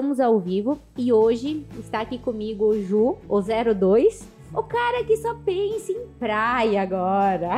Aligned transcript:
Estamos 0.00 0.18
ao 0.18 0.40
vivo 0.40 0.80
e 0.96 1.12
hoje 1.12 1.66
está 1.78 2.00
aqui 2.00 2.16
comigo 2.16 2.64
o 2.64 2.82
Ju, 2.82 3.18
o 3.28 3.38
02, 3.42 4.26
o 4.54 4.62
cara 4.62 5.04
que 5.04 5.14
só 5.18 5.34
pensa 5.34 5.92
em 5.92 6.06
praia 6.18 6.80
agora. 6.80 7.50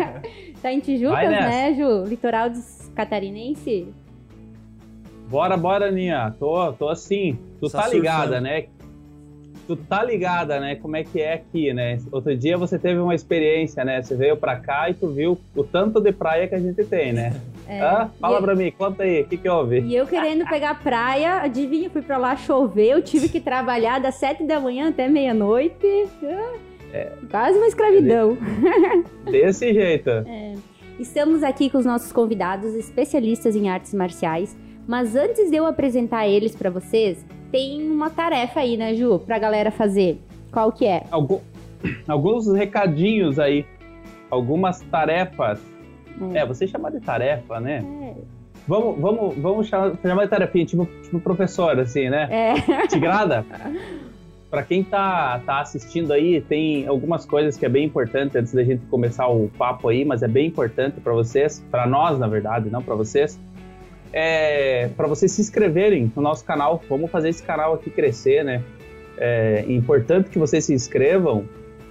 tá 0.62 0.72
em 0.72 0.80
Tijucas, 0.80 1.28
né, 1.28 1.74
Ju? 1.74 2.04
Litoral 2.04 2.50
catarinense? 2.94 3.92
Bora, 5.28 5.58
bora, 5.58 5.88
Aninha. 5.88 6.34
Tô, 6.38 6.72
tô 6.72 6.88
assim. 6.88 7.38
Tu 7.60 7.68
tá, 7.68 7.82
tá 7.82 7.88
ligada, 7.88 8.40
né? 8.40 8.64
Tu 9.66 9.76
tá 9.76 10.02
ligada, 10.02 10.58
né? 10.58 10.76
Como 10.76 10.96
é 10.96 11.04
que 11.04 11.20
é 11.20 11.34
aqui, 11.34 11.74
né? 11.74 11.98
Outro 12.10 12.34
dia 12.34 12.56
você 12.56 12.78
teve 12.78 12.98
uma 12.98 13.14
experiência, 13.14 13.84
né? 13.84 14.00
Você 14.00 14.16
veio 14.16 14.38
pra 14.38 14.56
cá 14.56 14.88
e 14.88 14.94
tu 14.94 15.08
viu 15.08 15.38
o 15.54 15.62
tanto 15.62 16.00
de 16.00 16.12
praia 16.12 16.48
que 16.48 16.54
a 16.54 16.60
gente 16.60 16.82
tem, 16.82 17.12
né? 17.12 17.38
É, 17.66 17.80
ah, 17.80 18.10
fala 18.20 18.40
pra 18.40 18.54
mim, 18.54 18.70
conta 18.70 19.04
aí, 19.04 19.22
o 19.22 19.26
que 19.26 19.36
que 19.36 19.48
houve? 19.48 19.80
E 19.80 19.94
eu 19.94 20.06
querendo 20.06 20.46
pegar 20.46 20.80
praia, 20.82 21.40
adivinha, 21.42 21.88
fui 21.88 22.02
pra 22.02 22.18
lá 22.18 22.36
chover, 22.36 22.90
eu 22.90 23.02
tive 23.02 23.28
que 23.28 23.40
trabalhar 23.40 24.00
das 24.00 24.16
sete 24.16 24.44
da 24.44 24.60
manhã 24.60 24.90
até 24.90 25.08
meia-noite. 25.08 26.08
É, 26.92 27.10
quase 27.30 27.56
uma 27.58 27.66
escravidão. 27.66 28.36
Desse 29.30 29.72
jeito. 29.72 30.10
É. 30.26 30.54
Estamos 30.98 31.42
aqui 31.42 31.68
com 31.68 31.78
os 31.78 31.84
nossos 31.84 32.12
convidados, 32.12 32.72
especialistas 32.74 33.56
em 33.56 33.68
artes 33.68 33.92
marciais, 33.92 34.56
mas 34.86 35.16
antes 35.16 35.50
de 35.50 35.56
eu 35.56 35.66
apresentar 35.66 36.28
eles 36.28 36.54
para 36.54 36.70
vocês, 36.70 37.26
tem 37.50 37.82
uma 37.90 38.10
tarefa 38.10 38.60
aí, 38.60 38.76
né, 38.76 38.94
Ju, 38.94 39.18
pra 39.18 39.38
galera 39.38 39.72
fazer. 39.72 40.20
Qual 40.52 40.70
que 40.70 40.86
é? 40.86 41.02
Algum, 41.10 41.40
alguns 42.06 42.46
recadinhos 42.52 43.40
aí, 43.40 43.66
algumas 44.30 44.80
tarefas 44.82 45.60
é, 46.32 46.38
é 46.38 46.46
você 46.46 46.66
chama 46.66 46.90
de 46.90 47.00
tarefa, 47.00 47.60
né? 47.60 47.84
É. 48.02 48.14
Vamos, 48.66 48.98
vamos, 48.98 49.36
vamos 49.36 49.66
chamar, 49.68 49.92
chamar 50.02 50.24
de 50.24 50.30
tarefinha, 50.30 50.64
tipo, 50.64 50.88
tipo 51.02 51.20
professor, 51.20 51.78
assim, 51.78 52.08
né? 52.08 52.28
É. 52.30 52.86
Tigrada? 52.86 53.44
Para 54.50 54.62
quem 54.62 54.84
tá, 54.84 55.40
tá 55.44 55.60
assistindo 55.60 56.12
aí, 56.12 56.40
tem 56.40 56.86
algumas 56.86 57.26
coisas 57.26 57.56
que 57.56 57.66
é 57.66 57.68
bem 57.68 57.84
importante 57.84 58.38
antes 58.38 58.54
da 58.54 58.62
gente 58.62 58.86
começar 58.86 59.26
o 59.26 59.50
papo 59.58 59.88
aí, 59.88 60.04
mas 60.04 60.22
é 60.22 60.28
bem 60.28 60.46
importante 60.46 61.00
para 61.00 61.12
vocês, 61.12 61.62
para 61.70 61.86
nós, 61.86 62.18
na 62.18 62.26
verdade, 62.26 62.70
não 62.70 62.80
para 62.80 62.94
vocês. 62.94 63.38
É, 64.12 64.88
para 64.96 65.08
vocês 65.08 65.32
se 65.32 65.40
inscreverem 65.40 66.10
no 66.14 66.22
nosso 66.22 66.44
canal. 66.44 66.80
Vamos 66.88 67.10
fazer 67.10 67.30
esse 67.30 67.42
canal 67.42 67.74
aqui 67.74 67.90
crescer, 67.90 68.44
né? 68.44 68.62
É 69.18 69.64
importante 69.68 70.30
que 70.30 70.38
vocês 70.38 70.64
se 70.64 70.72
inscrevam 70.72 71.44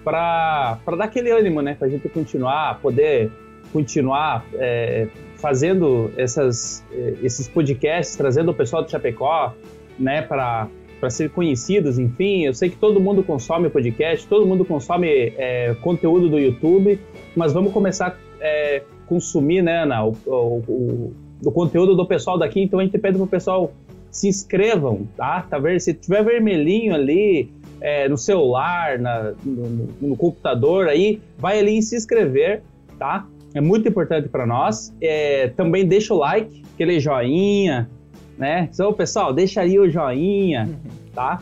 para 0.03 0.79
dar 0.97 1.05
aquele 1.05 1.31
ânimo, 1.31 1.61
né? 1.61 1.75
Para 1.75 1.87
a 1.87 1.91
gente 1.91 2.07
continuar, 2.09 2.79
poder 2.81 3.29
continuar 3.73 4.45
é, 4.53 5.07
fazendo 5.37 6.13
essas, 6.15 6.85
é, 6.91 7.15
esses 7.23 7.47
podcasts, 7.47 8.15
trazendo 8.15 8.51
o 8.51 8.53
pessoal 8.53 8.83
do 8.83 8.89
Chapecó, 8.89 9.53
né, 9.99 10.21
para 10.21 10.69
ser 11.09 11.31
conhecidos, 11.31 11.99
enfim, 11.99 12.45
eu 12.45 12.53
sei 12.53 12.69
que 12.69 12.77
todo 12.77 12.99
mundo 12.99 13.23
consome 13.23 13.69
podcast, 13.69 14.25
todo 14.27 14.45
mundo 14.45 14.63
consome 14.63 15.33
é, 15.37 15.75
conteúdo 15.81 16.29
do 16.29 16.39
YouTube, 16.39 16.99
mas 17.35 17.51
vamos 17.51 17.73
começar 17.73 18.07
a 18.07 18.15
é, 18.39 18.83
consumir, 19.07 19.61
né, 19.61 19.83
Ana, 19.83 20.05
o, 20.05 20.15
o, 20.25 21.13
o, 21.43 21.51
conteúdo 21.51 21.95
do 21.95 22.05
pessoal 22.05 22.37
daqui, 22.37 22.61
então 22.61 22.79
a 22.79 22.83
gente 22.83 22.97
pede 22.97 23.17
para 23.17 23.25
o 23.25 23.27
pessoal 23.27 23.73
se 24.13 24.27
inscrevam, 24.27 25.07
tá? 25.17 25.41
Tá 25.41 25.57
vendo? 25.57 25.79
Se 25.79 25.91
tiver 25.93 26.23
vermelhinho 26.23 26.93
ali 26.93 27.51
é, 27.81 28.07
no 28.07 28.15
celular, 28.17 28.99
na, 28.99 29.33
no, 29.43 29.89
no, 29.99 30.15
computador 30.15 30.87
aí, 30.87 31.19
vai 31.37 31.59
ali 31.59 31.79
e 31.79 31.81
se 31.81 31.97
inscrever, 31.97 32.61
tá? 32.99 33.27
É 33.53 33.61
muito 33.61 33.87
importante 33.87 34.27
para 34.27 34.45
nós. 34.45 34.93
É, 35.01 35.49
também 35.49 35.85
deixa 35.85 36.13
o 36.13 36.17
like, 36.17 36.63
aquele 36.73 36.99
joinha, 36.99 37.89
né? 38.37 38.69
Então, 38.71 38.91
pessoal, 38.93 39.33
deixa 39.33 39.61
aí 39.61 39.79
o 39.79 39.89
joinha, 39.89 40.69
tá? 41.13 41.39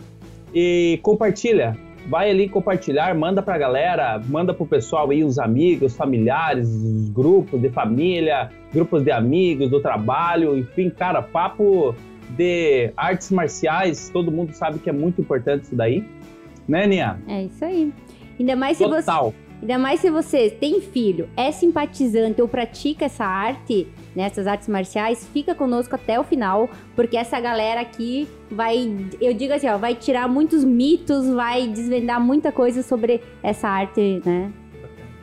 E 0.53 0.99
compartilha. 1.01 1.77
Vai 2.09 2.31
ali 2.31 2.49
compartilhar, 2.49 3.13
manda 3.13 3.44
pra 3.44 3.57
galera, 3.57 4.19
manda 4.27 4.53
pro 4.53 4.66
pessoal 4.66 5.09
aí, 5.11 5.23
os 5.23 5.38
amigos, 5.38 5.95
familiares, 5.95 6.67
os 6.67 7.09
grupos 7.09 7.61
de 7.61 7.69
família, 7.69 8.49
grupos 8.73 9.03
de 9.03 9.11
amigos, 9.11 9.69
do 9.69 9.79
trabalho, 9.79 10.57
enfim, 10.57 10.89
cara, 10.89 11.22
papo 11.22 11.95
de 12.35 12.91
artes 12.97 13.29
marciais, 13.31 14.09
todo 14.09 14.31
mundo 14.31 14.51
sabe 14.53 14.79
que 14.79 14.89
é 14.89 14.93
muito 14.93 15.22
importante 15.22 15.66
isso 15.66 15.75
daí. 15.75 16.03
Né, 16.67 16.88
Nia? 16.88 17.19
É 17.28 17.43
isso 17.43 17.63
aí. 17.63 17.93
Ainda 18.39 18.55
mais 18.55 18.78
se 18.78 18.83
Total. 18.83 19.31
você 19.31 19.50
Ainda 19.61 19.77
mais 19.77 19.99
se 19.99 20.09
você 20.09 20.49
tem 20.49 20.81
filho, 20.81 21.29
é 21.38 21.51
simpatizante 21.51 22.41
ou 22.41 22.47
pratica 22.47 23.05
essa 23.05 23.23
arte, 23.23 23.88
nessas 24.16 24.45
né, 24.45 24.51
artes 24.51 24.67
marciais, 24.67 25.29
fica 25.31 25.53
conosco 25.53 25.94
até 25.94 26.19
o 26.19 26.23
final, 26.23 26.67
porque 26.95 27.16
essa 27.16 27.39
galera 27.39 27.79
aqui 27.79 28.27
vai, 28.49 28.91
eu 29.22 29.33
digo 29.35 29.53
assim, 29.53 29.69
ó, 29.69 29.77
vai 29.77 29.94
tirar 29.94 30.27
muitos 30.27 30.63
mitos, 30.63 31.29
vai 31.29 31.67
desvendar 31.67 32.19
muita 32.19 32.51
coisa 32.51 32.81
sobre 32.81 33.22
essa 33.44 33.69
arte, 33.69 34.19
né? 34.25 34.51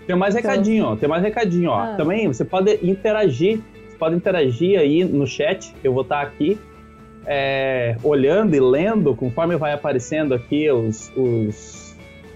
Tem 0.07 0.17
mais 0.17 0.37
então, 0.37 0.51
recadinho, 0.51 0.85
ó, 0.85 0.97
tem 0.97 1.09
mais 1.09 1.23
recadinho, 1.23 1.71
ó. 1.71 1.81
Ah. 1.81 1.95
Também 1.97 2.29
você 2.29 2.45
pode 2.45 2.79
interagir, 2.89 3.61
você 3.89 3.97
pode 3.99 4.15
interagir 4.15 4.79
aí 4.79 5.05
no 5.05 5.27
chat, 5.27 5.75
eu 5.83 5.93
vou 5.93 6.03
estar 6.03 6.23
aqui 6.23 6.57
é, 7.27 7.97
olhando 8.05 8.55
e 8.55 8.61
lendo 8.61 9.15
conforme 9.15 9.57
vai 9.57 9.73
aparecendo 9.73 10.33
aqui 10.33 10.71
os, 10.71 11.13
os 11.15 11.78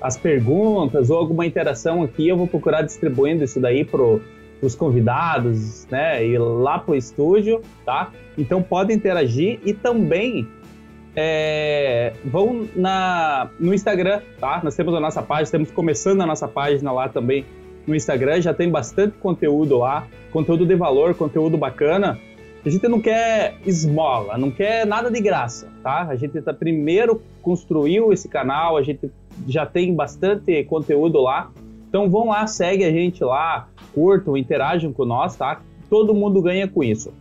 as 0.02 0.16
perguntas 0.16 1.10
ou 1.10 1.18
alguma 1.18 1.46
interação 1.46 2.02
aqui, 2.02 2.28
eu 2.28 2.36
vou 2.36 2.46
procurar 2.46 2.82
distribuindo 2.82 3.44
isso 3.44 3.60
daí 3.60 3.84
pro 3.84 4.20
os 4.60 4.76
convidados, 4.76 5.88
né, 5.90 6.24
e 6.24 6.38
lá 6.38 6.78
pro 6.78 6.94
estúdio, 6.94 7.60
tá? 7.84 8.12
Então 8.38 8.62
podem 8.62 8.96
interagir 8.96 9.58
e 9.64 9.74
também 9.74 10.46
é, 11.16 12.12
vão 12.24 12.68
na, 12.74 13.50
no 13.58 13.74
Instagram, 13.74 14.20
tá? 14.38 14.60
Nós 14.62 14.76
temos 14.76 14.94
a 14.94 15.00
nossa 15.00 15.20
página, 15.20 15.42
estamos 15.42 15.70
começando 15.72 16.20
a 16.20 16.26
nossa 16.26 16.46
página 16.46 16.92
lá 16.92 17.08
também 17.08 17.44
no 17.86 17.94
Instagram, 17.94 18.40
já 18.40 18.54
tem 18.54 18.70
bastante 18.70 19.18
conteúdo 19.18 19.78
lá, 19.78 20.06
conteúdo 20.30 20.64
de 20.64 20.76
valor, 20.76 21.14
conteúdo 21.14 21.58
bacana. 21.58 22.18
A 22.64 22.68
gente 22.70 22.86
não 22.86 23.00
quer 23.00 23.56
esmola, 23.66 24.38
não 24.38 24.48
quer 24.48 24.86
nada 24.86 25.10
de 25.10 25.20
graça, 25.20 25.68
tá? 25.82 26.06
A 26.08 26.14
gente 26.14 26.40
tá, 26.40 26.54
primeiro 26.54 27.20
construiu 27.42 28.12
esse 28.12 28.28
canal, 28.28 28.76
a 28.76 28.82
gente 28.82 29.10
já 29.46 29.66
tem 29.66 29.94
bastante 29.94 30.64
conteúdo 30.64 31.20
lá. 31.20 31.50
Então 31.88 32.08
vão 32.08 32.28
lá, 32.28 32.46
segue 32.46 32.84
a 32.84 32.90
gente 32.90 33.22
lá, 33.22 33.68
curtam, 33.94 34.36
interajam 34.36 34.92
com 34.92 35.04
nós, 35.04 35.36
tá? 35.36 35.60
Todo 35.90 36.14
mundo 36.14 36.40
ganha 36.40 36.66
com 36.66 36.82
isso. 36.82 37.12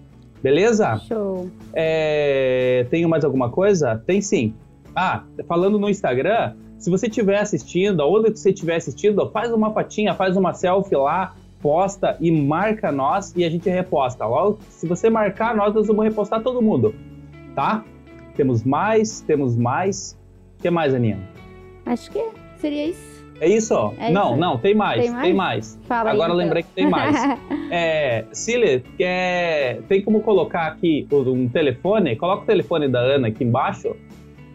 Beleza? 0.41 0.97
Show. 1.07 1.49
É... 1.73 2.85
Tenho 2.89 3.09
mais 3.09 3.23
alguma 3.23 3.49
coisa? 3.49 4.01
Tem 4.05 4.21
sim. 4.21 4.53
Ah, 4.95 5.23
falando 5.47 5.77
no 5.77 5.89
Instagram, 5.89 6.53
se 6.77 6.89
você 6.89 7.07
estiver 7.07 7.39
assistindo, 7.39 8.01
aonde 8.01 8.31
você 8.31 8.49
estiver 8.49 8.75
assistindo, 8.75 9.29
faz 9.29 9.51
uma 9.53 9.71
patinha, 9.71 10.13
faz 10.15 10.35
uma 10.35 10.53
selfie 10.53 10.95
lá, 10.95 11.35
posta 11.61 12.17
e 12.19 12.31
marca 12.31 12.91
nós 12.91 13.33
e 13.35 13.45
a 13.45 13.49
gente 13.49 13.69
reposta. 13.69 14.25
Logo, 14.25 14.59
se 14.69 14.87
você 14.87 15.09
marcar 15.09 15.55
nós, 15.55 15.73
nós 15.73 15.87
vamos 15.87 16.03
repostar 16.03 16.41
todo 16.41 16.61
mundo, 16.61 16.93
tá? 17.55 17.85
Temos 18.35 18.63
mais, 18.63 19.21
temos 19.21 19.55
mais. 19.55 20.17
O 20.57 20.61
que 20.61 20.69
mais, 20.69 20.93
Aninha? 20.93 21.19
Acho 21.85 22.11
que 22.11 22.23
seria 22.59 22.87
isso. 22.87 23.21
É 23.41 23.49
isso? 23.49 23.73
É 23.97 24.11
não, 24.11 24.31
isso? 24.31 24.39
não, 24.39 24.57
tem 24.59 24.75
mais, 24.75 25.01
tem 25.01 25.09
mais. 25.09 25.23
Tem 25.23 25.33
mais. 25.33 25.79
Fala 25.87 26.11
Agora 26.11 26.27
aí, 26.27 26.35
então. 26.35 26.35
lembrei 26.35 26.61
que 26.61 26.69
tem 26.69 26.87
mais. 26.87 27.15
é, 27.71 28.25
Cile, 28.31 28.83
quer, 28.95 29.81
tem 29.89 29.99
como 30.03 30.21
colocar 30.21 30.67
aqui 30.67 31.07
um 31.11 31.49
telefone? 31.49 32.15
Coloca 32.15 32.43
o 32.43 32.45
telefone 32.45 32.87
da 32.87 32.99
Ana 32.99 33.29
aqui 33.29 33.43
embaixo. 33.43 33.95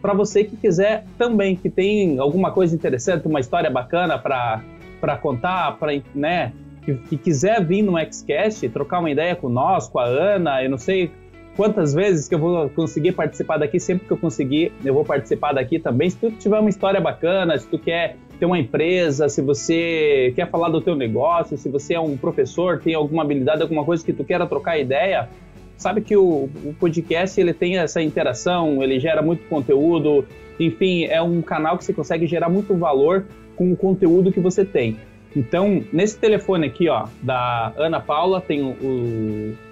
Para 0.01 0.15
você 0.15 0.45
que 0.45 0.57
quiser 0.57 1.05
também, 1.19 1.57
que 1.57 1.69
tem 1.69 2.21
alguma 2.21 2.53
coisa 2.53 2.77
interessante, 2.77 3.27
uma 3.27 3.41
história 3.41 3.69
bacana 3.69 4.19
para 4.21 5.17
contar, 5.21 5.77
para 5.79 6.01
né, 6.15 6.53
que, 6.85 6.95
que, 6.95 7.19
quiser 7.19 7.65
vir 7.65 7.83
no 7.83 7.95
Xcast, 7.99 8.69
trocar 8.69 9.01
uma 9.01 9.11
ideia 9.11 9.35
com 9.35 9.49
nós, 9.49 9.89
com 9.89 9.99
a 9.99 10.05
Ana, 10.05 10.63
eu 10.63 10.71
não 10.71 10.79
sei 10.79 11.11
quantas 11.57 11.95
vezes 11.95 12.29
que 12.29 12.35
eu 12.35 12.39
vou 12.39 12.69
conseguir 12.69 13.13
participar 13.13 13.57
daqui, 13.57 13.81
sempre 13.81 14.07
que 14.07 14.13
eu 14.13 14.17
conseguir, 14.17 14.73
eu 14.85 14.93
vou 14.93 15.05
participar 15.05 15.53
daqui 15.53 15.79
também. 15.79 16.11
Se 16.11 16.17
tu 16.17 16.31
tiver 16.31 16.59
uma 16.61 16.69
história 16.69 17.01
bacana, 17.01 17.59
se 17.59 17.67
tu 17.67 17.79
quer 17.79 18.17
ter 18.39 18.45
uma 18.45 18.59
empresa, 18.59 19.29
se 19.29 19.41
você 19.41 20.33
quer 20.37 20.49
falar 20.51 20.69
do 20.69 20.81
teu 20.81 20.95
negócio, 20.95 21.57
se 21.57 21.69
você 21.69 21.95
é 21.95 22.01
um 22.01 22.17
professor, 22.17 22.79
tem 22.79 22.95
alguma 22.95 23.23
habilidade, 23.23 23.63
alguma 23.63 23.85
coisa 23.85 24.05
que 24.05 24.13
tu 24.13 24.23
queira 24.23 24.47
trocar 24.47 24.79
ideia, 24.79 25.29
sabe 25.77 26.03
que 26.03 26.17
o, 26.17 26.49
o 26.65 26.75
podcast 26.79 27.41
ele 27.41 27.55
tem 27.55 27.79
essa 27.79 28.03
interação, 28.03 28.83
ele 28.83 29.01
gera 29.01 29.23
muito 29.23 29.49
conteúdo, 29.49 30.27
enfim, 30.61 31.05
é 31.05 31.21
um 31.23 31.41
canal 31.41 31.79
que 31.79 31.85
você 31.85 31.93
consegue 31.93 32.27
gerar 32.27 32.51
muito 32.51 32.75
valor 32.75 33.25
com 33.57 33.73
o 33.73 33.77
conteúdo 33.77 34.31
que 34.31 34.41
você 34.41 34.65
tem. 34.65 34.97
Então, 35.35 35.83
nesse 35.93 36.19
telefone 36.19 36.67
aqui, 36.67 36.89
ó, 36.89 37.07
da 37.23 37.73
Ana 37.77 38.01
Paula, 38.01 38.41
tem 38.41 38.63
o, 38.63 38.71
o 38.71 39.66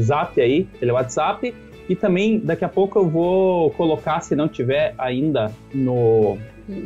Zap 0.00 0.40
aí, 0.40 0.68
ele 0.80 0.90
é 0.90 0.94
o 0.94 0.96
WhatsApp. 0.96 1.54
E 1.88 1.96
também 1.96 2.38
daqui 2.38 2.64
a 2.64 2.68
pouco 2.68 2.98
eu 2.98 3.08
vou 3.08 3.70
colocar, 3.70 4.20
se 4.20 4.36
não 4.36 4.46
tiver 4.46 4.94
ainda 4.98 5.50
no. 5.72 6.36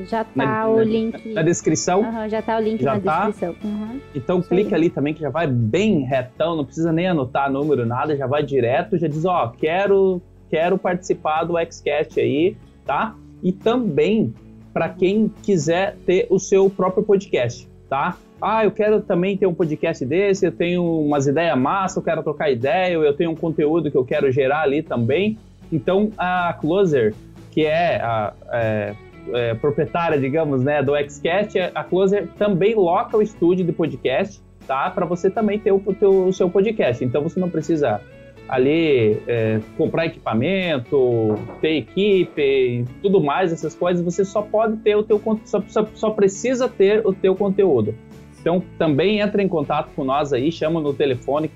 Já 0.09 0.23
tá 0.23 0.31
na, 0.37 0.69
o 0.69 0.77
na, 0.77 0.85
link. 0.85 1.33
Na 1.33 1.43
descrição. 1.43 2.03
Uhum, 2.03 2.29
já 2.29 2.41
tá 2.41 2.57
o 2.57 2.61
link 2.61 2.81
já 2.81 2.95
na 2.95 3.01
tá. 3.01 3.27
descrição. 3.27 3.57
Uhum. 3.65 4.01
Então 4.15 4.39
Isso 4.39 4.49
clica 4.49 4.71
aí. 4.71 4.75
ali 4.75 4.91
também 4.91 5.13
que 5.13 5.21
já 5.21 5.29
vai 5.29 5.49
bem 5.49 6.03
retão, 6.05 6.57
não 6.57 6.65
precisa 6.65 6.93
nem 6.93 7.09
anotar 7.09 7.51
número, 7.51 7.85
nada, 7.85 8.17
já 8.17 8.29
vai 8.29 8.45
direto, 8.45 8.97
já 8.97 9.09
diz, 9.09 9.25
ó, 9.25 9.49
quero 9.49 10.23
quero 10.49 10.77
participar 10.77 11.45
do 11.45 11.55
XCast 11.59 12.21
aí, 12.21 12.55
tá? 12.85 13.17
E 13.43 13.51
também 13.53 14.35
para 14.73 14.89
quem 14.91 15.33
quiser 15.43 15.97
ter 16.07 16.27
o 16.31 16.39
seu 16.39 16.69
próprio 16.69 17.03
podcast, 17.03 17.67
tá? 17.89 18.17
Ah, 18.45 18.65
eu 18.65 18.73
quero 18.73 19.01
também 19.01 19.37
ter 19.37 19.47
um 19.47 19.55
podcast 19.55 20.05
desse, 20.05 20.45
eu 20.45 20.51
tenho 20.51 20.83
umas 20.83 21.29
ideias 21.29 21.57
massas, 21.57 21.97
eu 21.97 22.03
quero 22.03 22.25
trocar 22.25 22.51
ideia, 22.51 22.95
eu 22.95 23.15
tenho 23.15 23.31
um 23.31 23.37
conteúdo 23.37 23.89
que 23.89 23.97
eu 23.97 24.05
quero 24.05 24.33
gerar 24.33 24.63
ali 24.63 24.83
também. 24.83 25.39
Então, 25.73 26.11
a 26.19 26.53
Closer, 26.61 27.15
que 27.53 27.65
é 27.65 28.01
a 28.03 28.33
é, 28.51 28.95
é, 29.33 29.55
proprietária, 29.55 30.19
digamos, 30.19 30.65
né, 30.65 30.83
do 30.83 30.97
XCast, 30.97 31.57
a 31.73 31.85
Closer 31.85 32.27
também 32.37 32.75
loca 32.75 33.17
o 33.17 33.23
estúdio 33.23 33.65
de 33.65 33.71
podcast, 33.71 34.43
tá? 34.67 34.91
Para 34.91 35.07
você 35.07 35.31
também 35.31 35.61
ter 35.61 35.71
o, 35.71 35.81
o 36.27 36.33
seu 36.33 36.51
podcast. 36.51 37.05
Então, 37.05 37.23
você 37.23 37.39
não 37.39 37.49
precisa 37.49 38.01
ali 38.49 39.23
é, 39.29 39.61
comprar 39.79 40.07
equipamento, 40.07 41.37
ter 41.61 41.77
equipe, 41.77 42.85
tudo 43.01 43.23
mais, 43.23 43.53
essas 43.53 43.73
coisas, 43.73 44.05
você 44.05 44.25
só 44.25 44.43
pode 44.43 44.79
ter 44.79 44.97
o 44.97 45.05
teu 45.05 45.23
só, 45.45 45.63
só, 45.69 45.87
só 45.95 46.11
precisa 46.11 46.69
ter 46.69 47.07
o 47.07 47.13
teu 47.13 47.37
conteúdo. 47.37 47.95
Então 48.43 48.63
também 48.77 49.21
entra 49.21 49.41
em 49.41 49.49
contato 49.49 49.91
com 49.95 50.05
nós 50.05 50.33
aí, 50.33 50.51
chama 50.51 50.81
no 50.81 50.93
telefone, 50.93 51.49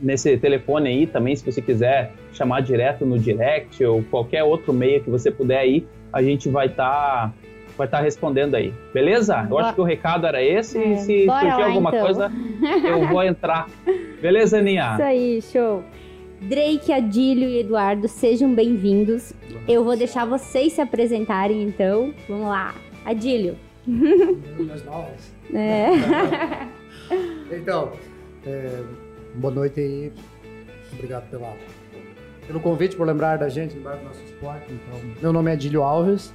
nesse 0.00 0.38
telefone 0.38 0.88
aí 0.88 1.06
também, 1.08 1.34
se 1.34 1.44
você 1.44 1.60
quiser 1.60 2.12
chamar 2.32 2.62
direto 2.62 3.04
no 3.04 3.18
direct 3.18 3.84
ou 3.84 4.02
qualquer 4.04 4.44
outro 4.44 4.72
meio 4.72 5.02
que 5.02 5.10
você 5.10 5.28
puder 5.28 5.58
aí, 5.58 5.84
a 6.12 6.22
gente 6.22 6.48
vai 6.48 6.66
estar 6.66 6.84
tá, 6.88 7.32
vai 7.76 7.88
estar 7.88 7.98
tá 7.98 8.04
respondendo 8.04 8.54
aí. 8.54 8.72
Beleza? 8.94 9.44
Eu 9.50 9.58
acho 9.58 9.74
que 9.74 9.80
o 9.80 9.84
recado 9.84 10.24
era 10.24 10.40
esse 10.40 10.78
é, 10.78 10.92
e 10.92 10.96
se 10.98 11.26
surgir 11.26 11.62
alguma 11.62 11.90
então. 11.90 12.04
coisa, 12.04 12.32
eu 12.88 13.08
vou 13.08 13.22
entrar. 13.24 13.68
Beleza, 14.22 14.58
Aninha? 14.58 14.92
Isso 14.92 15.02
aí, 15.02 15.42
show. 15.42 15.82
Drake, 16.40 16.92
Adílio 16.92 17.48
e 17.48 17.58
Eduardo, 17.58 18.06
sejam 18.06 18.54
bem-vindos. 18.54 19.32
Eu 19.66 19.82
vou 19.82 19.96
deixar 19.96 20.24
vocês 20.24 20.74
se 20.74 20.80
apresentarem, 20.80 21.64
então. 21.64 22.14
Vamos 22.28 22.46
lá. 22.46 22.72
Adílio. 23.04 23.56
Mais 23.84 24.84
novos. 24.84 25.37
É. 25.54 25.90
então, 27.56 27.92
é, 28.44 28.84
boa 29.34 29.54
noite 29.54 29.80
aí. 29.80 30.12
Obrigado 30.92 31.28
pela, 31.30 31.56
pelo 32.46 32.60
convite, 32.60 32.96
por 32.96 33.06
lembrar 33.06 33.36
da 33.38 33.48
gente, 33.48 33.74
lembrar 33.74 33.96
do 33.96 34.04
nosso 34.04 34.22
esporte. 34.24 34.72
Então, 34.72 35.00
meu 35.22 35.32
nome 35.32 35.50
é 35.50 35.54
Adílio 35.54 35.82
Alves. 35.82 36.34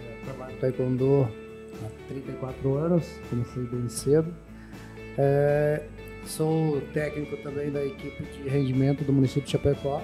É, 0.00 0.24
trabalho 0.24 0.54
no 0.54 0.60
Taekwondo 0.60 1.28
há 1.84 2.08
34 2.08 2.74
anos. 2.76 3.20
Comecei 3.30 3.62
bem 3.64 3.88
cedo. 3.88 4.34
É, 5.16 5.82
Sou 6.26 6.80
técnico 6.92 7.36
também 7.38 7.70
da 7.70 7.84
equipe 7.84 8.24
de 8.24 8.48
rendimento 8.48 9.04
do 9.04 9.12
município 9.12 9.42
de 9.42 9.50
Chapecó. 9.50 10.02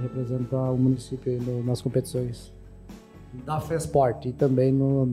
Represento 0.00 0.56
o 0.56 0.76
município 0.76 1.38
nas 1.64 1.82
competições 1.82 2.52
da 3.44 3.60
FESPORT 3.60 4.28
e 4.28 4.32
também 4.32 4.72
no, 4.72 5.06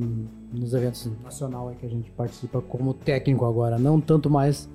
nos 0.51 0.73
eventos 0.73 1.09
nacionais 1.23 1.77
que 1.77 1.85
a 1.85 1.89
gente 1.89 2.09
participa 2.11 2.61
como 2.61 2.93
técnico 2.93 3.45
agora. 3.45 3.77
Não 3.77 3.99
tanto 4.01 4.29
mais 4.29 4.67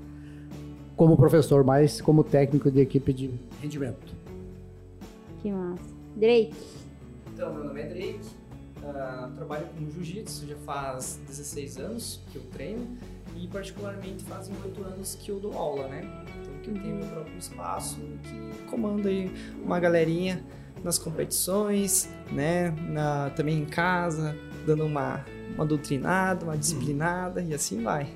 como 0.97 1.17
professor, 1.17 1.65
mas 1.65 2.01
como 2.01 2.23
técnico 2.23 2.71
de 2.71 2.81
equipe 2.81 3.13
de 3.13 3.31
rendimento. 3.61 4.15
Que 5.43 5.51
massa. 5.51 5.95
Drake. 6.17 6.55
Então, 7.33 7.53
meu 7.53 7.65
nome 7.65 7.81
é 7.81 7.87
Drake. 7.87 8.21
Uh, 8.79 9.35
trabalho 9.35 9.67
com 9.69 9.91
jiu-jitsu 9.91 10.47
já 10.47 10.57
faz 10.57 11.19
16 11.27 11.79
anos 11.79 12.21
que 12.31 12.37
eu 12.37 12.43
treino 12.53 12.87
e 13.35 13.49
particularmente 13.49 14.23
fazem 14.25 14.55
oito 14.63 14.83
anos 14.85 15.15
que 15.15 15.31
eu 15.31 15.41
dou 15.41 15.55
aula, 15.55 15.89
né? 15.89 16.03
Então 16.41 16.53
que 16.63 16.71
eu 16.71 16.75
tenho 16.75 16.97
meu 16.97 17.07
próprio 17.09 17.39
espaço 17.39 17.99
que 18.23 18.63
comando 18.65 19.09
aí 19.09 19.33
uma 19.65 19.81
galerinha 19.81 20.45
nas 20.83 20.99
competições, 20.99 22.11
né? 22.31 22.71
Na, 22.91 23.31
também 23.31 23.59
em 23.59 23.65
casa, 23.65 24.37
dando 24.67 24.85
uma, 24.85 25.25
uma 25.55 25.65
doutrinada, 25.65 26.45
uma 26.45 26.57
disciplinada 26.57 27.43
e 27.43 27.55
assim 27.55 27.83
vai. 27.83 28.09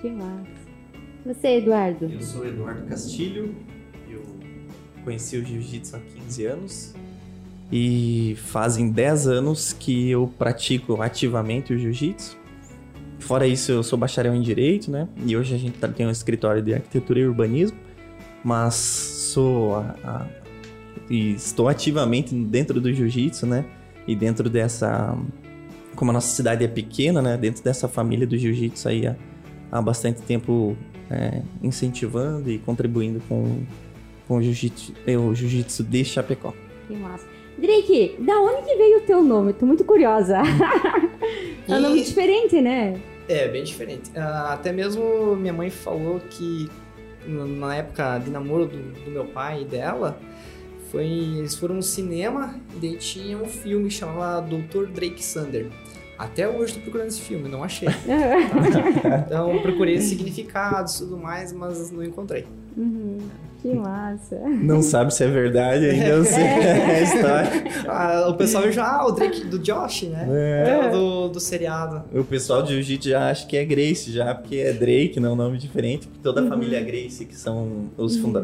Que 0.00 0.10
massa. 0.10 0.62
Você, 1.24 1.58
Eduardo? 1.58 2.06
Eu 2.06 2.20
sou 2.20 2.46
Eduardo 2.46 2.86
Castilho, 2.86 3.54
eu 4.08 4.22
conheci 5.04 5.36
o 5.36 5.44
jiu-jitsu 5.44 5.96
há 5.96 6.00
15 6.00 6.46
anos 6.46 6.94
e 7.70 8.36
fazem 8.44 8.90
10 8.90 9.28
anos 9.28 9.72
que 9.72 10.10
eu 10.10 10.32
pratico 10.38 11.00
ativamente 11.00 11.72
o 11.72 11.78
jiu-jitsu. 11.78 12.36
Fora 13.20 13.46
isso, 13.46 13.70
eu 13.70 13.82
sou 13.82 13.98
bacharel 13.98 14.34
em 14.34 14.42
Direito, 14.42 14.90
né? 14.90 15.08
E 15.24 15.36
hoje 15.36 15.54
a 15.54 15.58
gente 15.58 15.78
tá, 15.78 15.86
tem 15.86 16.06
um 16.06 16.10
escritório 16.10 16.60
de 16.60 16.74
arquitetura 16.74 17.20
e 17.20 17.26
urbanismo, 17.26 17.78
mas 18.44 18.74
sou 18.74 19.76
a, 19.76 19.94
a, 20.04 20.26
e 21.08 21.34
estou 21.34 21.68
ativamente 21.68 22.34
dentro 22.34 22.80
do 22.80 22.92
jiu-jitsu, 22.92 23.46
né? 23.46 23.64
E 24.06 24.16
dentro 24.16 24.50
dessa. 24.50 25.16
Como 25.94 26.10
a 26.10 26.14
nossa 26.14 26.34
cidade 26.34 26.64
é 26.64 26.68
pequena, 26.68 27.20
né? 27.20 27.36
Dentro 27.36 27.62
dessa 27.62 27.88
família 27.88 28.26
do 28.26 28.36
jiu-jitsu 28.36 28.88
aí 28.88 29.06
há, 29.06 29.16
há 29.70 29.82
bastante 29.82 30.22
tempo 30.22 30.76
é, 31.10 31.42
incentivando 31.62 32.50
e 32.50 32.58
contribuindo 32.58 33.20
com, 33.28 33.62
com 34.26 34.36
o 34.36 34.42
jiu-jitsu 34.42 34.94
jiu 35.34 35.64
de 35.84 36.04
Chapecó. 36.04 36.54
Que 36.88 36.94
massa. 36.94 37.26
Drake, 37.58 38.16
da 38.18 38.40
onde 38.40 38.62
que 38.62 38.76
veio 38.76 38.98
o 38.98 39.00
teu 39.02 39.22
nome? 39.22 39.52
Tô 39.52 39.66
muito 39.66 39.84
curiosa. 39.84 40.38
é 41.68 41.74
um 41.74 41.80
nome 41.80 42.02
diferente, 42.02 42.60
né? 42.60 43.00
É, 43.28 43.46
bem 43.48 43.62
diferente. 43.62 44.10
Uh, 44.10 44.48
até 44.48 44.72
mesmo 44.72 45.36
minha 45.36 45.52
mãe 45.52 45.70
falou 45.70 46.20
que 46.30 46.68
na 47.26 47.76
época 47.76 48.18
de 48.18 48.30
namoro 48.30 48.66
do, 48.66 48.78
do 49.04 49.10
meu 49.10 49.24
pai 49.26 49.62
e 49.62 49.64
dela, 49.64 50.18
foi, 50.92 51.06
eles 51.06 51.54
foram 51.56 51.76
no 51.76 51.82
cinema 51.82 52.54
e 52.76 52.78
daí 52.78 52.96
tinha 52.98 53.38
um 53.38 53.46
filme 53.46 53.88
que 53.88 53.94
chamava 53.94 54.46
Dr. 54.46 54.92
Drake 54.92 55.24
Sander. 55.24 55.66
Até 56.18 56.46
hoje 56.46 56.74
tô 56.74 56.80
procurando 56.80 57.08
esse 57.08 57.22
filme, 57.22 57.48
não 57.48 57.64
achei. 57.64 57.88
então 59.26 59.58
procurei 59.62 59.98
significados 60.00 60.96
e 60.96 60.98
tudo 60.98 61.16
mais, 61.16 61.52
mas 61.52 61.90
não 61.90 62.04
encontrei. 62.04 62.46
Uhum. 62.76 63.18
Que 63.62 63.72
massa. 63.74 64.36
Não 64.38 64.82
sabe 64.82 65.14
se 65.14 65.24
é 65.24 65.28
verdade 65.28 65.86
ainda, 65.86 66.18
não 66.18 66.24
sei 66.24 66.42
é. 66.44 66.84
a 66.84 67.00
história. 67.00 67.50
Ah, 67.88 68.26
o 68.28 68.34
pessoal 68.34 68.70
já, 68.70 68.84
ah, 68.84 69.06
o 69.06 69.12
Drake 69.12 69.46
do 69.46 69.58
Josh, 69.58 70.02
né? 70.02 70.26
É. 70.66 70.90
Do, 70.90 71.28
do 71.28 71.40
seriado. 71.40 72.02
O 72.12 72.24
pessoal 72.24 72.62
de 72.62 72.74
Jiu-Jitsu 72.74 73.08
já 73.08 73.30
acha 73.30 73.46
que 73.46 73.56
é 73.56 73.64
Grace, 73.64 74.12
já, 74.12 74.34
porque 74.34 74.56
é 74.56 74.72
Drake, 74.72 75.18
não 75.20 75.30
é 75.30 75.32
um 75.32 75.36
nome 75.36 75.58
diferente. 75.58 76.08
Toda 76.22 76.40
a 76.40 76.44
uhum. 76.44 76.50
família 76.50 76.82
Grace, 76.82 77.24
que 77.24 77.36
são 77.36 77.88
os 77.96 78.16
uhum. 78.16 78.22
funda 78.22 78.40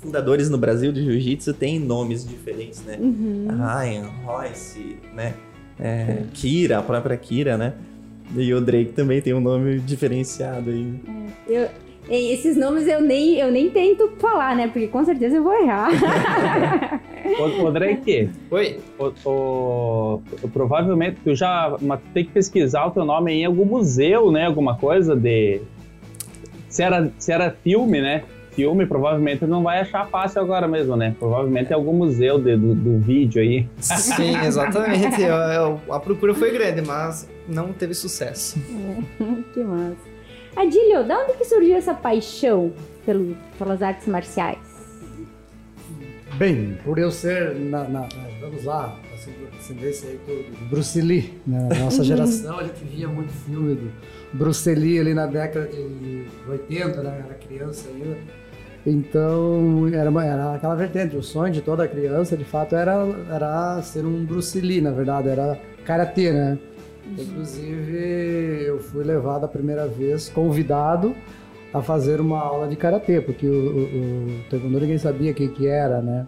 fundadores 0.00 0.48
no 0.48 0.58
Brasil 0.58 0.90
de 0.92 1.04
Jiu-Jitsu, 1.04 1.52
tem 1.54 1.78
nomes 1.78 2.26
diferentes, 2.26 2.82
né? 2.84 2.96
Uhum. 2.98 3.46
Ryan, 3.48 4.08
Royce, 4.24 4.96
né? 5.14 5.34
É, 5.78 6.24
Kira, 6.32 6.78
a 6.78 6.82
própria 6.82 7.16
Kira, 7.16 7.56
né? 7.56 7.74
E 8.34 8.52
o 8.54 8.60
Drake 8.60 8.92
também 8.92 9.20
tem 9.20 9.34
um 9.34 9.40
nome 9.40 9.78
diferenciado 9.80 10.70
aí. 10.70 10.94
É, 11.48 11.62
eu, 11.62 11.68
esses 12.08 12.56
nomes 12.56 12.86
eu 12.86 13.00
nem, 13.00 13.36
eu 13.36 13.50
nem 13.50 13.70
tento 13.70 14.10
falar, 14.18 14.56
né? 14.56 14.68
Porque 14.68 14.88
com 14.88 15.04
certeza 15.04 15.36
eu 15.36 15.42
vou 15.42 15.52
errar. 15.52 15.90
o, 17.38 17.64
o 17.64 17.70
Drake. 17.70 18.30
Oi. 18.50 18.78
O, 18.98 19.12
o, 19.24 20.22
o, 20.42 20.48
provavelmente 20.48 21.18
tu 21.22 21.34
já 21.34 21.76
tem 22.14 22.24
que 22.24 22.32
pesquisar 22.32 22.86
o 22.86 22.90
teu 22.90 23.04
nome 23.04 23.32
em 23.32 23.44
algum 23.44 23.64
museu, 23.64 24.30
né? 24.30 24.46
Alguma 24.46 24.76
coisa 24.76 25.14
de. 25.14 25.60
Se 26.68 26.82
era, 26.82 27.10
se 27.18 27.32
era 27.32 27.50
filme, 27.50 28.00
né? 28.00 28.24
Filme, 28.52 28.84
provavelmente 28.84 29.46
não 29.46 29.62
vai 29.62 29.80
achar 29.80 30.06
fácil 30.08 30.40
agora 30.42 30.66
mesmo, 30.66 30.96
né? 30.96 31.14
Provavelmente 31.18 31.72
é 31.72 31.74
algum 31.74 31.92
museu 31.92 32.38
de, 32.38 32.56
do, 32.56 32.74
do 32.74 32.98
vídeo 32.98 33.40
aí. 33.40 33.68
Sim, 33.78 34.36
exatamente. 34.44 35.22
eu, 35.22 35.34
eu, 35.34 35.80
a 35.90 36.00
procura 36.00 36.34
foi 36.34 36.50
grande, 36.50 36.82
mas 36.82 37.28
não 37.48 37.72
teve 37.72 37.94
sucesso. 37.94 38.58
que 39.54 39.60
massa. 39.60 40.10
Adílio, 40.56 41.04
da 41.06 41.20
onde 41.20 41.34
que 41.34 41.44
surgiu 41.44 41.76
essa 41.76 41.94
paixão 41.94 42.72
pelo, 43.06 43.36
pelas 43.56 43.82
artes 43.82 44.06
marciais? 44.08 44.58
Bem, 46.34 46.78
por 46.84 46.98
eu 46.98 47.10
ser, 47.10 47.54
na, 47.54 47.84
na, 47.84 48.08
vamos 48.40 48.64
lá, 48.64 48.96
assim, 49.14 49.32
descendência 49.56 50.08
aí 50.08 50.18
do 50.26 50.68
Bruce 50.70 51.00
Lee, 51.00 51.34
né? 51.46 51.68
na 51.68 51.84
nossa 51.84 52.02
geração 52.02 52.58
a 52.58 52.64
gente 52.64 52.82
via 52.84 53.06
muito 53.08 53.30
filme 53.30 53.74
do 53.74 53.92
Bruce 54.32 54.72
Lee 54.74 55.00
ali 55.00 55.14
na 55.14 55.26
década 55.26 55.66
de 55.66 56.26
80, 56.48 57.02
né? 57.02 57.22
era 57.24 57.34
criança 57.34 57.88
ainda. 57.88 58.16
Então, 58.86 59.88
era, 59.88 60.10
era 60.24 60.54
aquela 60.54 60.74
vertente, 60.74 61.14
o 61.16 61.22
sonho 61.22 61.52
de 61.52 61.60
toda 61.60 61.86
criança, 61.86 62.36
de 62.36 62.44
fato, 62.44 62.74
era, 62.74 63.06
era 63.30 63.82
ser 63.82 64.06
um 64.06 64.24
Bruce 64.24 64.58
Lee, 64.58 64.80
na 64.80 64.90
verdade, 64.90 65.28
era 65.28 65.58
karatê, 65.84 66.32
né? 66.32 66.58
Inclusive, 67.18 68.64
eu 68.64 68.78
fui 68.78 69.04
levado 69.04 69.44
a 69.44 69.48
primeira 69.48 69.86
vez, 69.86 70.28
convidado 70.28 71.14
a 71.74 71.82
fazer 71.82 72.20
uma 72.20 72.40
aula 72.40 72.68
de 72.68 72.76
karatê, 72.76 73.20
porque 73.20 73.46
o, 73.46 73.52
o, 73.52 73.82
o 73.82 74.44
taekwondo 74.48 74.80
ninguém 74.80 74.98
sabia 74.98 75.32
o 75.32 75.34
que, 75.34 75.48
que 75.48 75.66
era, 75.66 76.00
né? 76.00 76.26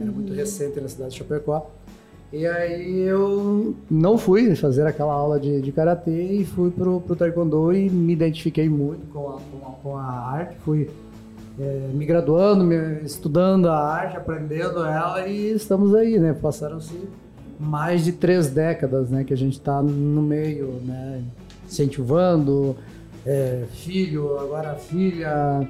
Era 0.00 0.10
muito 0.10 0.30
uhum. 0.30 0.36
recente 0.36 0.80
na 0.80 0.88
cidade 0.88 1.12
de 1.12 1.18
Chapecó. 1.18 1.70
E 2.32 2.46
aí 2.46 3.00
eu 3.00 3.74
não 3.90 4.16
fui 4.16 4.56
fazer 4.56 4.86
aquela 4.86 5.12
aula 5.12 5.38
de, 5.38 5.60
de 5.60 5.70
karatê 5.70 6.32
e 6.32 6.44
fui 6.46 6.70
pro, 6.70 7.00
pro 7.02 7.14
taekwondo 7.14 7.74
e 7.74 7.90
me 7.90 8.14
identifiquei 8.14 8.70
muito 8.70 9.06
com 9.12 9.28
a, 9.28 9.32
com 9.32 9.66
a, 9.66 9.70
com 9.82 9.96
a 9.98 10.02
arte. 10.02 10.56
Fui 10.60 10.88
é, 11.60 11.88
me 11.92 12.06
graduando, 12.06 12.64
me, 12.64 13.02
estudando 13.04 13.68
a 13.68 13.76
arte, 13.76 14.16
aprendendo 14.16 14.82
ela 14.82 15.26
e 15.26 15.52
estamos 15.52 15.94
aí, 15.94 16.18
né? 16.18 16.32
Passaram-se 16.32 16.96
mais 17.60 18.02
de 18.02 18.12
três 18.12 18.48
décadas, 18.48 19.10
né? 19.10 19.24
Que 19.24 19.34
a 19.34 19.36
gente 19.36 19.58
está 19.58 19.82
no 19.82 20.22
meio, 20.22 20.80
né? 20.86 21.22
Incentivando, 21.66 22.74
é, 23.26 23.64
filho, 23.72 24.38
agora 24.38 24.74
filha, 24.76 25.68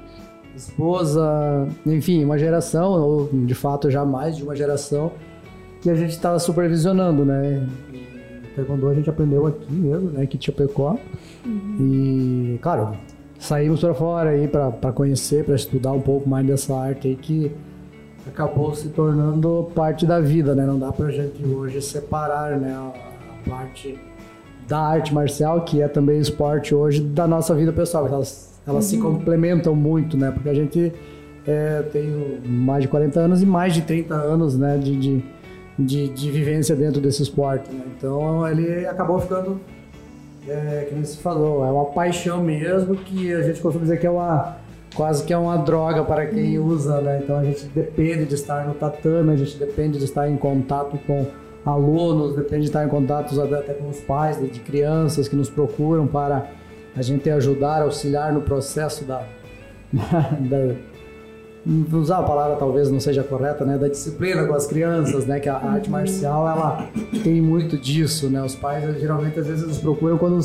esposa, 0.55 1.67
enfim, 1.85 2.23
uma 2.23 2.37
geração, 2.37 2.93
ou 2.93 3.29
de 3.45 3.53
fato 3.53 3.91
já 3.91 4.05
mais 4.05 4.37
de 4.37 4.43
uma 4.43 4.55
geração, 4.55 5.11
que 5.83 5.89
a 5.89 5.95
gente 5.95 6.11
está 6.11 6.39
supervisionando, 6.39 7.25
né? 7.25 7.67
Taekwondo 8.55 8.87
a 8.87 8.93
gente 8.93 9.09
aprendeu 9.09 9.45
aqui 9.45 9.71
mesmo, 9.71 10.11
né? 10.11 10.25
Que 10.25 10.41
Chapecó. 10.41 10.97
Uhum. 11.45 11.77
E, 12.55 12.59
claro, 12.61 12.95
saímos 13.37 13.81
para 13.81 13.93
fora 13.93 14.29
aí 14.29 14.47
para 14.47 14.93
conhecer, 14.93 15.43
para 15.43 15.55
estudar 15.55 15.91
um 15.91 15.99
pouco 15.99 16.29
mais 16.29 16.47
dessa 16.47 16.73
arte 16.73 17.09
aí 17.09 17.15
que 17.17 17.51
acabou 18.25 18.73
se 18.73 18.87
tornando 18.89 19.69
parte 19.75 20.05
da 20.05 20.21
vida, 20.21 20.55
né? 20.55 20.65
Não 20.65 20.79
dá 20.79 20.93
pra 20.93 21.11
gente 21.11 21.45
hoje 21.45 21.81
separar, 21.81 22.57
né? 22.57 22.71
A, 22.71 22.93
a 23.33 23.49
parte 23.49 23.99
da 24.65 24.79
arte 24.79 25.13
marcial, 25.13 25.65
que 25.65 25.81
é 25.81 25.89
também 25.89 26.17
esporte 26.17 26.73
hoje, 26.73 27.01
da 27.01 27.27
nossa 27.27 27.53
vida 27.53 27.73
pessoal. 27.73 28.07
Elas, 28.07 28.57
elas 28.65 28.85
uhum. 28.85 28.89
se 28.89 28.97
complementam 28.99 29.75
muito, 29.75 30.15
né? 30.15 30.31
Porque 30.31 30.47
a 30.47 30.53
gente 30.53 30.93
é, 31.45 31.81
tem 31.91 32.39
mais 32.45 32.83
de 32.83 32.87
40 32.87 33.19
anos 33.19 33.41
e 33.41 33.45
mais 33.45 33.73
de 33.73 33.81
30 33.81 34.15
anos, 34.15 34.57
né? 34.57 34.77
De, 34.77 34.95
de, 34.95 35.23
de, 35.77 36.07
de 36.09 36.31
vivência 36.31 36.75
dentro 36.75 37.01
desse 37.01 37.23
esporte, 37.23 37.71
né? 37.71 37.83
Então 37.97 38.47
ele 38.47 38.85
acabou 38.85 39.19
ficando 39.19 39.59
é, 40.47 40.87
que 40.89 40.95
você 40.95 41.17
falou, 41.17 41.65
é 41.65 41.71
uma 41.71 41.85
paixão 41.85 42.43
mesmo 42.43 42.95
que 42.95 43.33
a 43.33 43.41
gente 43.41 43.61
costuma 43.61 43.83
dizer 43.83 43.99
que 43.99 44.05
é 44.05 44.09
uma 44.09 44.57
quase 44.95 45.23
que 45.23 45.33
é 45.33 45.37
uma 45.37 45.57
droga 45.57 46.03
para 46.03 46.27
quem 46.27 46.57
uhum. 46.57 46.67
usa, 46.67 47.01
né? 47.01 47.21
Então 47.23 47.37
a 47.37 47.43
gente 47.43 47.65
depende 47.67 48.25
de 48.25 48.35
estar 48.35 48.67
no 48.67 48.73
tatame, 48.73 49.31
a 49.31 49.35
gente 49.35 49.57
depende 49.57 49.97
de 49.97 50.05
estar 50.05 50.29
em 50.29 50.37
contato 50.37 50.99
com 51.07 51.25
alunos, 51.65 52.35
depende 52.35 52.63
de 52.63 52.67
estar 52.67 52.85
em 52.85 52.89
contato 52.89 53.39
até 53.41 53.73
com 53.73 53.89
os 53.89 53.99
pais 54.01 54.37
de 54.39 54.59
crianças 54.59 55.27
que 55.27 55.35
nos 55.35 55.49
procuram 55.49 56.05
para 56.05 56.47
a 56.95 57.01
gente 57.01 57.29
ajudar, 57.29 57.81
auxiliar 57.81 58.31
no 58.31 58.41
processo 58.41 59.03
da, 59.05 59.23
da 59.91 60.75
usar 61.93 62.19
a 62.19 62.23
palavra 62.23 62.57
talvez 62.57 62.91
não 62.91 62.99
seja 62.99 63.23
correta, 63.23 63.63
né, 63.65 63.77
da 63.77 63.87
disciplina 63.87 64.45
com 64.45 64.53
as 64.53 64.67
crianças, 64.67 65.25
né, 65.25 65.39
que 65.39 65.47
a 65.47 65.55
arte 65.55 65.89
marcial 65.89 66.47
ela 66.47 66.87
tem 67.23 67.41
muito 67.41 67.77
disso, 67.77 68.29
né, 68.29 68.43
os 68.43 68.55
pais 68.55 68.99
geralmente 68.99 69.39
às 69.39 69.47
vezes 69.47 69.65
nos 69.65 69.77
procuram 69.77 70.17
quando 70.17 70.39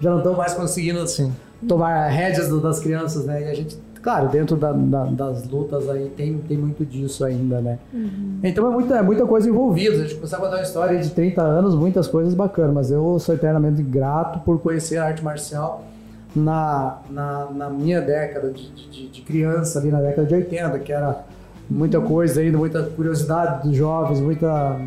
já 0.00 0.10
não 0.10 0.18
estão 0.18 0.34
mais 0.34 0.54
conseguindo 0.54 1.00
assim, 1.00 1.32
tomar 1.68 2.08
rédeas 2.08 2.48
das 2.60 2.80
crianças, 2.80 3.24
né, 3.24 3.42
e 3.42 3.50
a 3.50 3.54
gente 3.54 3.78
claro, 4.02 4.28
dentro 4.28 4.54
da, 4.54 4.70
da, 4.70 5.04
das 5.04 5.48
lutas 5.48 5.88
aí 5.88 6.10
tem, 6.14 6.36
tem 6.36 6.58
muito 6.58 6.84
disso 6.84 7.24
ainda, 7.24 7.62
né? 7.62 7.78
Uhum. 7.90 8.38
Então 8.42 8.70
é 8.70 8.70
muita, 8.70 8.98
é 8.98 9.02
muita 9.02 9.24
coisa 9.24 9.48
envolvida. 9.48 9.94
A 9.94 9.98
gente 10.00 10.16
começar 10.16 10.36
a 10.36 10.40
contar 10.40 10.56
uma 10.56 10.62
história 10.62 11.00
de 11.00 11.08
30 11.08 11.40
anos, 11.40 11.74
muitas 11.74 12.06
coisas 12.06 12.34
bacanas, 12.34 12.74
mas 12.74 12.90
eu 12.90 13.18
sou 13.18 13.34
eternamente 13.34 13.82
grato 13.82 14.40
por 14.40 14.60
conhecer 14.60 14.98
a 14.98 15.06
arte 15.06 15.24
marcial 15.24 15.86
na, 16.34 16.98
na, 17.10 17.50
na 17.50 17.70
minha 17.70 18.00
década 18.00 18.50
de, 18.50 18.70
de, 18.70 19.08
de, 19.08 19.22
criança, 19.22 19.78
ali 19.78 19.90
na 19.90 20.00
década 20.00 20.26
de 20.26 20.34
80, 20.34 20.78
que 20.80 20.92
era 20.92 21.24
muita 21.70 22.00
coisa 22.00 22.40
ainda, 22.40 22.58
muita 22.58 22.82
curiosidade 22.82 23.68
dos 23.68 23.76
jovens, 23.76 24.20
muita 24.20 24.78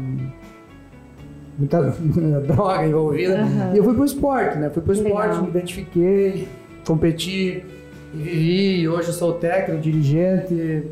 muita 1.58 1.82
droga 2.46 2.86
envolvida. 2.86 3.42
Uhum. 3.42 3.74
E 3.74 3.78
eu 3.78 3.84
fui 3.84 3.94
pro 3.94 4.06
esporte, 4.06 4.58
né? 4.58 4.70
Fui 4.70 4.82
pro 4.82 4.94
esporte, 4.94 5.28
Legal. 5.28 5.44
me 5.44 5.50
identifiquei, 5.50 6.48
competi 6.86 7.64
e 8.14 8.18
vivi. 8.18 8.82
E 8.82 8.90
hoje 8.90 9.08
eu 9.08 9.14
sou 9.14 9.34
técnico, 9.34 9.82
dirigente, 9.82 10.84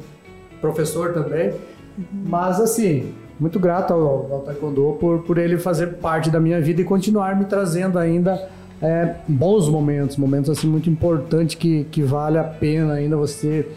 professor 0.62 1.14
também. 1.14 1.50
Uhum. 1.98 2.06
Mas 2.28 2.60
assim, 2.60 3.14
muito 3.40 3.60
grato 3.60 3.94
ao, 3.94 4.34
ao 4.34 4.40
Taekwondo 4.42 4.98
por, 5.00 5.20
por 5.24 5.38
ele 5.38 5.58
fazer 5.58 5.96
parte 5.98 6.30
da 6.30 6.40
minha 6.40 6.60
vida 6.62 6.82
e 6.82 6.86
continuar 6.86 7.38
me 7.38 7.46
trazendo 7.46 8.00
ainda 8.00 8.50
é, 8.82 9.16
bons 9.28 9.70
momentos, 9.70 10.18
momentos 10.18 10.50
assim 10.50 10.68
muito 10.68 10.90
importantes 10.90 11.56
que, 11.56 11.86
que 11.86 12.02
vale 12.02 12.38
a 12.38 12.44
pena 12.44 12.94
ainda 12.94 13.16
você 13.16 13.68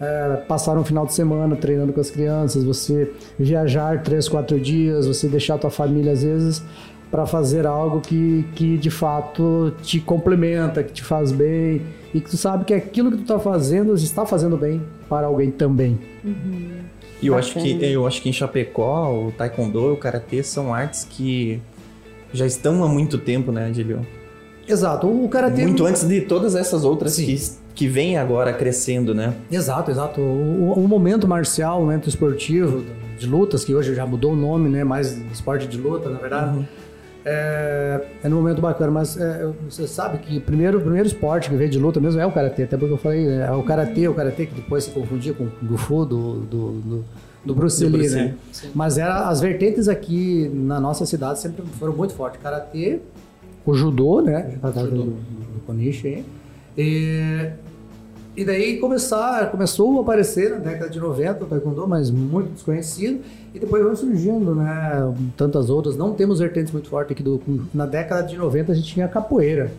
é, 0.00 0.36
passar 0.48 0.76
um 0.76 0.84
final 0.84 1.06
de 1.06 1.14
semana 1.14 1.56
treinando 1.56 1.92
com 1.92 2.00
as 2.00 2.10
crianças, 2.10 2.64
você 2.64 3.12
viajar 3.38 4.02
três, 4.02 4.28
quatro 4.28 4.58
dias, 4.58 5.06
você 5.06 5.28
deixar 5.28 5.54
a 5.54 5.58
tua 5.58 5.70
família 5.70 6.12
às 6.12 6.22
vezes 6.22 6.62
para 7.10 7.26
fazer 7.26 7.66
algo 7.66 8.00
que, 8.00 8.44
que 8.54 8.78
de 8.78 8.90
fato 8.90 9.74
te 9.82 10.00
complementa, 10.00 10.82
que 10.82 10.92
te 10.92 11.04
faz 11.04 11.30
bem 11.30 11.82
e 12.12 12.20
que 12.20 12.30
tu 12.30 12.36
sabe 12.36 12.64
que 12.64 12.74
aquilo 12.74 13.10
que 13.10 13.18
tu 13.18 13.22
está 13.22 13.38
fazendo 13.38 13.94
está 13.94 14.24
fazendo 14.24 14.56
bem 14.56 14.82
para 15.08 15.26
alguém 15.26 15.50
também. 15.50 15.98
Uhum. 16.24 16.80
E 17.20 17.26
eu 17.26 17.36
acho, 17.36 17.54
que, 17.54 17.84
eu 17.84 18.06
acho 18.06 18.20
que 18.20 18.28
em 18.28 18.32
Chapecó, 18.32 19.12
o 19.12 19.30
Taekwondo 19.30 19.90
e 19.90 19.92
o 19.92 19.96
Karatê 19.96 20.42
são 20.42 20.74
artes 20.74 21.04
que 21.08 21.60
já 22.32 22.46
estão 22.46 22.82
há 22.82 22.88
muito 22.88 23.18
tempo, 23.18 23.52
né, 23.52 23.66
Adilio? 23.66 24.04
Exato. 24.72 25.06
O 25.06 25.28
karatê. 25.28 25.62
Muito 25.62 25.84
antes 25.84 26.06
de 26.06 26.20
todas 26.22 26.54
essas 26.54 26.84
outras 26.84 27.16
que, 27.16 27.36
que 27.74 27.86
vêm 27.86 28.16
agora 28.16 28.52
crescendo, 28.52 29.14
né? 29.14 29.34
Exato, 29.50 29.90
exato. 29.90 30.20
O, 30.20 30.72
o, 30.72 30.88
momento 30.88 31.28
marcial, 31.28 31.78
o 31.78 31.80
momento 31.82 32.08
esportivo, 32.08 32.84
de 33.18 33.26
lutas, 33.26 33.64
que 33.64 33.74
hoje 33.74 33.94
já 33.94 34.06
mudou 34.06 34.32
o 34.32 34.36
nome, 34.36 34.68
né? 34.68 34.82
Mais 34.82 35.16
esporte 35.32 35.66
de 35.66 35.78
luta, 35.78 36.08
na 36.08 36.18
verdade. 36.18 36.58
Uhum. 36.58 36.64
É, 37.24 38.04
é 38.24 38.28
um 38.28 38.32
momento 38.32 38.60
bacana, 38.60 38.90
mas 38.90 39.16
é, 39.16 39.48
você 39.68 39.86
sabe 39.86 40.18
que 40.18 40.40
primeiro, 40.40 40.78
o 40.78 40.80
primeiro 40.80 41.06
esporte 41.06 41.48
que 41.48 41.54
veio 41.54 41.70
de 41.70 41.78
luta 41.78 42.00
mesmo 42.00 42.20
é 42.20 42.26
o 42.26 42.32
karatê, 42.32 42.64
até 42.64 42.76
porque 42.76 42.92
eu 42.92 42.98
falei, 42.98 43.28
é 43.28 43.52
o 43.52 43.62
karatê, 43.62 44.08
o 44.08 44.14
karatê 44.14 44.46
que 44.46 44.54
depois 44.54 44.84
se 44.84 44.90
confundia 44.90 45.32
com 45.32 45.44
o 45.44 45.52
Gufu 45.62 46.04
do, 46.04 46.40
do, 46.40 46.72
do, 46.72 47.04
do 47.44 47.54
Bruce 47.54 47.84
Lee, 47.84 48.08
né? 48.08 48.34
Sim. 48.50 48.70
Mas 48.74 48.98
era, 48.98 49.28
as 49.28 49.40
vertentes 49.40 49.86
aqui 49.88 50.50
na 50.52 50.80
nossa 50.80 51.06
cidade 51.06 51.38
sempre 51.38 51.62
foram 51.78 51.92
muito 51.92 52.12
fortes. 52.12 52.40
Karatê, 52.42 53.00
o 53.64 53.74
judô, 53.74 54.20
né? 54.20 54.58
Judô. 54.62 55.04
Do, 55.04 55.04
do 55.04 55.60
Konishi. 55.66 56.24
E, 56.76 57.50
e 58.36 58.44
daí 58.44 58.78
começar, 58.78 59.50
começou 59.50 59.98
a 59.98 60.02
aparecer 60.02 60.50
na 60.50 60.56
década 60.56 60.90
de 60.90 60.98
90 60.98 61.44
o 61.44 61.46
Taekwondo, 61.46 61.86
mas 61.86 62.10
muito 62.10 62.52
desconhecido. 62.52 63.20
E 63.54 63.58
depois 63.58 63.84
vão 63.84 63.94
surgindo, 63.94 64.54
né? 64.54 65.14
Tantas 65.36 65.68
outras. 65.68 65.96
Não 65.96 66.14
temos 66.14 66.38
vertentes 66.38 66.72
muito 66.72 66.88
fortes 66.88 67.12
aqui 67.12 67.22
do. 67.22 67.40
Na 67.74 67.86
década 67.86 68.22
de 68.22 68.36
90 68.36 68.72
a 68.72 68.74
gente 68.74 68.94
tinha 68.94 69.06
a 69.06 69.08
capoeira. 69.08 69.70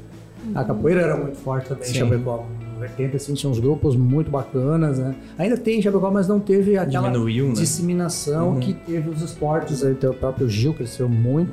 Uhum. 0.46 0.52
A 0.56 0.64
capoeira 0.64 1.02
era 1.02 1.18
muito 1.18 1.38
forte 1.38 1.70
também 1.70 1.90
em 1.90 1.94
Chapecó. 1.94 2.46
Vertente, 2.80 3.16
assim, 3.16 3.34
tinha 3.34 3.50
uns 3.50 3.60
grupos 3.60 3.96
muito 3.96 4.30
bacanas, 4.30 5.00
né? 5.00 5.16
Ainda 5.38 5.56
tem 5.56 5.80
em 5.80 5.82
Chapecó, 5.82 6.12
mas 6.12 6.28
não 6.28 6.40
teve 6.40 6.78
aquela 6.78 7.10
Diminuiu, 7.10 7.48
né? 7.48 7.54
disseminação 7.54 8.50
uhum. 8.50 8.60
que 8.60 8.74
teve 8.74 9.10
os 9.10 9.22
esportes. 9.22 9.84
Aí, 9.84 9.94
o 9.94 10.14
próprio 10.14 10.50
Gil 10.50 10.74
cresceu 10.74 11.08
muito 11.08 11.52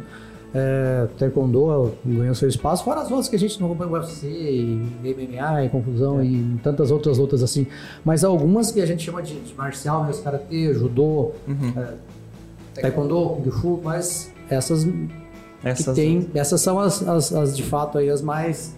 é, 0.54 1.07
Taekwondo 1.19 1.92
ganhou 2.04 2.35
seu 2.35 2.49
espaço, 2.49 2.85
fora 2.85 3.00
as 3.00 3.11
outras 3.11 3.28
que 3.28 3.37
a 3.37 3.38
gente 3.38 3.61
não 3.61 3.69
acompanha 3.69 3.92
UFC, 3.92 4.26
e 4.26 4.90
MMA, 5.02 5.64
e 5.64 5.69
Confusão 5.69 6.21
é. 6.21 6.25
e 6.25 6.61
tantas 6.62 6.90
outras 6.90 7.19
lutas 7.19 7.42
assim. 7.42 7.66
Mas 8.04 8.25
algumas 8.25 8.73
que 8.73 8.80
a 8.80 8.87
gente 8.87 9.04
chama 9.04 9.23
de, 9.23 9.38
de 9.38 9.54
marcial, 9.54 10.04
mesmo, 10.04 10.23
Karatê, 10.23 10.75
Judô, 10.75 11.33
uhum. 11.47 11.73
é, 11.76 12.80
Taekwondo, 12.80 13.37
Kung 13.37 13.50
Fu, 13.50 13.80
mas 13.83 14.33
essas, 14.49 14.87
essas, 15.62 15.95
tem, 15.95 16.28
essas 16.35 16.61
são 16.61 16.80
as, 16.80 17.07
as, 17.07 17.33
as, 17.33 17.57
de 17.57 17.62
fato 17.62 17.99
aí 17.99 18.11
as 18.11 18.21
mais 18.21 18.75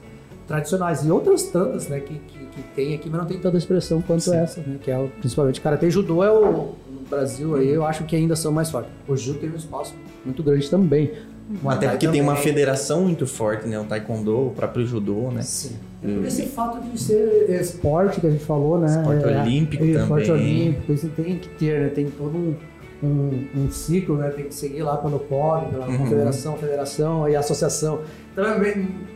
tradicionais. 0.46 1.04
E 1.06 1.10
outras 1.10 1.44
tantas 1.44 1.88
né, 1.88 2.00
que, 2.00 2.14
que, 2.14 2.38
que 2.46 2.62
tem 2.74 2.94
aqui, 2.94 3.08
mas 3.08 3.20
não 3.20 3.26
tem 3.26 3.38
tanta 3.38 3.56
expressão 3.56 4.02
quanto 4.02 4.24
Sim. 4.24 4.36
essa, 4.36 4.60
né, 4.60 4.78
que 4.82 4.90
é 4.90 4.98
o, 4.98 5.08
principalmente 5.08 5.60
Karatê 5.60 5.86
e 5.86 5.90
Judô 5.90 6.22
é 6.22 6.30
o, 6.30 6.74
Brasil 7.12 7.56
aí, 7.56 7.68
eu 7.68 7.84
acho 7.84 8.04
que 8.04 8.16
ainda 8.16 8.34
são 8.34 8.50
mais 8.50 8.70
fortes. 8.70 8.90
O 9.06 9.14
Jiu 9.14 9.34
tem 9.34 9.50
um 9.50 9.56
espaço 9.56 9.94
muito 10.24 10.42
grande 10.42 10.70
também. 10.70 11.12
Até 11.66 11.88
porque 11.88 12.06
também. 12.06 12.20
tem 12.20 12.28
uma 12.28 12.36
federação 12.36 13.02
muito 13.02 13.26
forte, 13.26 13.66
né? 13.68 13.78
O 13.78 13.84
taekwondo, 13.84 14.48
o 14.48 14.50
próprio 14.50 14.86
judô, 14.86 15.30
né? 15.30 15.42
Sim. 15.42 15.76
É 16.02 16.06
por 16.06 16.24
esse 16.24 16.46
fato 16.46 16.80
de 16.80 17.00
ser 17.00 17.50
esporte 17.50 18.20
que 18.20 18.26
a 18.26 18.30
gente 18.30 18.44
falou, 18.44 18.78
né? 18.78 18.86
Esporte 18.86 19.24
é, 19.24 19.40
olímpico 19.42 19.84
é, 19.84 19.86
também. 19.86 20.02
Esporte 20.02 20.30
olímpico, 20.30 20.92
isso 20.92 21.08
tem 21.08 21.38
que 21.38 21.48
ter, 21.50 21.80
né? 21.80 21.88
Tem 21.88 22.06
todo 22.06 22.36
um, 22.36 22.54
um, 23.02 23.48
um 23.56 23.70
ciclo, 23.70 24.16
né? 24.16 24.30
Tem 24.30 24.46
que 24.46 24.54
seguir 24.54 24.82
lá 24.82 24.96
pelo 24.96 25.18
COB, 25.20 25.70
pela 25.70 25.88
uhum. 25.88 25.98
confederação, 25.98 26.56
federação 26.56 27.28
e 27.28 27.36
associação. 27.36 28.00
Então 28.32 28.44
é 28.44 28.60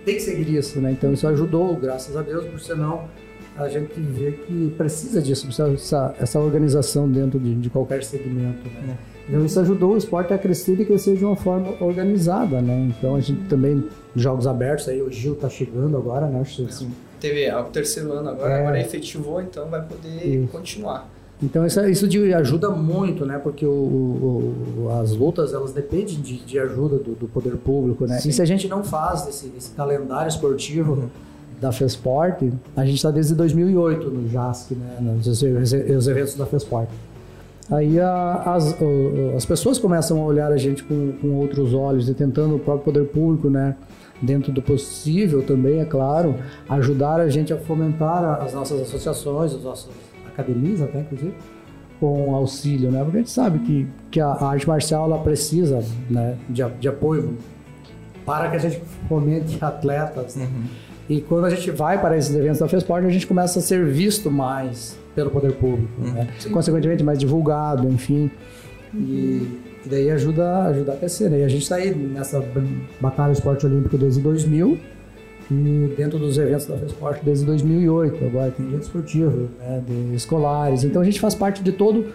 tem 0.04 0.16
que 0.16 0.20
seguir 0.20 0.54
isso, 0.54 0.80
né? 0.80 0.92
Então 0.92 1.12
isso 1.12 1.26
ajudou, 1.28 1.74
graças 1.76 2.16
a 2.16 2.22
Deus, 2.22 2.44
por 2.46 2.60
senão 2.60 3.04
a 3.56 3.68
gente 3.68 3.98
vê 3.98 4.32
que 4.32 4.74
precisa 4.76 5.22
disso, 5.22 5.46
precisa 5.46 5.72
essa, 5.72 6.14
essa 6.20 6.38
organização 6.38 7.10
dentro 7.10 7.40
de, 7.40 7.54
de 7.54 7.70
qualquer 7.70 8.04
segmento, 8.04 8.68
né? 8.68 8.96
É. 9.12 9.15
Então 9.28 9.44
isso 9.44 9.58
ajudou 9.58 9.94
o 9.94 9.96
esporte 9.96 10.32
a 10.32 10.38
crescer 10.38 10.80
e 10.80 10.84
crescer 10.84 11.16
de 11.16 11.24
uma 11.24 11.36
forma 11.36 11.74
organizada, 11.80 12.60
né? 12.60 12.92
Então 12.96 13.16
a 13.16 13.20
gente 13.20 13.48
também, 13.48 13.84
jogos 14.14 14.46
abertos, 14.46 14.88
aí 14.88 15.02
o 15.02 15.10
Gil 15.10 15.34
tá 15.34 15.48
chegando 15.48 15.96
agora, 15.96 16.26
né? 16.26 16.40
Acho 16.40 16.64
assim, 16.64 16.90
Teve 17.20 17.50
o 17.52 17.64
terceiro 17.64 18.12
ano 18.12 18.28
agora, 18.28 18.52
é, 18.52 18.60
agora 18.60 18.80
efetivou, 18.80 19.40
então 19.40 19.68
vai 19.68 19.82
poder 19.82 20.24
isso. 20.24 20.48
continuar. 20.52 21.08
Então 21.42 21.66
isso, 21.66 21.84
isso 21.86 22.08
de, 22.08 22.32
ajuda 22.32 22.70
muito, 22.70 23.26
né? 23.26 23.38
Porque 23.38 23.66
o, 23.66 23.70
o, 23.70 24.88
as 25.02 25.12
lutas 25.12 25.52
elas 25.52 25.72
dependem 25.72 26.20
de, 26.20 26.38
de 26.38 26.58
ajuda 26.58 26.96
do, 26.96 27.14
do, 27.14 27.28
poder 27.28 27.56
público, 27.56 28.06
né? 28.06 28.18
Sim. 28.18 28.28
E 28.28 28.32
se 28.32 28.40
a 28.40 28.44
gente 28.44 28.68
não 28.68 28.84
faz 28.84 29.26
esse, 29.26 29.52
esse 29.56 29.70
calendário 29.72 30.28
esportivo 30.28 30.92
uhum 30.92 31.08
da 31.60 31.72
Fesport, 31.72 32.52
a 32.76 32.84
gente 32.84 32.96
está 32.96 33.10
desde 33.10 33.34
2008 33.34 34.10
no 34.10 34.28
JASC, 34.28 34.72
né, 34.72 34.98
nos 35.00 35.26
os 35.26 35.42
eventos 35.42 36.34
da 36.34 36.46
Fesport. 36.46 36.88
Aí 37.70 37.98
a, 37.98 38.42
as, 38.54 38.76
as 39.36 39.44
pessoas 39.44 39.78
começam 39.78 40.20
a 40.20 40.24
olhar 40.24 40.52
a 40.52 40.56
gente 40.56 40.84
com, 40.84 41.12
com 41.20 41.34
outros 41.34 41.74
olhos 41.74 42.08
e 42.08 42.14
tentando 42.14 42.56
o 42.56 42.58
próprio 42.58 42.92
poder 42.92 43.08
público, 43.08 43.50
né, 43.50 43.76
dentro 44.22 44.52
do 44.52 44.62
possível 44.62 45.42
também, 45.42 45.80
é 45.80 45.84
claro, 45.84 46.36
ajudar 46.68 47.20
a 47.20 47.28
gente 47.28 47.52
a 47.52 47.56
fomentar 47.56 48.40
as 48.42 48.54
nossas 48.54 48.80
associações, 48.82 49.52
as 49.52 49.62
nossas 49.62 49.90
academias 50.26 50.80
até, 50.80 51.00
inclusive, 51.00 51.34
com 51.98 52.34
auxílio, 52.34 52.90
né? 52.90 53.02
Porque 53.02 53.16
a 53.16 53.20
gente 53.20 53.30
sabe 53.30 53.58
que, 53.60 53.86
que 54.10 54.20
a, 54.20 54.28
arte 54.28 54.68
marcial 54.68 55.06
ela 55.06 55.18
precisa 55.18 55.82
né, 56.08 56.36
de, 56.48 56.62
de 56.78 56.88
apoio 56.88 57.36
para 58.24 58.50
que 58.50 58.56
a 58.56 58.58
gente 58.58 58.82
fomente 59.08 59.58
atletas. 59.62 60.36
Uhum. 60.36 60.64
E 61.08 61.20
quando 61.20 61.46
a 61.46 61.50
gente 61.50 61.70
vai 61.70 62.00
para 62.00 62.16
esses 62.16 62.34
eventos 62.34 62.58
da 62.58 62.68
FESPORT, 62.68 63.06
a 63.06 63.10
gente 63.10 63.26
começa 63.26 63.60
a 63.60 63.62
ser 63.62 63.86
visto 63.86 64.30
mais 64.30 64.98
pelo 65.16 65.30
poder 65.30 65.52
público, 65.54 65.90
uhum. 65.98 66.12
né? 66.12 66.28
consequentemente 66.52 67.02
mais 67.02 67.18
divulgado, 67.18 67.88
enfim. 67.88 68.30
E, 68.94 68.98
e, 69.84 69.88
daí 69.88 70.10
ajuda, 70.10 70.64
ajuda 70.64 70.92
a 70.92 70.96
crescer. 70.96 71.30
Né? 71.30 71.40
E 71.40 71.44
a 71.44 71.48
gente 71.48 71.62
está 71.62 71.76
aí 71.76 71.92
nessa 71.92 72.44
batalha 73.00 73.32
esporte 73.32 73.64
olímpico 73.66 73.96
desde 73.96 74.20
2000 74.20 74.78
e 75.50 75.94
dentro 75.96 76.18
dos 76.18 76.36
eventos 76.38 76.66
da 76.66 76.76
FESPORT 76.76 77.20
desde 77.24 77.46
2008. 77.46 78.24
Agora 78.26 78.50
tem 78.50 78.66
evento 78.66 78.82
esportivo, 78.82 79.48
né, 79.58 79.82
de 79.86 80.14
escolares. 80.14 80.84
Então 80.84 81.00
a 81.00 81.04
gente 81.04 81.18
faz 81.18 81.34
parte 81.34 81.62
de 81.62 81.72
todo 81.72 82.06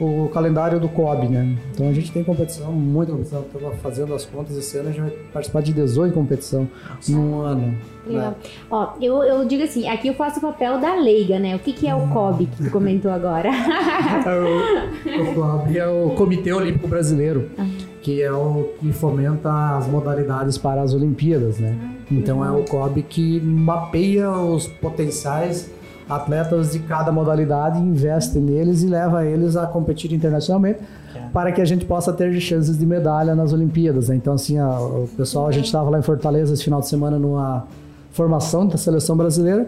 o 0.00 0.28
calendário 0.28 0.78
do 0.78 0.88
COB, 0.88 1.28
né? 1.28 1.56
Então 1.72 1.88
a 1.88 1.92
gente 1.92 2.12
tem 2.12 2.22
competição, 2.22 2.72
muita 2.72 3.12
competição. 3.12 3.40
Estava 3.42 3.74
fazendo 3.76 4.14
as 4.14 4.24
contas 4.24 4.56
esse 4.56 4.76
ano, 4.78 4.88
a 4.88 4.92
gente 4.92 5.00
vai 5.00 5.10
participar 5.32 5.62
de 5.62 5.72
18 5.72 6.14
competição 6.14 6.68
no 7.08 7.40
ano. 7.40 7.76
Legal. 8.06 8.30
Né? 8.30 8.36
Ó, 8.70 8.92
eu, 9.00 9.22
eu 9.24 9.44
digo 9.44 9.64
assim, 9.64 9.88
aqui 9.88 10.08
eu 10.08 10.14
faço 10.14 10.38
o 10.38 10.42
papel 10.42 10.78
da 10.78 10.94
leiga, 10.94 11.38
né? 11.38 11.56
O 11.56 11.58
que, 11.58 11.72
que 11.72 11.88
é 11.88 11.94
o 11.94 12.08
COB 12.08 12.46
que 12.46 12.64
tu 12.64 12.70
comentou 12.70 13.10
agora? 13.10 13.50
o, 14.26 15.22
o 15.22 15.34
COB 15.34 15.78
é 15.78 15.88
o 15.88 16.10
Comitê 16.10 16.52
Olímpico 16.52 16.86
Brasileiro, 16.86 17.50
ah. 17.58 17.66
que 18.00 18.22
é 18.22 18.32
o 18.32 18.70
que 18.78 18.92
fomenta 18.92 19.76
as 19.76 19.88
modalidades 19.88 20.56
para 20.56 20.80
as 20.80 20.94
Olimpíadas, 20.94 21.58
né? 21.58 21.76
Ah, 21.82 21.98
então 22.10 22.44
é 22.44 22.50
o 22.50 22.64
COB 22.64 23.02
que 23.02 23.40
mapeia 23.40 24.30
os 24.30 24.66
potenciais 24.66 25.70
atletas 26.08 26.72
de 26.72 26.78
cada 26.80 27.12
modalidade, 27.12 27.78
investe 27.78 28.38
neles 28.38 28.82
e 28.82 28.86
leva 28.86 29.24
eles 29.24 29.56
a 29.56 29.66
competir 29.66 30.12
internacionalmente 30.12 30.80
é. 31.14 31.20
para 31.32 31.52
que 31.52 31.60
a 31.60 31.64
gente 31.64 31.84
possa 31.84 32.12
ter 32.12 32.32
chances 32.40 32.78
de 32.78 32.86
medalha 32.86 33.34
nas 33.34 33.52
Olimpíadas. 33.52 34.08
Né? 34.08 34.16
Então, 34.16 34.34
assim, 34.34 34.58
a, 34.58 34.68
o 34.80 35.08
pessoal, 35.16 35.46
a 35.46 35.52
gente 35.52 35.66
estava 35.66 35.90
lá 35.90 35.98
em 35.98 36.02
Fortaleza 36.02 36.54
esse 36.54 36.64
final 36.64 36.80
de 36.80 36.88
semana 36.88 37.18
numa 37.18 37.66
formação 38.12 38.66
da 38.66 38.76
seleção 38.76 39.16
brasileira. 39.16 39.66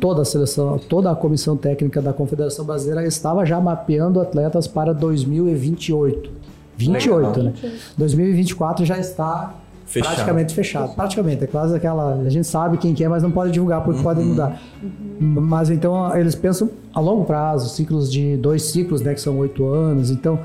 Toda 0.00 0.22
a 0.22 0.24
seleção, 0.24 0.78
toda 0.78 1.10
a 1.10 1.14
comissão 1.14 1.56
técnica 1.56 2.02
da 2.02 2.12
Confederação 2.12 2.66
Brasileira 2.66 3.06
estava 3.06 3.46
já 3.46 3.58
mapeando 3.58 4.20
atletas 4.20 4.66
para 4.66 4.92
2028. 4.92 6.30
28, 6.76 7.16
Legal. 7.16 7.42
né? 7.42 7.52
2024 7.96 8.84
já 8.84 8.98
está 8.98 9.54
Fechado. 9.86 10.14
Praticamente 10.14 10.54
fechado. 10.54 10.94
Praticamente. 10.94 11.44
É 11.44 11.46
quase 11.46 11.74
aquela. 11.76 12.14
A 12.16 12.28
gente 12.28 12.46
sabe 12.46 12.76
quem 12.76 12.92
quer, 12.92 13.04
é, 13.04 13.08
mas 13.08 13.22
não 13.22 13.30
pode 13.30 13.52
divulgar 13.52 13.84
porque 13.84 13.98
uhum. 13.98 14.04
pode 14.04 14.20
mudar. 14.20 14.60
Uhum. 14.82 15.40
Mas 15.40 15.70
então 15.70 16.14
eles 16.16 16.34
pensam 16.34 16.68
a 16.92 16.98
longo 16.98 17.24
prazo, 17.24 17.68
ciclos 17.68 18.10
de 18.10 18.36
dois 18.36 18.62
ciclos, 18.64 19.00
né? 19.00 19.14
Que 19.14 19.20
são 19.20 19.38
oito 19.38 19.64
anos. 19.64 20.10
Então 20.10 20.40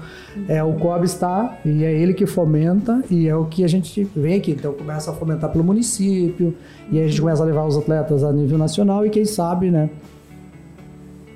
é 0.48 0.64
o 0.64 0.74
COB 0.74 1.06
está 1.06 1.58
e 1.66 1.84
é 1.84 1.92
ele 1.92 2.14
que 2.14 2.28
fomenta 2.28 3.04
e 3.10 3.28
é 3.28 3.36
o 3.36 3.46
que 3.46 3.64
a 3.64 3.68
gente 3.68 4.08
vem 4.16 4.36
aqui. 4.36 4.52
Então 4.52 4.74
começa 4.74 5.10
a 5.10 5.14
fomentar 5.14 5.52
pelo 5.52 5.64
município 5.64 6.54
e 6.92 7.00
aí 7.00 7.06
a 7.06 7.08
gente 7.08 7.20
começa 7.20 7.42
a 7.42 7.46
levar 7.46 7.66
os 7.66 7.76
atletas 7.76 8.24
a 8.24 8.32
nível 8.32 8.60
nacional 8.60 9.04
e 9.08 9.10
quem 9.10 9.26
sabe, 9.26 9.72
né? 9.72 9.90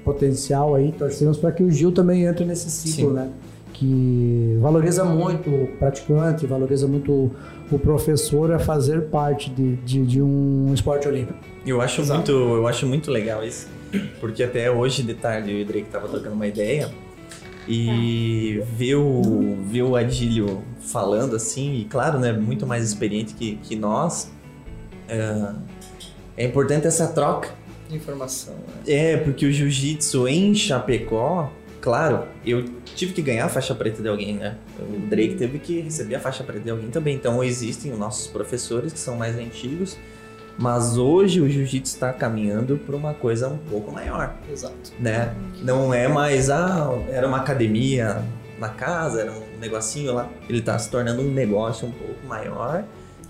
Potencial 0.04 0.76
aí, 0.76 0.92
torcemos 0.92 1.38
para 1.38 1.52
que 1.52 1.64
o 1.64 1.72
Gil 1.72 1.92
também 1.92 2.26
entre 2.26 2.46
nesse 2.46 2.70
ciclo, 2.70 3.10
Sim. 3.10 3.16
né? 3.16 3.30
Que 3.74 4.58
valoriza 4.62 5.04
muito 5.04 5.50
o 5.50 5.68
praticante, 5.80 6.46
valoriza 6.46 6.88
muito 6.88 7.32
o 7.72 7.80
professor 7.80 8.52
a 8.52 8.60
fazer 8.60 9.10
parte 9.10 9.50
de, 9.50 9.76
de, 9.78 10.06
de 10.06 10.22
um 10.22 10.72
esporte 10.74 11.08
olímpico. 11.08 11.40
Eu 11.66 11.82
acho, 11.82 12.06
muito, 12.06 12.32
eu 12.32 12.68
acho 12.68 12.86
muito 12.86 13.10
legal 13.10 13.44
isso, 13.44 13.68
porque 14.20 14.44
até 14.44 14.70
hoje 14.70 15.02
de 15.02 15.16
tarde 15.16 15.52
eu 15.52 15.60
e 15.60 15.64
o 15.64 15.66
Drake 15.66 15.90
tava 15.90 16.08
trocando 16.08 16.36
uma 16.36 16.48
ideia 16.48 16.92
e 17.68 18.62
ver 18.74 18.96
o, 18.96 19.58
ver 19.64 19.82
o 19.82 19.96
Adílio 19.96 20.64
falando 20.80 21.36
assim, 21.36 21.74
e 21.76 21.86
claro, 21.86 22.20
né, 22.20 22.32
muito 22.32 22.68
mais 22.68 22.84
experiente 22.84 23.34
que, 23.34 23.56
que 23.56 23.76
nós, 23.76 24.32
é, 25.08 25.54
é 26.38 26.46
importante 26.46 26.86
essa 26.86 27.08
troca. 27.08 27.50
De 27.90 27.96
informação. 27.96 28.54
Né? 28.54 28.94
É, 28.94 29.18
porque 29.18 29.46
o 29.46 29.52
jiu-jitsu 29.52 30.28
em 30.28 30.54
Chapecó, 30.54 31.52
claro, 31.86 32.24
eu 32.44 32.66
tive 32.84 33.14
que 33.14 33.22
ganhar 33.22 33.46
a 33.46 33.50
faixa 33.50 33.76
preta 33.76 34.02
de 34.02 34.10
alguém, 34.10 34.34
né? 34.38 34.56
O 34.80 35.08
Drake 35.08 35.36
teve 35.36 35.60
que 35.60 35.82
receber 35.82 36.16
a 36.16 36.20
faixa 36.20 36.44
preta 36.44 36.62
de 36.62 36.72
alguém 36.72 36.90
também. 36.90 37.16
Então 37.16 37.44
existem 37.44 37.94
os 37.94 38.00
nossos 38.00 38.26
professores 38.26 38.92
que 38.92 38.98
são 38.98 39.16
mais 39.16 39.38
antigos, 39.38 39.96
mas 40.58 40.98
hoje 40.98 41.40
o 41.40 41.48
jiu-jitsu 41.48 41.94
está 41.94 42.12
caminhando 42.12 42.76
para 42.78 42.96
uma 42.96 43.14
coisa 43.14 43.50
um 43.50 43.58
pouco 43.70 43.92
maior. 43.92 44.34
Exato. 44.52 44.94
Né? 45.00 45.36
Não 45.62 45.94
é 45.94 46.08
mais, 46.08 46.50
ah, 46.50 46.90
era 47.08 47.28
uma 47.28 47.38
academia 47.38 48.24
na 48.58 48.70
casa, 48.70 49.22
era 49.22 49.32
um 49.32 49.60
negocinho 49.60 50.12
lá. 50.12 50.28
Ele 50.50 50.60
está 50.60 50.80
se 50.80 50.90
tornando 50.90 51.22
um 51.22 51.32
negócio 51.32 51.88
um 51.88 51.92
pouco 51.92 52.26
maior 52.28 52.84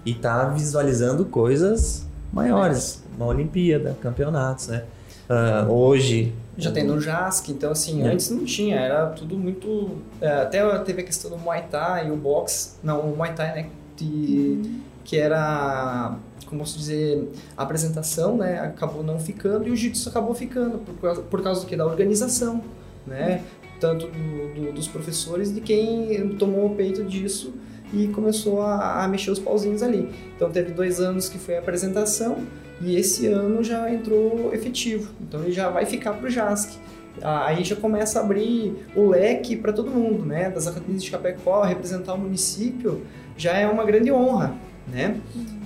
e 0.05 0.11
está 0.11 0.45
visualizando 0.45 1.25
coisas 1.25 2.07
maiores. 2.31 3.03
Uma 3.17 3.25
Olimpíada, 3.25 3.97
campeonatos, 4.01 4.69
né? 4.69 4.85
Uh, 5.29 5.69
hoje 5.69 6.33
já 6.57 6.71
tem 6.71 6.83
no 6.83 6.99
JASC, 6.99 7.49
então 7.49 7.71
assim, 7.71 8.03
é. 8.03 8.07
antes 8.07 8.29
não 8.29 8.45
tinha, 8.45 8.77
era 8.77 9.07
tudo 9.07 9.37
muito. 9.37 9.97
É, 10.21 10.41
até 10.41 10.79
teve 10.79 11.01
a 11.01 11.05
questão 11.05 11.29
do 11.29 11.37
Muay 11.37 11.63
Thai 11.69 12.07
e 12.07 12.11
o 12.11 12.15
box. 12.15 12.79
Não, 12.81 13.01
o 13.01 13.15
Muay 13.15 13.33
Thai, 13.33 13.55
né? 13.55 13.69
Que, 13.97 14.81
que 15.03 15.17
era, 15.17 16.15
como 16.45 16.61
posso 16.61 16.77
dizer, 16.77 17.29
a 17.57 17.63
apresentação, 17.63 18.37
né? 18.37 18.59
Acabou 18.59 19.03
não 19.03 19.19
ficando 19.19 19.67
e 19.67 19.71
o 19.71 19.75
Jiu-Jitsu 19.75 20.09
acabou 20.09 20.33
ficando, 20.33 20.77
por 20.79 20.95
causa, 21.01 21.21
por 21.21 21.43
causa 21.43 21.61
do 21.61 21.67
que? 21.67 21.75
Da 21.75 21.85
organização, 21.85 22.63
né? 23.05 23.43
Tanto 23.79 24.07
do, 24.07 24.53
do, 24.53 24.71
dos 24.73 24.87
professores 24.87 25.53
de 25.53 25.59
quem 25.59 26.29
tomou 26.37 26.67
o 26.67 26.75
peito 26.75 27.03
disso 27.03 27.53
e 27.93 28.07
começou 28.07 28.61
a, 28.61 29.03
a 29.03 29.07
mexer 29.07 29.31
os 29.31 29.39
pauzinhos 29.39 29.83
ali. 29.83 30.09
Então 30.35 30.49
teve 30.49 30.71
dois 30.71 30.99
anos 31.01 31.27
que 31.27 31.37
foi 31.37 31.57
a 31.57 31.59
apresentação 31.59 32.43
e 32.81 32.95
esse 32.95 33.27
ano 33.27 33.63
já 33.63 33.91
entrou 33.91 34.53
efetivo, 34.53 35.11
então 35.21 35.41
ele 35.43 35.51
já 35.51 35.69
vai 35.69 35.85
ficar 35.85 36.13
para 36.13 36.27
o 36.27 36.29
JASC. 36.29 36.77
Aí 37.21 37.63
já 37.63 37.77
começa 37.77 38.19
a 38.19 38.23
abrir 38.23 38.75
o 38.93 39.07
leque 39.07 39.55
para 39.55 39.71
todo 39.71 39.89
mundo, 39.89 40.25
né? 40.25 40.49
Das 40.49 40.67
academias 40.67 41.01
de 41.01 41.09
Chapecó, 41.09 41.63
representar 41.63 42.13
o 42.13 42.17
município 42.17 43.03
já 43.37 43.53
é 43.53 43.65
uma 43.65 43.85
grande 43.85 44.11
honra, 44.11 44.53
né? 44.85 45.15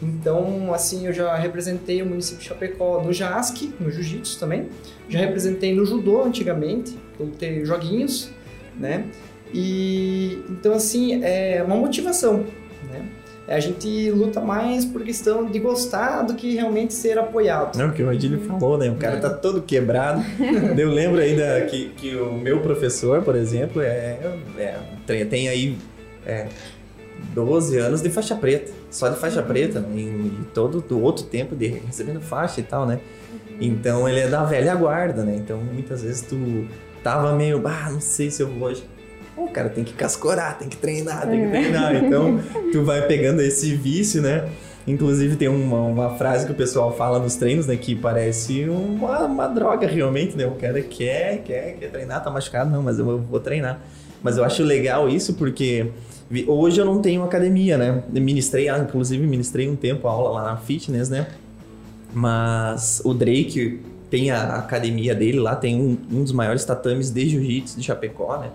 Então, 0.02 0.72
assim, 0.74 1.08
eu 1.08 1.14
já 1.14 1.36
representei 1.36 2.04
o 2.04 2.06
município 2.06 2.40
de 2.40 2.48
Chapecó 2.48 3.02
no 3.02 3.12
JASC, 3.12 3.74
no 3.80 3.90
Jiu-Jitsu 3.90 4.40
também. 4.40 4.70
Já 5.08 5.20
representei 5.20 5.74
no 5.74 5.86
Judô 5.86 6.24
antigamente, 6.24 6.96
eu 7.20 7.26
lutei 7.26 7.66
joguinhos, 7.66 8.30
né? 8.78 9.06
E 9.52 10.44
então, 10.50 10.74
assim, 10.76 11.24
é 11.24 11.64
uma 11.66 11.76
motivação, 11.76 12.46
né? 12.92 13.10
A 13.50 13.60
gente 13.60 14.12
luta 14.12 14.40
mais 14.40 14.86
por 14.86 15.02
questão 15.02 15.46
de 15.46 15.60
gostar 15.60 16.22
do 16.22 16.36
que 16.36 16.56
realmente 16.56 16.94
ser 16.94 17.18
apoiado. 17.18 17.82
É 17.82 17.86
o 17.86 17.92
que 17.92 18.04
o 18.04 18.10
Adílio 18.10 18.40
falou, 18.42 18.78
né? 18.78 18.90
O 18.90 18.96
cara 18.96 19.18
é. 19.18 19.20
tá 19.20 19.30
todo 19.30 19.62
quebrado. 19.62 20.24
Eu 20.78 20.92
lembro 20.92 21.20
ainda 21.20 21.62
que, 21.62 21.90
que 21.90 22.16
o 22.16 22.34
meu 22.34 22.62
professor, 22.62 23.24
por 23.24 23.36
exemplo, 23.36 23.82
é, 23.82 24.20
é 24.58 25.26
tem 25.26 25.50
aí 25.50 25.76
é, 26.26 26.48
12 27.34 27.78
anos 27.78 28.02
de 28.02 28.10
faixa 28.10 28.36
preta. 28.36 28.72
Só 28.92 29.10
de 29.10 29.18
faixa 29.18 29.42
preta, 29.42 29.80
né? 29.80 29.88
e, 29.96 30.32
todo 30.54 30.84
o 30.94 31.02
outro 31.02 31.26
tempo 31.26 31.56
de 31.56 31.68
recebendo 31.68 32.22
faixa 32.22 32.60
e 32.60 32.64
tal, 32.64 32.86
né? 32.86 33.00
Então 33.60 34.08
ele 34.08 34.20
é 34.20 34.28
da 34.28 34.44
velha 34.44 34.76
guarda, 34.76 35.24
né? 35.24 35.36
Então 35.36 35.58
muitas 35.58 36.04
vezes 36.04 36.22
tu 36.22 36.68
tava 37.04 37.36
meio, 37.36 37.62
ah, 37.68 37.90
não 37.92 38.02
sei 38.02 38.30
se 38.30 38.44
eu 38.44 38.48
vou 38.48 38.70
hoje 38.70 38.84
cara 39.50 39.70
tem 39.70 39.84
que 39.84 39.94
cascorar, 39.94 40.58
tem 40.58 40.70
que 40.70 40.78
treinar, 40.78 41.28
tem 41.28 41.40
que 41.40 41.58
é. 41.58 41.62
treinar. 41.62 41.96
Então, 41.96 42.40
tu 42.72 42.84
vai 42.84 43.06
pegando 43.08 43.42
esse 43.42 43.76
vício, 43.76 44.22
né? 44.22 44.50
Inclusive 44.88 45.36
tem 45.36 45.48
uma, 45.48 45.82
uma 45.82 46.10
frase 46.18 46.46
que 46.46 46.52
o 46.52 46.56
pessoal 46.56 46.96
fala 46.96 47.20
nos 47.20 47.36
treinos, 47.36 47.68
né? 47.68 47.76
Que 47.76 47.96
parece 47.96 48.68
uma, 48.70 49.26
uma 49.26 49.48
droga 49.48 49.86
realmente, 49.88 50.36
né? 50.36 50.48
O 50.48 50.56
cara 50.56 50.82
quer, 50.82 51.44
quer, 51.44 51.76
quer 51.80 51.92
treinar, 51.92 52.24
tá 52.24 52.32
machucado, 52.32 52.70
não, 52.72 52.82
mas 52.82 52.98
eu 52.98 53.20
vou 53.20 53.40
treinar. 53.40 53.80
Mas 54.24 54.38
eu 54.38 54.44
acho 54.44 54.64
legal 54.64 55.08
isso 55.08 55.34
porque 55.36 55.92
hoje 56.48 56.80
eu 56.80 56.86
não 56.86 57.02
tenho 57.02 57.24
academia, 57.24 57.78
né? 57.78 58.04
Ministrei, 58.10 58.68
ah, 58.70 58.80
inclusive 58.80 59.26
ministrei 59.26 59.70
um 59.70 59.76
tempo 59.76 60.08
a 60.08 60.12
aula 60.12 60.42
lá 60.42 60.44
na 60.52 60.58
fitness, 60.58 61.10
né? 61.10 61.28
Mas 62.14 63.02
o 63.06 63.14
Drake 63.14 63.80
tem 64.10 64.32
a 64.32 64.56
academia 64.56 65.14
dele 65.14 65.40
lá, 65.40 65.56
tem 65.56 65.80
um, 65.80 65.98
um 66.12 66.24
dos 66.24 66.32
maiores 66.32 66.66
tatames 66.66 67.12
de 67.12 67.30
jiu-jitsu 67.30 67.78
de 67.78 67.86
Chapecó, 67.86 68.38
né? 68.38 68.50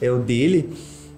É 0.00 0.10
o 0.10 0.18
dele. 0.18 0.70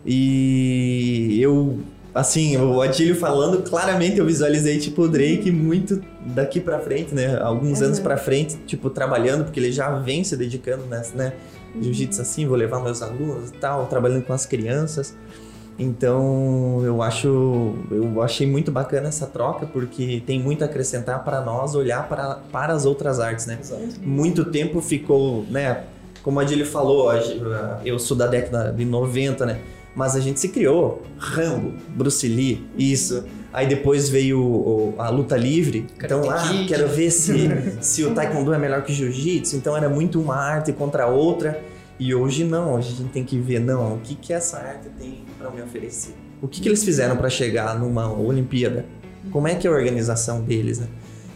E 0.05 1.39
eu 1.41 1.79
assim, 2.15 2.57
o 2.57 2.81
Adílio 2.81 3.15
falando, 3.15 3.63
claramente 3.63 4.19
eu 4.19 4.27
visualizei, 4.27 4.79
tipo, 4.79 5.03
o 5.03 5.09
Drake 5.09 5.51
muito 5.51 6.03
daqui 6.27 6.61
para 6.61 6.79
frente, 6.81 7.15
né? 7.15 7.39
Alguns 7.41 7.81
uhum. 7.81 7.87
anos 7.87 8.01
para 8.01 8.17
frente, 8.17 8.57
tipo, 8.67 8.91
trabalhando, 8.91 9.45
porque 9.45 9.61
ele 9.61 9.71
já 9.71 9.91
vem 9.99 10.25
se 10.25 10.37
dedicando 10.37 10.85
nessa, 10.87 11.17
né? 11.17 11.35
Jiu-jitsu 11.81 12.21
assim, 12.21 12.47
vou 12.47 12.57
levar 12.57 12.81
meus 12.81 13.03
alunos 13.03 13.51
e 13.51 13.53
tal, 13.53 13.87
trabalhando 13.87 14.25
com 14.25 14.33
as 14.33 14.47
crianças. 14.47 15.15
Então, 15.79 16.83
eu 16.85 17.01
acho, 17.01 17.75
eu 17.93 18.21
achei 18.21 18.47
muito 18.49 18.73
bacana 18.73 19.09
essa 19.09 19.27
troca 19.27 19.65
porque 19.65 20.21
tem 20.27 20.41
muito 20.41 20.63
a 20.63 20.65
acrescentar 20.65 21.23
para 21.23 21.41
nós 21.41 21.77
olhar 21.77 22.09
para, 22.09 22.41
para 22.51 22.73
as 22.73 22.85
outras 22.85 23.21
artes, 23.21 23.47
né? 23.47 23.59
Exato. 23.61 24.01
Muito 24.03 24.45
tempo 24.47 24.81
ficou, 24.81 25.45
né? 25.49 25.85
Como 26.23 26.39
a 26.41 26.43
Adílio 26.43 26.67
falou, 26.67 27.11
eu 27.85 27.99
sou 27.99 28.17
da 28.17 28.27
década 28.27 28.73
de 28.73 28.85
90, 28.85 29.47
né? 29.47 29.61
Mas 29.95 30.15
a 30.15 30.21
gente 30.21 30.39
se 30.39 30.49
criou. 30.49 31.03
Rambo, 31.17 31.75
Bruce 31.89 32.29
Lee, 32.29 32.67
isso. 32.77 33.25
Aí 33.53 33.67
depois 33.67 34.09
veio 34.09 34.95
a 34.99 35.09
luta 35.09 35.37
livre. 35.37 35.87
Então, 35.97 36.29
ah, 36.31 36.45
quero 36.69 36.87
ver 36.89 37.11
se, 37.11 37.49
se 37.81 38.05
o 38.05 38.15
taekwondo 38.15 38.53
é 38.53 38.59
melhor 38.59 38.83
que 38.83 38.93
o 38.93 38.95
jiu-jitsu. 38.95 39.57
Então 39.57 39.77
era 39.77 39.89
muito 39.89 40.21
uma 40.21 40.37
arte 40.37 40.73
contra 40.73 41.05
a 41.05 41.07
outra. 41.07 41.61
E 41.99 42.15
hoje 42.15 42.45
não, 42.45 42.75
hoje 42.75 42.93
a 42.95 42.97
gente 42.97 43.11
tem 43.11 43.25
que 43.25 43.37
ver, 43.37 43.59
não, 43.59 43.95
o 43.95 43.99
que, 43.99 44.15
que 44.15 44.33
essa 44.33 44.59
arte 44.59 44.89
tem 44.97 45.25
para 45.37 45.51
me 45.51 45.61
oferecer? 45.61 46.15
O 46.41 46.47
que, 46.47 46.61
que 46.61 46.69
eles 46.69 46.85
fizeram 46.85 47.17
para 47.17 47.29
chegar 47.29 47.77
numa 47.77 48.09
Olimpíada? 48.13 48.87
Como 49.33 49.49
é 49.49 49.57
que 49.57 49.67
é 49.67 49.71
a 49.71 49.73
organização 49.73 50.41
deles, 50.41 50.79
né? 50.79 50.87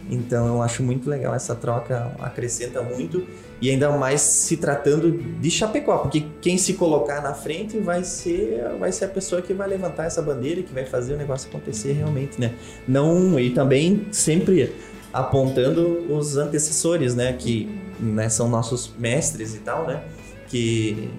Então 0.09 0.47
eu 0.47 0.61
acho 0.61 0.81
muito 0.81 1.09
legal 1.09 1.35
essa 1.35 1.53
troca, 1.53 2.15
acrescenta 2.19 2.81
muito 2.81 3.25
e 3.61 3.69
ainda 3.69 3.89
mais 3.91 4.21
se 4.21 4.57
tratando 4.57 5.11
de 5.11 5.51
Chapecó, 5.51 5.99
porque 5.99 6.25
quem 6.41 6.57
se 6.57 6.73
colocar 6.73 7.21
na 7.21 7.33
frente 7.33 7.77
vai 7.79 8.03
ser 8.03 8.63
vai 8.79 8.91
ser 8.91 9.05
a 9.05 9.07
pessoa 9.07 9.41
que 9.41 9.53
vai 9.53 9.67
levantar 9.67 10.05
essa 10.05 10.21
bandeira 10.21 10.61
que 10.61 10.73
vai 10.73 10.85
fazer 10.85 11.13
o 11.13 11.17
negócio 11.17 11.49
acontecer 11.49 11.93
realmente, 11.93 12.39
né? 12.39 12.53
Não 12.87 13.39
e 13.39 13.51
também 13.51 14.07
sempre 14.11 14.73
apontando 15.13 16.11
os 16.11 16.37
antecessores, 16.37 17.13
né, 17.13 17.33
que 17.33 17.69
né, 17.99 18.27
são 18.29 18.49
nossos 18.49 18.91
mestres 18.97 19.53
e 19.53 19.59
tal, 19.59 19.85
né? 19.85 20.01
que, 20.53 21.09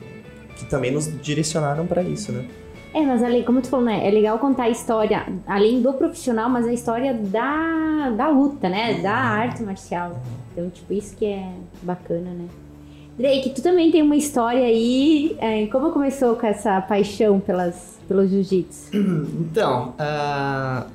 que 0.56 0.64
também 0.66 0.92
nos 0.92 1.10
direcionaram 1.20 1.86
para 1.88 2.02
isso, 2.02 2.30
né? 2.30 2.46
É, 2.94 3.04
mas 3.04 3.24
ali, 3.24 3.42
como 3.42 3.60
tu 3.60 3.68
falou, 3.68 3.84
né? 3.84 4.06
É 4.06 4.10
legal 4.12 4.38
contar 4.38 4.64
a 4.64 4.70
história, 4.70 5.26
além 5.48 5.82
do 5.82 5.92
profissional, 5.94 6.48
mas 6.48 6.64
a 6.64 6.72
história 6.72 7.12
da, 7.12 8.10
da 8.10 8.28
luta, 8.28 8.68
né? 8.68 9.02
Da 9.02 9.12
arte 9.12 9.64
marcial. 9.64 10.22
Então, 10.52 10.70
tipo, 10.70 10.92
isso 10.92 11.16
que 11.16 11.24
é 11.24 11.50
bacana, 11.84 12.30
né? 12.30 12.46
Drake, 13.16 13.50
tu 13.50 13.62
também 13.62 13.92
tem 13.92 14.02
uma 14.02 14.16
história 14.16 14.64
aí. 14.64 15.36
É, 15.38 15.66
como 15.66 15.92
começou 15.92 16.34
com 16.34 16.46
essa 16.46 16.80
paixão 16.80 17.38
pelas, 17.38 17.98
pelo 18.08 18.26
jiu-jitsu? 18.26 18.90
Então, 19.54 19.90
uh, 19.90 20.90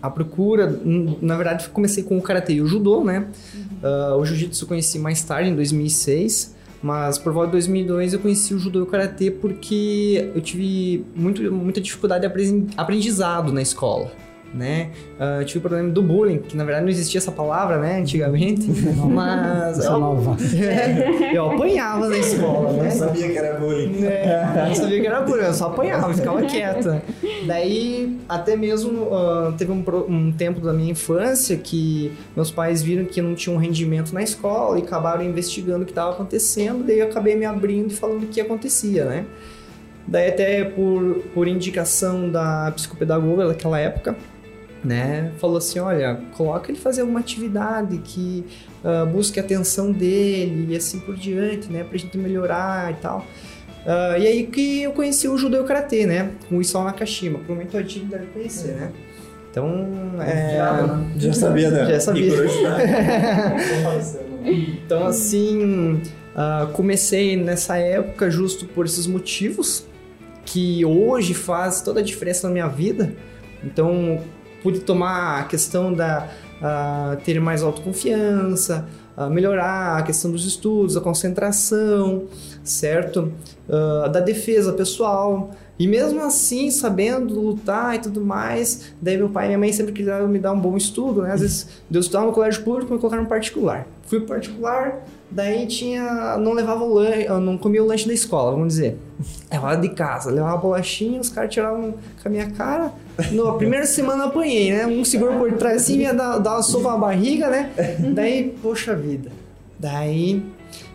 a 0.00 0.10
procura, 0.10 0.80
na 1.20 1.36
verdade, 1.36 1.68
comecei 1.70 2.04
com 2.04 2.16
o 2.16 2.22
karatê 2.22 2.54
e 2.54 2.60
o 2.60 2.66
judô, 2.66 3.02
né? 3.02 3.26
Uhum. 3.54 3.62
Uh, 3.82 4.20
o 4.20 4.24
jiu-jitsu 4.24 4.64
eu 4.64 4.68
conheci 4.68 4.98
mais 5.00 5.22
tarde, 5.24 5.50
em 5.50 5.56
2006. 5.56 6.56
Mas 6.80 7.18
por 7.18 7.32
volta 7.32 7.48
de 7.48 7.52
2002 7.52 8.12
eu 8.12 8.20
conheci 8.20 8.54
o 8.54 8.58
judô 8.58 8.78
e 8.78 8.82
o 8.82 8.86
karatê 8.86 9.32
porque 9.32 10.30
eu 10.32 10.40
tive 10.40 11.04
muito, 11.16 11.42
muita 11.52 11.80
dificuldade 11.80 12.24
de 12.28 12.66
aprendizado 12.76 13.52
na 13.52 13.60
escola 13.60 14.12
né? 14.52 14.90
Uh, 15.18 15.44
tive 15.44 15.58
o 15.58 15.60
problema 15.60 15.90
do 15.90 16.02
bullying, 16.02 16.38
que 16.38 16.56
na 16.56 16.64
verdade 16.64 16.84
não 16.84 16.90
existia 16.90 17.18
essa 17.18 17.32
palavra, 17.32 17.78
né, 17.78 18.00
antigamente. 18.00 18.68
mas. 18.96 19.84
eu, 19.84 19.98
nova. 19.98 20.36
É, 20.54 21.32
eu 21.36 21.50
apanhava 21.50 22.08
na 22.08 22.18
escola, 22.18 22.72
né? 22.72 22.84
Não 22.84 22.90
sabia 22.90 23.28
que 23.28 23.38
era 23.38 23.58
bullying. 23.58 24.04
É, 24.04 24.64
não 24.68 24.74
sabia 24.74 25.00
que 25.00 25.06
era 25.06 25.20
bullying, 25.20 25.44
eu 25.44 25.54
só 25.54 25.66
apanhava, 25.66 26.14
ficava 26.14 26.42
quieto. 26.42 27.00
Daí, 27.46 28.18
até 28.28 28.56
mesmo 28.56 29.02
uh, 29.04 29.52
teve 29.56 29.72
um, 29.72 29.84
um, 30.08 30.32
tempo 30.32 30.60
da 30.60 30.72
minha 30.72 30.92
infância 30.92 31.56
que 31.56 32.12
meus 32.34 32.50
pais 32.50 32.82
viram 32.82 33.04
que 33.04 33.20
não 33.20 33.34
tinha 33.34 33.54
um 33.54 33.58
rendimento 33.58 34.12
na 34.12 34.22
escola 34.22 34.78
e 34.78 34.82
acabaram 34.82 35.22
investigando 35.24 35.82
o 35.82 35.84
que 35.84 35.92
estava 35.92 36.10
acontecendo, 36.10 36.84
daí 36.84 36.98
eu 36.98 37.06
acabei 37.06 37.36
me 37.36 37.44
abrindo 37.44 37.90
e 37.90 37.94
falando 37.94 38.24
o 38.24 38.26
que 38.26 38.40
acontecia, 38.40 39.04
né? 39.04 39.26
Daí 40.06 40.28
até 40.28 40.64
por, 40.64 41.22
por 41.34 41.46
indicação 41.46 42.30
da 42.30 42.72
psicopedagoga 42.74 43.46
daquela 43.46 43.78
época, 43.78 44.16
né? 44.84 45.32
Falou 45.38 45.58
assim, 45.58 45.78
olha, 45.78 46.20
coloca 46.36 46.70
ele 46.70 46.78
fazer 46.78 47.00
alguma 47.00 47.20
atividade 47.20 47.98
que 47.98 48.44
uh, 48.84 49.06
busque 49.06 49.40
a 49.40 49.42
atenção 49.42 49.92
dele 49.92 50.72
e 50.72 50.76
assim 50.76 51.00
por 51.00 51.16
diante, 51.16 51.70
né? 51.70 51.84
Pra 51.84 51.98
gente 51.98 52.16
melhorar 52.16 52.92
e 52.92 52.96
tal. 52.96 53.24
Uh, 53.84 54.18
e 54.18 54.26
aí 54.26 54.46
que 54.46 54.82
eu 54.82 54.92
conheci 54.92 55.28
o 55.28 55.36
judô 55.36 55.56
e 55.56 55.60
o 55.60 55.64
karatê, 55.64 56.06
né? 56.06 56.30
Com 56.48 56.58
o 56.58 56.60
Isao 56.60 56.84
Nakashima. 56.84 57.38
Provavelmente 57.38 57.76
o 57.76 57.80
Adilho 57.80 58.06
deve 58.06 58.26
conhecer, 58.26 58.74
né? 58.74 58.92
Então, 59.50 59.88
é... 60.20 60.56
já, 60.56 60.82
né? 60.86 61.12
já 61.18 61.32
sabia, 61.32 61.70
né? 61.70 61.86
Já 61.86 62.00
sabia. 62.00 62.32
então, 64.44 65.06
assim, 65.06 66.02
uh, 66.34 66.70
comecei 66.72 67.36
nessa 67.36 67.76
época 67.78 68.30
justo 68.30 68.66
por 68.66 68.84
esses 68.84 69.06
motivos 69.06 69.86
que 70.44 70.84
hoje 70.84 71.34
faz 71.34 71.80
toda 71.82 72.00
a 72.00 72.02
diferença 72.02 72.46
na 72.46 72.52
minha 72.52 72.68
vida. 72.68 73.12
Então, 73.62 74.20
pude 74.62 74.80
tomar 74.80 75.40
a 75.40 75.44
questão 75.44 75.92
da 75.92 76.28
ter 77.24 77.40
mais 77.40 77.62
autoconfiança, 77.62 78.86
melhorar 79.30 79.98
a 79.98 80.02
questão 80.02 80.30
dos 80.30 80.46
estudos, 80.46 80.96
a 80.96 81.00
concentração, 81.00 82.24
certo? 82.62 83.32
Uh, 83.68 84.08
da 84.08 84.20
defesa 84.20 84.72
pessoal. 84.72 85.50
E 85.78 85.86
mesmo 85.86 86.20
assim, 86.24 86.70
sabendo 86.70 87.40
lutar 87.40 87.94
e 87.94 87.98
tudo 88.00 88.20
mais, 88.20 88.92
daí 89.00 89.16
meu 89.16 89.28
pai 89.28 89.44
e 89.44 89.48
minha 89.48 89.58
mãe 89.58 89.72
sempre 89.72 89.92
quiseram 89.92 90.26
me 90.26 90.38
dar 90.38 90.52
um 90.52 90.58
bom 90.58 90.76
estudo, 90.76 91.22
né? 91.22 91.32
Às 91.32 91.40
vezes, 91.40 91.68
Deus 91.88 92.06
estava 92.06 92.26
no 92.26 92.32
colégio 92.32 92.64
público, 92.64 92.92
me 92.92 92.98
colocaram 92.98 93.22
no 93.22 93.28
particular. 93.28 93.86
Fui 94.02 94.20
particular, 94.20 95.04
daí 95.30 95.66
tinha... 95.66 96.36
Não 96.38 96.52
levava 96.52 96.82
o 96.82 96.94
lanche, 96.94 97.28
não 97.28 97.56
comia 97.56 97.82
o 97.82 97.86
lanche 97.86 98.08
da 98.08 98.12
escola, 98.12 98.52
vamos 98.52 98.68
dizer. 98.68 98.98
Levava 99.52 99.76
de 99.76 99.90
casa, 99.90 100.30
levava 100.30 100.56
bolachinha, 100.56 101.20
os 101.20 101.28
caras 101.28 101.52
tiravam 101.52 101.94
com 102.20 102.28
a 102.28 102.30
minha 102.30 102.50
cara. 102.50 102.92
Na 103.32 103.52
primeira 103.52 103.84
semana 103.84 104.26
apanhei, 104.26 104.72
né? 104.72 104.86
Um 104.86 105.04
seguro 105.04 105.38
por 105.38 105.52
trás 105.54 105.82
assim, 105.82 105.98
ia 106.00 106.14
dar, 106.14 106.38
dar 106.38 106.52
uma 106.52 106.62
sopa 106.62 106.92
na 106.92 106.98
barriga, 106.98 107.48
né? 107.48 107.70
Daí, 108.14 108.54
poxa 108.62 108.94
vida. 108.94 109.30
Daí 109.78 110.42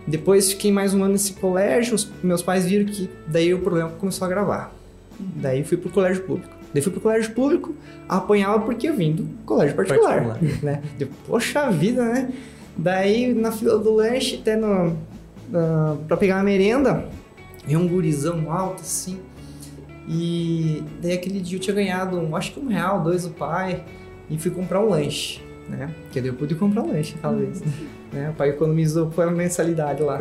depois 0.06 0.52
fiquei 0.52 0.72
mais 0.72 0.94
um 0.94 1.04
ano 1.04 1.14
nesse 1.14 1.34
colégio, 1.34 1.96
os 1.96 2.10
meus 2.22 2.42
pais 2.42 2.66
viram 2.66 2.86
que 2.86 3.10
daí 3.28 3.54
o 3.54 3.60
problema 3.60 3.90
começou 3.92 4.26
a 4.26 4.30
gravar. 4.30 4.74
Daí 5.20 5.64
fui 5.64 5.78
pro 5.78 5.90
colégio 5.90 6.24
público. 6.24 6.54
Daí 6.74 6.82
fui 6.82 6.92
pro 6.92 7.02
colégio 7.02 7.32
público, 7.34 7.76
apanhava 8.10 8.60
porque 8.62 8.90
eu 8.90 8.96
vim 8.96 9.14
do 9.14 9.28
colégio 9.46 9.76
particular, 9.76 10.26
particular. 10.26 10.64
né? 10.64 10.82
Deu, 10.98 11.08
poxa 11.28 11.70
vida, 11.70 12.04
né? 12.04 12.30
Daí 12.76 13.34
na 13.34 13.52
fila 13.52 13.78
do 13.78 13.94
lanche, 13.94 14.40
até 14.42 14.56
no, 14.56 14.88
uh, 14.88 15.98
pra 16.08 16.18
pegar 16.18 16.40
a 16.40 16.44
merenda, 16.44 17.06
vi 17.66 17.78
um 17.78 17.88
gurizão 17.88 18.52
alto 18.52 18.82
assim. 18.82 19.20
E 20.08 20.84
daí 21.02 21.14
aquele 21.14 21.40
dia 21.40 21.58
eu 21.58 21.62
tinha 21.62 21.76
ganhado, 21.76 22.18
um, 22.20 22.36
acho 22.36 22.54
que 22.54 22.60
um 22.60 22.68
real, 22.68 23.02
dois 23.02 23.24
do 23.24 23.30
pai, 23.30 23.84
e 24.30 24.38
fui 24.38 24.52
comprar 24.52 24.82
um 24.82 24.90
lanche, 24.90 25.42
né? 25.70 25.94
Porque 26.04 26.20
daí 26.20 26.30
eu 26.30 26.34
pude 26.34 26.56
comprar 26.56 26.84
um 26.84 26.92
lanche 26.92 27.16
aquela 27.18 27.36
vez. 27.36 27.62
Né? 28.12 28.30
O 28.30 28.34
pai 28.34 28.50
economizou 28.50 29.10
com 29.10 29.22
a 29.22 29.32
mensalidade 29.32 30.04
lá. 30.04 30.20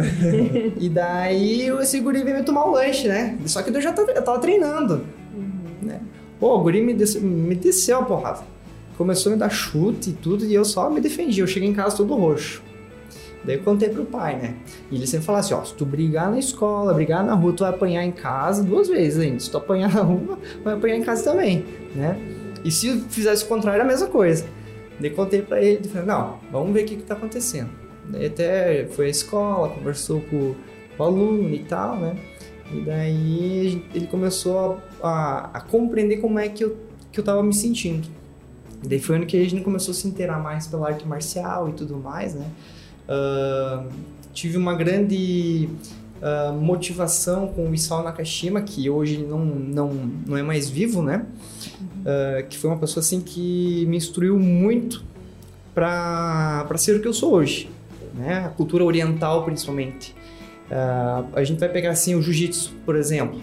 e 0.79 0.89
daí 0.89 1.69
esse 1.81 2.01
guri 2.01 2.23
veio 2.23 2.39
me 2.39 2.43
tomar 2.43 2.65
o 2.65 2.73
lanche, 2.73 3.09
né? 3.09 3.39
Só 3.45 3.63
que 3.63 3.71
eu 3.71 3.81
já 3.81 3.93
tava, 3.93 4.11
eu 4.13 4.23
tava 4.23 4.39
treinando. 4.39 5.05
Uhum. 5.35 5.89
Né? 5.89 6.01
Pô, 6.41 6.57
o 6.57 6.63
guri 6.63 6.81
me 6.81 6.95
desceu, 6.95 7.21
me 7.21 7.55
desceu 7.55 7.99
a 7.99 8.03
porrada. 8.05 8.41
Começou 8.97 9.31
a 9.31 9.35
me 9.35 9.39
dar 9.39 9.51
chute 9.51 10.11
e 10.11 10.13
tudo, 10.13 10.45
e 10.45 10.55
eu 10.55 10.65
só 10.65 10.89
me 10.89 11.01
defendi. 11.01 11.41
Eu 11.41 11.47
cheguei 11.47 11.69
em 11.69 11.75
casa 11.75 11.97
todo 11.97 12.15
roxo. 12.15 12.63
Daí 13.45 13.57
eu 13.57 13.63
contei 13.63 13.89
pro 13.89 14.05
pai, 14.05 14.37
né? 14.37 14.55
E 14.91 14.97
ele 14.97 15.07
sempre 15.07 15.27
falava 15.27 15.45
assim, 15.45 15.55
ó, 15.55 15.65
se 15.65 15.75
tu 15.75 15.85
brigar 15.85 16.31
na 16.31 16.39
escola, 16.39 16.95
brigar 16.95 17.25
na 17.25 17.35
rua, 17.35 17.53
tu 17.53 17.65
vai 17.65 17.71
apanhar 17.71 18.05
em 18.05 18.13
casa 18.13 18.63
duas 18.63 18.89
vezes 18.89 19.19
ainda. 19.19 19.41
Se 19.41 19.51
tu 19.51 19.57
apanhar 19.57 19.93
na 19.93 20.03
rua, 20.03 20.39
vai 20.63 20.75
apanhar 20.75 20.97
em 20.97 21.03
casa 21.03 21.25
também, 21.25 21.65
né? 21.95 22.17
E 22.65 22.71
se 22.71 23.01
fizesse 23.09 23.45
o 23.45 23.49
contrário, 23.49 23.83
a 23.83 23.85
mesma 23.85 24.07
coisa. 24.07 24.47
Daí 25.01 25.11
contei 25.11 25.43
pra 25.43 25.61
ele, 25.61 25.81
ele 25.85 26.07
não, 26.07 26.39
vamos 26.53 26.73
ver 26.73 26.85
o 26.85 26.87
que 26.87 26.97
que 26.97 27.03
tá 27.03 27.15
acontecendo. 27.15 27.71
Daí 28.09 28.27
até 28.27 28.87
foi 28.87 29.07
à 29.07 29.09
escola, 29.09 29.71
conversou 29.71 30.21
com, 30.21 30.55
o 30.99 31.03
aluno 31.03 31.53
e 31.53 31.61
tal, 31.61 31.97
né? 31.97 32.17
E 32.73 32.81
daí 32.81 33.85
ele 33.95 34.07
começou 34.07 34.81
a, 35.03 35.09
a, 35.09 35.59
a, 35.59 35.61
compreender 35.61 36.19
como 36.19 36.39
é 36.39 36.49
que 36.49 36.65
eu, 36.65 36.77
que 37.11 37.19
eu 37.21 37.25
tava 37.25 37.43
me 37.43 37.53
sentindo. 37.53 38.07
Daí 38.83 38.99
foi 38.99 39.17
ano 39.17 39.27
que 39.27 39.37
a 39.37 39.49
gente 39.49 39.63
começou 39.63 39.93
a 39.93 39.95
se 39.95 40.07
inteirar 40.07 40.39
mais 40.39 40.67
pela 40.67 40.89
arte 40.89 41.07
marcial 41.07 41.69
e 41.69 41.73
tudo 41.73 41.97
mais, 41.97 42.35
né? 42.35 42.47
Uh, 43.09 43.89
tive 44.33 44.57
uma 44.57 44.75
grande 44.75 45.69
uh, 46.21 46.53
motivação 46.53 47.49
com 47.49 47.69
o 47.69 47.75
Isao 47.75 48.03
Nakashima, 48.03 48.63
que 48.63 48.89
hoje 48.89 49.19
não, 49.19 49.45
não, 49.45 49.93
não 50.27 50.37
é 50.37 50.43
mais 50.43 50.69
vivo, 50.69 51.03
né? 51.03 51.27
Uh, 52.01 52.47
que 52.49 52.59
foi 52.59 52.71
uma 52.71 52.79
pessoa 52.79 53.01
assim 53.01 53.21
que 53.21 53.85
me 53.87 53.97
instruiu 53.97 54.39
muito 54.39 55.05
para 55.75 56.67
ser 56.77 56.97
o 56.97 57.01
que 57.01 57.09
eu 57.09 57.15
sou 57.15 57.33
hoje 57.35 57.71
né? 58.15 58.45
A 58.45 58.49
cultura 58.49 58.85
oriental, 58.85 59.45
principalmente. 59.45 60.15
A 61.35 61.45
gente 61.45 61.59
vai 61.59 61.69
pegar 61.69 61.91
assim 61.91 62.15
o 62.15 62.23
jiu-jitsu, 62.23 62.73
por 62.85 62.97
exemplo. 62.97 63.39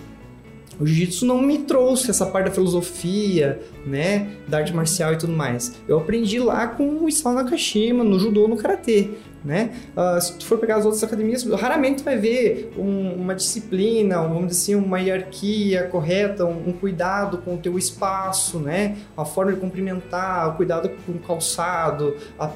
o 0.80 0.86
jiu-jitsu 0.86 1.26
não 1.26 1.42
me 1.42 1.60
trouxe 1.60 2.10
essa 2.10 2.26
parte 2.26 2.46
da 2.46 2.52
filosofia, 2.52 3.60
né, 3.86 4.30
da 4.48 4.60
arte 4.60 4.74
marcial 4.74 5.14
e 5.14 5.18
tudo 5.18 5.34
mais. 5.34 5.76
Eu 5.88 5.98
aprendi 6.00 6.40
lá 6.40 6.68
com 6.68 7.04
o 7.04 7.10
Isao 7.10 7.34
Nakashima, 7.34 8.04
no 8.04 8.18
judô, 8.18 8.48
no 8.48 8.56
karatê, 8.56 9.12
né? 9.44 9.72
Uh, 9.96 10.20
se 10.22 10.38
tu 10.38 10.46
for 10.46 10.58
pegar 10.58 10.78
as 10.78 10.86
outras 10.86 11.04
academias, 11.04 11.44
raramente 11.46 12.00
tu 12.00 12.04
vai 12.04 12.18
ver 12.18 12.74
um, 12.78 13.14
uma 13.14 13.34
disciplina, 13.34 14.22
vamos 14.22 14.48
dizer 14.48 14.74
assim, 14.74 14.76
uma 14.76 15.00
hierarquia 15.00 15.84
correta, 15.84 16.46
um, 16.46 16.70
um, 16.70 16.74
cuidado 16.74 17.40
com 17.40 17.56
o 17.56 17.58
teu 17.58 17.78
espaço, 17.78 18.60
né? 18.60 18.98
A 19.16 19.26
forma 19.26 19.54
de 19.54 19.60
cumprimentar, 19.60 20.50
o 20.50 20.54
cuidado 20.56 20.90
com 21.06 21.14
o 21.14 21.20
calçado, 21.20 22.16
a 22.38 22.46
uh, 22.46 22.50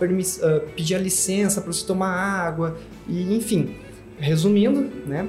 pedir 0.75 0.95
a 0.95 0.99
licença 0.99 1.61
para 1.61 1.71
você 1.71 1.85
tomar 1.85 2.11
água, 2.11 2.77
e 3.07 3.35
enfim. 3.35 3.75
Resumindo, 4.19 4.89
né? 5.05 5.27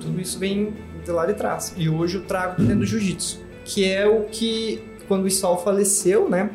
Tudo 0.00 0.20
isso 0.20 0.38
vem 0.38 0.72
de 1.04 1.10
lá 1.10 1.26
de 1.26 1.34
trás. 1.34 1.74
E 1.76 1.88
hoje 1.88 2.16
eu 2.16 2.22
trago 2.22 2.62
dentro 2.62 2.78
do 2.78 2.86
jiu-jitsu, 2.86 3.40
que 3.64 3.84
é 3.84 4.06
o 4.06 4.22
que, 4.24 4.82
quando 5.08 5.24
o 5.24 5.28
Isal 5.28 5.62
faleceu, 5.62 6.28
né? 6.28 6.50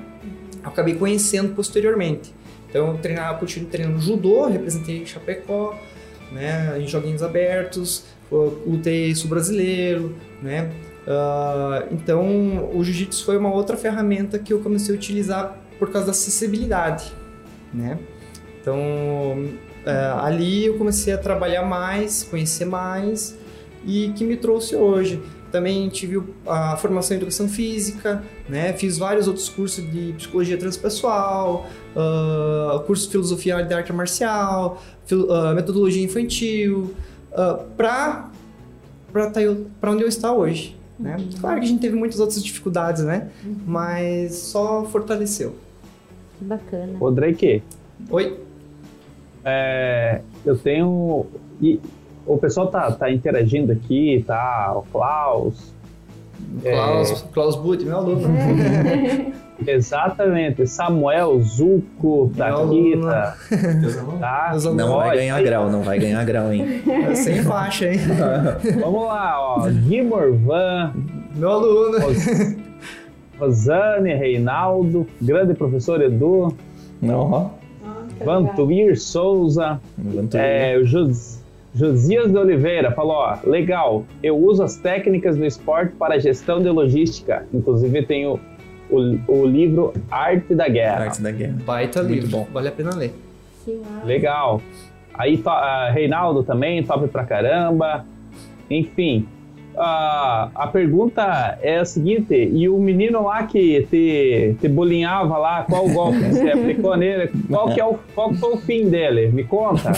Eu 0.63 0.69
acabei 0.69 0.95
conhecendo 0.95 1.53
posteriormente. 1.53 2.33
Então 2.77 2.91
eu 2.91 2.97
treinava, 2.99 3.39
continuei 3.39 3.71
treinando 3.71 3.99
judô, 3.99 4.45
representei 4.45 5.03
Chapecó, 5.03 5.75
né, 6.31 6.79
em 6.79 6.87
joguinhos 6.87 7.23
abertos, 7.23 8.05
lutei 8.31 9.15
sul-brasileiro, 9.15 10.15
né? 10.43 10.69
Uh, 11.07 11.91
então 11.91 12.69
o 12.71 12.83
jiu-jitsu 12.83 13.25
foi 13.25 13.37
uma 13.37 13.51
outra 13.51 13.75
ferramenta 13.75 14.37
que 14.37 14.53
eu 14.53 14.59
comecei 14.59 14.93
a 14.93 14.97
utilizar 14.97 15.57
por 15.79 15.89
causa 15.89 16.07
da 16.07 16.11
acessibilidade, 16.11 17.11
né? 17.73 17.97
Então 18.61 18.77
uh, 18.77 20.19
ali 20.21 20.67
eu 20.67 20.77
comecei 20.77 21.13
a 21.13 21.17
trabalhar 21.17 21.63
mais, 21.63 22.21
conhecer 22.23 22.65
mais 22.65 23.35
e 23.83 24.11
que 24.15 24.23
me 24.23 24.37
trouxe 24.37 24.75
hoje. 24.75 25.19
Também 25.49 25.87
tive 25.87 26.21
a 26.45 26.75
formação 26.75 27.15
em 27.15 27.17
educação 27.17 27.47
física, 27.47 28.21
né? 28.49 28.73
Fiz 28.73 28.97
vários 28.97 29.27
outros 29.27 29.47
cursos 29.47 29.89
de 29.89 30.13
psicologia 30.17 30.57
transpessoal, 30.57 31.65
uh, 31.97 32.79
curso 32.81 33.05
de 33.05 33.11
filosofia 33.11 33.61
de 33.63 33.73
arte 33.73 33.91
marcial, 33.91 34.81
fil, 35.05 35.25
uh, 35.25 35.53
metodologia 35.55 36.03
infantil, 36.03 36.93
uh, 37.31 37.63
para 37.75 38.29
para 39.11 39.31
tá 39.31 39.39
onde 39.89 40.03
eu 40.03 40.07
estou 40.07 40.37
hoje. 40.39 40.75
Né? 40.99 41.15
Uhum. 41.17 41.29
Claro 41.39 41.59
que 41.59 41.65
a 41.65 41.67
gente 41.67 41.79
teve 41.79 41.95
muitas 41.95 42.19
outras 42.19 42.43
dificuldades, 42.43 43.03
né? 43.03 43.29
Uhum. 43.43 43.55
Mas 43.65 44.35
só 44.35 44.83
fortaleceu. 44.85 45.55
Que 46.37 46.45
bacana. 46.45 46.93
Ô, 46.99 47.09
Drake. 47.09 47.63
Oi. 48.09 48.39
É, 49.43 50.21
eu 50.45 50.57
tenho. 50.57 51.25
E 51.61 51.79
o 52.25 52.37
pessoal 52.37 52.67
tá, 52.67 52.91
tá 52.91 53.11
interagindo 53.11 53.71
aqui, 53.71 54.23
tá? 54.27 54.73
O 54.75 54.83
Klaus. 54.91 55.73
Klaus, 56.61 57.11
é... 57.11 57.27
Klaus 57.33 57.55
Butt, 57.55 57.85
meu 57.85 57.97
aluno. 57.97 58.27
Exatamente, 59.65 60.67
Samuel 60.67 61.41
Zuco 61.41 62.31
tá 62.37 62.49
aqui, 62.49 62.99
tá, 63.01 63.37
tá? 64.19 64.57
Não 64.73 64.97
vai 64.97 65.17
ganhar 65.17 65.41
grau, 65.41 65.69
não 65.71 65.81
vai 65.81 65.99
ganhar 65.99 66.23
grau, 66.25 66.53
hein? 66.53 66.81
É 66.87 67.15
sem 67.15 67.43
faixa, 67.43 67.91
hein? 67.91 67.99
Vamos 68.81 69.07
lá, 69.07 69.35
ó. 69.39 69.69
Gui 69.69 70.01
Morvan. 70.03 70.93
Meu 71.35 71.49
aluno. 71.49 71.97
Rosane, 73.39 74.13
Reinaldo, 74.13 75.07
grande 75.21 75.53
professor 75.53 76.01
Edu. 76.01 76.55
Não, 77.01 77.51
Vantuir 78.23 78.99
Souza. 78.99 79.79
Vantuir. 79.97 80.41
É, 80.41 80.77
o 80.77 80.85
José 80.85 81.37
Josias 81.77 82.31
de 82.31 82.37
Oliveira 82.37 82.91
falou: 82.91 83.17
ó, 83.17 83.37
legal, 83.45 84.03
eu 84.23 84.35
uso 84.35 84.63
as 84.63 84.77
técnicas 84.77 85.37
do 85.37 85.45
esporte 85.45 85.93
para 85.95 86.19
gestão 86.19 86.59
de 86.59 86.69
logística. 86.69 87.45
Inclusive, 87.53 88.01
tenho 88.03 88.39
o, 88.89 89.19
o 89.27 89.45
livro 89.45 89.93
Arte 90.09 90.55
da 90.55 90.67
Guerra. 90.67 91.05
Arte 91.05 91.21
da 91.21 91.31
Guerra. 91.31 91.55
Baita 91.65 92.01
Muito 92.03 92.13
livro, 92.13 92.29
bom. 92.29 92.47
vale 92.51 92.67
a 92.67 92.71
pena 92.71 92.95
ler. 92.95 93.13
Legal. 94.05 94.61
Aí, 95.13 95.35
uh, 95.35 95.93
Reinaldo 95.93 96.43
também, 96.43 96.83
top 96.83 97.07
pra 97.07 97.25
caramba. 97.25 98.05
Enfim, 98.69 99.27
uh, 99.73 100.49
a 100.53 100.69
pergunta 100.71 101.57
é 101.61 101.79
a 101.79 101.85
seguinte: 101.85 102.33
e 102.35 102.69
o 102.69 102.77
menino 102.77 103.23
lá 103.23 103.43
que 103.43 103.87
te, 103.89 104.55
te 104.59 104.67
bolinhava 104.69 105.37
lá, 105.37 105.63
qual 105.63 105.87
golpe 105.89 106.19
você 106.19 106.51
aplicou 106.51 106.95
nele? 106.97 107.31
Qual, 107.49 107.73
que 107.73 107.79
é 107.79 107.85
o, 107.85 107.95
qual 108.13 108.33
foi 108.33 108.53
o 108.53 108.57
fim 108.57 108.89
dele? 108.89 109.27
Me 109.29 109.43
conta. 109.43 109.91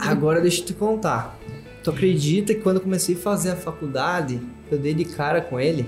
Agora 0.00 0.40
deixa 0.40 0.62
eu 0.62 0.66
te 0.66 0.72
contar. 0.72 1.36
Tu 1.84 1.90
acredita 1.90 2.54
que 2.54 2.60
quando 2.60 2.76
eu 2.76 2.82
comecei 2.82 3.14
a 3.14 3.18
fazer 3.18 3.50
a 3.50 3.56
faculdade, 3.56 4.40
eu 4.70 4.78
dei 4.78 4.94
de 4.94 5.04
cara 5.04 5.40
com 5.40 5.60
ele? 5.60 5.86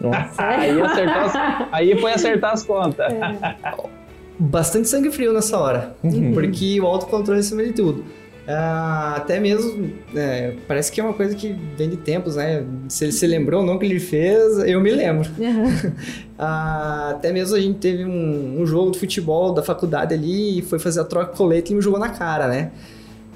aí, 0.38 0.80
as, 0.80 1.34
aí 1.72 2.00
foi 2.00 2.12
acertar 2.12 2.52
as 2.52 2.62
contas. 2.62 3.12
É. 3.12 3.96
Bastante 4.38 4.88
sangue 4.88 5.10
frio 5.10 5.32
nessa 5.32 5.58
hora, 5.58 5.96
uhum. 6.02 6.32
porque 6.34 6.80
o 6.80 6.86
autocontrole 6.86 7.38
é 7.38 7.40
acima 7.40 7.64
de 7.64 7.72
tudo. 7.72 8.04
Uh, 8.46 9.16
até 9.16 9.40
mesmo, 9.40 9.90
é, 10.14 10.54
parece 10.68 10.92
que 10.92 11.00
é 11.00 11.04
uma 11.04 11.14
coisa 11.14 11.34
que 11.34 11.52
vem 11.76 11.90
de 11.90 11.96
tempos, 11.96 12.36
né? 12.36 12.64
Se 12.88 13.04
ele 13.04 13.12
se 13.12 13.26
lembrou 13.26 13.60
ou 13.60 13.66
não 13.66 13.76
que 13.76 13.84
ele 13.84 13.98
fez, 13.98 14.58
eu 14.58 14.80
me 14.80 14.92
lembro. 14.92 15.28
Uhum. 15.36 15.66
uh, 15.66 15.90
até 17.10 17.32
mesmo 17.32 17.56
a 17.56 17.60
gente 17.60 17.78
teve 17.78 18.04
um, 18.04 18.60
um, 18.60 18.64
jogo 18.64 18.92
de 18.92 19.00
futebol 19.00 19.52
da 19.52 19.64
faculdade 19.64 20.14
ali 20.14 20.60
e 20.60 20.62
foi 20.62 20.78
fazer 20.78 21.00
a 21.00 21.04
troca 21.04 21.32
de 21.32 21.36
colete 21.36 21.72
e 21.72 21.76
me 21.76 21.82
jogou 21.82 21.98
na 21.98 22.10
cara, 22.10 22.46
né? 22.46 22.70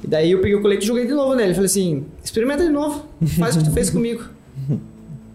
E 0.04 0.06
daí 0.06 0.30
eu 0.30 0.40
peguei 0.40 0.54
o 0.54 0.62
colete 0.62 0.84
e 0.84 0.86
joguei 0.86 1.06
de 1.06 1.12
novo 1.12 1.34
nele. 1.34 1.54
Falei 1.54 1.66
assim: 1.66 2.06
experimenta 2.22 2.62
de 2.62 2.70
novo, 2.70 3.04
faz 3.36 3.56
o 3.56 3.58
que 3.58 3.64
tu 3.64 3.72
fez 3.72 3.90
comigo. 3.90 4.22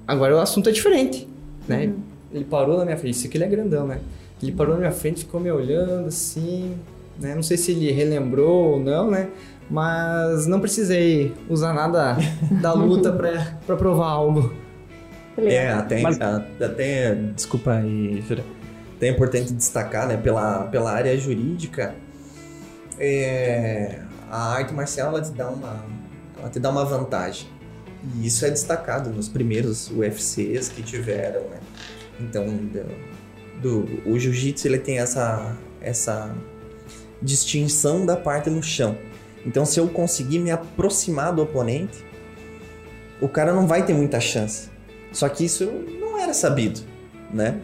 Agora 0.08 0.36
o 0.36 0.40
assunto 0.40 0.70
é 0.70 0.72
diferente, 0.72 1.28
né? 1.68 1.86
Uhum. 1.86 1.96
Ele 2.34 2.46
parou 2.46 2.78
na 2.78 2.86
minha 2.86 2.98
frente, 2.98 3.16
isso 3.16 3.28
aqui 3.28 3.38
ele 3.38 3.46
é 3.46 3.48
grandão, 3.48 3.88
né? 3.88 4.00
Ele 4.42 4.52
parou 4.52 4.74
na 4.74 4.82
minha 4.82 4.92
frente, 4.92 5.22
ficou 5.22 5.40
me 5.40 5.52
olhando 5.52 6.08
assim, 6.08 6.76
né? 7.20 7.34
Não 7.34 7.44
sei 7.44 7.58
se 7.58 7.72
ele 7.72 7.92
relembrou 7.92 8.74
ou 8.74 8.80
não, 8.80 9.10
né? 9.10 9.30
mas 9.70 10.46
não 10.46 10.60
precisei 10.60 11.34
usar 11.50 11.74
nada 11.74 12.18
da 12.62 12.74
luta 12.74 13.12
para 13.12 13.76
provar 13.76 14.08
algo. 14.08 14.54
É, 15.38 15.72
até, 15.72 16.02
mas... 16.02 16.20
até 16.22 17.16
desculpa 17.16 17.74
aí, 17.74 18.24
Jura. 18.28 18.44
Até 18.96 19.08
é 19.08 19.12
importante 19.12 19.54
destacar, 19.54 20.08
né, 20.08 20.16
pela, 20.16 20.64
pela 20.68 20.92
área 20.92 21.18
jurídica, 21.18 21.94
é, 22.98 24.00
a 24.32 24.54
arte 24.54 24.74
marcial 24.74 25.10
ela 25.10 25.22
te 25.22 25.32
dá 25.32 25.50
uma 25.50 25.84
ela 26.40 26.50
te 26.50 26.60
dá 26.60 26.70
uma 26.70 26.86
vantagem. 26.86 27.48
E 28.14 28.28
isso 28.28 28.46
é 28.46 28.50
destacado 28.50 29.10
nos 29.10 29.28
primeiros 29.28 29.90
UFCs 29.90 30.70
que 30.70 30.84
tiveram, 30.84 31.42
né? 31.50 31.60
Então, 32.20 32.46
do, 33.62 33.86
do 33.86 34.10
o 34.10 34.20
jiu-jitsu 34.20 34.68
ele 34.68 34.80
tem 34.80 35.00
essa 35.00 35.56
essa 35.82 36.36
distinção 37.22 38.06
da 38.06 38.16
parte 38.16 38.50
no 38.50 38.62
chão. 38.62 38.98
Então, 39.46 39.66
se 39.66 39.80
eu 39.80 39.88
conseguir 39.88 40.40
me 40.40 40.52
aproximar 40.52 41.34
do 41.34 41.42
oponente, 41.42 42.04
o 43.22 43.30
cara 43.30 43.54
não 43.54 43.68
vai 43.68 43.86
ter 43.86 43.94
muita 43.94 44.20
chance. 44.20 44.70
Só 45.12 45.30
que 45.30 45.46
isso 45.46 45.66
não 46.00 46.20
era 46.20 46.34
sabido, 46.34 46.82
né? 47.32 47.60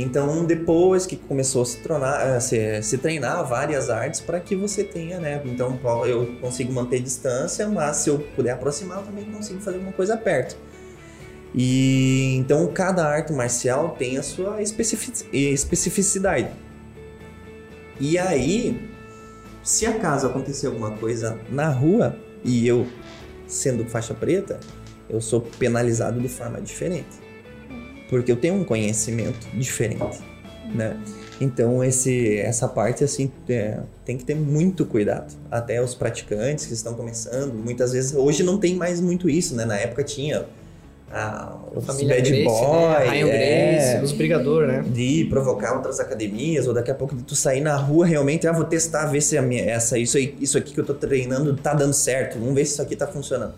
Então, 0.00 0.44
depois 0.44 1.06
que 1.06 1.16
começou 1.16 1.62
a 1.62 1.66
se, 1.66 1.78
tornar, 1.78 2.36
a 2.36 2.40
se, 2.40 2.80
se 2.84 2.98
treinar 2.98 3.44
várias 3.44 3.90
artes 3.90 4.20
para 4.20 4.38
que 4.38 4.54
você 4.54 4.84
tenha, 4.84 5.18
né? 5.18 5.42
Então, 5.44 5.76
eu 6.06 6.36
consigo 6.40 6.72
manter 6.72 7.00
distância, 7.00 7.66
mas 7.66 7.96
se 7.96 8.08
eu 8.08 8.20
puder 8.36 8.52
aproximar, 8.52 8.98
eu 8.98 9.04
também 9.04 9.24
consigo 9.24 9.60
fazer 9.60 9.78
uma 9.78 9.90
coisa 9.90 10.16
perto. 10.16 10.56
E 11.52 12.36
então, 12.36 12.64
cada 12.68 13.04
arte 13.04 13.32
marcial 13.32 13.96
tem 13.98 14.16
a 14.18 14.22
sua 14.22 14.62
especificidade. 14.62 16.50
E 17.98 18.16
aí, 18.16 18.88
se 19.64 19.84
acaso 19.84 20.28
acontecer 20.28 20.68
alguma 20.68 20.92
coisa 20.92 21.40
na 21.50 21.70
rua 21.70 22.16
e 22.44 22.68
eu 22.68 22.86
sendo 23.48 23.84
faixa 23.84 24.14
preta, 24.14 24.60
eu 25.10 25.20
sou 25.20 25.40
penalizado 25.40 26.20
de 26.20 26.28
forma 26.28 26.60
diferente. 26.60 27.27
Porque 28.08 28.32
eu 28.32 28.36
tenho 28.36 28.54
um 28.54 28.64
conhecimento 28.64 29.46
diferente, 29.54 30.20
né? 30.74 30.96
Então 31.40 31.84
esse, 31.84 32.38
essa 32.38 32.66
parte 32.66 33.04
assim 33.04 33.30
é, 33.48 33.78
tem 34.04 34.16
que 34.16 34.24
ter 34.24 34.34
muito 34.34 34.84
cuidado. 34.84 35.32
Até 35.50 35.82
os 35.82 35.94
praticantes 35.94 36.66
que 36.66 36.74
estão 36.74 36.94
começando, 36.94 37.54
muitas 37.54 37.92
vezes 37.92 38.14
hoje 38.14 38.42
não 38.42 38.58
tem 38.58 38.74
mais 38.74 39.00
muito 39.00 39.28
isso, 39.28 39.54
né? 39.54 39.64
Na 39.64 39.76
época 39.76 40.02
tinha 40.02 40.46
a, 41.10 41.56
os 41.74 41.84
Família 41.84 42.16
bad 42.16 42.28
Grace, 42.28 42.44
boy, 42.44 43.06
né? 43.06 43.20
É, 43.20 43.74
Grace, 43.76 44.04
os 44.04 44.12
brigador, 44.12 44.66
né? 44.66 44.84
De 44.86 45.26
provocar 45.30 45.74
outras 45.74 46.00
academias, 46.00 46.66
ou 46.66 46.74
daqui 46.74 46.90
a 46.90 46.94
pouco 46.94 47.14
de 47.14 47.22
tu 47.22 47.34
sair 47.34 47.60
na 47.60 47.76
rua 47.76 48.04
realmente, 48.04 48.46
ah, 48.46 48.52
vou 48.52 48.64
testar, 48.64 49.06
ver 49.06 49.20
se 49.20 49.40
minha, 49.40 49.62
essa, 49.62 49.98
isso, 49.98 50.16
aí, 50.16 50.34
isso 50.40 50.58
aqui 50.58 50.74
que 50.74 50.80
eu 50.80 50.84
tô 50.84 50.94
treinando 50.94 51.54
tá 51.56 51.72
dando 51.72 51.94
certo, 51.94 52.38
vamos 52.38 52.54
ver 52.54 52.64
se 52.64 52.72
isso 52.72 52.82
aqui 52.82 52.96
tá 52.96 53.06
funcionando. 53.06 53.54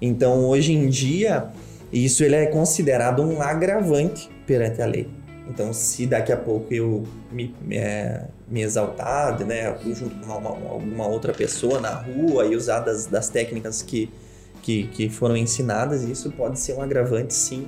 Então, 0.00 0.46
hoje 0.46 0.72
em 0.72 0.88
dia, 0.88 1.48
isso 1.92 2.22
ele 2.24 2.36
é 2.36 2.46
considerado 2.46 3.22
um 3.22 3.40
agravante 3.40 4.30
perante 4.46 4.80
a 4.80 4.86
lei. 4.86 5.08
Então, 5.48 5.72
se 5.72 6.06
daqui 6.06 6.30
a 6.30 6.36
pouco 6.36 6.72
eu 6.72 7.04
me, 7.32 7.54
é, 7.72 8.24
me 8.48 8.62
exaltar, 8.62 9.44
né, 9.44 9.76
junto 9.92 10.14
com 10.16 10.26
uma, 10.26 10.50
uma, 10.50 10.70
alguma 10.70 11.06
outra 11.08 11.32
pessoa 11.32 11.80
na 11.80 11.92
rua 11.92 12.46
e 12.46 12.54
usar 12.54 12.80
das, 12.80 13.06
das 13.06 13.28
técnicas 13.28 13.82
que 13.82 14.08
que, 14.62 14.84
que 14.88 15.08
foram 15.08 15.36
ensinadas, 15.36 16.04
e 16.04 16.12
isso 16.12 16.30
pode 16.30 16.58
ser 16.58 16.74
um 16.74 16.82
agravante, 16.82 17.34
sim, 17.34 17.66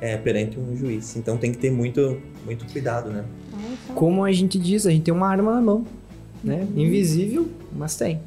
é, 0.00 0.16
perante 0.16 0.58
um 0.58 0.76
juiz. 0.76 1.16
Então 1.16 1.36
tem 1.36 1.52
que 1.52 1.58
ter 1.58 1.70
muito, 1.70 2.20
muito 2.44 2.64
cuidado, 2.70 3.10
né? 3.10 3.24
Como 3.94 4.24
a 4.24 4.32
gente 4.32 4.58
diz, 4.58 4.86
a 4.86 4.90
gente 4.90 5.04
tem 5.04 5.14
uma 5.14 5.28
arma 5.28 5.54
na 5.54 5.60
mão, 5.60 5.84
né? 6.42 6.66
Uhum. 6.74 6.82
Invisível, 6.82 7.48
mas 7.72 7.96
tem. 7.96 8.20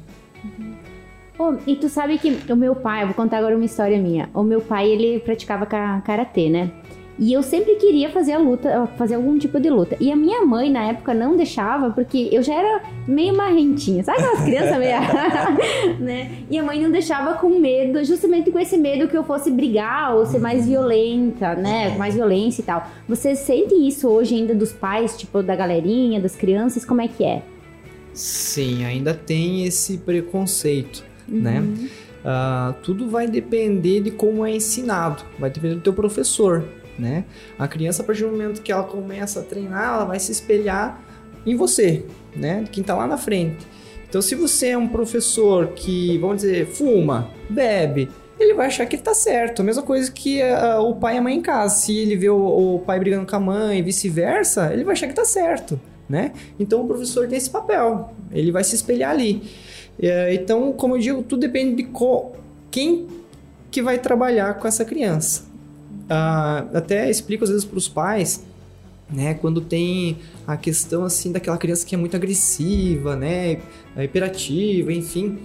Oh, 1.38 1.54
e 1.66 1.74
tu 1.74 1.88
sabe 1.88 2.18
que 2.18 2.52
o 2.52 2.56
meu 2.56 2.76
pai, 2.76 3.02
eu 3.02 3.08
vou 3.08 3.14
contar 3.14 3.38
agora 3.38 3.56
uma 3.56 3.64
história 3.64 3.98
minha. 4.00 4.30
O 4.32 4.42
meu 4.42 4.60
pai, 4.60 4.88
ele 4.88 5.18
praticava 5.18 5.66
karatê, 5.66 6.48
né? 6.48 6.70
E 7.16 7.32
eu 7.32 7.44
sempre 7.44 7.76
queria 7.76 8.10
fazer 8.10 8.32
a 8.32 8.38
luta, 8.38 8.88
fazer 8.96 9.14
algum 9.14 9.38
tipo 9.38 9.60
de 9.60 9.70
luta. 9.70 9.96
E 10.00 10.10
a 10.10 10.16
minha 10.16 10.44
mãe, 10.44 10.68
na 10.68 10.86
época, 10.86 11.14
não 11.14 11.36
deixava, 11.36 11.90
porque 11.90 12.28
eu 12.32 12.42
já 12.42 12.54
era 12.54 12.82
meio 13.06 13.36
marrentinha. 13.36 14.02
Sabe 14.02 14.18
aquelas 14.18 14.44
crianças 14.44 14.78
meio... 14.78 15.98
né? 16.00 16.38
E 16.50 16.58
a 16.58 16.62
mãe 16.62 16.82
não 16.82 16.90
deixava 16.90 17.34
com 17.34 17.60
medo, 17.60 18.04
justamente 18.04 18.50
com 18.50 18.58
esse 18.58 18.76
medo 18.76 19.06
que 19.06 19.16
eu 19.16 19.22
fosse 19.22 19.48
brigar 19.50 20.16
ou 20.16 20.26
ser 20.26 20.40
mais 20.40 20.66
violenta, 20.66 21.54
né? 21.54 21.96
Mais 21.96 22.14
violência 22.16 22.62
e 22.62 22.64
tal. 22.64 22.84
Você 23.08 23.36
sente 23.36 23.74
isso 23.74 24.08
hoje 24.08 24.34
ainda 24.34 24.54
dos 24.54 24.72
pais, 24.72 25.16
tipo, 25.16 25.40
da 25.40 25.54
galerinha, 25.54 26.20
das 26.20 26.34
crianças? 26.34 26.84
Como 26.84 27.00
é 27.00 27.06
que 27.06 27.24
é? 27.24 27.42
Sim, 28.12 28.84
ainda 28.84 29.14
tem 29.14 29.64
esse 29.64 29.98
preconceito? 29.98 31.13
Uhum. 31.28 31.40
né? 31.40 31.60
Uh, 31.60 32.72
tudo 32.82 33.08
vai 33.08 33.26
depender 33.26 34.00
de 34.00 34.10
como 34.10 34.46
é 34.46 34.54
ensinado, 34.54 35.22
vai 35.38 35.50
depender 35.50 35.74
do 35.74 35.80
teu 35.82 35.92
professor 35.92 36.64
né? 36.98 37.24
A 37.58 37.66
criança, 37.66 38.02
a 38.02 38.04
partir 38.04 38.22
do 38.22 38.30
momento 38.30 38.62
que 38.62 38.72
ela 38.72 38.84
começa 38.84 39.40
a 39.40 39.42
treinar, 39.42 39.94
ela 39.94 40.04
vai 40.04 40.18
se 40.18 40.32
espelhar 40.32 41.02
em 41.44 41.56
você, 41.56 42.04
né? 42.34 42.64
Quem 42.70 42.80
está 42.80 42.94
lá 42.94 43.06
na 43.06 43.16
frente. 43.16 43.66
Então, 44.08 44.22
se 44.22 44.34
você 44.34 44.68
é 44.68 44.78
um 44.78 44.86
professor 44.86 45.68
que, 45.68 46.16
vamos 46.18 46.36
dizer, 46.36 46.66
fuma, 46.66 47.28
bebe, 47.50 48.08
ele 48.38 48.54
vai 48.54 48.66
achar 48.66 48.86
que 48.86 48.96
ele 48.96 49.02
tá 49.02 49.14
certo. 49.14 49.60
A 49.60 49.64
mesma 49.64 49.82
coisa 49.82 50.10
que 50.10 50.40
uh, 50.40 50.80
o 50.80 50.94
pai 50.96 51.16
e 51.16 51.18
a 51.18 51.22
mãe 51.22 51.36
em 51.36 51.42
casa. 51.42 51.74
Se 51.74 51.96
ele 51.96 52.16
vê 52.16 52.28
o, 52.28 52.76
o 52.76 52.78
pai 52.80 52.98
brigando 52.98 53.26
com 53.26 53.36
a 53.36 53.40
mãe 53.40 53.78
e 53.78 53.82
vice-versa, 53.82 54.72
ele 54.72 54.84
vai 54.84 54.92
achar 54.92 55.08
que 55.08 55.14
tá 55.14 55.24
certo, 55.24 55.80
né? 56.08 56.32
Então, 56.58 56.82
o 56.82 56.86
professor 56.86 57.26
tem 57.26 57.38
esse 57.38 57.50
papel. 57.50 58.12
Ele 58.30 58.52
vai 58.52 58.62
se 58.62 58.74
espelhar 58.76 59.10
ali. 59.10 59.42
Uh, 59.98 60.32
então, 60.32 60.72
como 60.72 60.96
eu 60.96 61.00
digo, 61.00 61.22
tudo 61.22 61.40
depende 61.40 61.82
de 61.82 61.88
quem 62.70 63.06
que 63.70 63.82
vai 63.82 63.98
trabalhar 63.98 64.54
com 64.54 64.68
essa 64.68 64.84
criança. 64.84 65.44
Uh, 66.04 66.76
até 66.76 67.08
explico 67.08 67.44
às 67.44 67.50
vezes 67.50 67.64
para 67.64 67.78
os 67.78 67.88
pais, 67.88 68.44
né, 69.10 69.34
quando 69.34 69.60
tem 69.60 70.18
a 70.46 70.56
questão 70.56 71.04
assim 71.04 71.32
daquela 71.32 71.56
criança 71.56 71.86
que 71.86 71.94
é 71.94 71.98
muito 71.98 72.16
agressiva, 72.16 73.16
né, 73.16 73.58
é 73.96 74.04
hiperativa, 74.04 74.92
enfim, 74.92 75.38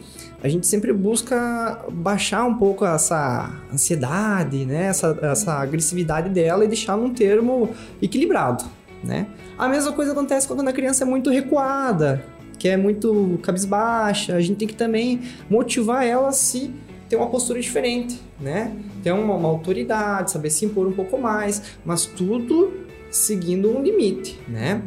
a 0.44 0.48
gente 0.48 0.66
sempre 0.68 0.94
busca 0.94 1.86
baixar 1.92 2.46
um 2.46 2.56
pouco 2.56 2.86
essa 2.86 3.52
ansiedade, 3.72 4.66
né, 4.66 4.86
essa, 4.86 5.18
essa 5.22 5.54
agressividade 5.54 6.30
dela 6.30 6.64
e 6.66 6.68
deixar 6.68 6.98
num 6.98 7.14
termo 7.14 7.70
equilibrado, 8.02 8.66
né. 9.04 9.28
A 9.58 9.68
mesma 9.68 9.92
coisa 9.92 10.12
acontece 10.12 10.48
quando 10.48 10.68
a 10.68 10.74
criança 10.74 11.04
é 11.04 11.08
muito 11.08 11.30
recuada, 11.30 12.24
que 12.60 12.68
é 12.68 12.78
muito 12.78 13.40
cabisbaixa, 13.42 14.36
a 14.36 14.42
gente 14.42 14.58
tem 14.58 14.68
que 14.68 14.76
também 14.76 15.22
motivar 15.50 16.06
ela 16.06 16.28
a 16.28 16.32
se 16.32 16.72
ter 17.08 17.16
uma 17.16 17.28
postura 17.28 17.60
diferente, 17.60 18.20
né? 18.40 18.76
Ter 19.02 19.12
uma, 19.14 19.34
uma 19.34 19.50
autoridade, 19.50 20.30
saber 20.30 20.50
se 20.52 20.66
impor 20.66 20.86
um 20.86 20.92
pouco 20.92 21.18
mais, 21.18 21.64
mas 21.84 22.06
tudo 22.06 22.72
seguindo 23.10 23.76
um 23.76 23.82
limite, 23.82 24.38
né? 24.48 24.84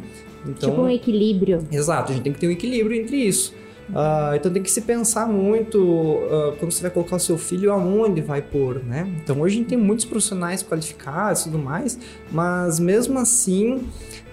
Então, 0.46 0.70
tipo 0.70 0.82
um 0.82 0.90
equilíbrio. 0.90 1.66
Exato, 1.72 2.12
a 2.12 2.14
gente 2.14 2.24
tem 2.24 2.32
que 2.32 2.38
ter 2.38 2.46
um 2.46 2.52
equilíbrio 2.52 3.00
entre 3.00 3.16
isso. 3.16 3.54
Uh, 3.88 4.34
então 4.36 4.50
tem 4.52 4.62
que 4.62 4.70
se 4.70 4.80
pensar 4.82 5.26
muito 5.26 5.78
uh, 5.82 6.56
quando 6.58 6.70
você 6.70 6.82
vai 6.82 6.90
colocar 6.90 7.16
o 7.16 7.20
seu 7.20 7.36
filho 7.36 7.72
aonde 7.72 8.20
vai 8.20 8.40
pôr, 8.40 8.82
né? 8.82 9.06
Então 9.22 9.40
hoje 9.40 9.56
a 9.56 9.58
gente 9.58 9.68
tem 9.68 9.78
muitos 9.78 10.04
profissionais 10.04 10.62
qualificados 10.62 11.42
e 11.42 11.44
tudo 11.44 11.58
mais, 11.58 11.98
mas 12.30 12.78
mesmo 12.78 13.18
assim 13.18 13.80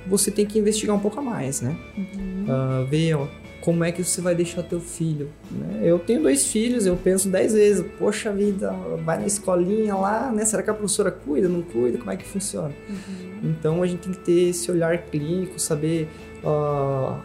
você 0.09 0.31
tem 0.31 0.45
que 0.45 0.57
investigar 0.57 0.95
um 0.95 0.99
pouco 0.99 1.19
a 1.19 1.21
mais, 1.21 1.61
né? 1.61 1.77
Uhum. 1.97 2.45
Uh, 2.47 2.85
ver 2.87 3.17
como 3.61 3.83
é 3.83 3.91
que 3.91 4.03
você 4.03 4.21
vai 4.21 4.33
deixar 4.33 4.63
teu 4.63 4.79
filho? 4.79 5.29
Né? 5.51 5.81
Eu 5.83 5.99
tenho 5.99 6.21
dois 6.21 6.47
filhos, 6.47 6.85
eu 6.85 6.95
penso 6.95 7.29
dez 7.29 7.53
vezes, 7.53 7.85
poxa 7.99 8.31
vida, 8.31 8.71
vai 9.03 9.19
na 9.19 9.27
escolinha 9.27 9.95
lá, 9.95 10.31
né? 10.31 10.45
Será 10.45 10.63
que 10.63 10.69
a 10.69 10.73
professora 10.73 11.11
cuida, 11.11 11.47
não 11.47 11.61
cuida? 11.61 11.97
Como 11.97 12.09
é 12.09 12.17
que 12.17 12.25
funciona? 12.25 12.73
Uhum. 12.89 13.39
Então 13.43 13.83
a 13.83 13.87
gente 13.87 13.99
tem 13.99 14.13
que 14.13 14.19
ter 14.19 14.49
esse 14.49 14.71
olhar 14.71 14.97
clínico, 14.97 15.59
saber 15.59 16.07
uh, 16.43 17.19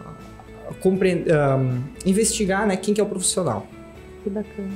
compreender, 0.81 1.31
uh, 1.33 1.83
investigar, 2.05 2.67
né? 2.67 2.75
Quem 2.75 2.93
que 2.93 3.01
é 3.01 3.03
o 3.03 3.07
profissional. 3.07 3.65
Que 4.23 4.29
bacana. 4.29 4.69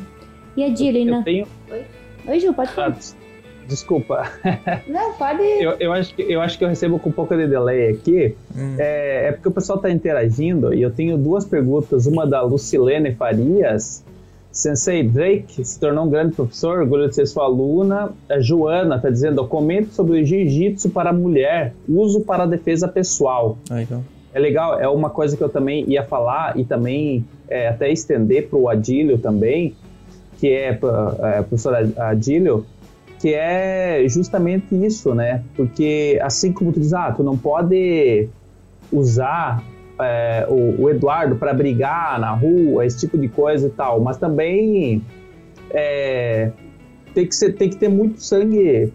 E 0.56 0.64
a 0.64 0.70
Dilina? 0.70 1.24
Tenho... 1.24 1.48
Oi? 1.70 1.86
Oi, 2.28 2.40
Ju, 2.40 2.54
pode 2.54 2.72
falar. 2.72 2.98
Desculpa. 3.70 4.32
Não, 4.88 5.14
pode. 5.14 5.44
Eu, 5.44 5.76
eu, 5.80 5.94
acho 5.94 6.16
que, 6.16 6.24
eu 6.24 6.42
acho 6.42 6.58
que 6.58 6.64
eu 6.64 6.68
recebo 6.68 6.98
com 6.98 7.10
um 7.10 7.12
pouco 7.12 7.38
de 7.38 7.48
delay 7.48 7.92
aqui. 7.92 8.36
Hum. 8.58 8.76
É, 8.80 9.28
é, 9.28 9.32
porque 9.32 9.48
o 9.48 9.52
pessoal 9.52 9.78
está 9.78 9.92
interagindo 9.92 10.74
e 10.74 10.82
eu 10.82 10.90
tenho 10.90 11.18
duas 11.18 11.46
perguntas. 11.46 12.08
Uma 12.08 12.26
da 12.26 12.42
Lucilene 12.42 13.14
Farias. 13.14 14.04
Sensei 14.52 15.04
Drake 15.04 15.64
se 15.64 15.80
tornou 15.80 16.06
um 16.06 16.10
grande 16.10 16.34
professor, 16.34 16.80
orgulho 16.80 17.08
de 17.08 17.14
ser 17.14 17.28
sua 17.28 17.44
aluna. 17.46 18.12
A 18.28 18.40
Joana 18.40 18.96
está 18.96 19.12
dizendo: 19.12 19.48
comente 19.48 19.94
sobre 19.94 20.20
o 20.20 20.26
jiu-jitsu 20.26 20.90
para 20.90 21.14
mulher, 21.14 21.74
uso 21.88 22.22
para 22.22 22.48
defesa 22.48 22.88
pessoal. 22.88 23.60
Ah, 23.70 23.84
então. 23.84 24.04
É 24.34 24.40
legal, 24.40 24.80
é 24.80 24.88
uma 24.88 25.10
coisa 25.10 25.38
que 25.38 25.44
eu 25.44 25.50
também 25.50 25.88
ia 25.88 26.04
falar 26.04 26.58
e 26.58 26.64
também 26.64 27.26
é, 27.48 27.68
até 27.68 27.92
estender 27.92 28.48
para 28.48 28.58
o 28.58 28.70
Adílio 28.70 29.18
também, 29.18 29.76
que 30.40 30.50
é, 30.50 30.70
é 30.70 31.42
professor 31.42 31.76
Adílio, 31.98 32.66
que 33.20 33.34
é 33.34 34.06
justamente 34.08 34.74
isso, 34.74 35.14
né? 35.14 35.44
Porque 35.56 36.20
assim 36.22 36.54
como 36.54 36.72
tu 36.72 36.80
diz, 36.80 36.94
ah, 36.94 37.12
tu 37.12 37.22
não 37.22 37.38
pode 37.38 38.30
usar 38.92 39.62
é, 40.00 40.48
o, 40.50 40.84
o, 40.84 40.90
Eduardo 40.90 41.36
para 41.36 41.54
brigar 41.54 42.20
na 42.20 42.32
rua, 42.32 42.86
esse 42.86 42.98
tipo 43.00 43.18
de 43.18 43.28
coisa 43.28 43.68
e 43.68 43.70
tal, 43.72 44.00
mas 44.00 44.18
também 44.18 45.04
é, 45.72 46.52
tem, 47.14 47.28
que 47.28 47.36
ser, 47.36 47.54
tem 47.54 47.70
que 47.70 47.76
ter 47.76 47.90
muito 47.90 48.22
sangue, 48.22 48.92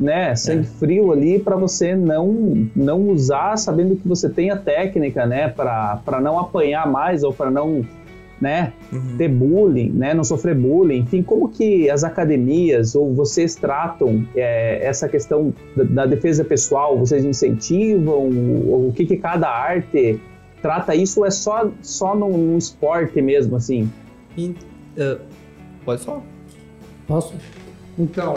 né? 0.00 0.34
Sangue 0.34 0.62
é. 0.62 0.78
frio 0.78 1.12
ali 1.12 1.38
para 1.38 1.54
você 1.56 1.94
não, 1.94 2.68
não 2.74 3.08
usar 3.10 3.58
sabendo 3.58 3.96
que 3.96 4.08
você 4.08 4.30
tem 4.30 4.50
a 4.50 4.56
técnica, 4.56 5.26
né? 5.26 5.48
Para 5.48 6.20
não 6.22 6.38
apanhar 6.38 6.90
mais 6.90 7.22
ou 7.22 7.32
para 7.32 7.50
não 7.50 7.84
né? 8.40 8.72
Uhum. 8.92 9.16
Ter 9.16 9.28
bullying, 9.28 9.90
né? 9.90 10.14
Não 10.14 10.24
sofrer 10.24 10.54
bullying. 10.54 10.98
Enfim, 11.00 11.22
como 11.22 11.48
que 11.48 11.90
as 11.90 12.04
academias 12.04 12.94
ou 12.94 13.12
vocês 13.14 13.54
tratam 13.54 14.26
é, 14.34 14.84
essa 14.84 15.08
questão 15.08 15.52
da, 15.76 15.84
da, 15.84 16.06
defesa 16.06 16.44
pessoal? 16.44 16.98
Vocês 16.98 17.24
incentivam? 17.24 18.28
O 18.28 18.92
que, 18.94 19.04
que 19.04 19.16
cada 19.16 19.48
arte 19.48 20.20
trata 20.62 20.94
isso? 20.94 21.20
Ou 21.20 21.26
é 21.26 21.30
só, 21.30 21.70
só 21.82 22.14
no, 22.14 22.56
esporte 22.56 23.20
mesmo, 23.20 23.56
assim? 23.56 23.90
E, 24.36 24.54
uh, 24.96 25.18
pode 25.84 26.04
falar. 26.04 26.22
Posso? 27.06 27.34
Então, 27.98 28.34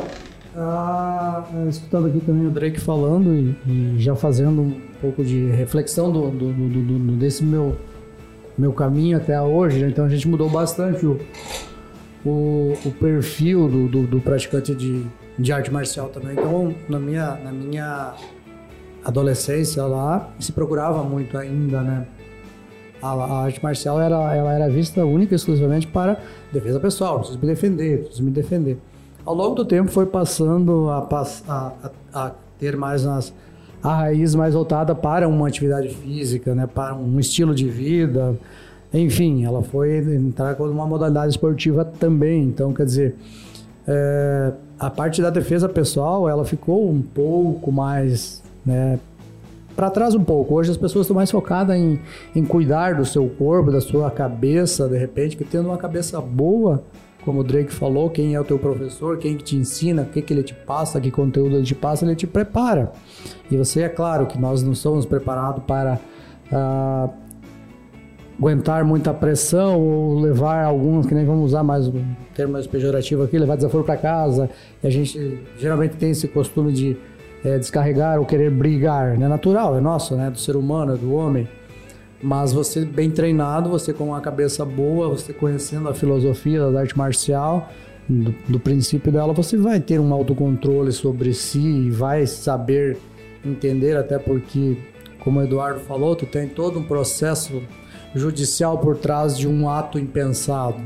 uh, 0.56 1.70
escutando 1.70 2.08
aqui 2.08 2.20
também 2.22 2.48
o 2.48 2.50
Drake 2.50 2.80
falando 2.80 3.34
e, 3.36 3.56
e, 3.68 3.96
já 4.00 4.16
fazendo 4.16 4.62
um 4.62 4.82
pouco 5.00 5.24
de 5.24 5.48
reflexão 5.52 6.12
do, 6.12 6.32
do, 6.32 6.54
do, 6.54 6.70
do 6.70 7.16
desse 7.18 7.44
meu 7.44 7.76
meu 8.58 8.74
caminho 8.74 9.18
até 9.18 9.42
hoje, 9.42 9.80
né? 9.80 9.90
então 9.90 10.06
a 10.06 10.10
gente 10.10 10.28
mudou 10.28 10.50
bastante 10.50 11.06
o, 11.06 11.20
o, 12.26 12.74
o 12.86 12.92
perfil 13.00 13.68
do, 13.68 13.88
do, 13.88 14.08
do, 14.08 14.20
praticante 14.20 14.76
de, 14.76 15.06
de 15.38 15.52
arte 15.52 15.72
marcial 15.72 16.10
também. 16.10 16.34
Então, 16.34 16.74
na 16.88 17.00
minha, 17.00 17.36
na 17.36 17.52
minha 17.52 18.14
adolescência 19.04 19.84
lá, 19.84 20.32
se 20.40 20.52
procurava 20.52 21.04
muito 21.04 21.38
ainda, 21.38 21.82
né? 21.82 22.08
A, 23.02 23.14
a, 23.14 23.44
arte 23.46 23.64
marcial 23.64 24.00
era, 24.00 24.16
ela 24.36 24.54
era 24.54 24.70
vista 24.70 25.04
única 25.04 25.34
e 25.34 25.36
exclusivamente 25.36 25.88
para 25.88 26.20
defesa 26.52 26.80
pessoal, 26.80 27.20
preciso 27.20 27.40
me 27.40 27.48
defender, 27.48 28.04
preciso 28.04 28.24
me 28.24 28.32
defender. 28.32 28.78
Ao 29.26 29.34
longo 29.34 29.56
do 29.56 29.66
tempo 29.66 29.90
foi 29.90 30.06
passando 30.06 30.90
a, 30.90 31.00
a, 31.00 31.24
a, 31.48 31.92
a 32.14 32.32
ter 32.60 32.78
mais 32.78 33.06
as 33.06 33.34
a 33.84 33.96
raiz 33.96 34.36
mais 34.36 34.54
voltada 34.54 34.94
para 34.94 35.28
uma 35.28 35.48
atividade 35.48 35.90
física, 35.90 36.54
né, 36.54 36.68
para 36.68 36.96
um 36.96 37.20
estilo 37.20 37.56
de 37.56 37.68
vida. 37.68 38.36
Enfim, 38.94 39.46
ela 39.46 39.64
foi 39.64 39.98
entrar 40.16 40.56
com 40.56 40.66
uma 40.66 40.86
modalidade 40.86 41.32
esportiva 41.32 41.84
também. 41.86 42.44
Então, 42.44 42.74
quer 42.74 42.86
dizer, 42.86 43.16
é, 43.88 44.52
a 44.80 44.90
parte 44.90 45.22
da 45.22 45.30
defesa 45.30 45.68
pessoal, 45.68 46.30
ela 46.30 46.46
ficou 46.46 46.90
um 46.90 47.02
pouco 47.02 47.72
mais, 47.72 48.44
né, 48.66 49.00
para 49.76 49.90
trás 49.90 50.14
um 50.14 50.24
pouco. 50.24 50.56
Hoje 50.56 50.72
as 50.72 50.78
pessoas 50.78 51.06
estão 51.06 51.16
mais 51.16 51.32
focadas 51.32 51.76
em, 51.76 52.00
em 52.36 52.46
cuidar 52.46 52.96
do 52.96 53.06
seu 53.06 53.28
corpo, 53.30 53.72
da 53.72 53.82
sua 53.82 54.12
cabeça, 54.12 54.88
de 54.88 54.98
repente, 54.98 55.36
que 55.36 55.44
tendo 55.44 55.70
uma 55.70 55.78
cabeça 55.78 56.20
boa, 56.22 56.84
como 57.24 57.42
o 57.42 57.44
Drake 57.44 57.72
falou, 57.72 58.10
quem 58.10 58.34
é 58.34 58.40
o 58.40 58.44
teu 58.44 58.58
professor, 58.58 59.18
quem 59.18 59.38
que 59.38 59.44
te 59.44 59.56
ensina, 59.56 60.04
o 60.04 60.06
que, 60.06 60.22
que 60.22 60.34
ele 60.34 60.44
te 60.44 60.54
passa, 60.54 61.00
que 61.00 61.12
conteúdo 61.12 61.56
ele 61.56 61.66
te 61.66 61.76
passa, 61.76 62.06
ele 62.06 62.16
te 62.16 62.28
prepara. 62.28 62.92
E 63.50 63.56
você, 63.56 63.84
é 63.84 63.90
claro 63.90 64.26
que 64.26 64.40
nós 64.40 64.64
não 64.64 64.74
somos 64.74 65.06
preparados 65.06 65.64
para 65.64 66.00
uh, 66.52 67.14
aguentar 68.40 68.84
muita 68.84 69.14
pressão 69.14 69.80
ou 69.80 70.20
levar 70.20 70.64
alguns, 70.64 71.06
que 71.06 71.14
nem 71.14 71.24
vamos 71.24 71.46
usar 71.46 71.64
mais 71.64 71.88
um 71.88 72.04
termo 72.34 72.54
mais 72.54 72.66
pejorativo 72.66 73.24
aqui, 73.24 73.38
levar 73.38 73.56
desaforo 73.56 73.84
para 73.84 73.98
casa. 73.98 74.50
E 74.84 74.88
a 74.88 74.90
gente 74.90 75.44
geralmente 75.60 75.96
tem 75.98 76.10
esse 76.10 76.28
costume 76.28 76.72
de 76.72 76.98
é, 77.46 77.60
descarregar 77.60 78.20
ou 78.20 78.26
querer 78.26 78.50
brigar. 78.50 79.14
É 79.14 79.28
natural, 79.28 79.78
é 79.78 79.82
nosso, 79.82 80.16
né? 80.16 80.32
Do 80.32 80.40
ser 80.40 80.56
humano, 80.56 80.96
é 80.96 80.98
do 80.98 81.14
homem. 81.14 81.48
Mas 82.22 82.54
você 82.54 82.86
bem 82.86 83.10
treinado, 83.10 83.70
você 83.70 83.94
com 83.94 84.06
uma 84.06 84.22
cabeça 84.22 84.64
boa, 84.64 85.10
você 85.10 85.34
conhecendo 85.34 85.90
a 85.90 85.94
filosofia 85.94 86.70
da 86.70 86.82
arte 86.82 86.98
marcial, 86.98 87.70
do, 88.08 88.34
do 88.48 88.60
princípio 88.60 89.12
dela, 89.12 89.34
você 89.34 89.58
vai 89.58 89.80
ter 89.80 90.00
um 90.00 90.14
autocontrole 90.14 90.92
sobre 90.92 91.34
si, 91.34 91.90
vai 91.90 92.28
saber 92.28 92.98
entender, 93.44 93.98
até 93.98 94.20
porque, 94.20 94.78
como 95.20 95.40
o 95.40 95.44
Eduardo 95.44 95.80
falou, 95.80 96.16
tu 96.16 96.26
tem 96.26 96.48
todo 96.48 96.80
um 96.80 96.84
processo 96.84 97.62
judicial 98.14 98.78
por 98.78 98.98
trás 98.98 99.38
de 99.38 99.48
um 99.48 99.70
ato 99.70 99.98
impensado. 99.98 100.82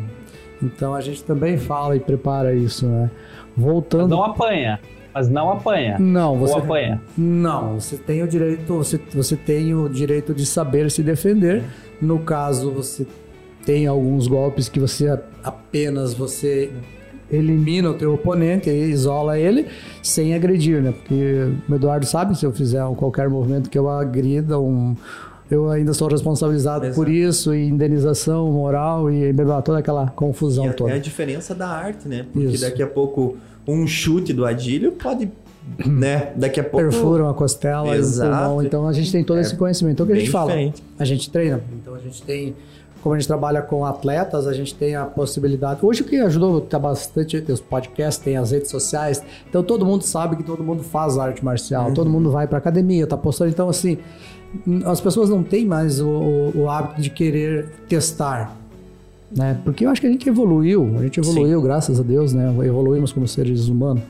Então 0.61 0.93
a 0.93 1.01
gente 1.01 1.23
também 1.23 1.57
fala 1.57 1.95
e 1.97 1.99
prepara 1.99 2.55
isso, 2.55 2.87
né? 2.87 3.11
Voltando. 3.57 4.09
Não 4.09 4.23
apanha 4.23 4.79
mas 5.15 5.29
não 5.29 5.49
apanha. 5.49 5.97
Não, 5.97 6.37
você 6.37 6.53
Ou 6.55 6.59
apanha. 6.59 7.01
Não, 7.17 7.79
você 7.79 7.95
tem 7.95 8.21
o 8.21 8.27
direito, 8.27 8.73
você, 8.75 8.99
você 9.13 9.37
tem 9.37 9.73
o 9.73 9.87
direito 9.87 10.33
de 10.33 10.45
saber 10.45 10.91
se 10.91 11.01
defender. 11.01 11.63
No 12.01 12.19
caso, 12.19 12.69
você 12.69 13.07
tem 13.65 13.87
alguns 13.87 14.27
golpes 14.27 14.67
que 14.67 14.77
você 14.77 15.17
apenas 15.41 16.13
você 16.13 16.69
elimina 17.31 17.89
o 17.89 17.93
teu 17.93 18.13
oponente 18.13 18.69
e 18.69 18.89
isola 18.89 19.39
ele 19.39 19.67
sem 20.03 20.35
agredir, 20.35 20.81
né? 20.81 20.91
Porque 20.91 21.47
o 21.67 21.75
Eduardo 21.75 22.05
sabe 22.05 22.37
se 22.37 22.45
eu 22.45 22.51
fizer 22.51 22.83
qualquer 22.97 23.29
movimento 23.29 23.69
que 23.69 23.79
eu 23.79 23.89
agrida 23.89 24.59
um 24.59 24.97
eu 25.49 25.69
ainda 25.69 25.93
sou 25.93 26.07
responsabilizado 26.07 26.85
Exato. 26.85 26.95
por 26.95 27.07
isso, 27.07 27.53
e 27.53 27.67
indenização 27.67 28.51
moral 28.51 29.11
e 29.11 29.31
toda 29.63 29.77
aquela 29.77 30.07
confusão 30.07 30.65
e 30.67 30.73
toda. 30.73 30.91
É 30.91 30.95
a 30.95 30.99
diferença 30.99 31.53
da 31.53 31.69
arte, 31.69 32.07
né? 32.07 32.25
Porque 32.33 32.47
isso. 32.47 32.65
daqui 32.65 32.81
a 32.81 32.87
pouco 32.87 33.37
um 33.67 33.87
chute 33.87 34.33
do 34.33 34.45
Adílio 34.45 34.91
pode 34.91 35.29
né? 35.85 36.31
Daqui 36.35 36.59
a 36.59 36.63
pouco. 36.63 36.77
Perfura 36.77 37.23
uma 37.23 37.33
costela 37.33 37.95
Exato. 37.95 38.29
pulmão. 38.29 38.63
Então 38.63 38.87
a 38.87 38.93
gente 38.93 39.11
tem 39.11 39.23
todo 39.23 39.37
é 39.37 39.41
esse 39.41 39.55
conhecimento. 39.55 39.95
Então 39.95 40.05
o 40.05 40.07
que 40.07 40.13
a 40.13 40.19
gente 40.19 40.31
fala? 40.31 40.51
Diferente. 40.51 40.83
A 40.99 41.05
gente 41.05 41.29
treina. 41.29 41.61
Então 41.81 41.95
a 41.95 41.99
gente 41.99 42.21
tem. 42.21 42.55
Como 43.01 43.13
a 43.13 43.19
gente 43.19 43.27
trabalha 43.27 43.61
com 43.61 43.85
atletas, 43.85 44.47
a 44.47 44.53
gente 44.53 44.73
tem 44.73 44.95
a 44.95 45.05
possibilidade. 45.05 45.79
Hoje 45.83 46.01
o 46.01 46.05
que 46.05 46.15
ajudou 46.17 46.61
tá 46.61 46.79
bastante 46.79 47.37
os 47.37 47.61
podcasts, 47.61 48.23
tem 48.23 48.35
as 48.35 48.51
redes 48.51 48.69
sociais. 48.71 49.23
Então 49.47 49.61
todo 49.61 49.85
mundo 49.85 50.03
sabe 50.03 50.35
que 50.35 50.43
todo 50.43 50.63
mundo 50.63 50.81
faz 50.81 51.17
arte 51.17 51.45
marcial, 51.45 51.87
uhum. 51.87 51.93
todo 51.93 52.09
mundo 52.09 52.31
vai 52.31 52.47
para 52.47 52.57
academia, 52.57 53.05
tá 53.05 53.15
postando. 53.15 53.51
Então 53.51 53.69
assim, 53.69 53.99
as 54.85 54.99
pessoas 54.99 55.29
não 55.29 55.43
têm 55.43 55.65
mais 55.65 56.01
o, 56.01 56.07
o, 56.07 56.61
o 56.61 56.69
hábito 56.69 56.99
de 56.99 57.11
querer 57.11 57.69
testar 57.87 58.55
né? 59.35 59.59
Porque 59.63 59.85
eu 59.85 59.89
acho 59.89 60.01
que 60.01 60.07
a 60.07 60.11
gente 60.11 60.27
evoluiu, 60.27 60.95
a 60.97 61.03
gente 61.03 61.19
evoluiu, 61.19 61.59
Sim. 61.59 61.65
graças 61.65 61.99
a 61.99 62.03
Deus, 62.03 62.33
né? 62.33 62.53
Evoluímos 62.65 63.11
como 63.11 63.27
seres 63.27 63.67
humanos. 63.67 64.03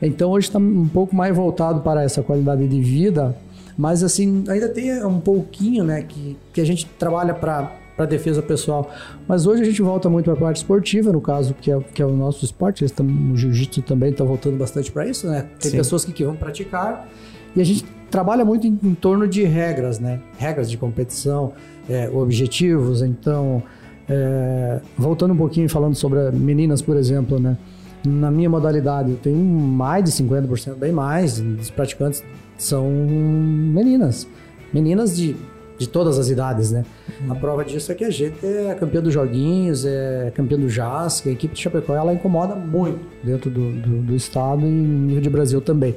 Então 0.00 0.30
hoje 0.30 0.48
está 0.48 0.58
um 0.58 0.88
pouco 0.88 1.14
mais 1.14 1.34
voltado 1.36 1.80
para 1.80 2.02
essa 2.02 2.22
qualidade 2.22 2.66
de 2.66 2.80
vida, 2.80 3.36
mas 3.76 4.02
assim, 4.02 4.44
ainda 4.48 4.68
tem 4.68 5.04
um 5.04 5.20
pouquinho, 5.20 5.84
né, 5.84 6.02
que, 6.02 6.36
que 6.52 6.60
a 6.60 6.66
gente 6.66 6.86
trabalha 6.98 7.34
para 7.34 7.80
para 7.96 8.06
defesa 8.06 8.42
pessoal. 8.42 8.90
Mas 9.28 9.46
hoje 9.46 9.62
a 9.62 9.64
gente 9.66 9.82
volta 9.82 10.08
muito 10.08 10.24
para 10.24 10.32
a 10.32 10.36
parte 10.36 10.56
esportiva, 10.56 11.12
no 11.12 11.20
caso, 11.20 11.54
que 11.54 11.70
é, 11.70 11.78
que 11.78 12.00
é 12.00 12.06
o 12.06 12.16
nosso 12.16 12.42
esporte. 12.42 12.84
O 12.84 13.36
jiu-jitsu 13.36 13.82
também 13.82 14.10
está 14.10 14.24
voltando 14.24 14.56
bastante 14.56 14.90
para 14.90 15.06
isso, 15.06 15.26
né? 15.26 15.46
Tem 15.60 15.70
Sim. 15.70 15.76
pessoas 15.76 16.02
que, 16.02 16.10
que 16.10 16.24
vão 16.24 16.34
praticar 16.34 17.06
e 17.54 17.60
a 17.60 17.64
gente 17.64 17.84
trabalha 18.10 18.44
muito 18.44 18.66
em, 18.66 18.78
em 18.82 18.94
torno 18.94 19.28
de 19.28 19.42
regras, 19.44 19.98
né? 19.98 20.20
Regras 20.38 20.70
de 20.70 20.78
competição, 20.78 21.52
é, 21.88 22.08
objetivos. 22.08 23.02
Então, 23.02 23.62
é, 24.08 24.80
voltando 24.96 25.32
um 25.32 25.36
pouquinho 25.36 25.68
falando 25.68 25.94
sobre 25.94 26.18
meninas, 26.32 26.82
por 26.82 26.96
exemplo, 26.96 27.38
né? 27.38 27.56
Na 28.04 28.30
minha 28.30 28.50
modalidade, 28.50 29.10
eu 29.12 29.16
tenho 29.16 29.36
mais 29.36 30.04
de 30.04 30.10
50%, 30.10 30.74
bem 30.74 30.90
mais, 30.90 31.40
dos 31.40 31.70
praticantes 31.70 32.22
são 32.58 32.90
meninas. 32.90 34.26
Meninas 34.72 35.16
de, 35.16 35.36
de 35.78 35.88
todas 35.88 36.18
as 36.18 36.28
idades, 36.28 36.72
né? 36.72 36.84
Uhum. 37.20 37.32
A 37.32 37.36
prova 37.36 37.64
disso 37.64 37.92
é 37.92 37.94
que 37.94 38.04
a 38.04 38.10
gente 38.10 38.44
é 38.44 38.74
campeã 38.74 39.00
dos 39.00 39.14
joguinhos, 39.14 39.84
é 39.84 40.32
campeã 40.34 40.58
do 40.58 40.68
JASC, 40.68 41.28
a 41.28 41.32
equipe 41.32 41.54
de 41.54 41.60
Chapecó, 41.60 41.94
ela 41.94 42.12
incomoda 42.12 42.56
muito 42.56 42.98
dentro 43.22 43.50
do, 43.50 43.70
do, 43.70 44.02
do 44.02 44.16
estado 44.16 44.62
e 44.62 44.70
nível 44.70 45.20
de 45.20 45.30
Brasil 45.30 45.60
também. 45.60 45.94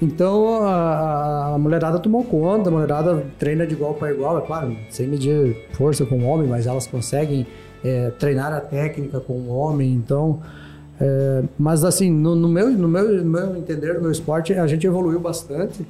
Então 0.00 0.62
a, 0.62 1.54
a, 1.54 1.58
mulherada 1.58 1.98
tomou 1.98 2.22
conta, 2.24 2.68
a 2.68 2.72
mulherada 2.72 3.26
treina 3.38 3.66
de 3.66 3.74
igual 3.74 3.94
para 3.94 4.12
igual, 4.12 4.38
é 4.38 4.40
claro, 4.42 4.76
sem 4.90 5.08
medir 5.08 5.56
força 5.72 6.06
com 6.06 6.20
o 6.20 6.24
homem, 6.24 6.46
mas 6.46 6.66
elas 6.66 6.86
conseguem 6.86 7.46
é, 7.84 8.10
treinar 8.10 8.52
a 8.52 8.60
técnica 8.60 9.18
com 9.20 9.32
o 9.32 9.48
homem, 9.48 9.92
então. 9.92 10.40
É, 11.00 11.44
mas 11.58 11.84
assim, 11.84 12.10
no, 12.10 12.34
no, 12.34 12.48
meu, 12.48 12.70
no, 12.70 12.88
meu, 12.88 13.24
no 13.24 13.30
meu 13.30 13.56
entender, 13.56 13.94
no 13.94 14.02
meu 14.02 14.10
esporte, 14.10 14.52
a 14.52 14.66
gente 14.66 14.86
evoluiu 14.86 15.18
bastante. 15.18 15.86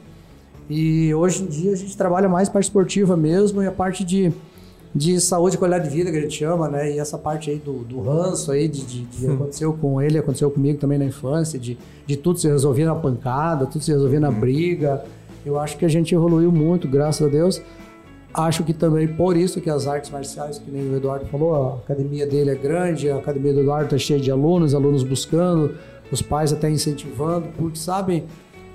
E 0.70 1.14
hoje 1.14 1.42
em 1.42 1.46
dia 1.46 1.72
a 1.72 1.76
gente 1.76 1.96
trabalha 1.96 2.28
mais 2.28 2.48
parte 2.48 2.64
esportiva 2.64 3.16
mesmo 3.16 3.62
e 3.62 3.66
a 3.66 3.72
parte 3.72 4.04
de 4.04 4.32
de 4.98 5.20
saúde 5.20 5.54
e 5.54 5.58
qualidade 5.58 5.88
de 5.88 5.94
vida 5.94 6.10
que 6.10 6.16
a 6.16 6.20
gente 6.20 6.36
chama, 6.36 6.68
né? 6.68 6.92
E 6.92 6.98
essa 6.98 7.16
parte 7.16 7.50
aí 7.50 7.56
do, 7.56 7.84
do 7.84 8.00
ranço 8.00 8.50
aí, 8.50 8.66
de, 8.66 8.84
de, 8.84 9.02
de 9.04 9.26
hum. 9.26 9.34
aconteceu 9.34 9.72
com 9.72 10.02
ele, 10.02 10.18
aconteceu 10.18 10.50
comigo 10.50 10.78
também 10.78 10.98
na 10.98 11.04
infância, 11.04 11.56
de, 11.56 11.78
de 12.04 12.16
tudo 12.16 12.40
se 12.40 12.48
resolver 12.48 12.84
na 12.84 12.96
pancada, 12.96 13.64
tudo 13.64 13.84
se 13.84 13.92
resolver 13.92 14.18
na 14.18 14.28
hum. 14.28 14.40
briga. 14.40 15.04
Eu 15.46 15.56
acho 15.58 15.78
que 15.78 15.84
a 15.84 15.88
gente 15.88 16.12
evoluiu 16.12 16.50
muito, 16.50 16.88
graças 16.88 17.24
a 17.24 17.30
Deus. 17.30 17.62
Acho 18.34 18.64
que 18.64 18.74
também 18.74 19.06
por 19.06 19.36
isso 19.36 19.60
que 19.60 19.70
as 19.70 19.86
artes 19.86 20.10
marciais, 20.10 20.58
que 20.58 20.70
nem 20.70 20.90
o 20.90 20.96
Eduardo 20.96 21.26
falou, 21.26 21.54
a 21.54 21.76
academia 21.76 22.26
dele 22.26 22.50
é 22.50 22.54
grande, 22.56 23.08
a 23.08 23.18
academia 23.18 23.54
do 23.54 23.60
Eduardo 23.60 23.84
está 23.84 23.98
cheia 23.98 24.18
de 24.18 24.30
alunos, 24.32 24.74
alunos 24.74 25.04
buscando, 25.04 25.76
os 26.10 26.20
pais 26.20 26.52
até 26.52 26.68
incentivando, 26.68 27.46
porque 27.56 27.78
sabem 27.78 28.24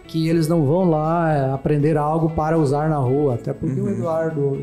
que 0.08 0.28
eles 0.30 0.48
não 0.48 0.66
vão 0.66 0.90
lá 0.90 1.34
é, 1.34 1.52
aprender 1.52 1.98
algo 1.98 2.30
para 2.30 2.58
usar 2.58 2.90
na 2.90 2.98
rua, 2.98 3.36
até 3.36 3.54
porque 3.54 3.80
uhum. 3.80 3.88
o 3.88 3.90
Eduardo 3.90 4.58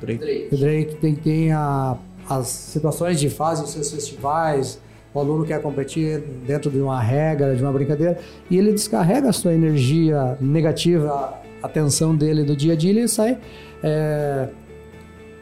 Drake. 0.00 0.48
O 0.52 0.56
Drake 0.56 0.96
tem, 0.96 1.14
tem 1.14 1.52
a, 1.52 1.96
as 2.28 2.48
situações 2.48 3.18
de 3.20 3.30
fase 3.30 3.62
os 3.62 3.70
seus 3.70 3.90
festivais, 3.90 4.80
o 5.14 5.18
aluno 5.18 5.44
quer 5.46 5.62
competir 5.62 6.20
dentro 6.46 6.70
de 6.70 6.78
uma 6.78 7.00
regra, 7.00 7.56
de 7.56 7.62
uma 7.62 7.72
brincadeira, 7.72 8.18
e 8.50 8.58
ele 8.58 8.72
descarrega 8.72 9.30
a 9.30 9.32
sua 9.32 9.54
energia 9.54 10.36
negativa, 10.40 11.40
a 11.62 11.68
tensão 11.68 12.14
dele 12.14 12.44
do 12.44 12.54
dia 12.54 12.74
a 12.74 12.76
dia, 12.76 12.92
e 12.92 12.98
ele 12.98 13.08
sai 13.08 13.38
é, 13.82 14.48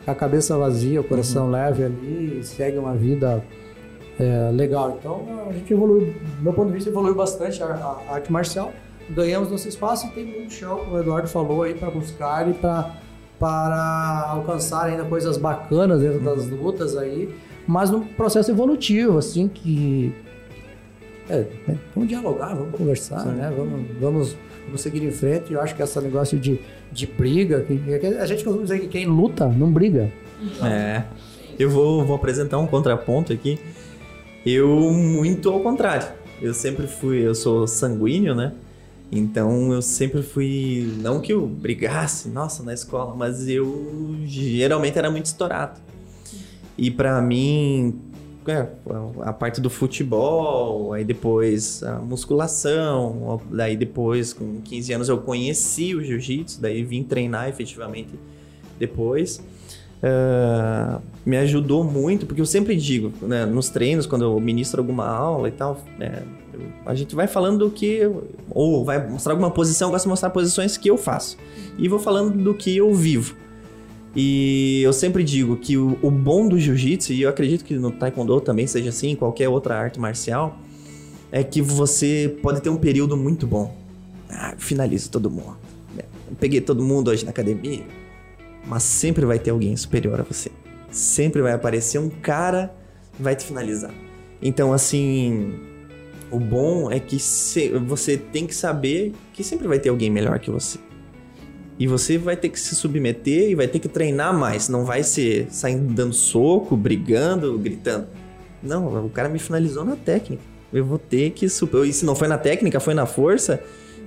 com 0.04 0.10
a 0.10 0.14
cabeça 0.14 0.56
vazia, 0.56 1.00
o 1.00 1.04
coração 1.04 1.46
uhum. 1.46 1.50
leve 1.50 1.84
ali, 1.84 2.38
e 2.38 2.44
segue 2.44 2.78
uma 2.78 2.94
vida 2.94 3.42
é, 4.18 4.50
legal. 4.52 4.96
Então 5.00 5.26
a 5.48 5.52
gente 5.52 5.72
evoluiu, 5.72 6.14
do 6.36 6.42
meu 6.42 6.52
ponto 6.52 6.68
de 6.68 6.74
vista, 6.74 6.90
evoluiu 6.90 7.14
bastante 7.14 7.62
a, 7.62 7.66
a 7.66 8.14
arte 8.14 8.30
marcial. 8.30 8.72
Ganhamos 9.10 9.50
nosso 9.50 9.68
espaço 9.68 10.06
e 10.06 10.10
tem 10.10 10.24
muito 10.24 10.52
chão, 10.52 10.78
como 10.78 10.96
o 10.96 11.00
Eduardo 11.00 11.28
falou 11.28 11.62
aí, 11.62 11.74
para 11.74 11.90
buscar 11.90 12.48
e 12.48 12.54
para 12.54 12.94
para 13.38 14.26
alcançar 14.28 14.86
ainda 14.86 15.04
coisas 15.04 15.36
bacanas 15.36 16.00
dentro 16.00 16.20
das 16.20 16.48
lutas 16.48 16.96
aí, 16.96 17.34
mas 17.66 17.90
num 17.90 18.00
processo 18.00 18.50
evolutivo, 18.50 19.18
assim, 19.18 19.48
que. 19.48 20.12
É, 21.28 21.46
vamos 21.94 22.08
dialogar, 22.08 22.54
vamos 22.54 22.76
conversar, 22.76 23.20
Sim. 23.20 23.30
né? 23.30 23.52
Vamos, 23.56 23.86
vamos, 23.98 24.36
vamos 24.66 24.80
seguir 24.80 25.02
em 25.02 25.10
frente. 25.10 25.52
Eu 25.52 25.60
acho 25.60 25.74
que 25.74 25.82
esse 25.82 25.98
negócio 26.00 26.38
de, 26.38 26.60
de 26.92 27.06
briga, 27.06 27.62
que, 27.62 28.06
a 28.18 28.26
gente 28.26 28.44
costuma 28.44 28.62
dizer 28.62 28.80
que 28.80 28.88
quem 28.88 29.06
luta 29.06 29.46
não 29.48 29.72
briga. 29.72 30.12
É. 30.62 31.04
Eu 31.58 31.70
vou, 31.70 32.04
vou 32.04 32.16
apresentar 32.16 32.58
um 32.58 32.66
contraponto 32.66 33.32
aqui. 33.32 33.58
Eu, 34.44 34.68
muito 34.92 35.48
ao 35.48 35.60
contrário. 35.60 36.06
Eu 36.42 36.52
sempre 36.52 36.86
fui, 36.86 37.26
eu 37.26 37.34
sou 37.34 37.66
sanguíneo, 37.66 38.34
né? 38.34 38.52
Então 39.14 39.72
eu 39.72 39.80
sempre 39.80 40.22
fui. 40.22 40.92
Não 41.00 41.20
que 41.20 41.32
eu 41.32 41.46
brigasse, 41.46 42.28
nossa, 42.28 42.64
na 42.64 42.74
escola, 42.74 43.14
mas 43.14 43.48
eu 43.48 44.16
geralmente 44.24 44.98
era 44.98 45.08
muito 45.10 45.26
estourado. 45.26 45.80
E 46.76 46.90
para 46.90 47.22
mim, 47.22 47.96
é, 48.48 48.66
a 49.22 49.32
parte 49.32 49.60
do 49.60 49.70
futebol, 49.70 50.92
aí 50.92 51.04
depois 51.04 51.82
a 51.84 52.00
musculação, 52.00 53.40
daí 53.50 53.76
depois, 53.76 54.32
com 54.32 54.60
15 54.60 54.92
anos, 54.92 55.08
eu 55.08 55.18
conheci 55.18 55.94
o 55.94 56.02
jiu-jitsu, 56.02 56.60
daí 56.60 56.82
vim 56.82 57.04
treinar 57.04 57.48
efetivamente 57.48 58.14
depois. 58.78 59.40
Uh, 60.02 61.00
me 61.24 61.38
ajudou 61.38 61.82
muito, 61.82 62.26
porque 62.26 62.40
eu 62.40 62.46
sempre 62.46 62.76
digo, 62.76 63.10
né, 63.22 63.46
nos 63.46 63.70
treinos, 63.70 64.04
quando 64.04 64.22
eu 64.22 64.38
ministro 64.38 64.82
alguma 64.82 65.06
aula 65.06 65.48
e 65.48 65.52
tal, 65.52 65.80
é, 65.98 66.22
a 66.84 66.94
gente 66.94 67.14
vai 67.14 67.26
falando 67.26 67.58
do 67.58 67.70
que. 67.70 68.00
Ou 68.50 68.84
vai 68.84 69.08
mostrar 69.08 69.32
alguma 69.32 69.50
posição, 69.50 69.88
eu 69.88 69.92
gosto 69.92 70.04
de 70.04 70.10
mostrar 70.10 70.30
posições 70.30 70.76
que 70.76 70.88
eu 70.88 70.96
faço. 70.96 71.36
E 71.78 71.88
vou 71.88 71.98
falando 71.98 72.36
do 72.42 72.54
que 72.54 72.76
eu 72.76 72.92
vivo. 72.94 73.36
E 74.16 74.80
eu 74.82 74.92
sempre 74.92 75.24
digo 75.24 75.56
que 75.56 75.76
o, 75.76 75.98
o 76.00 76.10
bom 76.10 76.48
do 76.48 76.58
jiu-jitsu, 76.58 77.12
e 77.12 77.22
eu 77.22 77.28
acredito 77.28 77.64
que 77.64 77.74
no 77.74 77.90
taekwondo 77.90 78.40
também 78.40 78.66
seja 78.66 78.90
assim, 78.90 79.10
em 79.10 79.16
qualquer 79.16 79.48
outra 79.48 79.76
arte 79.76 79.98
marcial, 79.98 80.56
é 81.32 81.42
que 81.42 81.60
você 81.60 82.36
pode 82.40 82.60
ter 82.60 82.70
um 82.70 82.76
período 82.76 83.16
muito 83.16 83.46
bom. 83.46 83.74
Ah, 84.28 84.54
finalizo 84.56 85.10
todo 85.10 85.30
mundo. 85.30 85.56
Peguei 86.38 86.60
todo 86.60 86.82
mundo 86.82 87.08
hoje 87.08 87.24
na 87.24 87.30
academia. 87.30 87.84
mas 88.66 88.82
sempre 88.82 89.26
vai 89.26 89.38
ter 89.38 89.50
alguém 89.50 89.76
superior 89.76 90.20
a 90.20 90.22
você. 90.22 90.50
Sempre 90.90 91.42
vai 91.42 91.52
aparecer 91.52 91.98
um 91.98 92.08
cara 92.08 92.72
vai 93.18 93.36
te 93.36 93.44
finalizar. 93.44 93.92
Então, 94.42 94.72
assim, 94.72 95.54
o 96.30 96.38
bom 96.38 96.90
é 96.90 96.98
que 96.98 97.18
você 97.86 98.16
tem 98.16 98.46
que 98.46 98.54
saber 98.54 99.12
que 99.32 99.44
sempre 99.44 99.68
vai 99.68 99.78
ter 99.78 99.88
alguém 99.88 100.10
melhor 100.10 100.38
que 100.38 100.50
você. 100.50 100.78
E 101.78 101.86
você 101.86 102.16
vai 102.16 102.36
ter 102.36 102.48
que 102.48 102.58
se 102.60 102.74
submeter 102.74 103.50
e 103.50 103.54
vai 103.54 103.66
ter 103.66 103.78
que 103.78 103.88
treinar 103.88 104.32
mais. 104.32 104.68
Não 104.68 104.84
vai 104.84 105.02
ser 105.02 105.48
saindo 105.50 105.92
dando 105.92 106.14
soco, 106.14 106.76
brigando, 106.76 107.58
gritando. 107.58 108.06
Não, 108.62 109.04
o 109.04 109.10
cara 109.10 109.28
me 109.28 109.38
finalizou 109.38 109.84
na 109.84 109.96
técnica. 109.96 110.42
Eu 110.72 110.84
vou 110.84 110.98
ter 110.98 111.30
que 111.30 111.48
superar. 111.48 111.86
E 111.86 111.92
se 111.92 112.04
não 112.04 112.14
foi 112.14 112.28
na 112.28 112.38
técnica, 112.38 112.78
foi 112.78 112.94
na 112.94 113.06
força, 113.06 113.60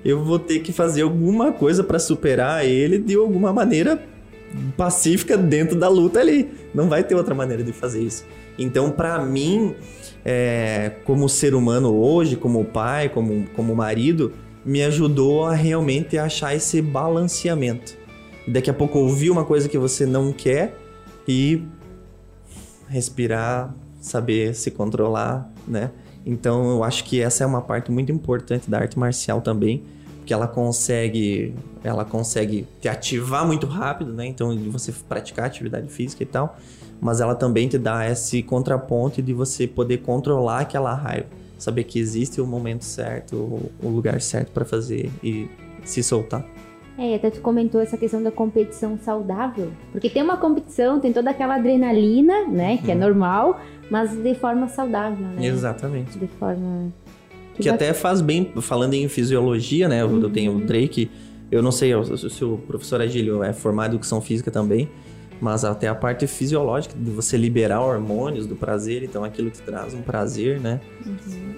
eu 0.03 0.23
vou 0.23 0.39
ter 0.39 0.59
que 0.59 0.71
fazer 0.71 1.01
alguma 1.01 1.51
coisa 1.51 1.83
para 1.83 1.99
superar 1.99 2.65
ele 2.65 2.97
de 2.97 3.15
alguma 3.15 3.51
maneira 3.51 4.01
pacífica 4.77 5.37
dentro 5.37 5.77
da 5.77 5.89
luta 5.89 6.19
ali. 6.19 6.49
Não 6.73 6.87
vai 6.87 7.03
ter 7.03 7.15
outra 7.15 7.35
maneira 7.35 7.63
de 7.63 7.73
fazer 7.73 8.01
isso. 8.01 8.25
Então, 8.57 8.89
para 8.91 9.21
mim, 9.23 9.75
é, 10.25 10.91
como 11.05 11.27
ser 11.29 11.53
humano 11.53 11.95
hoje, 11.95 12.35
como 12.35 12.63
pai, 12.65 13.09
como, 13.09 13.47
como 13.55 13.75
marido, 13.75 14.33
me 14.65 14.83
ajudou 14.83 15.45
a 15.45 15.53
realmente 15.53 16.17
achar 16.17 16.53
esse 16.53 16.81
balanceamento. 16.81 17.95
Daqui 18.47 18.69
a 18.69 18.73
pouco 18.73 18.99
ouvir 18.99 19.29
uma 19.29 19.45
coisa 19.45 19.69
que 19.69 19.77
você 19.77 20.05
não 20.05 20.31
quer 20.31 20.77
e 21.27 21.63
respirar, 22.87 23.73
saber 24.01 24.55
se 24.55 24.71
controlar, 24.71 25.51
né? 25.67 25.91
Então 26.25 26.69
eu 26.71 26.83
acho 26.83 27.05
que 27.05 27.21
essa 27.21 27.43
é 27.43 27.47
uma 27.47 27.61
parte 27.61 27.91
muito 27.91 28.11
importante 28.11 28.69
da 28.69 28.79
arte 28.79 28.99
marcial 28.99 29.41
também, 29.41 29.83
porque 30.17 30.33
ela 30.33 30.47
consegue, 30.47 31.55
ela 31.83 32.03
consegue 32.03 32.67
te 32.81 32.89
ativar 32.89 33.47
muito 33.47 33.65
rápido, 33.65 34.13
né? 34.13 34.25
Então 34.25 34.55
de 34.55 34.69
você 34.69 34.91
praticar 35.07 35.45
atividade 35.45 35.87
física 35.89 36.23
e 36.23 36.25
tal, 36.25 36.57
mas 36.99 37.21
ela 37.21 37.35
também 37.35 37.67
te 37.67 37.77
dá 37.77 38.09
esse 38.09 38.41
contraponto 38.41 39.21
de 39.21 39.33
você 39.33 39.67
poder 39.67 39.97
controlar 39.97 40.59
aquela 40.59 40.93
raiva 40.93 41.27
saber 41.57 41.83
que 41.83 41.99
existe 41.99 42.39
o 42.39 42.45
momento 42.45 42.83
certo, 42.83 43.35
o 43.81 43.89
lugar 43.89 44.21
certo 44.21 44.51
para 44.51 44.63
fazer 44.63 45.09
e 45.23 45.49
se 45.83 46.03
soltar. 46.03 46.45
É, 46.97 47.15
até 47.15 47.29
tu 47.29 47.41
comentou 47.41 47.79
essa 47.79 47.95
questão 47.95 48.21
da 48.23 48.31
competição 48.31 48.97
saudável, 48.97 49.71
porque 49.91 50.09
tem 50.09 50.23
uma 50.23 50.37
competição, 50.37 50.99
tem 50.99 51.13
toda 51.13 51.29
aquela 51.29 51.55
adrenalina, 51.55 52.47
né, 52.47 52.77
que 52.77 52.91
é 52.91 52.95
uhum. 52.95 53.01
é 53.01 53.05
normal, 53.05 53.61
mas 53.89 54.11
de 54.11 54.33
forma 54.33 54.67
saudável, 54.67 55.27
né? 55.27 55.45
Exatamente. 55.45 56.17
De 56.17 56.27
forma 56.27 56.91
que, 57.53 57.63
que 57.63 57.69
até 57.69 57.93
faz 57.93 58.19
bem, 58.19 58.51
falando 58.61 58.95
em 58.95 59.07
fisiologia, 59.07 59.87
né? 59.87 60.03
Uhum. 60.03 60.21
Eu 60.21 60.29
tenho 60.31 60.57
o 60.57 60.61
Drake, 60.61 61.09
eu 61.51 61.61
não 61.61 61.71
sei 61.71 61.91
se 62.29 62.43
o 62.43 62.57
professor 62.57 62.99
Agílio 62.99 63.43
é 63.43 63.53
formado 63.53 63.91
em 63.91 63.95
educação 63.95 64.19
física 64.19 64.49
também, 64.49 64.89
mas 65.41 65.63
até 65.63 65.87
a 65.87 65.95
parte 65.95 66.27
fisiológica 66.27 66.95
de 66.97 67.11
você 67.11 67.37
liberar 67.37 67.81
hormônios 67.81 68.45
do 68.45 68.55
prazer, 68.55 69.03
então 69.03 69.23
aquilo 69.23 69.51
que 69.51 69.61
traz 69.61 69.93
um 69.93 70.01
prazer, 70.01 70.59
né? 70.59 70.79
Uhum. 71.05 71.55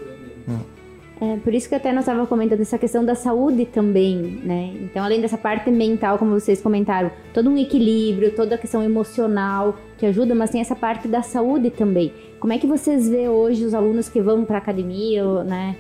Hum. 0.47 0.79
É, 1.21 1.35
por 1.37 1.53
isso 1.53 1.67
que 1.67 1.75
até 1.75 1.91
nós 1.91 2.03
estávamos 2.03 2.29
comentando 2.29 2.61
essa 2.61 2.77
questão 2.77 3.03
da 3.03 3.13
saúde 3.13 3.65
também, 3.65 4.15
né? 4.41 4.73
Então, 4.81 5.03
além 5.03 5.19
dessa 5.19 5.37
parte 5.37 5.69
mental, 5.69 6.17
como 6.17 6.31
vocês 6.31 6.61
comentaram, 6.61 7.11
todo 7.33 7.49
um 7.49 7.57
equilíbrio, 7.57 8.33
toda 8.33 8.55
a 8.55 8.57
questão 8.57 8.81
emocional 8.81 9.75
que 9.97 10.05
ajuda, 10.05 10.33
mas 10.33 10.49
tem 10.49 10.61
essa 10.61 10.75
parte 10.75 11.09
da 11.09 11.21
saúde 11.21 11.71
também. 11.71 12.13
Como 12.39 12.53
é 12.53 12.57
que 12.57 12.65
vocês 12.65 13.09
vê 13.09 13.27
hoje 13.27 13.65
os 13.65 13.73
alunos 13.73 14.07
que 14.07 14.21
vão 14.21 14.45
para 14.45 14.59
academia, 14.59 15.43
né? 15.43 15.75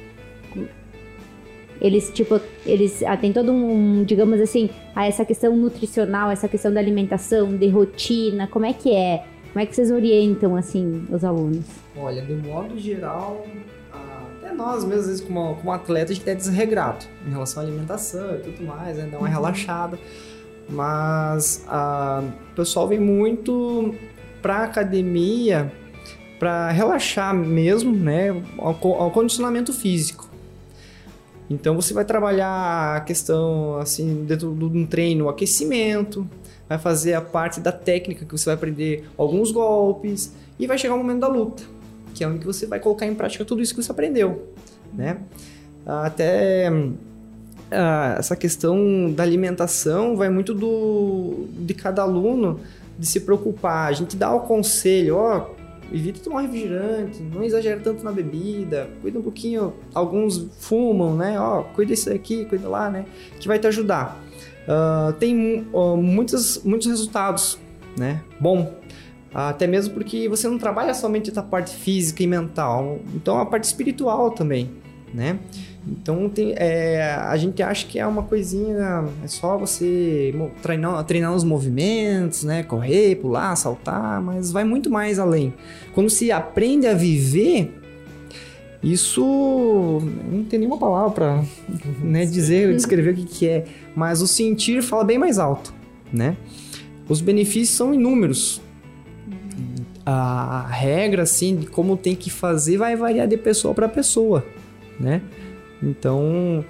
Eles, 1.81 2.11
tipo, 2.13 2.39
eles 2.65 3.03
ah, 3.03 3.15
tem 3.15 3.31
todo 3.31 3.51
um, 3.51 4.03
digamos 4.03 4.39
assim, 4.41 4.69
ah, 4.95 5.05
essa 5.05 5.23
questão 5.23 5.55
nutricional, 5.55 6.29
essa 6.29 6.47
questão 6.47 6.73
da 6.73 6.79
alimentação, 6.79 7.55
de 7.55 7.69
rotina, 7.69 8.47
como 8.47 8.65
é 8.65 8.73
que 8.73 8.93
é? 8.93 9.23
Como 9.51 9.63
é 9.63 9.65
que 9.65 9.75
vocês 9.75 9.89
orientam, 9.89 10.55
assim, 10.55 11.05
os 11.09 11.23
alunos? 11.23 11.65
Olha, 11.97 12.21
de 12.21 12.33
modo 12.33 12.77
geral, 12.77 13.45
até 14.49 14.53
nós 14.53 14.83
mesmo, 14.83 14.99
às 14.99 15.07
vezes, 15.07 15.21
como, 15.21 15.55
como 15.55 15.71
atleta, 15.71 16.11
a 16.11 16.15
gente 16.15 16.29
é 16.29 16.35
desregrado 16.35 17.05
em 17.25 17.31
relação 17.31 17.63
à 17.63 17.65
alimentação 17.65 18.35
e 18.35 18.39
tudo 18.39 18.63
mais, 18.63 18.97
né? 18.97 19.07
Dá 19.11 19.17
uma 19.17 19.27
uhum. 19.27 19.33
relaxada. 19.33 19.97
Mas 20.67 21.65
a, 21.67 22.23
o 22.51 22.55
pessoal 22.55 22.87
vem 22.87 22.99
muito 22.99 23.95
pra 24.41 24.63
academia 24.63 25.71
para 26.37 26.69
relaxar 26.71 27.33
mesmo, 27.33 27.95
né? 27.95 28.29
Ao, 28.57 28.69
ao 28.69 29.11
condicionamento 29.11 29.73
físico. 29.73 30.28
Então 31.49 31.75
você 31.75 31.93
vai 31.93 32.05
trabalhar 32.05 32.97
a 32.97 33.01
questão 33.01 33.77
assim 33.77 34.23
dentro 34.25 34.53
de 34.53 34.65
um 34.65 34.85
treino, 34.85 35.25
o 35.25 35.29
aquecimento, 35.29 36.27
vai 36.67 36.77
fazer 36.77 37.15
a 37.15 37.21
parte 37.21 37.59
da 37.59 37.71
técnica 37.71 38.23
que 38.23 38.31
você 38.31 38.45
vai 38.45 38.53
aprender 38.53 39.09
alguns 39.17 39.51
golpes 39.51 40.31
e 40.59 40.67
vai 40.67 40.77
chegar 40.77 40.93
o 40.93 40.97
momento 40.99 41.21
da 41.21 41.27
luta, 41.27 41.63
que 42.13 42.23
é 42.23 42.27
onde 42.27 42.45
você 42.45 42.67
vai 42.67 42.79
colocar 42.79 43.07
em 43.07 43.15
prática 43.15 43.43
tudo 43.43 43.61
isso 43.61 43.73
que 43.73 43.81
você 43.81 43.91
aprendeu, 43.91 44.53
né? 44.93 45.17
Até 45.85 46.69
uh, 46.71 48.19
essa 48.19 48.35
questão 48.35 49.11
da 49.11 49.23
alimentação 49.23 50.15
vai 50.15 50.29
muito 50.29 50.53
do 50.53 51.47
de 51.57 51.73
cada 51.73 52.03
aluno 52.03 52.59
de 52.97 53.07
se 53.07 53.21
preocupar. 53.21 53.87
A 53.87 53.93
gente 53.93 54.15
dá 54.15 54.31
o 54.31 54.41
conselho, 54.41 55.15
ó, 55.15 55.47
evita 55.91 56.19
tomar 56.19 56.41
refrigerante, 56.41 57.21
não 57.21 57.43
exagera 57.43 57.79
tanto 57.79 58.03
na 58.03 58.11
bebida, 58.11 58.89
cuida 59.01 59.19
um 59.19 59.21
pouquinho, 59.21 59.73
alguns 59.93 60.47
fumam, 60.59 61.15
né? 61.15 61.39
Ó, 61.39 61.63
cuida 61.63 61.93
isso 61.93 62.11
aqui, 62.11 62.45
cuida 62.45 62.67
lá, 62.67 62.89
né? 62.89 63.05
Que 63.39 63.47
vai 63.47 63.59
te 63.59 63.67
ajudar. 63.67 64.21
Uh, 64.67 65.13
tem 65.13 65.67
uh, 65.73 65.97
muitos, 65.97 66.63
muitos 66.63 66.87
resultados, 66.87 67.59
né? 67.97 68.21
Bom, 68.39 68.73
até 69.33 69.67
mesmo 69.67 69.93
porque 69.93 70.27
você 70.27 70.47
não 70.47 70.57
trabalha 70.57 70.93
somente 70.93 71.37
a 71.37 71.43
parte 71.43 71.75
física 71.75 72.23
e 72.23 72.27
mental, 72.27 72.99
então 73.15 73.39
a 73.39 73.45
parte 73.45 73.65
espiritual 73.65 74.31
também, 74.31 74.71
né? 75.13 75.39
Então 75.87 76.29
tem, 76.29 76.53
é, 76.55 77.13
a 77.13 77.35
gente 77.37 77.63
acha 77.63 77.87
que 77.87 77.97
é 77.97 78.05
uma 78.05 78.23
coisinha, 78.23 79.05
é 79.23 79.27
só 79.27 79.57
você 79.57 80.33
treinar, 80.61 81.03
treinar 81.05 81.33
os 81.33 81.43
movimentos, 81.43 82.43
né? 82.43 82.63
Correr, 82.63 83.15
pular, 83.15 83.55
saltar, 83.55 84.21
mas 84.21 84.51
vai 84.51 84.63
muito 84.63 84.89
mais 84.89 85.19
além. 85.19 85.53
Quando 85.93 86.09
se 86.09 86.31
aprende 86.31 86.85
a 86.85 86.93
viver, 86.93 87.79
isso 88.83 90.01
não 90.31 90.43
tem 90.43 90.59
nenhuma 90.59 90.77
palavra 90.77 91.11
para 91.11 91.43
né, 92.01 92.25
dizer, 92.25 92.73
descrever 92.73 93.11
o 93.11 93.15
que, 93.15 93.25
que 93.25 93.47
é, 93.47 93.65
mas 93.95 94.21
o 94.21 94.27
sentir 94.27 94.81
fala 94.81 95.03
bem 95.03 95.17
mais 95.17 95.39
alto, 95.39 95.73
né? 96.11 96.37
Os 97.07 97.21
benefícios 97.21 97.75
são 97.75 97.93
inúmeros. 97.93 98.61
A 100.05 100.65
regra, 100.67 101.23
assim, 101.23 101.55
de 101.55 101.67
como 101.67 101.97
tem 101.97 102.15
que 102.15 102.29
fazer 102.29 102.77
vai 102.77 102.95
variar 102.95 103.27
de 103.27 103.37
pessoa 103.37 103.73
para 103.73 103.87
pessoa, 103.87 104.45
né? 104.99 105.21
Então, 105.81 106.63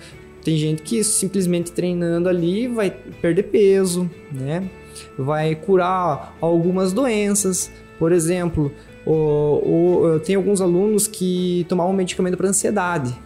tem 0.43 0.57
gente 0.57 0.81
que 0.81 1.03
simplesmente 1.03 1.71
treinando 1.71 2.29
ali 2.29 2.67
vai 2.67 2.91
perder 3.21 3.43
peso, 3.43 4.09
né? 4.31 4.69
Vai 5.17 5.55
curar 5.55 6.35
algumas 6.41 6.93
doenças. 6.93 7.71
Por 7.97 8.11
exemplo, 8.11 8.71
o, 9.05 9.11
o, 9.13 10.19
tem 10.19 10.35
alguns 10.35 10.61
alunos 10.61 11.07
que 11.07 11.65
tomavam 11.67 11.93
medicamento 11.93 12.37
para 12.37 12.47
ansiedade, 12.47 13.17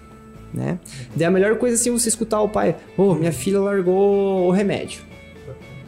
né? 0.53 0.79
Daí 1.15 1.27
a 1.27 1.31
melhor 1.31 1.57
coisa 1.57 1.75
assim 1.75 1.91
você 1.91 2.09
escutar 2.09 2.41
o 2.41 2.49
pai, 2.49 2.75
ô, 2.97 3.11
oh, 3.11 3.15
minha 3.15 3.31
filha 3.31 3.59
largou 3.59 4.47
o 4.47 4.51
remédio. 4.51 5.01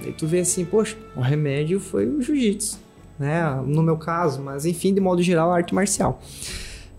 Aí 0.04 0.12
tu 0.12 0.28
vê 0.28 0.40
assim, 0.40 0.64
poxa, 0.66 0.96
o 1.16 1.22
remédio 1.22 1.80
foi 1.80 2.08
o 2.08 2.22
jiu-jitsu, 2.22 2.80
né? 3.18 3.44
No 3.66 3.82
meu 3.82 3.98
caso, 3.98 4.42
mas 4.42 4.66
enfim, 4.66 4.94
de 4.94 5.02
modo 5.02 5.22
geral, 5.22 5.52
a 5.52 5.56
arte 5.56 5.74
marcial. 5.74 6.22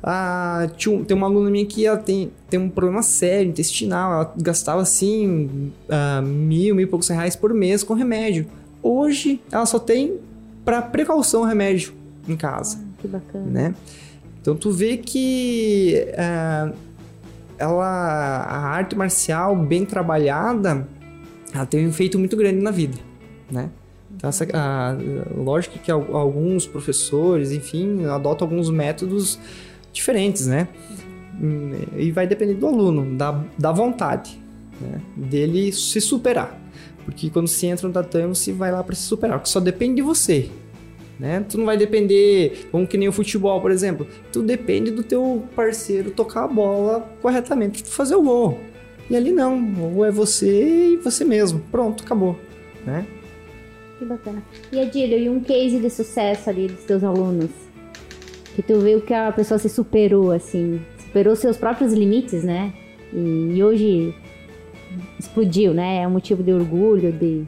Ah, 0.09 0.69
tem 0.79 1.17
uma 1.17 1.27
aluna 1.27 1.51
minha 1.51 1.67
que 1.67 1.85
ela 1.85 1.97
tem, 1.97 2.31
tem 2.49 2.61
um 2.61 2.69
problema 2.69 3.03
sério 3.03 3.49
intestinal. 3.49 4.13
Ela 4.13 4.35
gastava 4.41 4.81
assim 4.81 5.73
ah, 5.89 6.23
mil, 6.23 6.77
mil 6.77 6.85
e 6.85 6.87
poucos 6.87 7.09
reais 7.09 7.35
por 7.35 7.53
mês 7.53 7.83
com 7.83 7.93
remédio. 7.93 8.47
Hoje 8.81 9.41
ela 9.51 9.67
só 9.67 9.81
tem 9.81 10.21
para 10.65 10.81
precaução 10.81 11.43
remédio 11.43 11.93
em 12.29 12.37
casa. 12.37 12.79
Ah, 12.81 13.03
que 13.03 13.09
bacana. 13.09 13.47
Né? 13.47 13.75
Então 14.41 14.55
tu 14.55 14.71
vê 14.71 14.97
que 14.97 16.07
ah, 16.17 16.73
ela, 17.59 17.85
a 17.85 18.59
arte 18.59 18.95
marcial 18.95 19.57
bem 19.57 19.85
trabalhada, 19.85 20.87
ela 21.53 21.67
tem 21.67 21.85
um 21.85 21.89
efeito 21.89 22.17
muito 22.17 22.37
grande 22.37 22.61
na 22.61 22.71
vida, 22.71 22.97
né? 23.51 23.71
Então, 24.15 24.31
essa, 24.31 24.47
a, 24.55 24.97
lógico 25.37 25.79
que 25.79 25.91
alguns 25.91 26.67
professores, 26.67 27.53
enfim, 27.53 28.05
adotam 28.07 28.47
alguns 28.47 28.71
métodos 28.71 29.39
diferentes, 29.97 30.47
né? 30.47 30.69
E 31.97 32.11
vai 32.13 32.27
depender 32.27 32.55
do 32.55 32.67
aluno, 32.67 33.17
da, 33.17 33.45
da 33.59 33.73
vontade, 33.73 34.41
né? 34.81 35.01
dele 35.17 35.73
se 35.73 36.01
superar. 36.01 36.59
Porque 37.05 37.31
quando 37.31 37.47
você 37.47 37.67
entra 37.67 37.87
no 37.87 37.95
tatame, 37.95 38.35
você 38.35 38.53
vai 38.53 38.73
lá 38.73 38.83
para 38.83 38.95
se 38.95 39.03
superar, 39.03 39.39
porque 39.39 39.51
só 39.51 39.61
depende 39.61 39.97
de 39.97 40.03
você. 40.03 40.49
Né? 41.19 41.45
Tu 41.49 41.57
não 41.57 41.65
vai 41.65 41.77
depender, 41.77 42.69
como 42.71 42.87
que 42.87 42.99
nem 42.99 43.09
o 43.09 43.13
futebol, 43.13 43.61
por 43.61 43.71
exemplo. 43.71 44.07
Tu 44.33 44.43
depende 44.43 44.91
do 44.91 45.03
teu 45.03 45.45
parceiro 45.55 46.11
tocar 46.11 46.45
a 46.45 46.49
bola 46.49 47.01
corretamente, 47.23 47.83
tu 47.83 47.91
fazer 47.91 48.17
o 48.17 48.23
gol. 48.23 48.59
E 49.09 49.17
ali 49.17 49.31
não, 49.31 49.95
ou 49.95 50.05
é 50.05 50.11
você 50.11 50.95
e 50.95 50.97
você 50.97 51.25
mesmo. 51.25 51.61
Pronto, 51.71 52.03
acabou, 52.03 52.39
né? 52.85 53.07
Que 53.99 54.05
bacana. 54.05 54.43
E 54.73 54.81
Adílio, 54.81 55.19
e 55.19 55.29
um 55.29 55.41
case 55.41 55.79
de 55.79 55.89
sucesso 55.89 56.51
ali 56.51 56.69
dos 56.69 56.85
teus 56.85 57.05
alunos? 57.05 57.66
Que 58.57 58.63
tu 58.63 58.81
viu 58.81 59.03
que 59.03 59.13
a 59.13 59.31
pessoa 59.31 59.59
se 59.59 59.69
superou, 59.69 60.33
assim, 60.33 60.81
superou 60.99 61.37
seus 61.37 61.59
próprios 61.59 61.93
limites, 61.93 62.43
né? 62.43 62.73
E, 63.13 63.53
e 63.55 63.63
hoje 63.63 64.15
explodiu, 65.19 65.75
né? 65.75 66.03
É 66.03 66.09
um 66.09 66.11
motivo 66.11 66.43
de 66.43 66.53
orgulho, 66.53 67.13
de 67.13 67.45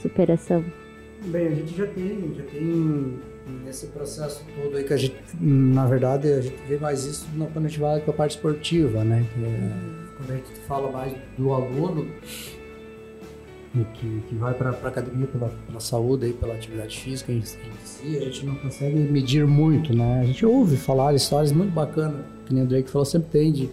superação. 0.00 0.64
Bem, 1.24 1.48
a 1.48 1.50
gente 1.50 1.76
já 1.76 1.86
tem, 1.88 2.34
já 2.36 2.44
tem 2.44 3.18
nesse 3.64 3.88
processo 3.88 4.44
todo 4.62 4.76
aí 4.76 4.84
que 4.84 4.92
a 4.92 4.96
gente, 4.96 5.16
na 5.40 5.86
verdade, 5.86 6.32
a 6.32 6.40
gente 6.40 6.56
vê 6.68 6.78
mais 6.78 7.04
isso 7.04 7.26
quando 7.52 7.66
a 7.66 7.68
gente 7.68 7.80
vai 7.80 8.00
para 8.00 8.12
a 8.12 8.16
parte 8.16 8.36
esportiva, 8.36 9.02
né? 9.02 9.26
Que 9.34 9.44
é, 9.44 10.16
quando 10.16 10.30
a 10.30 10.34
gente 10.36 10.52
fala 10.68 10.92
mais 10.92 11.12
do 11.36 11.52
aluno 11.52 12.06
que, 13.94 14.20
que 14.28 14.34
vai 14.36 14.54
para 14.54 14.70
a 14.70 14.88
academia 14.88 15.26
pela, 15.26 15.48
pela 15.66 15.80
saúde, 15.80 16.26
aí, 16.26 16.32
pela 16.32 16.54
atividade 16.54 16.96
física 16.98 17.32
em, 17.32 17.42
si, 17.42 17.64
a 18.18 18.24
gente 18.26 18.46
não 18.46 18.54
consegue 18.54 18.96
medir 18.96 19.46
muito, 19.46 19.92
né? 19.92 20.20
A 20.20 20.24
gente 20.24 20.46
ouve 20.46 20.76
falar 20.76 21.14
histórias 21.14 21.50
muito 21.50 21.72
bacanas, 21.72 22.24
que 22.46 22.54
nem 22.54 22.62
o 22.62 22.66
Drake 22.66 22.88
falou, 22.88 23.04
sempre 23.04 23.30
tem 23.30 23.52
de, 23.52 23.70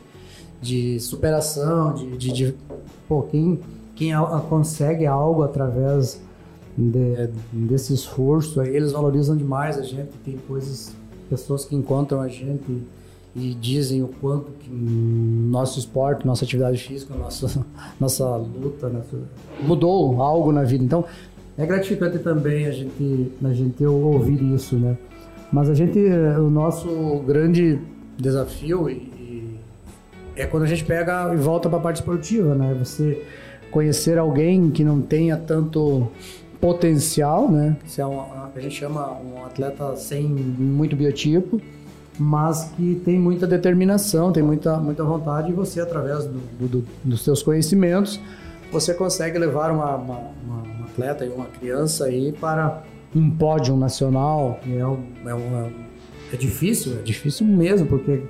de 0.62 0.99
superação, 0.99 1.93
de, 1.93 2.18
de, 2.18 2.32
de 2.32 2.56
pô, 3.08 3.22
quem, 3.24 3.60
quem 3.95 4.14
a, 4.14 4.22
a 4.22 4.39
consegue 4.39 5.06
algo 5.06 5.43
através 5.43 6.20
de, 6.76 7.30
desse 7.52 7.93
esforço, 7.93 8.62
eles 8.62 8.91
valorizam 8.91 9.38
demais 9.38 9.78
a 9.78 9.84
gente. 9.84 10.10
Tem 10.26 10.38
coisas, 10.47 10.95
pessoas 11.30 11.66
que 11.66 11.76
encontram 11.76 12.22
a 12.22 12.28
gente 12.28 12.84
e 13.36 13.54
dizem 13.54 14.04
o 14.04 14.08
quanto 14.08 14.52
que 14.52 14.70
nosso 14.70 15.80
esporte, 15.80 16.26
nossa 16.26 16.44
atividade 16.44 16.78
física, 16.78 17.14
nossa, 17.16 17.66
nossa 18.00 18.36
luta 18.36 18.90
nossa, 18.90 19.18
mudou 19.62 20.22
algo 20.22 20.52
na 20.52 20.64
vida. 20.64 20.84
Então, 20.84 21.06
é 21.58 21.66
gratificante 21.66 22.20
também 22.20 22.66
a 22.66 22.72
gente, 22.72 23.32
a 23.44 23.54
gente 23.54 23.86
ouvir 23.86 24.42
isso, 24.54 24.76
né? 24.76 24.98
Mas 25.52 25.70
a 25.70 25.74
gente, 25.74 26.00
o 26.00 26.50
nosso 26.50 27.22
grande 27.26 27.80
desafio 28.18 28.90
e, 28.90 28.94
e 28.94 29.60
é 30.36 30.46
quando 30.46 30.64
a 30.64 30.68
gente 30.68 30.84
pega 30.86 31.34
e 31.34 31.38
volta 31.38 31.70
para 31.70 31.78
a 31.78 31.82
parte 31.82 31.98
esportiva, 31.98 32.56
né? 32.56 32.76
Você 32.80 33.26
conhecer 33.70 34.18
alguém 34.18 34.70
que 34.72 34.84
não 34.84 35.02
tenha 35.02 35.38
tanto 35.38 36.08
potencial, 36.60 37.50
né? 37.50 37.78
Que 37.86 38.02
é 38.02 38.06
um, 38.06 38.22
a 38.22 38.60
gente 38.60 38.76
chama 38.76 39.18
um 39.20 39.44
atleta 39.46 39.96
sem 39.96 40.24
muito 40.24 40.96
biotipo, 40.96 41.62
mas 42.20 42.72
que 42.76 43.01
tem 43.03 43.20
muita 43.20 43.47
determinação, 43.47 44.32
tem 44.32 44.43
muita, 44.43 44.78
muita 44.78 45.03
vontade 45.03 45.51
e 45.51 45.53
você, 45.53 45.82
através 45.82 46.26
do, 46.26 46.68
do, 46.68 46.86
dos 47.03 47.24
seus 47.24 47.41
conhecimentos, 47.41 48.20
você 48.72 48.93
consegue 48.93 49.38
levar 49.38 49.72
uma, 49.72 49.95
uma, 49.95 50.20
uma, 50.43 50.86
atleta 50.86 51.26
e 51.26 51.30
uma 51.30 51.45
criança 51.45 52.05
aí 52.05 52.32
para 52.32 52.84
um 53.16 53.30
pódio 53.30 53.76
nacional. 53.76 54.59
É, 54.68 54.86
um, 54.86 55.03
é, 55.26 55.34
uma, 55.34 55.70
é 56.32 56.38
difícil, 56.38 56.97
é 56.99 57.01
difícil 57.01 57.45
mesmo, 57.45 57.88
porque 57.88 58.22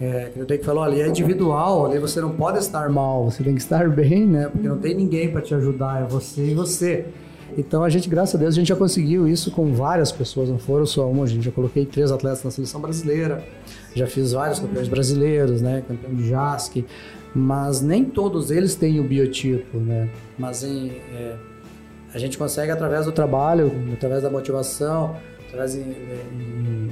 é, 0.00 0.30
que 0.32 0.40
o 0.40 0.46
Deck 0.46 0.64
falou 0.64 0.82
ali, 0.82 1.00
é 1.00 1.08
individual, 1.08 1.86
ali 1.86 1.98
você 1.98 2.20
não 2.20 2.30
pode 2.30 2.58
estar 2.58 2.88
mal, 2.88 3.24
você 3.24 3.42
tem 3.42 3.54
que 3.54 3.60
estar 3.60 3.88
bem, 3.88 4.26
né? 4.26 4.48
Porque 4.48 4.68
não 4.68 4.78
tem 4.78 4.94
ninguém 4.94 5.30
para 5.30 5.40
te 5.40 5.54
ajudar, 5.54 6.02
é 6.02 6.06
você 6.06 6.50
e 6.50 6.54
você. 6.54 7.06
Então 7.58 7.82
a 7.82 7.88
gente, 7.88 8.08
graças 8.08 8.36
a 8.36 8.38
Deus, 8.38 8.54
a 8.54 8.56
gente 8.56 8.68
já 8.68 8.76
conseguiu 8.76 9.26
isso 9.26 9.50
com 9.50 9.74
várias 9.74 10.12
pessoas, 10.12 10.48
não 10.48 10.60
foram 10.60 10.86
só 10.86 11.10
uma. 11.10 11.24
A 11.24 11.26
gente 11.26 11.44
já 11.44 11.50
coloquei 11.50 11.84
três 11.84 12.12
atletas 12.12 12.44
na 12.44 12.52
seleção 12.52 12.80
brasileira, 12.80 13.44
já 13.96 14.06
fiz 14.06 14.30
vários 14.32 14.60
campeões 14.60 14.86
brasileiros, 14.86 15.60
né? 15.60 15.82
Campeão 15.88 16.14
de 16.14 16.28
JASC, 16.28 16.84
mas 17.34 17.80
nem 17.80 18.04
todos 18.04 18.52
eles 18.52 18.76
têm 18.76 19.00
o 19.00 19.02
biotipo, 19.02 19.76
né? 19.76 20.08
Mas 20.38 20.62
em, 20.62 20.92
é, 21.12 21.34
a 22.14 22.18
gente 22.18 22.38
consegue 22.38 22.70
através 22.70 23.06
do 23.06 23.12
trabalho, 23.12 23.72
através 23.92 24.22
da 24.22 24.30
motivação, 24.30 25.16
através 25.48 25.72
de, 25.72 25.82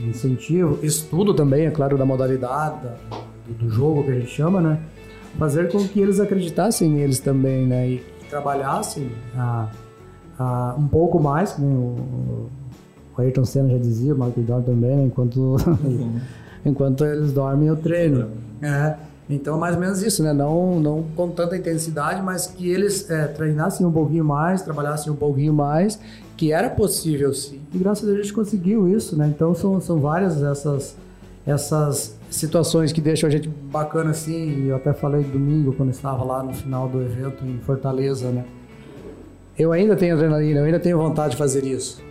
incentivo, 0.09 0.81
estudo 0.85 1.33
também, 1.33 1.67
é 1.67 1.71
claro, 1.71 1.97
da 1.97 2.05
modalidade, 2.05 2.83
da, 2.83 2.97
do, 3.47 3.67
do 3.67 3.71
jogo 3.71 4.03
que 4.03 4.11
a 4.11 4.14
gente 4.14 4.31
chama, 4.31 4.61
né? 4.61 4.81
Fazer 5.39 5.71
com 5.71 5.87
que 5.87 6.01
eles 6.01 6.19
acreditassem 6.19 6.91
neles 6.91 7.21
também, 7.21 7.64
né? 7.64 7.89
E 7.89 8.07
trabalhassem 8.29 9.09
a 9.37 9.69
uh, 10.39 10.78
um 10.78 10.87
pouco 10.87 11.20
mais, 11.20 11.53
como 11.53 11.66
o, 11.66 12.51
Ayrton 13.18 13.45
Senna 13.45 13.70
já 13.70 13.78
dizia, 13.78 14.14
o 14.14 14.18
Michael 14.18 14.47
Jordan 14.47 14.62
também, 14.62 14.97
né? 14.97 15.05
enquanto, 15.05 15.57
enquanto 16.64 17.05
eles 17.05 17.32
dormem 17.32 17.68
eu 17.68 17.76
treino. 17.76 18.28
É, 18.61 18.95
então, 19.28 19.59
mais 19.59 19.74
ou 19.74 19.80
menos 19.80 20.03
isso, 20.03 20.22
né? 20.22 20.32
Não, 20.32 20.78
não 20.78 21.05
com 21.16 21.28
tanta 21.30 21.57
intensidade, 21.57 22.22
mas 22.22 22.47
que 22.47 22.68
eles 22.68 23.11
é, 23.11 23.26
treinassem 23.26 23.84
um 23.84 23.91
pouquinho 23.91 24.24
mais, 24.24 24.62
trabalhassem 24.62 25.12
um 25.12 25.16
pouquinho 25.16 25.53
mais, 25.53 25.99
que 26.37 26.53
era 26.53 26.70
possível 26.70 27.32
sim. 27.34 27.61
E 27.74 27.78
graças 27.78 28.05
a 28.05 28.07
Deus 28.07 28.20
a 28.20 28.22
gente 28.22 28.34
conseguiu 28.34 28.89
isso, 28.89 29.16
né? 29.16 29.32
Então, 29.34 29.55
são, 29.55 29.80
são 29.80 29.99
várias 29.99 30.43
essas, 30.43 30.97
essas 31.45 32.16
situações 32.30 32.93
que 32.93 33.01
deixam 33.01 33.28
a 33.28 33.30
gente 33.30 33.49
bacana 33.49 34.11
assim. 34.11 34.66
Eu 34.66 34.76
até 34.76 34.93
falei 34.93 35.24
domingo, 35.24 35.72
quando 35.72 35.91
estava 35.91 36.22
lá 36.22 36.43
no 36.43 36.55
final 36.55 36.89
do 36.89 37.01
evento 37.03 37.45
em 37.45 37.59
Fortaleza, 37.59 38.30
né? 38.30 38.45
Eu 39.59 39.73
ainda 39.73 39.97
tenho 39.97 40.15
adrenalina, 40.15 40.61
eu 40.61 40.65
ainda 40.67 40.81
tenho 40.81 40.99
vontade 40.99 41.33
de 41.33 41.37
fazer 41.37 41.65
isso. 41.65 42.03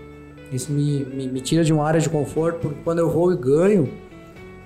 Isso 0.51 0.71
me, 0.71 1.05
me, 1.05 1.27
me 1.27 1.41
tira 1.41 1.63
de 1.63 1.73
uma 1.73 1.85
área 1.85 1.99
de 1.99 2.09
conforto, 2.09 2.59
porque 2.59 2.79
quando 2.83 2.99
eu 2.99 3.09
vou 3.09 3.31
e 3.33 3.37
ganho, 3.37 3.89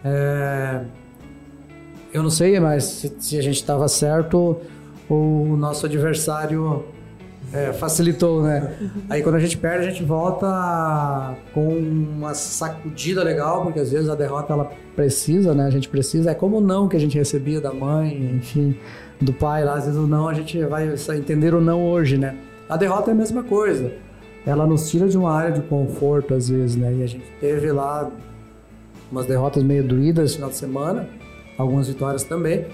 é... 0.04 0.82
eu 2.14 2.22
não 2.22 2.30
sei, 2.30 2.60
mas 2.60 2.84
se, 2.84 3.16
se 3.20 3.38
a 3.38 3.42
gente 3.42 3.56
estava 3.56 3.88
certo, 3.88 4.58
o 5.10 5.56
nosso 5.58 5.86
adversário 5.86 6.86
é, 7.52 7.74
facilitou, 7.74 8.44
né? 8.44 8.74
Aí 9.10 9.24
quando 9.24 9.36
a 9.36 9.40
gente 9.40 9.58
perde, 9.58 9.88
a 9.88 9.90
gente 9.90 10.04
volta 10.04 11.36
com 11.54 11.68
uma 11.68 12.34
sacudida 12.34 13.24
legal, 13.24 13.64
porque 13.64 13.80
às 13.80 13.92
vezes 13.92 14.10
a 14.10 14.16
derrota 14.16 14.54
ela 14.54 14.72
precisa, 14.96 15.54
né? 15.54 15.66
A 15.66 15.70
gente 15.70 15.90
precisa. 15.90 16.32
É 16.32 16.36
como 16.36 16.58
o 16.58 16.62
não 16.62 16.88
que 16.88 16.96
a 16.96 17.00
gente 17.00 17.18
recebia 17.18 17.60
da 17.60 17.74
mãe, 17.74 18.36
enfim, 18.36 18.78
do 19.20 19.34
pai 19.34 19.64
lá. 19.64 19.76
Às 19.76 19.86
vezes 19.86 20.00
o 20.00 20.06
não 20.06 20.28
a 20.28 20.34
gente 20.34 20.64
vai 20.66 20.88
entender 21.18 21.54
o 21.54 21.62
não 21.62 21.84
hoje, 21.84 22.18
né? 22.18 22.38
A 22.70 22.78
derrota 22.78 23.10
é 23.10 23.14
a 23.14 23.16
mesma 23.16 23.42
coisa. 23.42 23.92
Ela 24.46 24.68
nos 24.68 24.90
tira 24.90 25.10
de 25.10 25.18
uma 25.18 25.34
área 25.34 25.52
de 25.52 25.62
conforto 25.62 26.36
às 26.36 26.48
vezes, 26.50 26.76
né? 26.76 26.94
E 26.94 27.04
a 27.04 27.08
gente 27.08 27.26
teve 27.42 27.72
lá 27.72 28.12
umas 29.12 29.26
derrotas 29.26 29.64
meio 29.64 29.84
doídas 29.84 30.32
no 30.32 30.36
final 30.36 30.50
de 30.52 30.56
semana, 30.56 31.10
algumas 31.58 31.88
vitórias 31.88 32.24
também. 32.24 32.68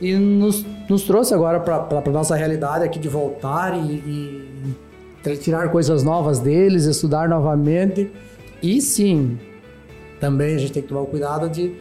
E 0.00 0.14
nos, 0.14 0.66
nos 0.88 1.04
trouxe 1.04 1.34
agora 1.34 1.60
para 1.60 2.02
a 2.04 2.10
nossa 2.10 2.34
realidade 2.34 2.84
aqui 2.84 2.98
de 2.98 3.08
voltar 3.08 3.78
e, 3.78 4.74
e 5.24 5.36
tirar 5.36 5.70
coisas 5.70 6.02
novas 6.02 6.40
deles, 6.40 6.84
estudar 6.84 7.28
novamente. 7.28 8.10
E 8.60 8.80
sim, 8.80 9.38
também 10.18 10.56
a 10.56 10.58
gente 10.58 10.72
tem 10.72 10.82
que 10.82 10.88
tomar 10.88 11.02
o 11.02 11.06
cuidado 11.06 11.48
de 11.48 11.74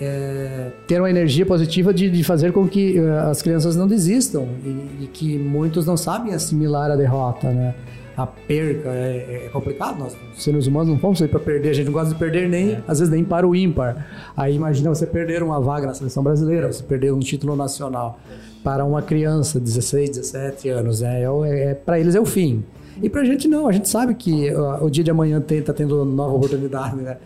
é, 0.00 0.70
ter 0.86 1.00
uma 1.00 1.08
energia 1.08 1.46
positiva 1.46 1.92
de, 1.92 2.10
de, 2.10 2.22
fazer 2.22 2.52
com 2.52 2.68
que 2.68 3.00
uh, 3.00 3.30
as 3.30 3.40
crianças 3.40 3.76
não 3.76 3.86
desistam 3.86 4.46
e, 4.64 5.04
e, 5.04 5.10
que 5.12 5.38
muitos 5.38 5.86
não 5.86 5.96
sabem 5.96 6.34
assimilar 6.34 6.90
a 6.90 6.96
derrota, 6.96 7.50
né? 7.50 7.74
A 8.16 8.26
perca 8.26 8.88
é, 8.88 9.44
é 9.46 9.50
complicado, 9.52 9.98
nós 9.98 10.16
seres 10.36 10.66
humanos 10.66 10.88
não 10.88 10.98
fomos 10.98 11.20
aí 11.20 11.28
para 11.28 11.38
perder, 11.38 11.70
a 11.70 11.72
gente 11.74 11.86
não 11.86 11.92
gosta 11.92 12.14
de 12.14 12.18
perder 12.18 12.48
nem, 12.48 12.72
é. 12.72 12.82
às 12.88 12.98
vezes 12.98 13.12
nem 13.12 13.22
para 13.22 13.46
o 13.46 13.54
ímpar. 13.54 14.06
Aí 14.34 14.54
imagina 14.54 14.88
você 14.88 15.06
perder 15.06 15.42
uma 15.42 15.60
vaga 15.60 15.86
na 15.86 15.94
seleção 15.94 16.22
brasileira, 16.22 16.72
você 16.72 16.82
perder 16.82 17.12
um 17.12 17.18
título 17.18 17.54
nacional 17.54 18.18
para 18.64 18.84
uma 18.84 19.02
criança, 19.02 19.60
16, 19.60 20.10
17 20.10 20.68
anos, 20.70 21.00
né? 21.02 21.22
é, 21.22 21.70
é 21.70 21.74
para 21.74 22.00
eles 22.00 22.14
é 22.14 22.20
o 22.20 22.24
fim. 22.24 22.64
E 23.02 23.08
para 23.08 23.20
a 23.20 23.24
gente 23.24 23.46
não, 23.48 23.68
a 23.68 23.72
gente 23.72 23.88
sabe 23.88 24.14
que 24.14 24.50
uh, 24.50 24.84
o 24.84 24.90
dia 24.90 25.04
de 25.04 25.10
amanhã 25.10 25.42
está 25.48 25.72
tendo 25.72 26.04
nova 26.04 26.34
oportunidade, 26.34 26.96
né? 26.96 27.16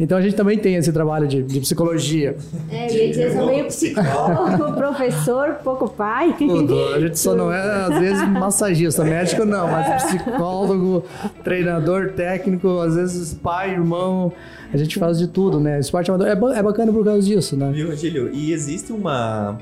Então 0.00 0.16
a 0.16 0.22
gente 0.22 0.34
também 0.34 0.58
tem 0.58 0.76
esse 0.76 0.90
trabalho 0.90 1.28
de, 1.28 1.42
de 1.42 1.60
psicologia. 1.60 2.34
É, 2.72 2.86
dizer, 2.86 3.26
eu 3.26 3.32
sou 3.32 3.46
meio 3.46 3.66
psicólogo, 3.66 4.72
professor, 4.72 5.56
pouco 5.62 5.90
pai. 5.90 6.34
Tudo. 6.38 6.94
A 6.94 7.00
gente 7.00 7.18
só 7.18 7.34
não 7.34 7.52
é, 7.52 7.60
às 7.60 7.98
vezes, 7.98 8.26
massagista, 8.26 9.04
médico 9.04 9.44
não, 9.44 9.68
mas 9.68 10.04
psicólogo, 10.04 11.04
treinador, 11.44 12.12
técnico, 12.12 12.80
às 12.80 12.94
vezes 12.94 13.34
pai, 13.34 13.72
irmão. 13.72 14.32
A 14.72 14.76
gente 14.78 14.98
faz 14.98 15.18
de 15.18 15.28
tudo, 15.28 15.60
né? 15.60 15.78
Esporte 15.78 16.10
amador 16.10 16.28
é, 16.28 16.58
é 16.58 16.62
bacana 16.62 16.90
por 16.90 17.04
causa 17.04 17.20
disso, 17.20 17.54
né? 17.54 17.70
Viu, 17.70 17.94
Gílio? 17.94 18.30
E 18.32 18.52
existe 18.52 18.92
uma 18.92 19.58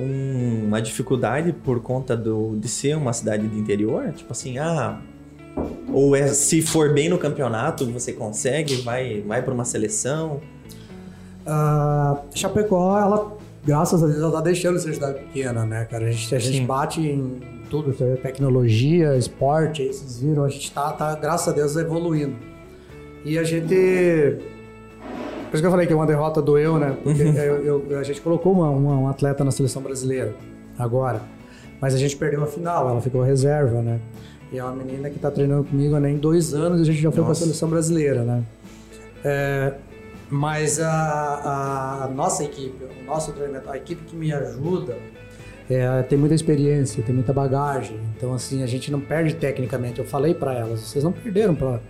uma 0.00 0.80
dificuldade 0.80 1.52
por 1.52 1.80
conta 1.80 2.16
do, 2.16 2.56
de 2.56 2.68
ser 2.68 2.96
uma 2.96 3.12
cidade 3.12 3.46
de 3.46 3.58
interior? 3.58 4.12
Tipo 4.12 4.32
assim, 4.32 4.58
ah, 4.58 5.00
ou 5.92 6.14
é, 6.14 6.28
se 6.28 6.62
for 6.62 6.92
bem 6.92 7.08
no 7.08 7.18
campeonato, 7.18 7.84
você 7.86 8.12
consegue, 8.12 8.76
vai, 8.76 9.20
vai 9.22 9.42
para 9.42 9.52
uma 9.52 9.64
seleção? 9.64 10.40
Uh, 11.46 12.18
Chapecó, 12.34 12.98
ela, 12.98 13.36
graças 13.64 14.02
a 14.02 14.06
Deus, 14.06 14.18
ela 14.18 14.32
tá 14.32 14.40
deixando 14.40 14.78
ser 14.78 14.94
cidade 14.94 15.18
pequena, 15.18 15.64
né, 15.64 15.84
cara? 15.84 16.06
A 16.06 16.10
gente, 16.10 16.34
a 16.34 16.38
gente 16.38 16.60
bate 16.60 17.00
em 17.00 17.40
tudo, 17.68 17.92
tecnologia, 18.16 19.16
esporte, 19.16 19.82
aí 19.82 19.92
vocês 19.92 20.20
viram, 20.20 20.44
a 20.44 20.48
gente 20.48 20.70
tá, 20.72 20.92
tá, 20.92 21.14
graças 21.14 21.48
a 21.48 21.52
Deus, 21.52 21.76
evoluindo. 21.76 22.36
E 23.24 23.38
a 23.38 23.44
gente... 23.44 24.38
Por 25.50 25.56
isso 25.56 25.62
que 25.62 25.66
eu 25.66 25.70
falei 25.72 25.86
que 25.86 25.92
uma 25.92 26.06
derrota 26.06 26.40
doeu, 26.40 26.78
né? 26.78 26.96
Porque 27.02 27.24
uhum. 27.24 27.34
eu, 27.34 27.84
eu, 27.90 27.98
a 27.98 28.04
gente 28.04 28.20
colocou 28.20 28.52
uma, 28.52 28.70
uma, 28.70 28.96
um 28.98 29.08
atleta 29.08 29.42
na 29.42 29.50
seleção 29.50 29.82
brasileira, 29.82 30.32
agora. 30.78 31.20
Mas 31.80 31.92
a 31.92 31.98
gente 31.98 32.16
perdeu 32.16 32.44
a 32.44 32.46
final, 32.46 32.88
ela 32.88 33.00
ficou 33.00 33.20
reserva, 33.20 33.82
né? 33.82 33.98
E 34.52 34.58
é 34.58 34.64
uma 34.64 34.76
menina 34.76 35.10
que 35.10 35.16
está 35.16 35.28
treinando 35.28 35.64
comigo 35.64 35.96
há 35.96 36.00
nem 36.00 36.16
dois 36.16 36.54
anos 36.54 36.78
e 36.78 36.82
a 36.82 36.84
gente 36.84 37.02
já 37.02 37.10
foi 37.10 37.24
para 37.24 37.32
a 37.32 37.34
seleção 37.34 37.68
brasileira, 37.68 38.22
né? 38.22 38.44
É, 39.24 39.74
mas 40.28 40.78
a, 40.78 40.88
a, 40.88 42.04
a, 42.04 42.08
nossa 42.08 42.44
equipe, 42.44 42.84
o 42.84 43.04
nosso 43.04 43.32
treinamento, 43.32 43.68
a 43.68 43.76
equipe 43.76 44.04
que 44.04 44.14
me 44.14 44.32
ajuda, 44.32 44.96
é, 45.68 46.02
tem 46.02 46.16
muita 46.16 46.34
experiência, 46.34 47.02
tem 47.02 47.14
muita 47.14 47.32
bagagem. 47.32 47.98
Então, 48.16 48.32
assim, 48.32 48.62
a 48.62 48.66
gente 48.66 48.90
não 48.92 49.00
perde 49.00 49.34
tecnicamente. 49.34 49.98
Eu 49.98 50.04
falei 50.04 50.32
para 50.32 50.54
elas, 50.54 50.80
vocês 50.80 51.02
não 51.02 51.10
perderam 51.10 51.56
para 51.56 51.80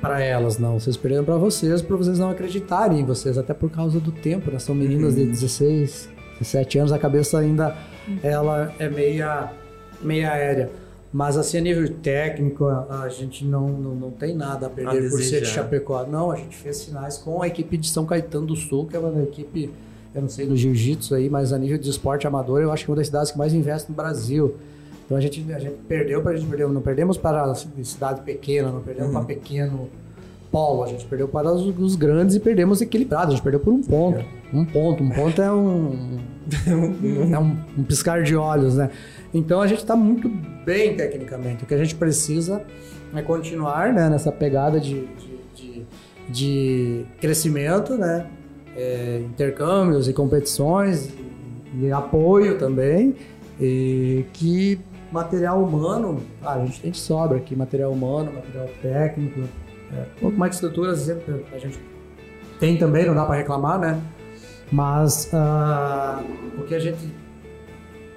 para 0.00 0.22
elas, 0.22 0.58
não. 0.58 0.78
Vocês 0.78 0.96
perderam 0.96 1.24
para 1.24 1.36
vocês, 1.36 1.82
para 1.82 1.96
vocês 1.96 2.18
não 2.18 2.30
acreditarem 2.30 3.00
em 3.00 3.04
vocês, 3.04 3.36
até 3.36 3.52
por 3.52 3.70
causa 3.70 3.98
do 4.00 4.12
tempo, 4.12 4.50
né? 4.50 4.58
São 4.58 4.74
meninas 4.74 5.14
uhum. 5.14 5.24
de 5.24 5.26
16, 5.26 6.08
17 6.40 6.78
anos, 6.78 6.92
a 6.92 6.98
cabeça 6.98 7.38
ainda 7.38 7.76
ela 8.22 8.72
é 8.78 8.88
meia, 8.88 9.52
meia 10.00 10.32
aérea. 10.32 10.70
Mas 11.12 11.38
assim, 11.38 11.58
a 11.58 11.60
nível 11.60 11.88
técnico, 12.02 12.66
a, 12.66 13.02
a 13.02 13.08
gente 13.08 13.44
não, 13.44 13.68
não, 13.68 13.94
não, 13.94 14.10
tem 14.10 14.34
nada 14.34 14.66
a 14.66 14.70
perder 14.70 15.06
a 15.06 15.10
por 15.10 15.22
ser 15.22 15.40
de 15.40 15.46
Chapecó. 15.46 16.04
Não, 16.06 16.30
a 16.30 16.36
gente 16.36 16.56
fez 16.56 16.84
finais 16.84 17.16
com 17.16 17.42
a 17.42 17.46
equipe 17.46 17.76
de 17.78 17.88
São 17.88 18.04
Caetano 18.04 18.46
do 18.46 18.56
Sul, 18.56 18.86
que 18.86 18.94
é 18.94 18.98
uma 18.98 19.22
equipe, 19.22 19.70
eu 20.14 20.20
não 20.20 20.28
sei 20.28 20.46
no 20.46 20.54
jiu-jitsu 20.54 21.14
aí, 21.14 21.30
mas 21.30 21.52
a 21.52 21.58
nível 21.58 21.78
de 21.78 21.88
esporte 21.88 22.26
amador, 22.26 22.60
eu 22.60 22.70
acho 22.70 22.84
que 22.84 22.90
é 22.90 22.92
uma 22.92 22.96
das 22.96 23.06
cidades 23.06 23.32
que 23.32 23.38
mais 23.38 23.54
investe 23.54 23.88
no 23.88 23.96
Brasil. 23.96 24.56
Então 25.08 25.16
a 25.16 25.20
gente, 25.22 25.42
a 25.54 25.58
gente 25.58 25.76
perdeu 25.88 26.20
para 26.20 26.32
a 26.32 26.36
gente 26.36 26.46
perder, 26.46 26.68
não 26.68 26.82
perdemos 26.82 27.16
para 27.16 27.54
cidade 27.54 28.20
pequena, 28.20 28.70
não 28.70 28.82
perdemos 28.82 29.08
uhum. 29.08 29.14
para 29.16 29.24
pequeno 29.24 29.88
polo, 30.52 30.84
a 30.84 30.86
gente 30.86 31.06
perdeu 31.06 31.26
para 31.26 31.50
os, 31.50 31.66
os, 31.78 31.96
grandes 31.96 32.36
e 32.36 32.40
perdemos 32.40 32.82
equilibrado, 32.82 33.28
a 33.28 33.30
gente 33.30 33.42
perdeu 33.42 33.58
por 33.58 33.72
um 33.72 33.82
ponto. 33.82 34.22
Um 34.52 34.66
ponto, 34.66 35.02
um 35.02 35.08
ponto 35.08 35.40
é 35.40 35.50
um 35.50 36.18
é 37.32 37.38
um, 37.38 37.56
um 37.78 37.82
piscar 37.84 38.22
de 38.22 38.36
olhos, 38.36 38.76
né? 38.76 38.90
Então 39.32 39.62
a 39.62 39.66
gente 39.66 39.78
está 39.78 39.96
muito 39.96 40.28
bem 40.28 40.94
tecnicamente. 40.94 41.64
O 41.64 41.66
que 41.66 41.72
a 41.72 41.78
gente 41.78 41.94
precisa 41.94 42.62
é 43.14 43.22
continuar 43.22 43.94
né, 43.94 44.10
nessa 44.10 44.30
pegada 44.30 44.78
de, 44.78 45.06
de, 45.06 45.40
de, 45.54 45.86
de 46.28 47.06
crescimento, 47.18 47.96
né? 47.96 48.26
É, 48.76 49.22
intercâmbios 49.24 50.06
e 50.06 50.12
competições 50.12 51.08
e, 51.74 51.86
e 51.86 51.92
apoio 51.92 52.58
também. 52.58 53.16
E 53.58 54.26
que 54.34 54.78
material 55.12 55.62
humano, 55.62 56.20
ah, 56.42 56.54
a 56.54 56.64
gente 56.64 56.80
tem 56.80 56.90
de 56.90 56.98
sobra 56.98 57.38
aqui, 57.38 57.56
material 57.56 57.92
humano, 57.92 58.32
material 58.32 58.68
técnico, 58.82 59.40
é, 59.92 60.02
um 60.16 60.20
pouco 60.20 60.36
mais 60.36 60.50
de 60.50 60.56
estrutura, 60.56 60.92
a 60.92 61.58
gente 61.58 61.78
tem 62.58 62.76
também, 62.76 63.06
não 63.06 63.14
dá 63.14 63.24
para 63.24 63.36
reclamar, 63.36 63.78
né? 63.78 64.00
Mas 64.70 65.30
uh, 65.32 66.22
o 66.60 66.64
que 66.64 66.74
a 66.74 66.78
gente 66.78 66.98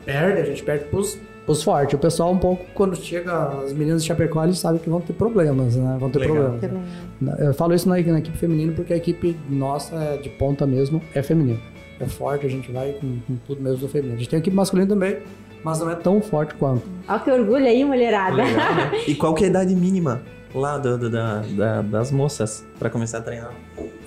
perde, 0.06 0.42
a 0.42 0.46
gente 0.46 0.64
perde 0.64 0.86
pros, 0.86 1.18
pros 1.46 1.64
fortes. 1.64 1.94
O 1.94 1.98
pessoal 1.98 2.32
um 2.32 2.38
pouco, 2.38 2.66
quando 2.74 2.96
chega 2.96 3.62
as 3.64 3.72
meninas 3.72 4.02
de 4.02 4.08
Chapecó, 4.08 4.44
eles 4.44 4.60
sabem 4.60 4.80
que 4.80 4.90
vão 4.90 5.00
ter 5.00 5.14
problemas, 5.14 5.76
né? 5.76 5.98
Vão 6.00 6.10
ter 6.10 6.20
Legal. 6.20 6.58
problemas. 6.60 7.40
Eu 7.40 7.54
falo 7.54 7.74
isso 7.74 7.88
na, 7.88 7.96
na 7.96 8.20
equipe 8.20 8.38
feminina 8.38 8.74
porque 8.74 8.94
a 8.94 8.98
equipe 8.98 9.38
nossa 9.50 9.96
é 9.96 10.18
de 10.18 10.30
ponta 10.30 10.66
mesmo 10.66 11.02
é 11.14 11.22
feminina. 11.22 11.60
É 12.00 12.06
forte, 12.06 12.46
a 12.46 12.50
gente 12.50 12.72
vai 12.72 12.94
com, 12.94 13.20
com 13.28 13.36
tudo 13.46 13.62
mesmo 13.62 13.78
do 13.78 13.88
feminino. 13.88 14.16
A 14.16 14.18
gente 14.18 14.30
tem 14.30 14.38
a 14.38 14.40
equipe 14.42 14.56
masculina 14.56 14.90
também, 14.90 15.20
mas 15.64 15.80
não 15.80 15.90
é 15.90 15.96
tão 15.96 16.22
forte 16.22 16.56
quanto. 16.56 16.88
Olha 17.08 17.20
que 17.20 17.32
orgulho 17.32 17.66
aí, 17.66 17.84
mulherada. 17.84 18.36
Legal, 18.36 18.76
né? 18.76 18.92
E 19.08 19.16
qual 19.16 19.34
que 19.34 19.44
é 19.44 19.48
a 19.48 19.50
idade 19.50 19.76
mínima 19.76 20.22
lá 20.54 20.78
do, 20.78 20.98
do 20.98 21.10
da, 21.10 21.44
da, 21.58 21.82
das 21.82 22.12
moças 22.12 22.66
para 22.80 22.90
começar 22.90 23.20
a 23.20 23.22
treinar? 23.22 23.54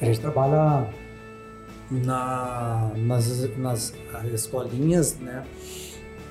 A 0.01 0.05
gente 0.05 0.21
trabalha 0.21 0.87
na, 1.91 2.91
nas, 2.97 3.51
nas 3.59 3.93
escolinhas, 4.33 5.19
né? 5.19 5.43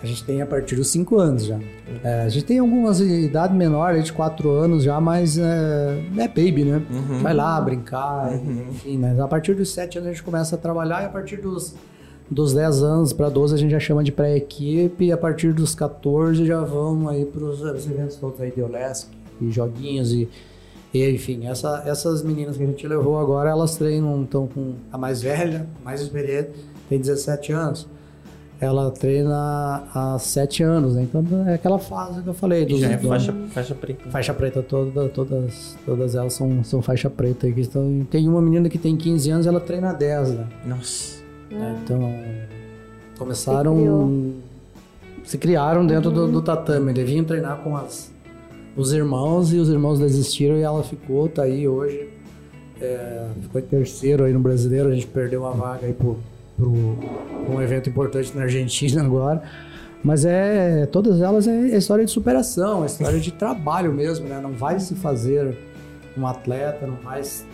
A 0.01 0.05
gente 0.05 0.25
tem 0.25 0.41
a 0.41 0.45
partir 0.45 0.75
dos 0.75 0.91
5 0.91 1.17
anos 1.17 1.45
já. 1.45 1.57
É, 2.03 2.23
a 2.23 2.29
gente 2.29 2.43
tem 2.43 2.59
algumas 2.59 2.99
idade 2.99 3.55
menor, 3.55 3.97
de 4.01 4.11
4 4.11 4.49
anos 4.51 4.83
já, 4.83 4.99
mas 4.99 5.37
é, 5.37 6.03
é 6.17 6.27
baby, 6.27 6.65
né? 6.65 6.81
Uhum. 6.91 7.19
Vai 7.19 7.33
lá 7.33 7.59
brincar, 7.61 8.27
uhum. 8.33 8.67
enfim, 8.69 8.97
mas 8.97 9.17
a 9.17 9.27
partir 9.29 9.53
dos 9.53 9.73
7 9.73 9.99
anos 9.99 10.09
a 10.09 10.11
gente 10.11 10.23
começa 10.23 10.55
a 10.55 10.57
trabalhar 10.57 11.03
e 11.03 11.05
a 11.05 11.09
partir 11.09 11.37
dos, 11.37 11.73
dos 12.29 12.53
10 12.53 12.83
anos 12.83 13.13
para 13.13 13.29
12 13.29 13.55
a 13.55 13.57
gente 13.57 13.71
já 13.71 13.79
chama 13.79 14.03
de 14.03 14.11
pré-equipe 14.11 15.05
e 15.05 15.11
a 15.11 15.17
partir 15.17 15.53
dos 15.53 15.75
14 15.75 16.45
já 16.45 16.61
vamos 16.61 17.11
aí 17.11 17.25
para 17.25 17.43
os 17.43 17.61
eventos 17.85 18.15
todos 18.15 18.39
aí 18.41 18.51
de 18.51 18.61
Olesc 18.61 19.09
e 19.41 19.51
joguinhos 19.51 20.11
e 20.11 20.29
e, 20.93 21.09
enfim, 21.09 21.47
essa, 21.47 21.83
essas 21.87 22.21
meninas 22.21 22.55
que 22.55 22.61
a 22.61 22.67
gente 22.67 22.87
levou 22.87 23.17
agora, 23.17 23.49
elas 23.49 23.75
treinam, 23.75 24.21
estão 24.23 24.45
com 24.45 24.75
a 24.91 24.97
mais 24.97 25.23
velha, 25.23 25.67
mais 25.83 26.01
experiente, 26.01 26.51
tem 26.87 26.99
17 26.99 27.51
anos. 27.51 27.87
Ela 28.61 28.91
treina 28.91 29.83
há 29.93 30.17
7 30.19 30.61
anos, 30.61 30.95
né? 30.95 31.01
Então 31.01 31.49
é 31.49 31.55
aquela 31.55 31.79
fase 31.79 32.21
que 32.21 32.27
eu 32.29 32.33
falei. 32.33 32.63
Dos, 32.65 32.79
já 32.79 32.91
é 32.91 32.97
faixa, 32.99 33.33
faixa 33.49 33.75
preta. 33.75 34.09
Faixa 34.09 34.33
preta, 34.35 34.61
toda, 34.61 35.09
todas, 35.09 35.75
todas 35.83 36.13
elas 36.13 36.33
são, 36.33 36.63
são 36.63 36.81
faixa 36.81 37.09
preta. 37.09 37.47
Então, 37.47 38.05
tem 38.09 38.29
uma 38.29 38.41
menina 38.41 38.69
que 38.69 38.77
tem 38.77 38.95
15 38.95 39.31
anos, 39.31 39.47
ela 39.47 39.59
treina 39.59 39.89
há 39.89 39.93
10, 39.93 40.31
né? 40.33 40.47
Nossa. 40.63 41.12
É, 41.53 41.75
então, 41.83 42.13
começaram... 43.17 44.33
Se 45.23 45.37
criaram 45.37 45.87
dentro 45.87 46.11
do, 46.11 46.27
do 46.27 46.41
tatame. 46.41 46.91
Deviam 46.91 47.23
treinar 47.23 47.57
com 47.59 47.77
as 47.77 48.13
os 48.75 48.91
irmãos 48.91 49.53
e 49.53 49.57
os 49.57 49.69
irmãos 49.69 49.99
desistiram 49.99 50.57
e 50.57 50.61
ela 50.61 50.83
ficou, 50.83 51.29
tá 51.29 51.43
aí 51.43 51.67
hoje. 51.67 52.09
É, 52.81 53.27
ficou 53.41 53.61
em 53.61 53.63
terceiro 53.65 54.23
aí 54.23 54.33
no 54.33 54.39
brasileiro, 54.39 54.89
a 54.89 54.93
gente 54.93 55.07
perdeu 55.07 55.41
uma 55.41 55.51
vaga 55.51 55.85
aí 55.85 55.93
pro, 55.93 56.17
pro, 56.57 56.71
um 56.71 57.61
evento 57.61 57.89
importante 57.89 58.35
na 58.35 58.43
Argentina 58.43 59.03
agora. 59.05 59.43
Mas 60.03 60.25
é, 60.25 60.85
todas 60.87 61.21
elas 61.21 61.47
é 61.47 61.77
história 61.77 62.03
de 62.03 62.11
superação, 62.11 62.83
é 62.83 62.87
história 62.87 63.19
de 63.19 63.31
trabalho 63.31 63.93
mesmo, 63.93 64.27
né? 64.27 64.39
Não 64.41 64.51
vai 64.51 64.77
se 64.79 64.95
fazer 64.95 65.57
um 66.17 66.27
atleta, 66.27 66.85
não 66.85 66.95
vai 66.95 67.23
se 67.23 67.45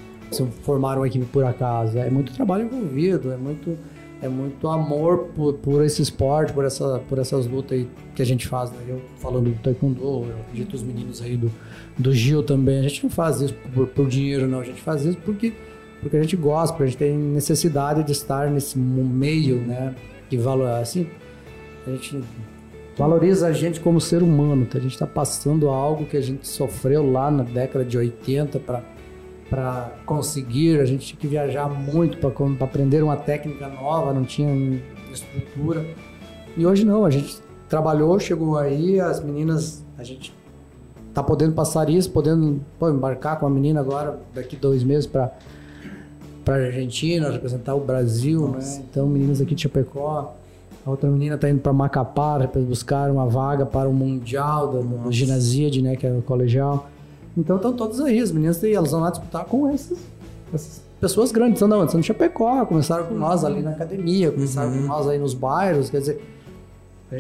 formar 0.63 0.97
uma 0.97 1.05
equipe 1.05 1.25
por 1.25 1.43
acaso. 1.43 1.99
É 1.99 2.09
muito 2.09 2.33
trabalho 2.33 2.63
envolvido, 2.63 3.31
é 3.31 3.37
muito 3.37 3.77
é 4.21 4.27
muito 4.27 4.67
amor 4.67 5.29
por, 5.35 5.53
por 5.53 5.83
esse 5.83 6.01
esporte, 6.01 6.51
por, 6.51 6.65
essa, 6.65 6.99
por 7.07 7.17
essas 7.19 7.47
lutas 7.47 7.77
aí 7.77 7.87
que 8.13 8.21
a 8.21 8.25
gente 8.25 8.47
faz. 8.47 8.71
Né? 8.71 8.77
Eu 8.87 9.01
falando 9.17 9.49
do 9.49 9.59
taekwondo, 9.61 10.01
eu 10.01 10.27
acredito 10.41 10.73
os 10.73 10.83
meninos 10.83 11.21
aí 11.21 11.37
do, 11.37 11.51
do 11.97 12.13
Gil 12.13 12.43
também. 12.43 12.79
A 12.79 12.81
gente 12.83 13.03
não 13.03 13.09
faz 13.09 13.41
isso 13.41 13.55
por, 13.73 13.87
por 13.87 14.07
dinheiro, 14.07 14.47
não. 14.47 14.59
A 14.59 14.65
gente 14.65 14.81
faz 14.81 15.05
isso 15.05 15.17
porque, 15.23 15.53
porque 16.01 16.17
a 16.17 16.21
gente 16.21 16.35
gosta, 16.35 16.73
porque 16.73 16.83
a 16.83 16.87
gente 16.87 16.97
tem 16.97 17.17
necessidade 17.17 18.03
de 18.03 18.11
estar 18.11 18.49
nesse 18.49 18.77
meio, 18.77 19.57
né? 19.61 19.95
De 20.29 20.37
valor, 20.37 20.67
assim, 20.67 21.07
a 21.87 21.91
gente 21.91 22.21
valoriza 22.97 23.47
a 23.47 23.53
gente 23.53 23.79
como 23.79 24.01
ser 24.01 24.21
humano. 24.21 24.65
Tá? 24.65 24.77
A 24.77 24.81
gente 24.81 24.93
está 24.93 25.07
passando 25.07 25.69
algo 25.69 26.05
que 26.05 26.17
a 26.17 26.21
gente 26.21 26.45
sofreu 26.45 27.09
lá 27.09 27.31
na 27.31 27.43
década 27.43 27.85
de 27.85 27.97
80 27.97 28.59
para 28.59 28.83
para 29.49 29.91
conseguir, 30.05 30.79
a 30.79 30.85
gente 30.85 31.07
tinha 31.07 31.19
que 31.19 31.27
viajar 31.27 31.67
muito 31.67 32.17
para 32.17 32.29
aprender 32.65 33.03
uma 33.03 33.17
técnica 33.17 33.67
nova, 33.67 34.13
não 34.13 34.23
tinha 34.23 34.81
estrutura. 35.11 35.85
E 36.55 36.65
hoje 36.65 36.85
não, 36.85 37.05
a 37.05 37.09
gente 37.09 37.37
trabalhou, 37.67 38.19
chegou 38.19 38.57
aí, 38.57 38.99
as 38.99 39.23
meninas, 39.23 39.83
a 39.97 40.03
gente 40.03 40.33
tá 41.13 41.23
podendo 41.23 41.53
passar 41.53 41.89
isso, 41.89 42.11
podendo 42.11 42.61
pô, 42.77 42.89
embarcar 42.89 43.39
com 43.39 43.47
a 43.47 43.49
menina 43.49 43.79
agora, 43.79 44.19
daqui 44.33 44.55
dois 44.55 44.83
meses 44.83 45.07
para 45.07 45.31
para 46.45 46.65
Argentina, 46.65 47.29
representar 47.29 47.75
o 47.75 47.79
Brasil, 47.79 48.47
né? 48.47 48.55
Nossa. 48.55 48.79
né? 48.79 48.85
Então, 48.89 49.07
meninas 49.07 49.39
aqui 49.39 49.53
de 49.53 49.61
Chapecó, 49.61 50.33
a 50.85 50.89
outra 50.89 51.09
menina 51.09 51.35
está 51.35 51.47
indo 51.47 51.59
para 51.59 51.71
Macapá 51.71 52.39
para 52.47 52.61
buscar 52.61 53.11
uma 53.11 53.27
vaga 53.27 53.65
para 53.65 53.87
o 53.87 53.93
Mundial 53.93 54.71
do, 54.71 54.81
do 54.81 55.11
Ginásio, 55.11 55.83
né, 55.83 55.95
que 55.95 56.07
é 56.07 56.11
o 56.11 56.21
colegial. 56.21 56.89
Então 57.39 57.55
estão 57.55 57.73
todos 57.73 58.01
aí, 58.01 58.19
as 58.19 58.31
meninas 58.31 58.63
elas 58.63 58.91
vão 58.91 59.01
lá 59.01 59.09
disputar 59.09 59.45
com 59.45 59.69
essas, 59.69 59.97
essas 60.53 60.81
pessoas 60.99 61.31
grandes. 61.31 61.55
Estão 61.55 61.67
não, 61.67 61.83
estão 61.83 61.97
no 61.97 62.03
Chapecó, 62.03 62.65
começaram 62.65 63.05
com 63.05 63.15
nós 63.15 63.43
ali 63.43 63.61
na 63.61 63.71
academia, 63.71 64.31
começaram 64.31 64.71
uhum. 64.71 64.81
com 64.81 64.87
nós 64.87 65.07
aí 65.07 65.17
nos 65.17 65.33
bairros, 65.33 65.89
quer 65.89 65.99
dizer. 65.99 66.21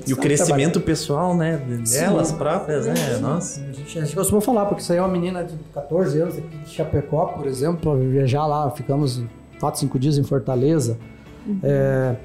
E 0.05 0.13
o 0.13 0.17
crescimento 0.17 0.79
pessoal, 0.79 1.35
né, 1.35 1.57
delas 1.57 2.27
Sim. 2.27 2.37
próprias, 2.37 2.85
né? 2.85 2.93
Nossa. 3.19 3.59
A 3.61 3.71
gente, 3.71 3.97
a 3.97 4.01
gente 4.03 4.15
costuma 4.15 4.39
falar, 4.39 4.67
porque 4.67 4.83
isso 4.83 4.91
aí 4.91 4.99
é 4.99 5.01
uma 5.01 5.07
menina 5.07 5.43
de 5.43 5.55
14 5.73 6.19
anos 6.21 6.37
aqui 6.37 6.57
de 6.57 6.69
Chapecó, 6.69 7.25
por 7.25 7.47
exemplo, 7.47 7.79
para 7.79 7.99
viajar 7.99 8.45
lá, 8.45 8.69
ficamos 8.69 9.23
4, 9.59 9.79
5 9.79 9.97
dias 9.97 10.17
em 10.19 10.23
Fortaleza. 10.23 10.95
Uhum. 11.47 11.59
É, 11.63 12.15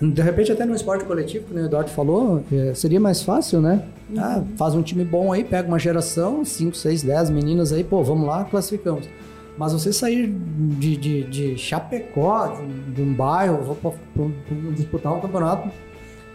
de 0.00 0.22
repente, 0.22 0.52
até 0.52 0.64
no 0.64 0.74
esporte 0.74 1.04
coletivo, 1.04 1.46
como 1.48 1.60
o 1.60 1.64
Eduardo 1.64 1.90
falou, 1.90 2.44
é, 2.52 2.72
seria 2.74 3.00
mais 3.00 3.22
fácil, 3.22 3.60
né? 3.60 3.82
Uhum. 4.08 4.20
Ah, 4.20 4.44
faz 4.56 4.74
um 4.74 4.82
time 4.82 5.04
bom 5.04 5.32
aí, 5.32 5.42
pega 5.42 5.66
uma 5.66 5.78
geração, 5.78 6.44
5, 6.44 6.76
6, 6.76 7.02
10 7.02 7.30
meninas 7.30 7.72
aí, 7.72 7.82
pô, 7.82 8.02
vamos 8.02 8.26
lá, 8.26 8.44
classificamos. 8.44 9.08
Mas 9.58 9.72
você 9.72 9.92
sair 9.92 10.32
de, 10.32 10.96
de, 10.96 11.24
de 11.24 11.58
Chapecó, 11.58 12.46
de 12.46 12.62
um, 12.62 12.92
de 12.94 13.02
um 13.02 13.12
bairro, 13.12 13.64
vou 13.64 13.74
pra, 13.74 13.90
pra, 13.90 14.24
pra, 14.24 14.70
disputar 14.76 15.12
um 15.12 15.20
campeonato 15.20 15.68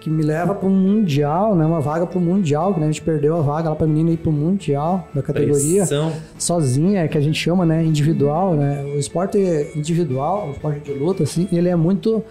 que 0.02 0.10
me 0.10 0.22
leva 0.22 0.54
para 0.54 0.68
um 0.68 0.76
mundial, 0.76 1.56
né? 1.56 1.66
Uma 1.66 1.80
vaga 1.80 2.06
para 2.06 2.20
o 2.20 2.22
mundial, 2.22 2.74
que 2.74 2.82
né? 2.82 2.88
a 2.88 2.92
gente 2.92 3.02
perdeu 3.02 3.38
a 3.38 3.42
vaga 3.42 3.70
lá 3.70 3.76
para 3.78 3.86
a 3.86 3.88
menina 3.88 4.12
ir 4.12 4.18
para 4.18 4.30
o 4.30 4.34
mundial 4.34 5.08
da 5.16 5.22
categoria 5.22 5.88
Pressão. 5.88 6.12
sozinha, 6.38 7.08
que 7.08 7.18
a 7.18 7.22
gente 7.22 7.40
chama, 7.40 7.66
né? 7.66 7.82
Individual, 7.86 8.56
né? 8.56 8.84
O 8.94 9.00
esporte 9.00 9.38
individual, 9.74 10.50
o 10.50 10.52
esporte 10.52 10.82
de 10.82 10.92
luta, 10.92 11.24
assim, 11.24 11.48
ele 11.54 11.70
é 11.70 11.76
muito 11.78 12.22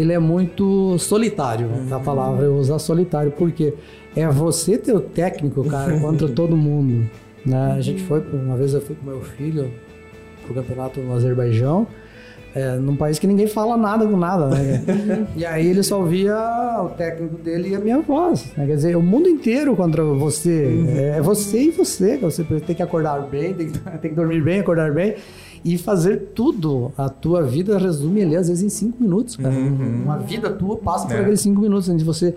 ele 0.00 0.12
é 0.12 0.18
muito 0.18 0.98
solitário, 0.98 1.66
uhum. 1.66 1.94
a 1.94 2.00
palavra 2.00 2.46
eu 2.46 2.56
usar 2.56 2.78
solitário, 2.78 3.32
porque 3.32 3.74
é 4.16 4.26
você 4.28 4.78
ter 4.78 4.92
o 4.92 5.00
técnico, 5.00 5.64
cara, 5.64 5.98
contra 6.00 6.28
todo 6.28 6.56
mundo. 6.56 7.08
Né? 7.44 7.74
A 7.76 7.80
gente 7.80 8.02
foi, 8.02 8.20
uma 8.32 8.56
vez 8.56 8.74
eu 8.74 8.80
fui 8.80 8.96
com 8.96 9.06
meu 9.06 9.20
filho 9.20 9.70
pro 10.44 10.54
campeonato 10.54 11.00
no 11.00 11.14
Azerbaijão, 11.14 11.86
é, 12.54 12.76
num 12.76 12.96
país 12.96 13.18
que 13.18 13.26
ninguém 13.28 13.46
fala 13.46 13.76
nada 13.76 14.04
com 14.04 14.16
nada, 14.16 14.48
né? 14.48 15.26
e 15.36 15.46
aí 15.46 15.68
ele 15.68 15.82
só 15.82 16.02
via 16.02 16.34
o 16.82 16.88
técnico 16.88 17.36
dele 17.36 17.68
e 17.70 17.74
a 17.76 17.78
minha 17.78 18.00
voz. 18.00 18.52
Né? 18.56 18.66
Quer 18.66 18.74
dizer, 18.74 18.96
o 18.96 19.02
mundo 19.02 19.28
inteiro 19.28 19.76
contra 19.76 20.02
você. 20.02 20.64
Uhum. 20.66 20.98
É 20.98 21.20
você 21.20 21.62
e 21.64 21.70
você. 21.70 22.16
Você 22.18 22.42
tem 22.42 22.74
que 22.74 22.82
acordar 22.82 23.20
bem, 23.20 23.54
tem 23.54 23.70
que, 23.70 23.78
tem 23.78 24.10
que 24.10 24.16
dormir 24.16 24.42
bem, 24.42 24.60
acordar 24.60 24.92
bem 24.92 25.14
e 25.64 25.76
fazer 25.78 26.32
tudo. 26.34 26.92
A 26.96 27.08
tua 27.08 27.42
vida 27.42 27.78
resume 27.78 28.22
ali, 28.22 28.36
às 28.36 28.48
vezes, 28.48 28.62
em 28.62 28.68
cinco 28.68 29.02
minutos, 29.02 29.36
cara. 29.36 29.54
Uhum. 29.54 30.02
Uma 30.04 30.18
vida 30.18 30.50
tua 30.50 30.76
passa 30.76 31.06
por 31.06 31.16
é. 31.16 31.20
aqueles 31.20 31.40
cinco 31.40 31.60
minutos 31.60 31.88
antes 31.88 32.00
de 32.00 32.04
você 32.04 32.34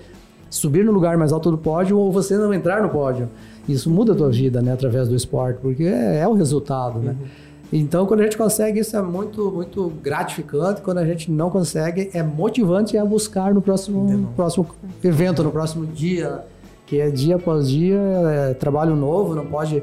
subir 0.49 0.85
no 0.85 0.91
lugar 0.91 1.17
mais 1.17 1.31
alto 1.31 1.49
do 1.49 1.57
pódio 1.57 1.97
ou 1.97 2.11
você 2.11 2.37
não 2.37 2.53
entrar 2.53 2.81
no 2.81 2.89
pódio. 2.89 3.29
Isso 3.67 3.89
muda 3.89 4.13
a 4.13 4.15
tua 4.15 4.29
vida, 4.29 4.61
né, 4.61 4.73
através 4.73 5.07
do 5.07 5.15
esporte, 5.15 5.59
porque 5.61 5.83
é, 5.83 6.19
é 6.19 6.27
o 6.27 6.33
resultado, 6.33 6.99
né? 6.99 7.15
Uhum. 7.19 7.27
Então, 7.75 8.05
quando 8.05 8.19
a 8.19 8.23
gente 8.23 8.37
consegue, 8.37 8.81
isso 8.81 8.95
é 8.95 9.01
muito, 9.01 9.49
muito 9.49 9.91
gratificante. 10.03 10.81
Quando 10.81 10.99
a 10.99 11.05
gente 11.05 11.31
não 11.31 11.49
consegue, 11.49 12.11
é 12.13 12.21
motivante 12.21 12.95
a 12.95 13.03
buscar 13.03 13.51
no 13.51 13.63
próximo, 13.63 14.29
próximo 14.35 14.67
evento, 15.03 15.43
no 15.43 15.49
próximo 15.49 15.83
dia, 15.87 16.41
que 16.85 16.99
é 16.99 17.09
dia 17.09 17.37
após 17.37 17.67
dia, 17.67 17.97
é 17.97 18.53
trabalho 18.53 18.95
novo, 18.95 19.33
não 19.33 19.47
pode 19.47 19.81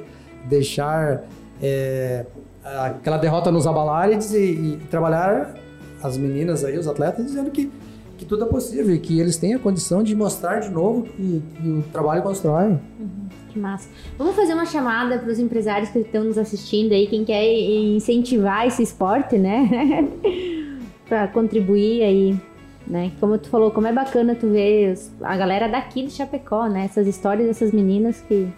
deixar 0.49 1.25
é, 1.61 2.25
aquela 2.65 3.17
derrota 3.17 3.51
nos 3.51 3.67
abalar 3.67 4.11
e, 4.11 4.37
e, 4.37 4.81
trabalhar 4.91 5.55
as 6.03 6.17
meninas 6.17 6.65
aí, 6.65 6.79
os 6.79 6.87
atletas, 6.87 7.25
dizendo 7.25 7.51
que, 7.51 7.71
que 8.19 8.25
tudo 8.25 8.45
é 8.45 8.47
possível 8.47 8.95
e 8.95 8.99
que 8.99 9.19
eles 9.19 9.37
têm 9.37 9.55
a 9.55 9.59
condição 9.59 10.03
de 10.03 10.15
mostrar 10.15 10.61
de 10.61 10.71
novo 10.71 11.03
que, 11.03 11.43
que 11.61 11.69
o 11.69 11.83
trabalho 11.93 12.23
constrói. 12.23 12.69
Uhum. 12.69 13.29
Que 13.51 13.59
massa. 13.59 13.89
Vamos 14.17 14.37
fazer 14.37 14.55
uma 14.55 14.67
chamada 14.67 15.19
para 15.19 15.31
os 15.31 15.39
empresários 15.39 15.91
que 15.91 15.99
estão 15.99 16.25
nos 16.25 16.39
assistindo 16.39 16.93
aí, 16.93 17.07
quem 17.07 17.25
quer 17.25 17.45
incentivar 17.45 18.67
esse 18.67 18.83
esporte, 18.83 19.37
né? 19.37 20.09
para 21.09 21.27
contribuir 21.27 22.05
aí, 22.05 22.41
né? 22.87 23.11
Como 23.19 23.37
tu 23.37 23.49
falou, 23.49 23.73
como 23.73 23.89
é 23.89 23.93
bacana 23.93 24.37
tu 24.37 24.49
ver 24.49 24.97
a 25.23 25.37
galera 25.37 25.69
daqui 25.69 26.05
de 26.05 26.13
Chapecó, 26.13 26.69
né? 26.69 26.85
Essas 26.85 27.09
histórias 27.09 27.49
dessas 27.49 27.73
meninas 27.73 28.21
que 28.21 28.49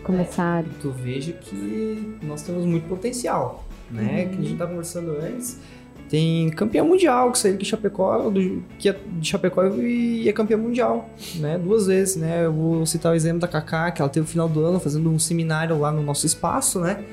começaram. 0.00 0.68
É, 0.68 0.80
tu 0.80 0.90
veja 0.90 1.32
que 1.32 2.16
nós 2.22 2.42
temos 2.42 2.64
muito 2.64 2.88
potencial, 2.88 3.64
né? 3.90 4.24
Uhum. 4.24 4.28
Que 4.30 4.38
a 4.38 4.42
gente 4.42 4.58
tá 4.58 4.66
conversando 4.66 5.12
antes 5.12 5.58
tem 6.10 6.50
campeão 6.50 6.88
mundial 6.88 7.30
que 7.30 7.38
saiu 7.38 7.56
de 7.56 7.64
Chapecó, 7.64 8.28
do, 8.28 8.64
que 8.80 8.88
é 8.88 8.96
de 9.06 9.28
Chapecó 9.28 9.64
e 9.76 10.28
é 10.28 10.32
campeão 10.32 10.58
mundial, 10.58 11.08
né? 11.36 11.56
Duas 11.56 11.86
vezes, 11.86 12.16
né? 12.16 12.46
Eu 12.46 12.52
vou 12.52 12.84
citar 12.84 13.12
o 13.12 13.14
exemplo 13.14 13.38
da 13.38 13.46
Kaká, 13.46 13.92
que 13.92 14.02
ela 14.02 14.08
teve 14.08 14.26
no 14.26 14.28
final 14.28 14.48
do 14.48 14.60
ano 14.64 14.80
fazendo 14.80 15.08
um 15.08 15.20
seminário 15.20 15.78
lá 15.78 15.92
no 15.92 16.02
nosso 16.02 16.26
espaço, 16.26 16.80
né? 16.80 17.04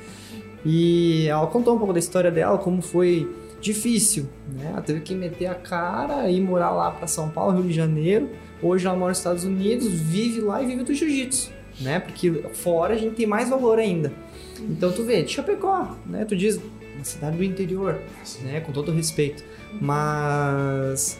E 0.66 1.28
ela 1.28 1.46
contou 1.46 1.76
um 1.76 1.78
pouco 1.78 1.94
da 1.94 2.00
história 2.00 2.32
dela, 2.32 2.58
como 2.58 2.82
foi 2.82 3.32
difícil, 3.62 4.26
né? 4.52 4.72
Ela 4.72 4.82
teve 4.82 5.02
que 5.02 5.14
meter 5.14 5.46
a 5.46 5.54
cara 5.54 6.28
e 6.32 6.42
morar 6.42 6.72
lá 6.72 6.90
para 6.90 7.06
São 7.06 7.30
Paulo, 7.30 7.60
Rio 7.60 7.70
de 7.70 7.76
Janeiro. 7.76 8.28
Hoje 8.64 8.88
ela 8.88 8.98
mora 8.98 9.10
nos 9.10 9.20
Estados 9.20 9.44
Unidos, 9.44 9.88
vive 9.88 10.42
lá 10.42 10.64
e 10.64 10.66
vive 10.66 10.84
do 10.84 10.92
jiu-jitsu, 10.96 11.52
né? 11.80 12.00
Porque 12.00 12.32
fora 12.54 12.94
a 12.94 12.98
gente 12.98 13.16
tem 13.16 13.26
mais 13.26 13.50
valor 13.50 13.80
ainda. 13.80 14.12
Então 14.60 14.92
tu 14.92 15.04
vê, 15.04 15.24
de 15.24 15.32
Chapecó, 15.32 15.96
né? 16.06 16.26
Tu 16.26 16.36
diz, 16.36 16.60
uma 16.96 17.04
cidade 17.04 17.38
do 17.38 17.44
interior, 17.44 18.00
né? 18.44 18.60
Com 18.62 18.72
todo 18.72 18.92
respeito. 18.92 19.44
Mas 19.80 21.20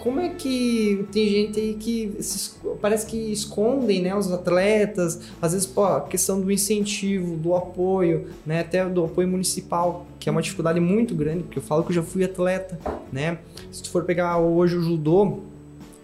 como 0.00 0.18
é 0.18 0.30
que 0.30 1.06
tem 1.12 1.28
gente 1.28 1.60
aí 1.60 1.74
que 1.74 2.16
se, 2.20 2.52
parece 2.80 3.06
que 3.06 3.16
escondem, 3.30 4.00
né, 4.00 4.16
os 4.16 4.32
atletas, 4.32 5.20
às 5.40 5.52
vezes, 5.52 5.66
pô, 5.66 5.84
a 5.84 6.00
questão 6.00 6.40
do 6.40 6.50
incentivo, 6.50 7.36
do 7.36 7.54
apoio, 7.54 8.28
né, 8.46 8.60
até 8.60 8.88
do 8.88 9.04
apoio 9.04 9.28
municipal, 9.28 10.06
que 10.18 10.28
é 10.28 10.32
uma 10.32 10.40
dificuldade 10.40 10.80
muito 10.80 11.14
grande, 11.14 11.42
porque 11.42 11.58
eu 11.58 11.62
falo 11.62 11.82
que 11.82 11.90
eu 11.90 11.96
já 11.96 12.02
fui 12.02 12.24
atleta, 12.24 12.78
né? 13.12 13.38
Se 13.70 13.82
tu 13.82 13.90
for 13.90 14.04
pegar 14.04 14.38
hoje 14.38 14.76
o 14.76 14.82
judô, 14.82 15.40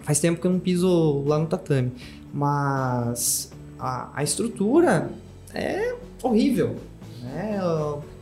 faz 0.03 0.21
tempo 0.21 0.41
que 0.41 0.47
eu 0.47 0.53
não 0.53 0.61
piso 0.61 1.25
lá 1.27 1.39
no 1.39 1.47
tatame, 1.47 1.93
mas 2.33 3.51
a, 3.79 4.11
a 4.14 4.22
estrutura 4.22 5.11
é 5.55 5.95
horrível, 6.22 6.77
né? 7.22 7.59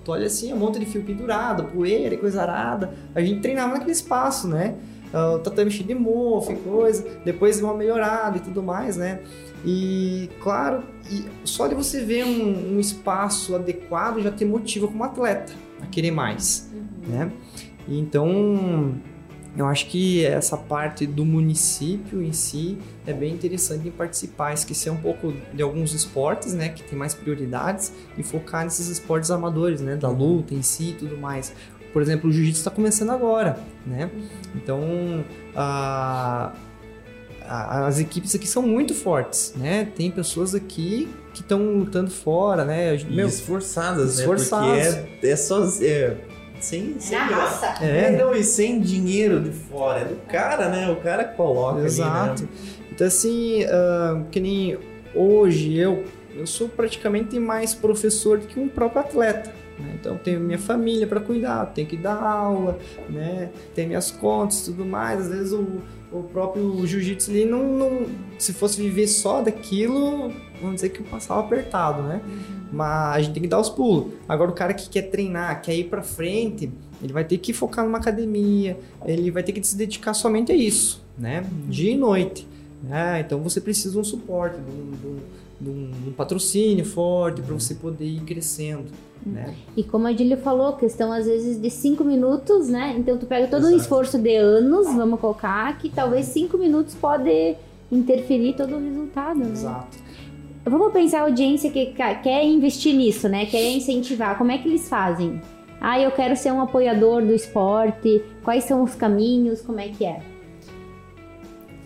Tu 0.04 0.12
olha 0.12 0.26
assim, 0.26 0.52
um 0.52 0.56
monte 0.56 0.78
de 0.78 0.86
fio 0.86 1.02
pendurado, 1.02 1.64
poeira 1.64 2.14
e 2.14 2.18
coisa 2.18 2.42
arada. 2.42 2.92
A 3.14 3.20
gente 3.22 3.40
treinava 3.40 3.72
naquele 3.72 3.92
espaço, 3.92 4.46
né? 4.46 4.74
Uh, 5.12 5.36
o 5.36 5.38
tatame 5.38 5.70
cheio 5.70 5.86
de 5.86 5.94
mofo 5.94 6.52
e 6.52 6.56
coisa. 6.56 7.06
Depois 7.24 7.60
uma 7.60 7.72
melhorada 7.72 8.36
e 8.36 8.40
tudo 8.40 8.62
mais, 8.62 8.96
né? 8.96 9.20
E, 9.64 10.28
claro, 10.42 10.82
e 11.10 11.24
só 11.44 11.66
de 11.66 11.74
você 11.74 12.04
ver 12.04 12.24
um, 12.24 12.74
um, 12.74 12.80
espaço 12.80 13.54
adequado 13.54 14.20
já 14.20 14.30
te 14.30 14.44
motiva 14.44 14.86
como 14.86 15.02
atleta 15.02 15.54
a 15.80 15.86
querer 15.86 16.10
mais, 16.10 16.70
uhum. 16.74 17.12
né? 17.14 17.32
E 17.88 17.98
então 17.98 18.94
eu 19.56 19.66
acho 19.66 19.86
que 19.86 20.24
essa 20.24 20.56
parte 20.56 21.06
do 21.06 21.24
município 21.24 22.20
em 22.20 22.32
si 22.32 22.76
é 23.06 23.12
bem 23.12 23.32
interessante 23.32 23.86
em 23.86 23.90
participar, 23.90 24.52
esquecer 24.52 24.90
um 24.90 24.96
pouco 24.96 25.32
de 25.52 25.62
alguns 25.62 25.94
esportes, 25.94 26.52
né, 26.54 26.70
que 26.70 26.82
tem 26.82 26.98
mais 26.98 27.14
prioridades 27.14 27.92
e 28.18 28.22
focar 28.22 28.64
nesses 28.64 28.88
esportes 28.88 29.30
amadores, 29.30 29.80
né, 29.80 29.94
da 29.94 30.08
luta 30.08 30.54
em 30.54 30.62
si 30.62 30.90
e 30.90 30.92
tudo 30.94 31.16
mais. 31.16 31.52
Por 31.92 32.02
exemplo, 32.02 32.28
o 32.28 32.32
jiu-jitsu 32.32 32.58
está 32.58 32.70
começando 32.72 33.10
agora, 33.10 33.56
né? 33.86 34.10
Então, 34.56 35.24
a, 35.54 36.52
as 37.46 38.00
equipes 38.00 38.34
aqui 38.34 38.48
são 38.48 38.62
muito 38.62 38.92
fortes, 38.92 39.54
né? 39.56 39.84
Tem 39.94 40.10
pessoas 40.10 40.56
aqui 40.56 41.08
que 41.32 41.42
estão 41.42 41.62
lutando 41.78 42.10
fora, 42.10 42.64
né? 42.64 42.98
Meu, 43.08 43.28
esforçadas, 43.28 44.18
esforçadas, 44.18 44.96
né? 44.96 45.02
Porque 45.02 45.26
é, 45.28 45.30
é 45.30 45.36
só... 45.36 45.64
É 45.80 46.16
sem, 46.64 46.98
sem 46.98 47.18
raça. 47.18 47.84
É. 47.84 48.10
Não, 48.10 48.34
e 48.34 48.42
sem 48.42 48.80
dinheiro 48.80 49.40
de 49.40 49.50
fora. 49.50 50.00
É 50.00 50.04
do 50.04 50.16
cara, 50.26 50.68
né? 50.68 50.90
O 50.90 50.96
cara 50.96 51.24
coloca. 51.24 51.80
Exato. 51.80 52.42
Ali, 52.42 52.42
né? 52.42 52.48
Então, 52.90 53.06
assim, 53.06 53.64
uh, 53.64 54.24
que 54.30 54.40
nem 54.40 54.78
hoje 55.14 55.76
eu, 55.76 56.04
eu 56.34 56.46
sou 56.46 56.68
praticamente 56.68 57.38
mais 57.38 57.74
professor 57.74 58.38
do 58.38 58.46
que 58.46 58.58
um 58.58 58.68
próprio 58.68 59.00
atleta. 59.00 59.52
Né? 59.78 59.96
Então, 60.00 60.16
tenho 60.16 60.40
minha 60.40 60.58
família 60.58 61.06
para 61.06 61.20
cuidar, 61.20 61.66
tenho 61.66 61.86
que 61.86 61.96
dar 61.96 62.22
aula, 62.22 62.78
né? 63.08 63.50
Tem 63.74 63.86
minhas 63.86 64.10
contas 64.10 64.60
e 64.62 64.64
tudo 64.66 64.86
mais. 64.86 65.20
Às 65.20 65.28
vezes 65.28 65.52
o, 65.52 65.82
o 66.12 66.22
próprio 66.22 66.86
jiu-jitsu 66.86 67.30
ali 67.30 67.44
não, 67.44 67.64
não. 67.64 68.06
Se 68.38 68.52
fosse 68.52 68.80
viver 68.80 69.08
só 69.08 69.42
daquilo, 69.42 70.32
vamos 70.60 70.76
dizer 70.76 70.90
que 70.90 71.00
eu 71.00 71.06
passava 71.06 71.40
apertado, 71.40 72.02
né? 72.02 72.20
Uhum. 72.24 72.63
Mas 72.74 73.16
a 73.16 73.22
gente 73.22 73.34
tem 73.34 73.42
que 73.42 73.48
dar 73.48 73.60
os 73.60 73.70
pulos. 73.70 74.12
Agora, 74.28 74.50
o 74.50 74.54
cara 74.54 74.74
que 74.74 74.88
quer 74.88 75.02
treinar, 75.02 75.62
quer 75.62 75.74
ir 75.74 75.84
para 75.84 76.02
frente, 76.02 76.70
ele 77.02 77.12
vai 77.12 77.24
ter 77.24 77.38
que 77.38 77.52
focar 77.52 77.84
numa 77.84 77.98
academia, 77.98 78.78
ele 79.04 79.30
vai 79.30 79.42
ter 79.42 79.52
que 79.52 79.64
se 79.64 79.76
dedicar 79.76 80.14
somente 80.14 80.50
a 80.50 80.54
isso, 80.54 81.04
né? 81.18 81.44
Dia 81.68 81.92
e 81.92 81.96
noite. 81.96 82.46
Né? 82.82 83.20
Então, 83.20 83.40
você 83.40 83.60
precisa 83.60 83.92
de 83.92 83.98
um 83.98 84.04
suporte, 84.04 84.56
de 84.56 84.70
um, 84.70 84.90
de 84.90 85.06
um, 85.70 85.90
de 86.02 86.08
um, 86.08 86.12
patrocínio 86.12 86.84
forte 86.84 87.40
para 87.40 87.54
você 87.54 87.74
poder 87.74 88.04
ir 88.04 88.20
crescendo. 88.20 88.84
Né? 89.24 89.54
E 89.74 89.82
como 89.82 90.06
a 90.06 90.12
Dília 90.12 90.36
falou, 90.36 90.74
questão 90.74 91.10
às 91.10 91.24
vezes 91.24 91.60
de 91.60 91.70
cinco 91.70 92.04
minutos, 92.04 92.68
né? 92.68 92.94
Então 92.98 93.16
tu 93.16 93.24
pega 93.24 93.46
todo 93.46 93.60
Exato. 93.60 93.74
um 93.74 93.78
esforço 93.78 94.18
de 94.18 94.36
anos, 94.36 94.86
vamos 94.86 95.18
colocar, 95.18 95.78
que 95.78 95.88
talvez 95.88 96.26
cinco 96.26 96.58
minutos 96.58 96.94
pode 96.94 97.56
interferir 97.90 98.54
todo 98.54 98.76
o 98.76 98.78
resultado, 98.78 99.38
né? 99.38 99.50
Exato. 99.50 100.03
Vamos 100.64 100.92
pensar 100.92 101.20
a 101.20 101.22
audiência 101.22 101.70
que 101.70 101.86
quer 101.86 102.44
investir 102.44 102.94
nisso, 102.94 103.28
né? 103.28 103.44
Quer 103.44 103.70
incentivar. 103.72 104.38
Como 104.38 104.50
é 104.50 104.58
que 104.58 104.66
eles 104.66 104.88
fazem? 104.88 105.40
Ah, 105.80 106.00
eu 106.00 106.10
quero 106.10 106.34
ser 106.34 106.52
um 106.52 106.60
apoiador 106.62 107.20
do 107.22 107.34
esporte. 107.34 108.22
Quais 108.42 108.64
são 108.64 108.82
os 108.82 108.94
caminhos? 108.94 109.60
Como 109.60 109.78
é 109.78 109.88
que 109.88 110.06
é? 110.06 110.22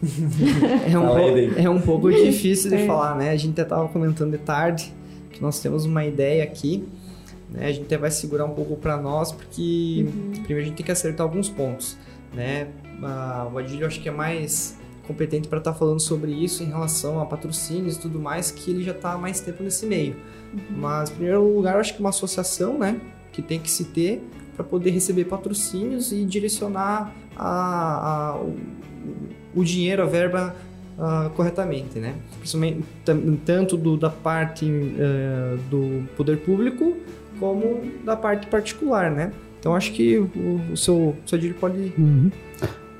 é, 0.89 0.97
um 0.97 1.07
pouco, 1.07 1.61
é 1.61 1.71
um 1.71 1.81
pouco 1.81 2.13
difícil 2.13 2.71
de 2.71 2.77
é. 2.77 2.87
falar, 2.87 3.17
né? 3.17 3.31
A 3.31 3.37
gente 3.37 3.53
até 3.53 3.63
estava 3.63 3.89
comentando 3.89 4.31
de 4.31 4.39
tarde 4.39 4.93
que 5.33 5.43
nós 5.43 5.61
temos 5.61 5.85
uma 5.85 6.05
ideia 6.05 6.45
aqui. 6.45 6.87
Né? 7.51 7.67
A 7.67 7.73
gente 7.73 7.87
até 7.87 7.99
vai 7.99 8.13
segurar 8.13 8.45
um 8.45 8.55
pouco 8.55 8.77
para 8.77 8.97
nós, 8.97 9.33
porque 9.33 10.07
uhum. 10.07 10.31
primeiro 10.45 10.61
a 10.61 10.65
gente 10.69 10.77
tem 10.77 10.87
que 10.87 10.93
acertar 10.93 11.27
alguns 11.27 11.49
pontos. 11.49 11.97
Né? 12.33 12.69
Ah, 13.03 13.49
o 13.53 13.59
Adílio 13.59 13.89
acho 13.89 14.01
que 14.01 14.09
é 14.09 14.13
mais 14.13 14.78
competente 15.09 15.49
para 15.49 15.59
estar 15.59 15.73
tá 15.73 15.79
falando 15.79 15.99
sobre 15.99 16.31
isso 16.31 16.63
em 16.63 16.67
relação 16.67 17.21
a 17.21 17.27
patrocínios 17.27 17.97
e 17.97 18.01
tudo 18.01 18.21
mais, 18.21 18.51
que 18.51 18.71
ele 18.71 18.85
já 18.85 18.93
está 18.93 19.15
há 19.15 19.19
mais 19.19 19.41
tempo 19.41 19.63
nesse 19.63 19.87
meio. 19.87 20.15
Uhum. 20.53 20.79
Mas, 20.79 21.11
em 21.11 21.15
primeiro 21.15 21.43
lugar, 21.43 21.75
eu 21.75 21.81
acho 21.81 21.95
que 21.95 22.01
uma 22.01 22.11
associação, 22.11 22.79
né, 22.79 23.01
que 23.33 23.43
tem 23.43 23.59
que 23.59 23.71
se 23.71 23.87
ter 23.87 24.23
para 24.55 24.65
poder 24.65 24.91
receber 24.91 25.25
patrocínios 25.25 26.13
e 26.13 26.25
direcionar 26.25 27.15
a, 27.37 28.33
a, 28.33 28.37
o, 28.37 28.57
o, 29.55 29.65
dinheiro, 29.65 30.03
a 30.03 30.07
verba 30.07 30.55
uh, 30.99 31.31
corretamente, 31.31 32.01
né? 32.01 32.17
Principalmente 32.39 32.85
tanto 33.45 33.77
do, 33.77 33.97
da 33.97 34.11
parte 34.11 34.65
uh, 34.65 35.57
do 35.71 36.09
poder 36.17 36.39
público 36.39 36.97
como 37.39 37.83
da 38.05 38.17
parte 38.17 38.49
particular, 38.49 39.13
né? 39.13 39.33
Então 39.61 39.77
acho 39.77 39.93
que 39.93 40.19
o, 40.19 40.31
o 40.73 40.77
seu, 40.77 40.97
o 41.11 41.17
seu 41.25 41.39
pode. 41.55 41.93
Uhum. 41.97 42.31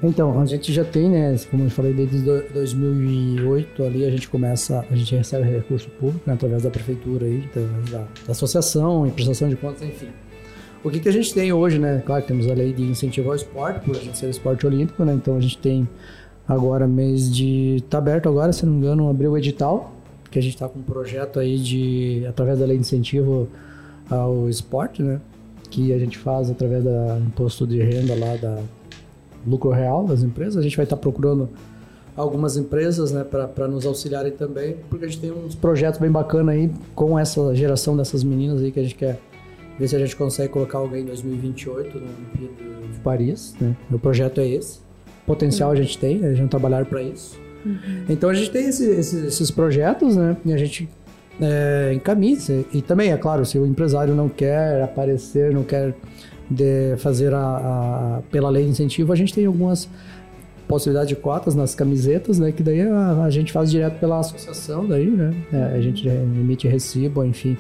Então, 0.03 0.41
a 0.41 0.47
gente 0.47 0.73
já 0.73 0.85
tem, 0.85 1.09
né, 1.09 1.35
como 1.51 1.65
eu 1.65 1.71
falei, 1.71 1.93
desde 1.93 2.21
2008 2.21 3.83
ali 3.83 4.05
a 4.05 4.11
gente 4.11 4.29
começa, 4.29 4.87
a 4.89 4.95
gente 4.95 5.15
recebe 5.15 5.49
recurso 5.49 5.89
público 5.91 6.23
né, 6.25 6.35
através 6.35 6.63
da 6.63 6.71
prefeitura 6.71 7.27
aí, 7.27 7.45
através 7.51 7.91
da, 7.91 7.99
da 8.27 8.33
associação 8.33 9.07
e 9.07 9.11
prestação 9.11 9.49
de 9.49 9.57
contas, 9.57 9.83
enfim. 9.83 10.09
O 10.85 10.91
que, 10.91 11.01
que 11.01 11.09
a 11.09 11.13
gente 11.13 11.35
tem 11.35 11.53
hoje, 11.53 11.81
né? 11.81 12.01
Claro, 12.07 12.25
temos 12.25 12.49
a 12.49 12.55
lei 12.55 12.73
de 12.73 12.85
incentivo 12.85 13.31
ao 13.31 13.35
esporte, 13.35 13.85
por 13.85 13.97
a 13.97 13.99
gente 13.99 14.17
ser 14.17 14.31
esporte 14.31 14.65
olímpico, 14.65 15.05
né? 15.05 15.13
Então 15.13 15.37
a 15.37 15.41
gente 15.41 15.59
tem 15.59 15.89
agora 16.47 16.87
mês 16.87 17.35
de... 17.35 17.83
tá 17.91 17.99
aberto 17.99 18.29
agora, 18.29 18.53
se 18.53 18.65
não 18.65 18.75
me 18.75 18.79
engano, 18.79 19.11
abriu 19.11 19.33
o 19.33 19.39
edital, 19.39 19.93
que 20.31 20.39
a 20.39 20.43
gente 20.43 20.55
está 20.55 20.69
com 20.69 20.79
um 20.79 20.83
projeto 20.83 21.41
aí 21.41 21.59
de, 21.59 22.25
através 22.29 22.61
da 22.61 22.65
lei 22.65 22.77
de 22.77 22.83
incentivo 22.83 23.49
ao 24.09 24.49
esporte, 24.49 25.03
né? 25.03 25.21
Que 25.69 25.93
a 25.93 25.99
gente 25.99 26.17
faz 26.17 26.49
através 26.49 26.85
do 26.85 26.91
imposto 27.27 27.67
de 27.67 27.83
renda 27.83 28.15
lá 28.15 28.37
da 28.37 28.63
lucro 29.47 29.71
real 29.71 30.05
das 30.05 30.23
empresas. 30.23 30.57
A 30.57 30.63
gente 30.63 30.77
vai 30.77 30.85
estar 30.85 30.97
procurando 30.97 31.49
algumas 32.17 32.57
empresas 32.57 33.13
né, 33.13 33.25
para 33.25 33.69
nos 33.69 33.87
auxiliarem 33.87 34.33
também, 34.33 34.77
porque 34.91 35.05
a 35.05 35.09
gente 35.09 35.21
tem 35.21 35.31
uns 35.31 35.55
projetos 35.55 36.01
bem 36.01 36.11
bacanas 36.11 36.55
aí 36.55 36.71
com 36.95 37.19
essa 37.19 37.55
geração 37.55 37.97
dessas 37.97 38.25
meninas 38.25 38.61
aí 38.61 38.73
que 38.73 38.81
a 38.81 38.83
gente 38.83 38.97
quer 38.97 39.21
ver 39.79 39.87
se 39.87 39.95
a 39.95 39.99
gente 39.99 40.17
consegue 40.17 40.53
colocar 40.53 40.79
alguém 40.79 41.03
em 41.03 41.07
2028 41.07 41.99
na 41.99 42.07
Olimpíada 42.07 42.93
de 42.93 42.99
Paris. 42.99 43.55
Né? 43.61 43.77
Meu 43.89 43.99
projeto 43.99 44.41
é 44.41 44.49
esse. 44.49 44.81
Potencial 45.25 45.71
uhum. 45.71 45.77
a 45.77 45.79
gente 45.79 45.97
tem, 45.97 46.19
né? 46.19 46.31
a 46.31 46.35
gente 46.35 46.51
trabalhar 46.51 46.85
para 46.87 47.01
isso. 47.03 47.39
Uhum. 47.65 48.05
Então 48.09 48.31
a 48.31 48.35
gente 48.35 48.51
tem 48.51 48.69
esse, 48.69 48.85
esse, 48.85 49.27
esses 49.27 49.51
projetos, 49.51 50.17
né? 50.17 50.37
E 50.45 50.53
a 50.53 50.57
gente 50.57 50.89
é, 51.41 51.93
encaminha. 51.95 52.37
E 52.73 52.83
também, 52.83 53.13
é 53.13 53.17
claro, 53.17 53.45
se 53.45 53.59
o 53.59 53.67
empresário 53.67 54.15
não 54.15 54.29
quer 54.29 54.83
aparecer, 54.83 55.53
não 55.53 55.63
quer 55.63 55.95
de 56.51 56.97
fazer 56.99 57.35
a, 57.35 57.39
a, 57.39 58.23
pela 58.31 58.49
lei 58.49 58.65
de 58.65 58.71
incentivo, 58.71 59.13
a 59.13 59.17
gente 59.17 59.35
tem 59.35 59.47
algumas 59.47 59.89
possibilidades 60.67 61.09
de 61.09 61.17
cotas 61.17 61.55
nas 61.55 61.75
camisetas, 61.75 62.39
né? 62.39 62.53
Que 62.53 62.63
daí 62.63 62.83
a, 62.83 63.25
a 63.25 63.31
gente 63.31 63.53
faz 63.53 63.71
direto 63.71 63.99
pela 63.99 64.21
associação, 64.21 64.87
daí, 64.87 65.09
né? 65.09 65.35
É, 65.53 65.77
a 65.77 65.81
gente 65.81 66.07
emite 66.07 66.69
recibo, 66.69 67.25
enfim. 67.25 67.57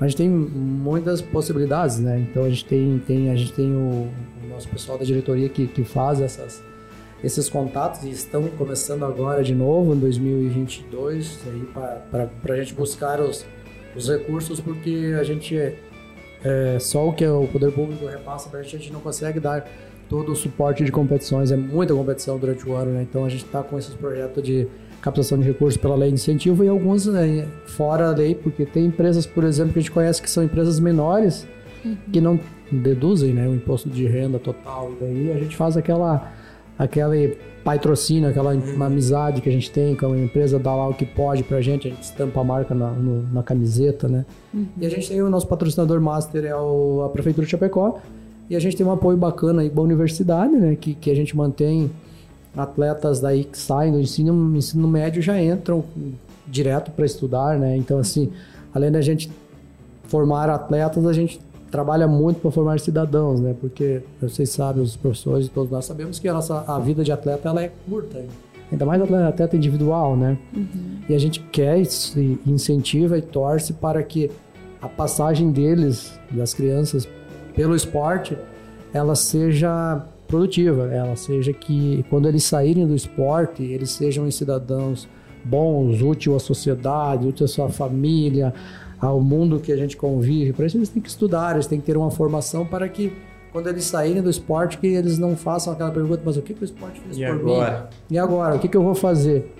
A 0.00 0.06
gente 0.06 0.16
tem 0.16 0.28
muitas 0.28 1.22
possibilidades, 1.22 1.98
né? 1.98 2.26
Então 2.28 2.44
a 2.44 2.48
gente 2.48 2.64
tem, 2.64 3.02
tem 3.06 3.30
a 3.30 3.36
gente 3.36 3.52
tem 3.52 3.72
o, 3.72 4.08
o 4.44 4.48
nosso 4.48 4.68
pessoal 4.68 4.98
da 4.98 5.04
diretoria 5.04 5.48
que, 5.48 5.66
que 5.66 5.84
faz 5.84 6.20
essas 6.20 6.62
esses 7.22 7.48
contatos 7.48 8.02
e 8.02 8.10
estão 8.10 8.48
começando 8.58 9.04
agora 9.04 9.44
de 9.44 9.54
novo 9.54 9.94
em 9.94 9.98
2022 9.98 11.38
aí 11.46 11.62
para 12.10 12.28
a 12.52 12.56
gente 12.56 12.74
buscar 12.74 13.20
os, 13.20 13.46
os 13.94 14.08
recursos 14.08 14.60
porque 14.60 15.14
a 15.16 15.22
gente 15.22 15.54
é, 16.44 16.78
só 16.78 17.08
o 17.08 17.12
que 17.12 17.26
o 17.26 17.46
poder 17.46 17.72
público 17.72 18.06
repassa 18.06 18.48
para 18.48 18.60
a 18.60 18.62
gente, 18.62 18.76
a 18.76 18.78
gente 18.78 18.92
não 18.92 19.00
consegue 19.00 19.38
dar 19.38 19.66
todo 20.08 20.32
o 20.32 20.36
suporte 20.36 20.84
de 20.84 20.92
competições, 20.92 21.50
é 21.50 21.56
muita 21.56 21.94
competição 21.94 22.38
durante 22.38 22.68
o 22.68 22.74
ano, 22.74 22.92
né? 22.92 23.02
Então 23.02 23.24
a 23.24 23.28
gente 23.28 23.44
está 23.44 23.62
com 23.62 23.78
esses 23.78 23.94
projetos 23.94 24.42
de 24.42 24.68
captação 25.00 25.38
de 25.38 25.44
recursos 25.44 25.76
pela 25.76 25.96
lei 25.96 26.08
de 26.08 26.14
incentivo 26.14 26.62
e 26.62 26.68
alguns 26.68 27.06
né, 27.06 27.46
fora 27.66 28.08
a 28.08 28.10
lei, 28.10 28.34
porque 28.34 28.64
tem 28.64 28.86
empresas, 28.86 29.26
por 29.26 29.42
exemplo, 29.42 29.72
que 29.72 29.78
a 29.78 29.82
gente 29.82 29.90
conhece 29.90 30.22
que 30.22 30.30
são 30.30 30.44
empresas 30.44 30.78
menores 30.78 31.46
uhum. 31.84 31.96
que 32.12 32.20
não 32.20 32.38
deduzem 32.70 33.32
né, 33.34 33.48
o 33.48 33.54
imposto 33.54 33.90
de 33.90 34.06
renda 34.06 34.38
total. 34.38 34.92
E 34.92 35.04
daí 35.04 35.32
a 35.32 35.38
gente 35.38 35.56
faz 35.56 35.76
aquela 35.76 36.32
aquele 36.78 37.38
patrocínio, 37.64 38.28
aquela 38.28 38.52
amizade 38.52 39.40
que 39.40 39.48
a 39.48 39.52
gente 39.52 39.70
tem 39.70 39.94
com 39.94 40.12
a 40.12 40.18
empresa, 40.18 40.58
dá 40.58 40.74
lá 40.74 40.88
o 40.88 40.94
que 40.94 41.06
pode 41.06 41.44
pra 41.44 41.60
gente, 41.60 41.86
a 41.86 41.90
gente 41.90 42.02
estampa 42.02 42.40
a 42.40 42.44
marca 42.44 42.74
na, 42.74 42.90
no, 42.90 43.22
na 43.32 43.42
camiseta, 43.42 44.08
né? 44.08 44.24
Uhum. 44.52 44.66
E 44.78 44.86
a 44.86 44.90
gente 44.90 45.08
tem 45.08 45.22
o 45.22 45.30
nosso 45.30 45.46
patrocinador 45.46 46.00
master, 46.00 46.44
é 46.44 46.56
o, 46.56 47.02
a 47.06 47.08
Prefeitura 47.08 47.44
de 47.44 47.50
Chapecó, 47.50 48.00
e 48.50 48.56
a 48.56 48.60
gente 48.60 48.76
tem 48.76 48.84
um 48.84 48.90
apoio 48.90 49.16
bacana 49.16 49.62
aí 49.62 49.70
com 49.70 49.80
a 49.80 49.84
universidade, 49.84 50.52
né? 50.52 50.76
Que, 50.76 50.94
que 50.94 51.10
a 51.10 51.14
gente 51.14 51.36
mantém 51.36 51.90
atletas 52.56 53.20
daí 53.20 53.44
que 53.44 53.56
saem 53.56 53.92
do 53.92 54.00
ensino, 54.00 54.56
ensino 54.56 54.86
médio 54.86 55.22
já 55.22 55.40
entram 55.40 55.84
direto 56.46 56.90
para 56.90 57.06
estudar, 57.06 57.58
né? 57.58 57.76
Então, 57.76 57.98
assim, 57.98 58.30
além 58.74 58.90
da 58.90 59.00
gente 59.00 59.30
formar 60.04 60.50
atletas, 60.50 61.06
a 61.06 61.12
gente 61.12 61.40
trabalha 61.72 62.06
muito 62.06 62.38
para 62.40 62.50
formar 62.50 62.78
cidadãos, 62.78 63.40
né? 63.40 63.56
Porque 63.58 64.02
vocês 64.20 64.50
sabem, 64.50 64.82
os 64.82 64.94
professores 64.94 65.46
e 65.46 65.50
todos 65.50 65.70
nós 65.72 65.86
sabemos 65.86 66.18
que 66.18 66.28
a 66.28 66.34
nossa 66.34 66.62
a 66.68 66.78
vida 66.78 67.02
de 67.02 67.10
atleta 67.10 67.48
ela 67.48 67.62
é 67.62 67.72
curta, 67.88 68.22
ainda 68.70 68.84
mais 68.84 69.00
atleta 69.00 69.56
individual, 69.56 70.14
né? 70.14 70.36
Uhum. 70.54 70.66
E 71.08 71.14
a 71.14 71.18
gente 71.18 71.40
quer 71.50 71.80
e 71.80 72.38
incentiva 72.46 73.16
e 73.16 73.22
torce 73.22 73.72
para 73.72 74.02
que 74.02 74.30
a 74.82 74.88
passagem 74.88 75.50
deles, 75.50 76.12
das 76.30 76.52
crianças, 76.52 77.08
pelo 77.56 77.74
esporte, 77.74 78.36
ela 78.92 79.14
seja 79.14 80.04
produtiva, 80.28 80.92
ela 80.92 81.16
seja 81.16 81.54
que 81.54 82.04
quando 82.10 82.28
eles 82.28 82.44
saírem 82.44 82.86
do 82.86 82.94
esporte, 82.94 83.62
eles 83.62 83.90
sejam 83.92 84.30
cidadãos 84.30 85.08
bons, 85.44 86.02
úteis 86.02 86.36
à 86.36 86.38
sociedade, 86.38 87.26
úteis 87.26 87.50
à 87.50 87.54
sua 87.54 87.68
família, 87.68 88.52
ao 89.02 89.20
mundo 89.20 89.58
que 89.58 89.72
a 89.72 89.76
gente 89.76 89.96
convive. 89.96 90.52
Para 90.52 90.66
isso 90.66 90.76
eles 90.76 90.88
têm 90.88 91.02
que 91.02 91.08
estudar, 91.08 91.54
eles 91.54 91.66
têm 91.66 91.80
que 91.80 91.86
ter 91.86 91.96
uma 91.96 92.10
formação 92.10 92.64
para 92.64 92.88
que 92.88 93.12
quando 93.50 93.66
eles 93.66 93.84
saírem 93.84 94.22
do 94.22 94.30
esporte 94.30 94.78
que 94.78 94.86
eles 94.86 95.18
não 95.18 95.36
façam 95.36 95.72
aquela 95.72 95.90
pergunta, 95.90 96.22
mas 96.24 96.36
o 96.36 96.42
que, 96.42 96.54
que 96.54 96.62
o 96.62 96.64
esporte 96.64 97.00
fez 97.00 97.18
e 97.18 97.26
por 97.26 97.34
agora? 97.34 97.80
mim? 97.80 98.14
E 98.14 98.18
agora? 98.18 98.54
O 98.54 98.58
que, 98.60 98.68
que 98.68 98.76
eu 98.76 98.82
vou 98.82 98.94
fazer? 98.94 99.52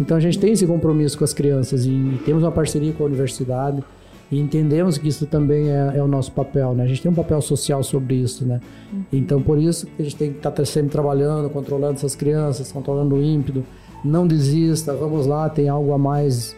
Então 0.00 0.16
a 0.16 0.20
gente 0.20 0.38
tem 0.38 0.52
esse 0.52 0.64
compromisso 0.66 1.18
com 1.18 1.24
as 1.24 1.34
crianças 1.34 1.84
e 1.84 2.20
temos 2.24 2.44
uma 2.44 2.52
parceria 2.52 2.92
com 2.92 3.02
a 3.02 3.06
universidade 3.06 3.82
e 4.30 4.38
entendemos 4.38 4.96
que 4.98 5.08
isso 5.08 5.26
também 5.26 5.68
é, 5.68 5.94
é 5.96 6.02
o 6.02 6.06
nosso 6.06 6.30
papel, 6.30 6.72
né? 6.74 6.84
A 6.84 6.86
gente 6.86 7.02
tem 7.02 7.10
um 7.10 7.14
papel 7.14 7.40
social 7.42 7.82
sobre 7.82 8.14
isso, 8.14 8.46
né? 8.46 8.60
Uhum. 8.92 9.04
Então 9.12 9.42
por 9.42 9.58
isso 9.58 9.86
que 9.86 10.02
a 10.02 10.04
gente 10.04 10.16
tem 10.16 10.30
que 10.30 10.36
estar 10.36 10.52
tá 10.52 10.64
sempre 10.64 10.90
trabalhando, 10.90 11.50
controlando 11.50 11.94
essas 11.94 12.14
crianças, 12.14 12.70
controlando 12.70 13.16
o 13.16 13.22
ímpeto. 13.22 13.64
Não 14.04 14.26
desista, 14.26 14.94
vamos 14.94 15.26
lá, 15.26 15.48
tem 15.48 15.68
algo 15.68 15.92
a 15.92 15.98
mais 15.98 16.54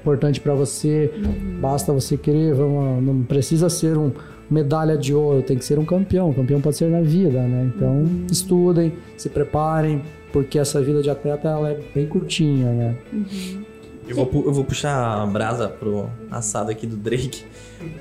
importante 0.00 0.40
para 0.40 0.54
você. 0.54 1.12
Uhum. 1.14 1.60
Basta 1.60 1.92
você 1.92 2.16
querer, 2.16 2.54
vamos, 2.54 3.02
não 3.02 3.22
precisa 3.22 3.68
ser 3.68 3.96
um 3.96 4.12
medalha 4.50 4.96
de 4.96 5.14
ouro, 5.14 5.42
tem 5.42 5.58
que 5.58 5.64
ser 5.64 5.78
um 5.78 5.84
campeão. 5.84 6.30
O 6.30 6.34
campeão 6.34 6.60
pode 6.60 6.76
ser 6.76 6.88
na 6.88 7.02
vida, 7.02 7.42
né? 7.42 7.70
Então, 7.74 7.88
uhum. 7.88 8.26
estudem, 8.30 8.94
se 9.16 9.28
preparem, 9.28 10.02
porque 10.32 10.58
essa 10.58 10.80
vida 10.80 11.02
de 11.02 11.10
atleta 11.10 11.48
ela 11.48 11.70
é 11.70 11.80
bem 11.94 12.06
curtinha, 12.06 12.72
né? 12.72 12.96
Uhum. 13.12 13.64
Eu 14.08 14.16
vou, 14.16 14.44
eu 14.46 14.52
vou 14.52 14.64
puxar 14.64 15.22
a 15.22 15.26
brasa 15.26 15.68
pro 15.68 16.08
assado 16.30 16.70
aqui 16.70 16.86
do 16.86 16.96
Drake, 16.96 17.44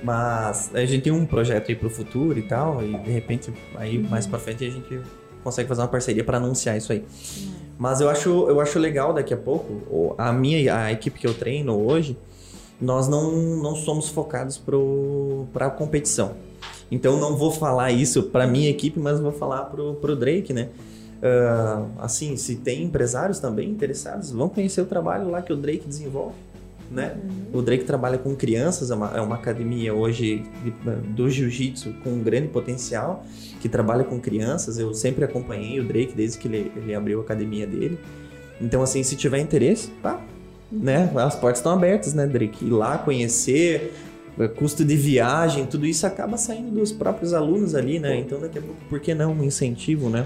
mas 0.01 0.71
a 0.73 0.85
gente 0.85 1.03
tem 1.03 1.11
um 1.11 1.25
projeto 1.25 1.67
aí 1.67 1.75
pro 1.75 1.89
futuro 1.89 2.39
e 2.39 2.43
tal, 2.43 2.81
e 2.81 2.97
de 2.99 3.11
repente 3.11 3.51
aí 3.75 3.99
mais 3.99 4.25
para 4.25 4.39
frente 4.39 4.63
a 4.63 4.69
gente 4.69 5.01
consegue 5.43 5.67
fazer 5.67 5.81
uma 5.81 5.87
parceria 5.89 6.23
para 6.23 6.37
anunciar 6.37 6.77
isso 6.77 6.93
aí. 6.93 7.03
Mas 7.77 8.01
eu 8.01 8.09
acho, 8.09 8.29
eu 8.49 8.59
acho 8.59 8.79
legal 8.79 9.13
daqui 9.13 9.33
a 9.33 9.37
pouco, 9.37 10.15
a 10.17 10.33
minha 10.33 10.75
a 10.75 10.91
equipe 10.91 11.19
que 11.19 11.27
eu 11.27 11.33
treino 11.33 11.79
hoje, 11.79 12.17
nós 12.81 13.07
não, 13.07 13.31
não 13.31 13.75
somos 13.75 14.09
focados 14.09 14.61
para 15.53 15.67
a 15.67 15.69
competição. 15.69 16.35
Então 16.89 17.19
não 17.19 17.35
vou 17.35 17.51
falar 17.51 17.91
isso 17.91 18.23
para 18.23 18.47
minha 18.47 18.69
equipe, 18.69 18.99
mas 18.99 19.19
vou 19.19 19.31
falar 19.31 19.65
pro, 19.65 19.95
pro 19.95 20.15
Drake, 20.15 20.53
né? 20.53 20.69
Uh, 21.17 21.89
assim, 21.99 22.37
se 22.37 22.57
tem 22.57 22.83
empresários 22.83 23.39
também 23.39 23.69
interessados, 23.69 24.31
vão 24.31 24.47
conhecer 24.47 24.81
o 24.81 24.85
trabalho 24.85 25.29
lá 25.29 25.41
que 25.41 25.51
o 25.51 25.55
Drake 25.55 25.87
desenvolve. 25.87 26.35
Né? 26.89 27.17
Uhum. 27.21 27.59
O 27.59 27.61
Drake 27.61 27.83
trabalha 27.83 28.17
com 28.17 28.35
crianças, 28.35 28.91
é 28.91 28.95
uma, 28.95 29.17
é 29.17 29.21
uma 29.21 29.35
academia 29.35 29.93
hoje 29.93 30.45
de, 30.63 30.71
do 31.13 31.29
jiu-jitsu 31.29 31.93
com 32.03 32.11
um 32.11 32.23
grande 32.23 32.47
potencial 32.47 33.25
que 33.59 33.67
trabalha 33.67 34.03
com 34.03 34.19
crianças. 34.19 34.79
Eu 34.79 34.93
sempre 34.93 35.25
acompanhei 35.25 35.79
o 35.79 35.83
Drake 35.83 36.13
desde 36.15 36.37
que 36.37 36.47
ele, 36.47 36.71
ele 36.75 36.95
abriu 36.95 37.19
a 37.19 37.23
academia 37.23 37.67
dele. 37.67 37.99
Então, 38.61 38.81
assim, 38.81 39.03
se 39.03 39.15
tiver 39.15 39.39
interesse, 39.39 39.89
tá, 40.01 40.21
né? 40.71 41.11
As 41.15 41.35
portas 41.35 41.59
estão 41.59 41.73
abertas, 41.73 42.13
né, 42.13 42.25
Drake? 42.25 42.65
Ir 42.65 42.69
lá 42.69 42.97
conhecer, 42.97 43.93
é, 44.39 44.47
custo 44.47 44.85
de 44.85 44.95
viagem, 44.95 45.65
tudo 45.65 45.85
isso 45.85 46.07
acaba 46.07 46.37
saindo 46.37 46.71
dos 46.71 46.91
próprios 46.91 47.33
alunos 47.33 47.75
ali, 47.75 47.99
né? 47.99 48.17
Então, 48.17 48.39
daqui 48.39 48.59
a 48.59 48.61
pouco, 48.61 48.79
por 48.89 48.99
que 48.99 49.13
não 49.13 49.33
um 49.33 49.43
incentivo, 49.43 50.09
né? 50.09 50.25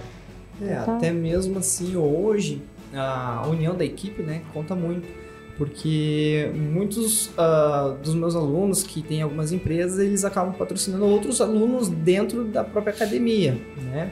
É, 0.61 0.75
até 0.75 1.11
mesmo 1.11 1.57
assim, 1.57 1.95
hoje, 1.95 2.61
a 2.93 3.47
união 3.49 3.75
da 3.75 3.83
equipe, 3.83 4.21
né, 4.21 4.41
conta 4.53 4.75
muito 4.75 5.20
porque 5.57 6.51
muitos 6.55 7.27
uh, 7.27 7.97
dos 8.01 8.15
meus 8.15 8.35
alunos 8.35 8.83
que 8.83 9.01
têm 9.01 9.21
algumas 9.21 9.51
empresas, 9.51 9.99
eles 9.99 10.23
acabam 10.25 10.53
patrocinando 10.53 11.05
outros 11.05 11.41
alunos 11.41 11.87
dentro 11.87 12.45
da 12.45 12.63
própria 12.63 12.93
academia, 12.93 13.57
né? 13.83 14.11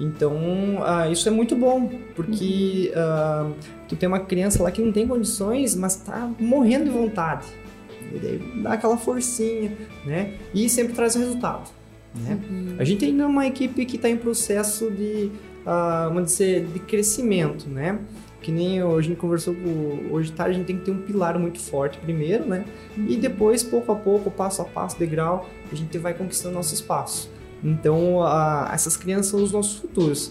Então, 0.00 0.36
uh, 0.76 1.10
isso 1.10 1.28
é 1.28 1.30
muito 1.30 1.56
bom, 1.56 1.90
porque 2.14 2.92
uh, 2.94 3.52
tu 3.88 3.96
tem 3.96 4.08
uma 4.08 4.20
criança 4.20 4.62
lá 4.62 4.70
que 4.70 4.80
não 4.80 4.92
tem 4.92 5.06
condições, 5.06 5.74
mas 5.74 5.96
tá 5.96 6.30
morrendo 6.38 6.84
de 6.84 6.90
vontade. 6.90 7.46
E 8.14 8.18
daí 8.18 8.62
dá 8.62 8.74
aquela 8.74 8.96
forcinha, 8.96 9.72
né? 10.06 10.34
E 10.54 10.68
sempre 10.68 10.94
traz 10.94 11.14
resultado, 11.14 11.68
né? 12.14 12.38
Uhum. 12.48 12.76
A 12.78 12.84
gente 12.84 13.04
ainda 13.04 13.24
é 13.24 13.26
uma 13.26 13.46
equipe 13.46 13.84
que 13.84 13.96
está 13.96 14.08
em 14.08 14.16
processo 14.16 14.90
de, 14.90 15.30
uh, 15.66 16.08
vamos 16.08 16.26
dizer, 16.30 16.64
de 16.66 16.78
crescimento, 16.78 17.68
né? 17.68 17.98
Que 18.40 18.52
nem 18.52 18.82
hoje 18.82 19.08
a 19.08 19.10
gente 19.10 19.20
conversou 19.20 19.54
hoje 20.10 20.30
tarde, 20.32 20.54
a 20.54 20.58
gente 20.58 20.66
tem 20.66 20.78
que 20.78 20.84
ter 20.84 20.90
um 20.90 21.02
pilar 21.02 21.38
muito 21.38 21.58
forte 21.58 21.98
primeiro, 21.98 22.46
né? 22.46 22.64
E 22.96 23.14
uhum. 23.14 23.20
depois, 23.20 23.62
pouco 23.62 23.90
a 23.90 23.96
pouco, 23.96 24.30
passo 24.30 24.62
a 24.62 24.64
passo, 24.64 24.98
degrau, 24.98 25.48
a 25.70 25.74
gente 25.74 25.96
vai 25.98 26.14
conquistando 26.14 26.54
nosso 26.54 26.72
espaço. 26.72 27.30
Então, 27.62 28.22
a, 28.22 28.70
essas 28.72 28.96
crianças 28.96 29.26
são 29.26 29.42
os 29.42 29.50
nossos 29.50 29.78
futuros. 29.78 30.28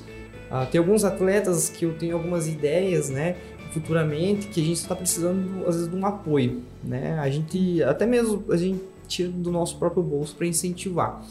Uh, 0.50 0.66
tem 0.72 0.80
alguns 0.80 1.04
atletas 1.04 1.70
que 1.70 1.84
eu 1.84 1.94
tenho 1.96 2.16
algumas 2.16 2.48
ideias, 2.48 3.10
né? 3.10 3.36
Futuramente, 3.72 4.48
que 4.48 4.62
a 4.62 4.64
gente 4.64 4.78
está 4.78 4.96
precisando, 4.96 5.68
às 5.68 5.76
vezes, 5.76 5.90
de 5.90 5.96
um 5.96 6.06
apoio, 6.06 6.62
né? 6.82 7.20
A 7.20 7.30
gente, 7.30 7.84
até 7.84 8.06
mesmo, 8.06 8.46
a 8.50 8.56
gente 8.56 8.82
tira 9.08 9.30
do 9.30 9.52
nosso 9.52 9.78
próprio 9.78 10.02
bolso 10.02 10.34
para 10.36 10.48
incentivar, 10.48 11.22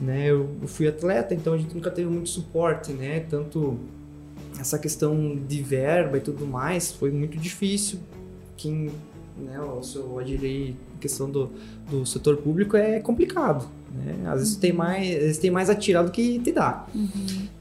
né? 0.00 0.30
Eu, 0.30 0.48
eu 0.62 0.68
fui 0.68 0.86
atleta, 0.86 1.34
então 1.34 1.54
a 1.54 1.58
gente 1.58 1.74
nunca 1.74 1.90
teve 1.90 2.08
muito 2.08 2.28
suporte, 2.28 2.92
né? 2.92 3.20
Tanto 3.28 3.78
essa 4.58 4.78
questão 4.78 5.36
de 5.48 5.62
verba 5.62 6.18
e 6.18 6.20
tudo 6.20 6.46
mais 6.46 6.92
foi 6.92 7.10
muito 7.10 7.38
difícil. 7.38 7.98
Quem, 8.56 8.90
né, 9.36 9.60
o 9.60 9.82
seu 9.82 10.18
Adirei, 10.18 10.76
questão 11.00 11.28
do, 11.28 11.50
do 11.90 12.06
setor 12.06 12.36
público 12.36 12.76
é 12.76 13.00
complicado, 13.00 13.68
né? 13.92 14.30
Às 14.30 14.40
vezes 14.40 14.56
tem 14.56 14.72
mais, 14.72 15.08
às 15.08 15.22
vezes 15.22 15.38
tem 15.38 15.50
mais 15.50 15.68
atirado 15.68 16.06
do 16.06 16.12
que 16.12 16.38
te 16.38 16.52
dá. 16.52 16.86
Uhum. 16.94 17.08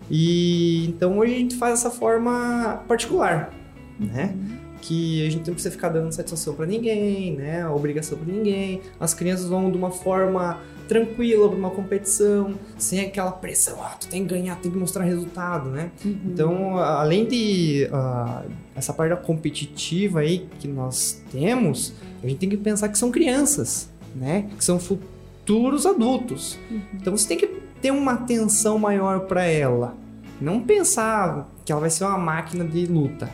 E 0.09 0.85
então 0.87 1.17
hoje 1.17 1.33
a 1.33 1.37
gente 1.37 1.55
faz 1.55 1.79
essa 1.79 1.89
forma 1.89 2.83
particular, 2.87 3.53
né? 3.99 4.35
Uhum. 4.35 4.57
Que 4.81 5.25
a 5.25 5.29
gente 5.29 5.47
não 5.47 5.53
precisa 5.53 5.71
ficar 5.71 5.89
dando 5.89 6.11
satisfação 6.11 6.55
para 6.55 6.65
ninguém, 6.65 7.35
né? 7.35 7.67
Obrigação 7.69 8.17
para 8.17 8.33
ninguém. 8.33 8.81
As 8.99 9.13
crianças 9.13 9.47
vão 9.47 9.71
de 9.71 9.77
uma 9.77 9.91
forma 9.91 10.59
tranquila 10.91 11.47
para 11.47 11.57
uma 11.57 11.69
competição, 11.69 12.53
sem 12.77 12.99
aquela 12.99 13.31
pressão, 13.31 13.81
ah, 13.81 13.95
tu 13.97 14.09
tem 14.09 14.27
que 14.27 14.33
ganhar, 14.33 14.57
tem 14.57 14.69
que 14.69 14.77
mostrar 14.77 15.05
resultado, 15.05 15.69
né? 15.69 15.89
Uhum. 16.03 16.19
Então, 16.25 16.77
além 16.77 17.25
de 17.25 17.87
uh, 17.89 18.51
essa 18.75 18.91
parte 18.91 19.15
competitiva 19.25 20.19
aí 20.19 20.49
que 20.59 20.67
nós 20.67 21.23
temos, 21.31 21.93
a 22.21 22.27
gente 22.27 22.39
tem 22.39 22.49
que 22.49 22.57
pensar 22.57 22.89
que 22.89 22.97
são 22.97 23.09
crianças, 23.09 23.89
né? 24.13 24.49
Que 24.57 24.65
são 24.65 24.77
futuros 24.77 25.85
adultos. 25.85 26.59
Uhum. 26.69 26.81
Então, 26.95 27.15
você 27.15 27.25
tem 27.25 27.37
que 27.37 27.47
ter 27.81 27.91
uma 27.91 28.11
atenção 28.11 28.77
maior 28.77 29.21
para 29.21 29.45
ela. 29.45 29.95
Não 30.41 30.59
pensar 30.59 31.49
que 31.63 31.71
ela 31.71 31.79
vai 31.79 31.89
ser 31.89 32.03
uma 32.03 32.17
máquina 32.17 32.65
de 32.65 32.85
luta 32.85 33.29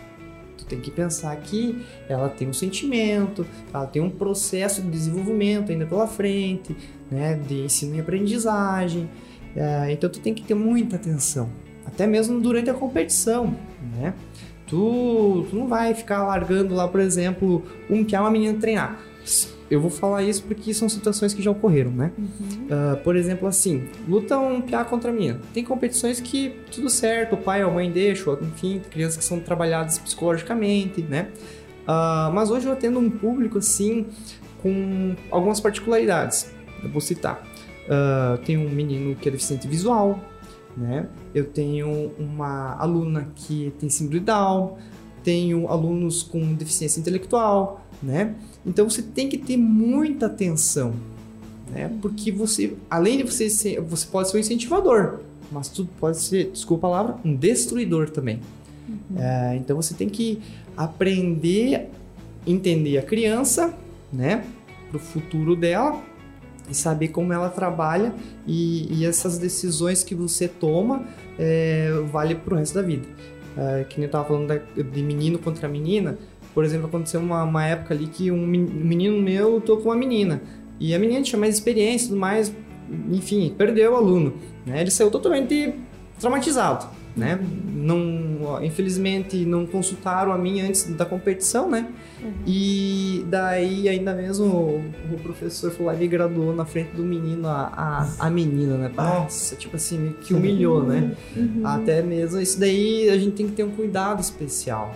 tem 0.67 0.79
que 0.79 0.91
pensar 0.91 1.35
que 1.37 1.83
ela 2.07 2.29
tem 2.29 2.47
um 2.47 2.53
sentimento, 2.53 3.45
ela 3.73 3.85
tem 3.85 4.01
um 4.01 4.09
processo 4.09 4.81
de 4.81 4.89
desenvolvimento 4.89 5.71
ainda 5.71 5.85
pela 5.85 6.07
frente, 6.07 6.75
né, 7.09 7.35
de 7.35 7.61
ensino 7.61 7.95
e 7.95 7.99
aprendizagem. 7.99 9.09
É, 9.55 9.91
então 9.91 10.09
tu 10.09 10.19
tem 10.19 10.33
que 10.33 10.43
ter 10.43 10.53
muita 10.53 10.97
atenção, 10.97 11.49
até 11.85 12.05
mesmo 12.05 12.39
durante 12.39 12.69
a 12.69 12.73
competição, 12.73 13.55
né? 13.97 14.13
Tu, 14.67 15.47
tu 15.49 15.55
não 15.55 15.67
vai 15.67 15.93
ficar 15.93 16.23
largando 16.25 16.75
lá, 16.75 16.87
por 16.87 16.99
exemplo, 16.99 17.63
um 17.89 18.03
que 18.03 18.15
é 18.15 18.19
uma 18.19 18.29
menina 18.29 18.59
treinar 18.59 18.99
eu 19.69 19.81
vou 19.81 19.89
falar 19.89 20.23
isso 20.23 20.43
porque 20.43 20.73
são 20.73 20.87
situações 20.87 21.33
que 21.33 21.41
já 21.41 21.51
ocorreram, 21.51 21.91
né? 21.91 22.11
Uhum. 22.17 22.25
Uh, 22.65 22.97
por 23.03 23.15
exemplo, 23.15 23.47
assim, 23.47 23.87
luta 24.07 24.37
um 24.37 24.61
PA 24.61 24.85
contra 24.85 25.11
mim. 25.11 25.37
Tem 25.53 25.63
competições 25.63 26.19
que 26.21 26.61
tudo 26.71 26.89
certo, 26.89 27.33
o 27.33 27.37
pai 27.37 27.63
ou 27.63 27.71
a 27.71 27.73
mãe 27.73 27.91
deixam, 27.91 28.37
enfim, 28.41 28.81
crianças 28.89 29.17
que 29.17 29.23
são 29.25 29.39
trabalhadas 29.39 29.99
psicologicamente, 29.99 31.01
né? 31.01 31.29
Uh, 31.83 32.31
mas 32.33 32.49
hoje 32.49 32.65
eu 32.65 32.71
atendo 32.71 32.99
um 32.99 33.09
público, 33.09 33.57
assim, 33.57 34.05
com 34.61 35.15
algumas 35.31 35.59
particularidades. 35.59 36.51
Eu 36.83 36.89
vou 36.89 37.01
citar. 37.01 37.43
Uh, 37.85 38.37
tem 38.45 38.57
um 38.57 38.69
menino 38.69 39.15
que 39.15 39.27
é 39.27 39.31
deficiente 39.31 39.67
visual, 39.67 40.19
né? 40.75 41.07
Eu 41.33 41.45
tenho 41.45 42.11
uma 42.17 42.75
aluna 42.77 43.31
que 43.35 43.73
tem 43.79 43.89
síndrome 43.89 44.19
de 44.19 44.25
Down, 44.25 44.77
tenho 45.23 45.67
alunos 45.67 46.23
com 46.23 46.53
deficiência 46.53 46.99
intelectual, 46.99 47.81
né? 48.01 48.35
Então 48.67 48.89
você 48.89 49.01
tem 49.01 49.29
que 49.29 49.37
ter 49.37 49.55
muita 49.55 50.25
atenção, 50.25 50.93
né? 51.71 51.89
Porque 52.01 52.31
você, 52.31 52.75
além 52.89 53.17
de 53.17 53.23
você 53.23 53.49
ser, 53.49 53.79
você 53.79 54.05
pode 54.05 54.29
ser 54.29 54.37
um 54.37 54.39
incentivador, 54.41 55.19
mas 55.51 55.69
tudo 55.69 55.89
pode 55.97 56.17
ser, 56.17 56.51
desculpa 56.51 56.87
a 56.87 56.89
palavra, 56.89 57.15
um 57.23 57.33
destruidor 57.33 58.09
também. 58.09 58.41
Uhum. 58.87 59.17
É, 59.17 59.55
então 59.55 59.75
você 59.77 59.93
tem 59.93 60.09
que 60.09 60.41
aprender, 60.75 61.89
entender 62.45 62.97
a 62.97 63.01
criança, 63.01 63.73
né? 64.11 64.45
Para 64.89 64.97
o 64.97 64.99
futuro 64.99 65.55
dela 65.55 66.01
e 66.69 66.75
saber 66.75 67.09
como 67.09 67.31
ela 67.31 67.49
trabalha 67.49 68.13
e, 68.45 68.93
e 68.93 69.05
essas 69.05 69.37
decisões 69.37 70.03
que 70.03 70.13
você 70.13 70.47
toma 70.47 71.05
é, 71.39 71.91
vale 72.11 72.35
para 72.35 72.53
o 72.53 72.57
resto 72.57 72.75
da 72.75 72.81
vida. 72.81 73.07
É, 73.57 73.85
que 73.85 73.97
nem 73.97 74.03
eu 74.03 74.07
estava 74.07 74.25
falando 74.25 74.47
da, 74.47 74.57
de 74.57 75.01
menino 75.01 75.39
contra 75.39 75.67
menina, 75.67 76.17
por 76.57 76.65
exemplo, 76.65 76.87
aconteceu 76.87 77.19
uma, 77.19 77.43
uma 77.43 77.63
época 77.67 77.93
ali 77.93 78.07
que 78.07 78.31
um 78.31 78.43
menino 78.43 79.21
meu 79.21 79.51
lutou 79.51 79.77
com 79.77 79.89
uma 79.89 79.95
menina. 79.95 80.41
E 80.79 80.95
a 80.95 80.97
menina 80.97 81.21
tinha 81.21 81.39
mais 81.39 81.53
experiência 81.53 82.05
e 82.05 82.07
tudo 82.09 82.19
mais, 82.19 82.51
enfim, 83.11 83.53
perdeu 83.55 83.93
o 83.93 83.95
aluno. 83.95 84.33
Né? 84.65 84.81
Ele 84.81 84.89
saiu 84.89 85.11
totalmente 85.11 85.75
traumatizado. 86.19 86.87
Né? 87.15 87.39
Não, 87.75 88.63
infelizmente 88.63 89.37
não 89.45 89.67
consultaram 89.67 90.31
a 90.31 90.37
mim 90.37 90.61
antes 90.61 90.83
da 90.95 91.05
competição, 91.05 91.69
né? 91.69 91.89
Uhum. 92.23 92.31
E 92.45 93.25
daí 93.27 93.87
ainda 93.87 94.13
mesmo 94.13 94.45
o, 94.45 94.83
o, 95.13 95.19
professor 95.19 95.71
foi 95.71 95.85
lá 95.85 95.95
e 95.95 96.07
graduou 96.07 96.55
na 96.55 96.65
frente 96.65 96.91
do 96.95 97.03
menino, 97.03 97.47
a, 97.47 97.71
a, 98.19 98.27
a 98.27 98.29
menina, 98.29 98.77
né? 98.77 98.91
Nossa, 98.95 99.55
tipo 99.55 99.75
assim, 99.75 100.13
que 100.21 100.33
humilhou, 100.33 100.83
né? 100.83 101.11
Uhum. 101.35 101.61
Até 101.63 102.01
mesmo 102.01 102.39
isso 102.39 102.59
daí 102.59 103.09
a 103.09 103.17
gente 103.17 103.35
tem 103.35 103.47
que 103.47 103.53
ter 103.53 103.63
um 103.63 103.71
cuidado 103.71 104.21
especial, 104.21 104.93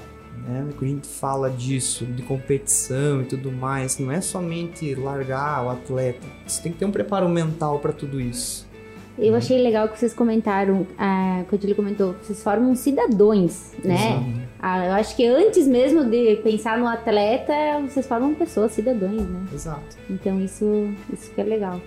né? 0.47 0.67
Quando 0.77 0.83
a 0.83 0.93
gente 0.93 1.07
fala 1.07 1.49
disso, 1.49 2.05
de 2.05 2.21
competição 2.23 3.21
e 3.21 3.25
tudo 3.25 3.51
mais, 3.51 3.97
não 3.99 4.11
é 4.11 4.21
somente 4.21 4.93
largar 4.95 5.65
o 5.65 5.69
atleta. 5.69 6.27
Você 6.45 6.61
tem 6.61 6.71
que 6.71 6.79
ter 6.79 6.85
um 6.85 6.91
preparo 6.91 7.29
mental 7.29 7.79
para 7.79 7.93
tudo 7.93 8.19
isso. 8.19 8.69
Eu 9.17 9.35
achei 9.35 9.61
legal 9.61 9.87
que 9.89 9.99
vocês 9.99 10.13
comentaram, 10.13 10.87
ah, 10.97 11.43
quando 11.49 11.63
ele 11.65 11.75
comentou, 11.75 12.13
vocês 12.13 12.41
formam 12.41 12.73
cidadãos, 12.75 13.73
né? 13.83 14.47
Ah, 14.59 14.85
eu 14.85 14.93
acho 14.93 15.15
que 15.15 15.25
antes 15.25 15.67
mesmo 15.67 16.05
de 16.05 16.37
pensar 16.37 16.77
no 16.77 16.87
atleta, 16.87 17.53
vocês 17.81 18.07
formam 18.07 18.33
pessoas, 18.33 18.71
cidadãos, 18.71 19.21
né? 19.21 19.45
Exato. 19.53 19.97
Então 20.09 20.41
isso, 20.41 20.65
isso 21.11 21.29
que 21.33 21.41
é 21.41 21.43
legal. 21.43 21.79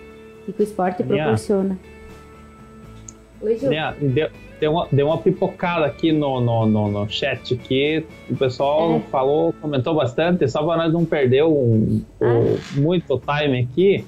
E 0.47 0.53
que 0.53 0.63
o 0.63 0.65
esporte 0.65 1.03
proporciona. 1.03 1.79
Oi, 3.41 3.57
Ju. 3.57 3.69
Deu, 4.01 4.29
deu, 4.61 4.73
uma, 4.73 4.89
deu 4.91 5.07
uma 5.07 5.19
pipocada 5.19 5.87
aqui 5.87 6.13
no, 6.13 6.41
no, 6.41 6.67
no, 6.67 6.91
no 6.91 7.09
chat 7.09 7.57
que 7.57 8.05
o 8.31 8.37
pessoal 8.37 8.97
é. 8.97 9.01
falou, 9.11 9.55
comentou 9.61 9.95
bastante, 9.95 10.47
só 10.49 10.63
para 10.65 10.85
nós 10.85 10.93
não 10.93 11.05
perder 11.05 11.45
um, 11.45 12.03
ah. 12.21 12.25
o, 12.25 12.81
muito 12.81 13.21
time 13.21 13.61
aqui. 13.61 14.05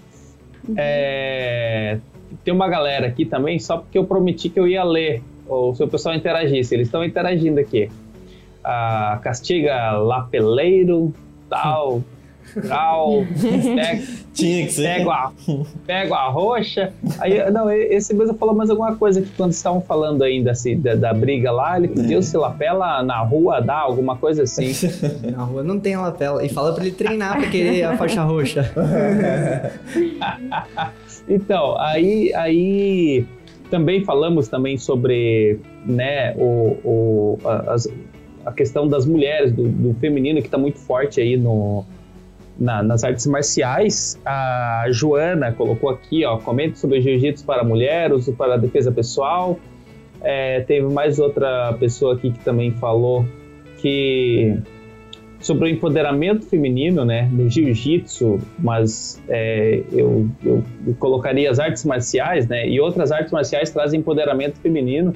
Uhum. 0.68 0.74
É, 0.76 1.98
tem 2.44 2.52
uma 2.52 2.68
galera 2.68 3.06
aqui 3.06 3.24
também, 3.24 3.58
só 3.58 3.78
porque 3.78 3.98
eu 3.98 4.04
prometi 4.04 4.48
que 4.48 4.58
eu 4.58 4.66
ia 4.66 4.84
ler, 4.84 5.22
ou 5.48 5.74
se 5.74 5.82
o 5.82 5.88
pessoal 5.88 6.14
interagisse. 6.14 6.74
Eles 6.74 6.88
estão 6.88 7.04
interagindo 7.04 7.60
aqui. 7.60 7.88
Castiga 9.22 9.92
Lapeleiro, 9.92 11.14
tal, 11.48 12.02
tal, 12.68 13.24
pego, 13.40 14.02
Tinha 14.36 14.66
que 14.66 14.72
ser. 14.72 14.98
Pego 14.98 15.10
a, 15.10 15.32
pego 15.86 16.14
a 16.14 16.28
roxa. 16.28 16.92
Aí, 17.18 17.50
não, 17.50 17.70
esse 17.70 18.14
mesmo 18.14 18.36
falou 18.36 18.54
mais 18.54 18.68
alguma 18.68 18.94
coisa 18.96 19.22
que 19.22 19.30
quando 19.30 19.52
estavam 19.52 19.80
falando 19.80 20.22
ainda 20.22 20.50
assim, 20.50 20.78
da, 20.78 20.94
da 20.94 21.14
briga 21.14 21.50
lá, 21.50 21.78
ele 21.78 21.88
pediu 21.88 22.18
é. 22.18 22.22
se 22.22 22.36
lapela 22.36 23.02
na 23.02 23.18
rua 23.20 23.60
dá, 23.60 23.78
alguma 23.78 24.16
coisa 24.16 24.42
assim. 24.42 24.72
Na 25.30 25.44
rua 25.44 25.62
não 25.62 25.80
tem 25.80 25.96
lapela. 25.96 26.44
E 26.44 26.48
fala 26.48 26.74
pra 26.74 26.84
ele 26.84 26.94
treinar 26.94 27.38
pra 27.38 27.50
querer 27.50 27.84
a 27.84 27.96
faixa 27.96 28.22
roxa. 28.22 28.70
então, 31.28 31.78
aí, 31.78 32.32
aí 32.34 33.26
também 33.70 34.04
falamos 34.04 34.48
também 34.48 34.76
sobre 34.76 35.58
né, 35.84 36.34
o, 36.36 36.76
o, 36.84 37.38
as, 37.68 37.88
a 38.44 38.52
questão 38.52 38.86
das 38.86 39.06
mulheres, 39.06 39.52
do, 39.52 39.68
do 39.68 39.94
feminino 39.94 40.40
que 40.40 40.46
está 40.46 40.58
muito 40.58 40.78
forte 40.78 41.20
aí 41.20 41.36
no, 41.36 41.84
na, 42.58 42.82
nas 42.82 43.04
artes 43.04 43.26
marciais. 43.26 44.18
A 44.24 44.86
Joana 44.90 45.52
colocou 45.52 45.90
aqui, 45.90 46.24
ó, 46.24 46.38
comente 46.38 46.78
sobre 46.78 47.00
jiu-jitsu 47.00 47.44
para 47.44 47.62
mulher, 47.62 48.12
uso 48.12 48.32
para 48.32 48.56
defesa 48.56 48.90
pessoal. 48.90 49.58
É, 50.20 50.60
teve 50.60 50.86
mais 50.86 51.18
outra 51.18 51.74
pessoa 51.78 52.14
aqui 52.14 52.30
que 52.30 52.38
também 52.40 52.72
falou 52.72 53.24
que 53.78 54.56
sobre 55.38 55.66
o 55.66 55.68
empoderamento 55.68 56.46
feminino, 56.46 57.04
né, 57.04 57.28
no 57.30 57.48
jiu-jitsu, 57.48 58.40
mas 58.58 59.22
é, 59.28 59.82
eu, 59.92 60.26
eu, 60.44 60.64
colocaria 60.98 61.50
as 61.50 61.58
artes 61.58 61.84
marciais, 61.84 62.48
né, 62.48 62.68
e 62.68 62.80
outras 62.80 63.12
artes 63.12 63.30
marciais 63.30 63.70
trazem 63.70 64.00
empoderamento 64.00 64.58
feminino. 64.58 65.14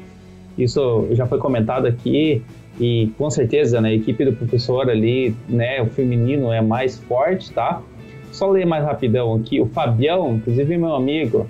Isso 0.59 1.09
já 1.12 1.27
foi 1.27 1.39
comentado 1.39 1.87
aqui. 1.87 2.43
E 2.79 3.11
com 3.19 3.31
certeza, 3.31 3.81
né, 3.81 3.91
a 3.91 3.95
equipe 3.95 4.25
do 4.25 4.33
professor 4.33 4.89
ali, 4.89 5.35
né, 5.49 5.83
o 5.83 5.87
feminino 5.87 6.53
é 6.53 6.61
mais 6.61 6.99
forte, 6.99 7.53
tá? 7.53 7.83
Só 8.33 8.49
ler 8.51 8.65
mais 8.65 8.85
rapidão 8.85 9.35
aqui. 9.35 9.61
O 9.61 9.67
Fabião, 9.67 10.37
inclusive 10.37 10.79
meu 10.79 10.95
amigo, 10.95 11.47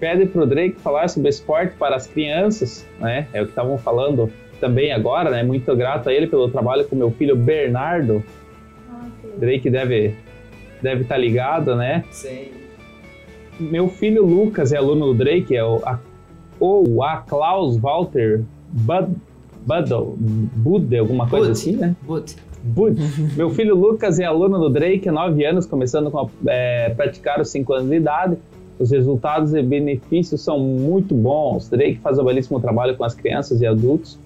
pede 0.00 0.26
pro 0.26 0.46
Drake 0.46 0.76
falar 0.80 1.08
sobre 1.08 1.30
esporte 1.30 1.74
para 1.78 1.96
as 1.96 2.06
crianças, 2.06 2.86
né? 3.00 3.26
É 3.32 3.40
o 3.40 3.44
que 3.44 3.52
estavam 3.52 3.78
falando 3.78 4.30
também 4.60 4.92
agora, 4.92 5.30
né? 5.30 5.42
Muito 5.42 5.74
grato 5.76 6.08
a 6.08 6.12
ele 6.12 6.26
pelo 6.26 6.48
trabalho 6.48 6.84
com 6.86 6.96
meu 6.96 7.10
filho 7.10 7.36
Bernardo. 7.36 8.22
Ah, 8.90 9.06
Drake 9.38 9.70
deve 9.70 10.14
deve 10.82 11.02
estar 11.02 11.14
tá 11.14 11.20
ligado, 11.20 11.76
né? 11.76 12.04
Sim. 12.10 12.48
Meu 13.58 13.88
filho 13.88 14.26
Lucas 14.26 14.72
é 14.72 14.76
aluno 14.76 15.06
do 15.06 15.14
Drake, 15.14 15.56
é 15.56 15.64
o 15.64 15.80
a, 15.86 15.98
ou 16.58 17.02
a 17.02 17.18
Klaus 17.18 17.76
Walter 17.76 18.42
Bud 18.68 19.14
Buddle, 19.66 20.14
Buddha, 20.18 21.00
alguma 21.00 21.28
coisa 21.28 21.48
Bud. 21.48 21.58
assim, 21.58 21.76
né? 21.76 21.96
Bud. 22.02 22.36
Bud. 22.62 23.00
Meu 23.36 23.50
filho 23.50 23.74
Lucas 23.74 24.18
é 24.18 24.24
aluno 24.24 24.58
do 24.58 24.70
Drake, 24.70 25.10
9 25.10 25.44
anos, 25.44 25.66
começando 25.66 26.12
a 26.16 26.26
é, 26.50 26.90
praticar 26.90 27.40
os 27.40 27.48
5 27.50 27.72
anos 27.72 27.90
de 27.90 27.96
idade. 27.96 28.36
Os 28.78 28.90
resultados 28.90 29.54
e 29.54 29.62
benefícios 29.62 30.40
são 30.40 30.58
muito 30.58 31.14
bons. 31.14 31.68
Drake 31.68 31.98
faz 32.02 32.18
um 32.18 32.24
belíssimo 32.24 32.60
trabalho 32.60 32.96
com 32.96 33.04
as 33.04 33.14
crianças 33.14 33.60
e 33.60 33.66
adultos. 33.66 34.18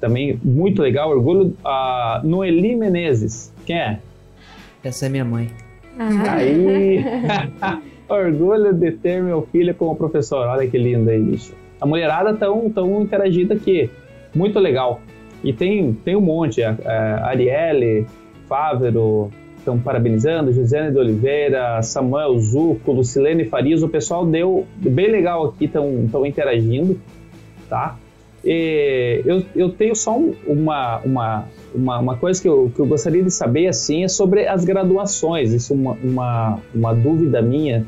Também 0.00 0.38
muito 0.42 0.82
legal. 0.82 1.10
Orgulho 1.10 1.54
uh, 1.64 2.26
Noeli 2.26 2.74
Menezes. 2.74 3.52
Quem 3.64 3.76
é? 3.76 4.00
Essa 4.82 5.06
é 5.06 5.08
minha 5.08 5.24
mãe. 5.24 5.50
Ah. 5.98 6.32
Aí! 6.32 7.04
Orgulho 8.08 8.74
de 8.74 8.92
ter 8.92 9.22
meu 9.22 9.42
filho 9.50 9.74
como 9.74 9.96
professor. 9.96 10.46
Olha 10.46 10.68
que 10.68 10.76
lindo 10.76 11.08
aí, 11.08 11.22
bicho. 11.22 11.54
A 11.80 11.86
mulherada 11.86 12.34
tão, 12.34 12.68
tão 12.70 13.00
interagida 13.00 13.54
aqui. 13.54 13.88
Muito 14.34 14.58
legal. 14.58 15.00
E 15.42 15.52
tem, 15.52 15.92
tem 15.92 16.16
um 16.16 16.20
monte. 16.20 16.62
A, 16.62 16.76
a 16.84 17.28
Arielle, 17.28 18.06
Fávero, 18.48 19.30
estão 19.58 19.78
parabenizando. 19.78 20.52
Josiane 20.52 20.90
de 20.90 20.98
Oliveira, 20.98 21.82
Samuel 21.82 22.38
Zuco, 22.38 22.92
Lucilene 22.92 23.44
Farias. 23.44 23.82
O 23.82 23.88
pessoal 23.88 24.26
deu 24.26 24.66
bem 24.76 25.10
legal 25.10 25.46
aqui, 25.46 25.66
estão 25.66 26.26
interagindo. 26.26 27.00
Tá? 27.68 27.96
E 28.44 29.22
eu, 29.24 29.42
eu 29.56 29.70
tenho 29.70 29.96
só 29.96 30.18
uma, 30.46 30.98
uma, 30.98 31.44
uma, 31.74 31.98
uma, 31.98 32.16
coisa 32.16 32.40
que 32.40 32.46
eu, 32.46 32.70
que 32.74 32.78
eu 32.78 32.86
gostaria 32.86 33.22
de 33.22 33.30
saber 33.30 33.68
assim 33.68 34.04
é 34.04 34.08
sobre 34.08 34.46
as 34.46 34.64
graduações. 34.64 35.52
Isso 35.52 35.72
é 35.72 35.76
uma, 35.76 35.92
uma, 36.04 36.58
uma 36.74 36.94
dúvida 36.94 37.40
minha. 37.40 37.86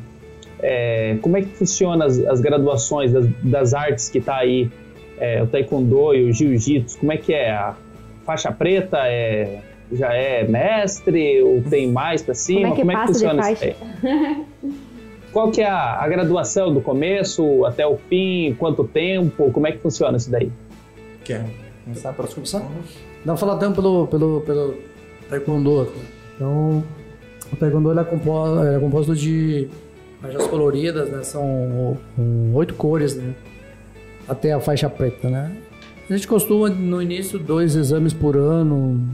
É, 0.59 1.17
como 1.21 1.37
é 1.37 1.41
que 1.41 1.49
funciona 1.49 2.05
as, 2.05 2.17
as 2.19 2.41
graduações 2.41 3.13
das, 3.13 3.27
das, 3.43 3.73
artes 3.75 4.09
que 4.09 4.17
está 4.17 4.37
aí? 4.37 4.71
É, 5.19 5.41
o 5.41 5.47
taekwondo 5.47 6.13
e 6.13 6.29
o 6.29 6.33
jiu-jitsu, 6.33 6.99
como 6.99 7.11
é 7.11 7.17
que 7.17 7.33
é? 7.33 7.51
A 7.51 7.75
faixa 8.25 8.51
preta 8.51 8.99
é, 9.07 9.61
já 9.91 10.13
é 10.13 10.47
mestre 10.47 11.41
ou 11.41 11.61
tem 11.61 11.91
mais 11.91 12.21
para 12.21 12.33
cima? 12.33 12.69
Como 12.69 12.73
é 12.73 12.75
que, 12.75 12.81
como 12.81 12.91
é 12.91 12.95
que 12.95 13.07
funciona 13.07 13.51
isso 13.51 13.63
aí? 13.63 13.75
Qual 15.31 15.51
que 15.51 15.61
é 15.61 15.67
a, 15.67 16.01
a, 16.01 16.07
graduação 16.07 16.73
do 16.73 16.81
começo 16.81 17.65
até 17.65 17.85
o 17.85 17.97
fim? 17.97 18.55
Quanto 18.57 18.83
tempo? 18.83 19.51
Como 19.51 19.67
é 19.67 19.71
que 19.71 19.79
funciona 19.79 20.17
isso 20.17 20.31
daí? 20.31 20.51
Quer 21.23 21.45
começar? 21.83 22.13
Posso 22.13 22.35
começar? 22.35 22.65
Não, 23.25 23.37
falar 23.37 23.57
tanto 23.57 23.75
pelo, 23.75 24.07
pelo, 24.07 24.41
pelo 24.41 24.75
taekwondo. 25.29 25.91
Então, 26.35 26.83
o 27.51 27.55
taekwondo 27.55 27.91
ele 27.91 27.99
é, 27.99 28.03
composto, 28.03 28.65
ele 28.65 28.75
é 28.75 28.79
composto 28.79 29.15
de 29.15 29.67
faixas 30.21 30.47
coloridas, 30.47 31.09
né? 31.09 31.23
São 31.23 31.97
oito 32.53 32.73
cores, 32.75 33.15
né? 33.15 33.33
Até 34.27 34.53
a 34.53 34.59
faixa 34.59 34.89
preta, 34.89 35.29
né? 35.29 35.55
A 36.09 36.13
gente 36.13 36.27
costuma, 36.27 36.69
no 36.69 37.01
início, 37.01 37.37
dois 37.37 37.75
exames 37.75 38.13
por 38.13 38.37
ano. 38.37 39.07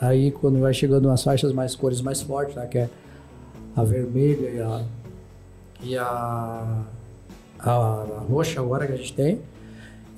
Aí, 0.00 0.30
quando 0.30 0.60
vai 0.60 0.72
chegando 0.72 1.06
umas 1.06 1.22
faixas 1.22 1.52
mais 1.52 1.74
cores 1.74 2.00
mais 2.00 2.20
fortes, 2.20 2.54
né? 2.54 2.66
Que 2.66 2.78
é 2.78 2.90
a 3.76 3.84
vermelha 3.84 4.48
e 4.50 4.60
a, 4.60 4.82
e 5.82 5.98
a, 5.98 6.82
a, 7.58 7.70
a 7.70 8.24
roxa 8.28 8.60
agora 8.60 8.86
que 8.86 8.92
a 8.92 8.96
gente 8.96 9.12
tem. 9.12 9.40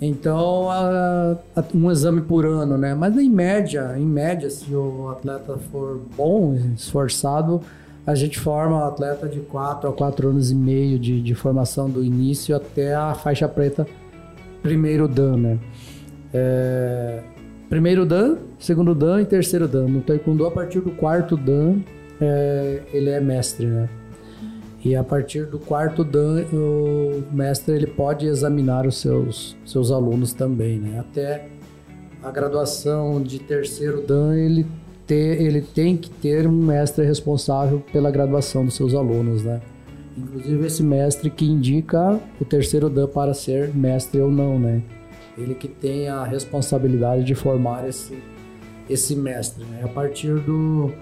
Então, 0.01 0.71
a, 0.71 1.37
a, 1.55 1.65
um 1.75 1.91
exame 1.91 2.23
por 2.23 2.47
ano, 2.47 2.79
né? 2.79 2.95
Mas 2.95 3.17
em 3.19 3.29
média, 3.29 3.95
em 3.99 4.07
média, 4.07 4.49
se 4.49 4.75
o 4.75 5.11
atleta 5.11 5.59
for 5.71 6.01
bom, 6.17 6.55
esforçado, 6.75 7.61
a 8.07 8.15
gente 8.15 8.39
forma 8.39 8.79
o 8.79 8.85
atleta 8.85 9.29
de 9.29 9.41
4 9.41 9.89
a 9.89 9.93
4 9.93 10.29
anos 10.29 10.51
e 10.51 10.55
meio 10.55 10.99
de, 10.99 11.21
de 11.21 11.35
formação 11.35 11.89
do 11.89 12.05
início 12.05 12.57
até 12.57 12.95
a 12.95 13.15
faixa 13.15 13.49
preta 13.49 13.87
primeiro 14.63 15.07
dan, 15.07 15.37
né? 15.37 15.59
É, 16.33 17.23
primeiro 17.69 18.07
dan, 18.07 18.39
segundo 18.59 18.95
dan 18.95 19.23
e 19.23 19.25
terceiro 19.25 19.67
dan. 19.67 19.87
No 19.87 20.01
taekwondo, 20.01 20.47
a 20.47 20.51
partir 20.51 20.81
do 20.81 20.91
quarto 20.91 21.37
dan, 21.37 21.81
é, 22.21 22.83
ele 22.93 23.11
é 23.11 23.21
mestre, 23.21 23.67
né? 23.67 23.89
E 24.83 24.97
a 24.97 25.05
partir 25.05 25.45
do 25.45 25.59
quarto 25.59 26.03
dan, 26.03 26.45
o 26.53 27.23
mestre 27.31 27.75
ele 27.75 27.87
pode 27.87 28.27
examinar 28.27 28.87
os 28.87 28.99
seus, 28.99 29.57
seus 29.65 29.91
alunos 29.91 30.33
também, 30.33 30.79
né? 30.79 30.99
Até 31.01 31.49
a 32.23 32.31
graduação 32.31 33.23
de 33.23 33.39
terceiro 33.39 34.03
dan, 34.03 34.35
ele, 34.37 34.67
ter, 35.11 35.43
ele 35.43 35.61
tem 35.61 35.97
que 35.97 36.09
ter 36.09 36.47
um 36.47 36.53
mestre 36.53 37.05
responsável 37.05 37.83
pela 37.93 38.13
graduação 38.13 38.65
dos 38.65 38.77
seus 38.77 38.95
alunos, 38.95 39.43
né? 39.43 39.61
Inclusive 40.17 40.67
esse 40.67 40.85
mestre 40.85 41.29
que 41.29 41.45
indica 41.45 42.21
o 42.41 42.45
terceiro 42.45 42.89
dan 42.89 43.09
para 43.09 43.35
ser 43.35 43.75
mestre 43.75 44.21
ou 44.21 44.31
não, 44.31 44.57
né? 44.57 44.81
Ele 45.37 45.57
que 45.57 45.67
tem 45.67 46.09
a 46.09 46.23
responsabilidade 46.23 47.25
de 47.25 47.35
formar 47.35 47.89
esse, 47.89 48.17
esse 48.89 49.17
mestre, 49.17 49.65
né? 49.65 49.81
A 49.83 49.89
partir 49.89 50.39
do 50.39 50.93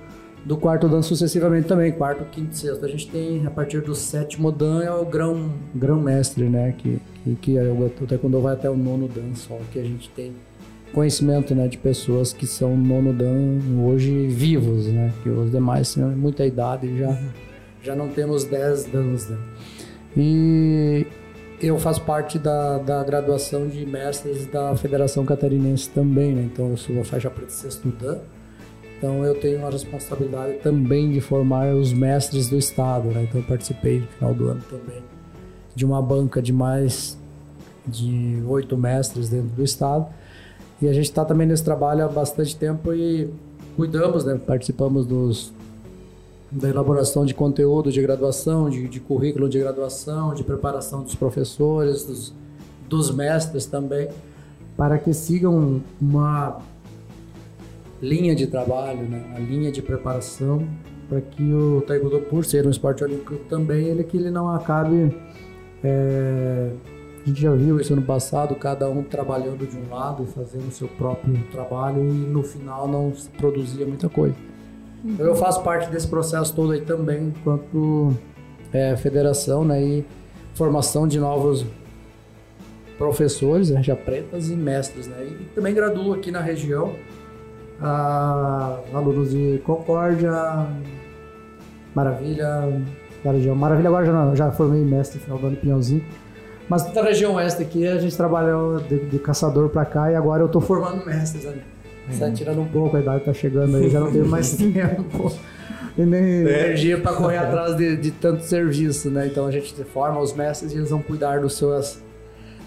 do 0.43 0.56
quarto 0.56 0.89
dan 0.89 1.02
sucessivamente 1.02 1.68
também, 1.68 1.93
quarto, 1.93 2.24
quinto, 2.30 2.56
sexto. 2.56 2.82
A 2.82 2.89
gente 2.89 3.10
tem, 3.10 3.44
a 3.44 3.51
partir 3.51 3.82
do 3.82 3.94
sétimo 3.94 4.51
dan, 4.51 4.82
é 4.82 4.90
o 4.90 5.05
grão, 5.05 5.52
grão 5.74 6.01
mestre, 6.01 6.48
né? 6.48 6.74
Que, 6.78 6.98
que, 7.24 7.36
que 7.36 7.59
é 7.59 7.64
o, 7.64 7.85
o 7.85 8.06
taekwondo 8.06 8.40
vai 8.40 8.55
até 8.55 8.70
o 8.70 8.76
nono 8.76 9.06
dan 9.06 9.35
só, 9.35 9.59
que 9.70 9.78
a 9.78 9.82
gente 9.82 10.09
tem 10.10 10.32
conhecimento, 10.93 11.55
né? 11.55 11.69
De 11.69 11.78
pessoas 11.78 12.32
que 12.32 12.47
são 12.47 12.77
nono 12.77 13.12
dan 13.12 13.59
hoje 13.85 14.27
vivos, 14.28 14.86
né? 14.86 15.12
Que 15.23 15.28
os 15.28 15.51
demais 15.51 15.94
têm 15.94 16.05
muita 16.05 16.47
idade 16.47 16.98
já, 16.98 17.19
já 17.82 17.94
não 17.94 18.09
temos 18.09 18.44
dez 18.44 18.85
dans, 18.85 19.28
né? 19.28 19.39
E 20.16 21.06
eu 21.60 21.78
faço 21.78 22.02
parte 22.02 22.39
da, 22.39 22.78
da 22.78 23.02
graduação 23.05 23.66
de 23.69 23.85
mestres 23.85 24.47
da 24.47 24.74
Federação 24.77 25.24
Catarinense 25.24 25.89
também, 25.90 26.35
né? 26.35 26.48
Então 26.52 26.70
eu 26.70 26.77
sou 26.77 27.01
a 27.01 27.05
faixa 27.05 27.31
preta 27.31 27.51
sexto 27.51 27.89
dan. 27.89 28.19
Então 28.97 29.24
eu 29.24 29.35
tenho 29.35 29.65
a 29.65 29.70
responsabilidade 29.70 30.55
também 30.55 31.12
de 31.12 31.20
formar 31.20 31.73
os 31.74 31.93
mestres 31.93 32.48
do 32.48 32.59
estado, 32.59 33.09
né? 33.09 33.24
Então 33.28 33.40
eu 33.40 33.47
participei 33.47 34.01
no 34.01 34.06
final 34.09 34.35
do 34.35 34.48
ano 34.48 34.62
também 34.69 35.02
de 35.78 35.85
uma 35.85 36.02
banca 36.02 36.43
de 36.43 36.52
mais 36.52 37.16
de 37.86 38.43
oito 38.48 38.77
mestres 38.77 39.28
dentro 39.28 39.51
do 39.51 39.62
estado. 39.62 40.09
E 40.80 40.88
a 40.88 40.92
gente 40.92 41.06
está 41.06 41.24
também 41.24 41.46
nesse 41.46 41.64
trabalho 41.64 42.05
há 42.05 42.09
bastante 42.09 42.56
tempo 42.56 42.92
e 42.92 43.28
cuidamos, 43.76 44.24
né? 44.24 44.40
Participamos 44.44 45.06
dos, 45.06 45.52
da 46.50 46.68
elaboração 46.68 47.24
de 47.26 47.34
conteúdo 47.34 47.90
de 47.90 48.00
graduação, 48.00 48.70
de, 48.70 48.86
de 48.88 49.00
currículo 49.00 49.48
de 49.48 49.59
graduação, 49.59 50.34
de 50.34 50.44
preparação 50.44 51.02
dos 51.02 51.14
professores, 51.14 52.05
dos, 52.05 52.34
dos 52.88 53.10
mestres 53.14 53.66
também, 53.66 54.09
para 54.76 54.98
que 54.98 55.12
sigam 55.12 55.82
uma 56.00 56.60
linha 58.00 58.34
de 58.34 58.46
trabalho, 58.46 59.02
né? 59.09 59.34
a 59.36 59.40
linha 59.40 59.72
de 59.72 59.82
preparação 59.82 60.66
para 61.09 61.20
que 61.20 61.42
o 61.42 61.82
taekwondo, 61.86 62.20
por 62.20 62.44
ser 62.44 62.66
um 62.66 62.70
esporte 62.70 63.02
olímpico 63.02 63.36
também, 63.48 63.86
ele 63.86 64.05
que 64.05 64.16
ele 64.16 64.30
não 64.30 64.50
acabe 64.50 65.16
é, 65.82 66.70
a 67.28 67.30
gente 67.30 67.42
já 67.42 67.52
viu 67.52 67.78
isso 67.78 67.94
no 67.94 68.00
passado, 68.00 68.55
cada 68.55 68.88
um 68.88 69.02
trabalhando 69.02 69.66
de 69.66 69.76
um 69.76 69.94
lado, 69.94 70.24
fazendo 70.26 70.68
o 70.68 70.72
seu 70.72 70.88
próprio 70.88 71.38
trabalho 71.52 72.00
e 72.00 72.10
no 72.10 72.42
final 72.42 72.88
não 72.88 73.14
se 73.14 73.28
produzia 73.28 73.86
muita 73.86 74.09
coisa. 74.09 74.34
Uhum. 75.05 75.16
Eu 75.18 75.36
faço 75.36 75.62
parte 75.62 75.90
desse 75.90 76.09
processo 76.09 76.55
todo 76.55 76.72
aí 76.72 76.80
também, 76.80 77.34
enquanto 77.36 78.14
é, 78.72 78.96
federação, 78.96 79.62
né, 79.62 79.82
e 79.82 80.05
formação 80.55 81.06
de 81.06 81.20
novos 81.20 81.66
professores, 82.96 83.70
né, 83.70 83.82
já 83.82 83.94
pretas 83.94 84.48
e 84.48 84.56
mestres, 84.56 85.06
né, 85.06 85.24
e 85.24 85.44
também 85.55 85.74
graduo 85.74 86.14
aqui 86.14 86.30
na 86.30 86.40
região 86.40 86.94
a 87.80 88.80
alunos 88.92 89.30
de 89.30 89.60
Concórdia, 89.64 90.32
Maravilha, 91.94 92.82
da 93.22 93.32
região. 93.32 93.55
Maravilha 93.55 93.88
agora 93.88 94.06
já, 94.06 94.34
já 94.34 94.50
formei 94.50 94.82
mestre 94.82 95.18
no 95.18 95.24
final 95.24 95.38
do 95.38 95.46
ano 95.48 95.56
Pinhãozinho. 95.56 96.05
Mas 96.69 96.85
da 96.93 97.03
região 97.03 97.35
oeste 97.35 97.62
aqui 97.62 97.86
a 97.86 97.99
gente 97.99 98.16
trabalhou 98.16 98.78
de, 98.81 99.07
de 99.07 99.19
caçador 99.19 99.69
para 99.70 99.85
cá 99.85 100.12
e 100.12 100.15
agora 100.15 100.43
eu 100.43 100.49
tô 100.49 100.61
formando 100.61 101.05
mestres 101.07 101.47
ali. 101.47 101.62
Uhum. 102.11 102.19
Tá 102.19 102.31
tirando 102.31 102.61
um 102.61 102.69
pouco, 102.69 102.97
a 102.97 103.01
idade 103.01 103.24
tá 103.24 103.32
chegando 103.32 103.77
aí, 103.77 103.90
já 103.90 104.01
não 104.01 104.11
tenho 104.11 104.27
mais 104.27 104.53
tempo 104.57 105.32
e 105.97 106.07
nem 106.07 106.23
é. 106.23 106.40
energia 106.40 107.01
para 107.01 107.12
correr 107.12 107.39
atrás 107.39 107.77
de, 107.77 107.97
de, 107.97 108.11
tanto 108.12 108.45
serviço, 108.45 109.11
né? 109.11 109.27
Então 109.27 109.47
a 109.47 109.51
gente 109.51 109.74
forma 109.85 110.20
os 110.20 110.32
mestres 110.32 110.73
e 110.73 110.77
eles 110.77 110.90
vão 110.90 111.03
cuidar 111.03 111.40
dos 111.40 111.57
seus, 111.57 111.99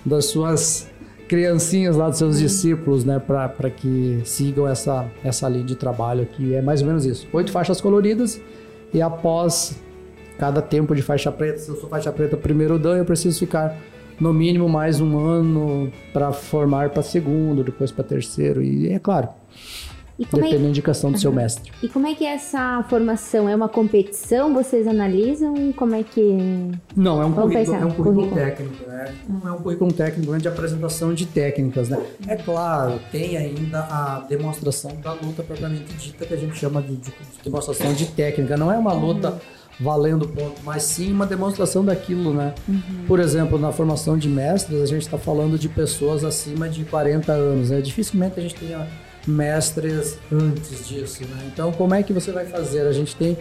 das 0.05 0.25
suas 0.25 0.89
criancinhas 1.29 1.95
lá 1.95 2.09
dos 2.09 2.17
seus 2.17 2.39
discípulos, 2.39 3.05
né, 3.05 3.17
para 3.17 3.69
que 3.69 4.21
sigam 4.25 4.67
essa, 4.67 5.09
essa 5.23 5.47
linha 5.47 5.63
de 5.63 5.77
trabalho 5.77 6.23
aqui. 6.23 6.53
É 6.53 6.61
mais 6.61 6.81
ou 6.81 6.87
menos 6.87 7.05
isso. 7.05 7.25
Oito 7.31 7.53
faixas 7.53 7.79
coloridas 7.79 8.41
e 8.93 9.01
após 9.01 9.79
cada 10.37 10.61
tempo 10.61 10.93
de 10.93 11.01
faixa 11.01 11.31
preta, 11.31 11.59
se 11.59 11.69
eu 11.69 11.77
sou 11.77 11.87
faixa 11.87 12.11
preta 12.11 12.35
primeiro 12.35 12.77
dan, 12.77 12.97
eu 12.97 13.05
preciso 13.05 13.39
ficar 13.39 13.77
no 14.21 14.31
mínimo 14.31 14.69
mais 14.69 15.01
um 15.01 15.17
ano 15.17 15.91
para 16.13 16.31
formar 16.31 16.91
para 16.91 17.01
segundo, 17.01 17.63
depois 17.63 17.91
para 17.91 18.03
terceiro 18.03 18.61
e 18.61 18.93
é 18.93 18.99
claro. 18.99 19.29
depende 20.15 20.55
é... 20.55 20.59
da 20.59 20.67
indicação 20.67 21.09
do 21.09 21.15
uhum. 21.15 21.19
seu 21.19 21.31
mestre. 21.31 21.71
E 21.81 21.89
como 21.89 22.05
é 22.05 22.13
que 22.13 22.23
é 22.23 22.35
essa 22.35 22.85
formação? 22.87 23.49
É 23.49 23.55
uma 23.55 23.67
competição? 23.67 24.53
Vocês 24.53 24.87
analisam? 24.87 25.73
Como 25.73 25.95
é 25.95 26.03
que. 26.03 26.21
Não, 26.95 27.19
é 27.19 27.25
um, 27.25 27.33
currículo, 27.33 27.75
é 27.75 27.79
um 27.79 27.89
currículo, 27.89 28.13
currículo, 28.13 28.35
técnico, 28.35 28.87
né? 28.87 29.15
Não 29.27 29.49
é 29.49 29.51
um 29.53 29.57
currículo 29.57 29.91
técnico, 29.91 30.35
é 30.35 30.37
de 30.37 30.47
apresentação 30.47 31.13
de 31.15 31.25
técnicas, 31.25 31.89
né? 31.89 31.99
É 32.27 32.35
claro, 32.35 32.99
tem 33.11 33.35
ainda 33.35 33.79
a 33.79 34.25
demonstração 34.29 34.95
da 35.01 35.13
luta 35.13 35.41
propriamente 35.41 35.91
dita, 35.95 36.27
que 36.27 36.33
a 36.35 36.37
gente 36.37 36.55
chama 36.55 36.79
de, 36.83 36.95
de 36.95 37.11
demonstração 37.43 37.91
de 37.91 38.05
técnica. 38.05 38.55
Não 38.55 38.71
é 38.71 38.77
uma 38.77 38.93
luta. 38.93 39.31
Uhum 39.31 39.60
valendo 39.79 40.27
ponto, 40.27 40.61
mas 40.63 40.83
sim 40.83 41.11
uma 41.11 41.25
demonstração 41.25 41.83
daquilo, 41.83 42.33
né? 42.33 42.53
Uhum. 42.67 42.81
Por 43.07 43.19
exemplo, 43.19 43.57
na 43.57 43.71
formação 43.71 44.17
de 44.17 44.29
mestres, 44.29 44.81
a 44.81 44.85
gente 44.85 45.01
está 45.01 45.17
falando 45.17 45.57
de 45.57 45.67
pessoas 45.67 46.23
acima 46.23 46.69
de 46.69 46.83
40 46.85 47.31
anos, 47.31 47.69
né? 47.69 47.81
Dificilmente 47.81 48.39
a 48.39 48.43
gente 48.43 48.55
tenha 48.55 48.87
mestres 49.27 50.17
antes 50.31 50.87
disso, 50.87 51.23
né? 51.23 51.49
Então, 51.51 51.71
como 51.71 51.93
é 51.93 52.03
que 52.03 52.13
você 52.13 52.31
vai 52.31 52.45
fazer? 52.45 52.81
A 52.81 52.91
gente 52.91 53.15
tem 53.15 53.37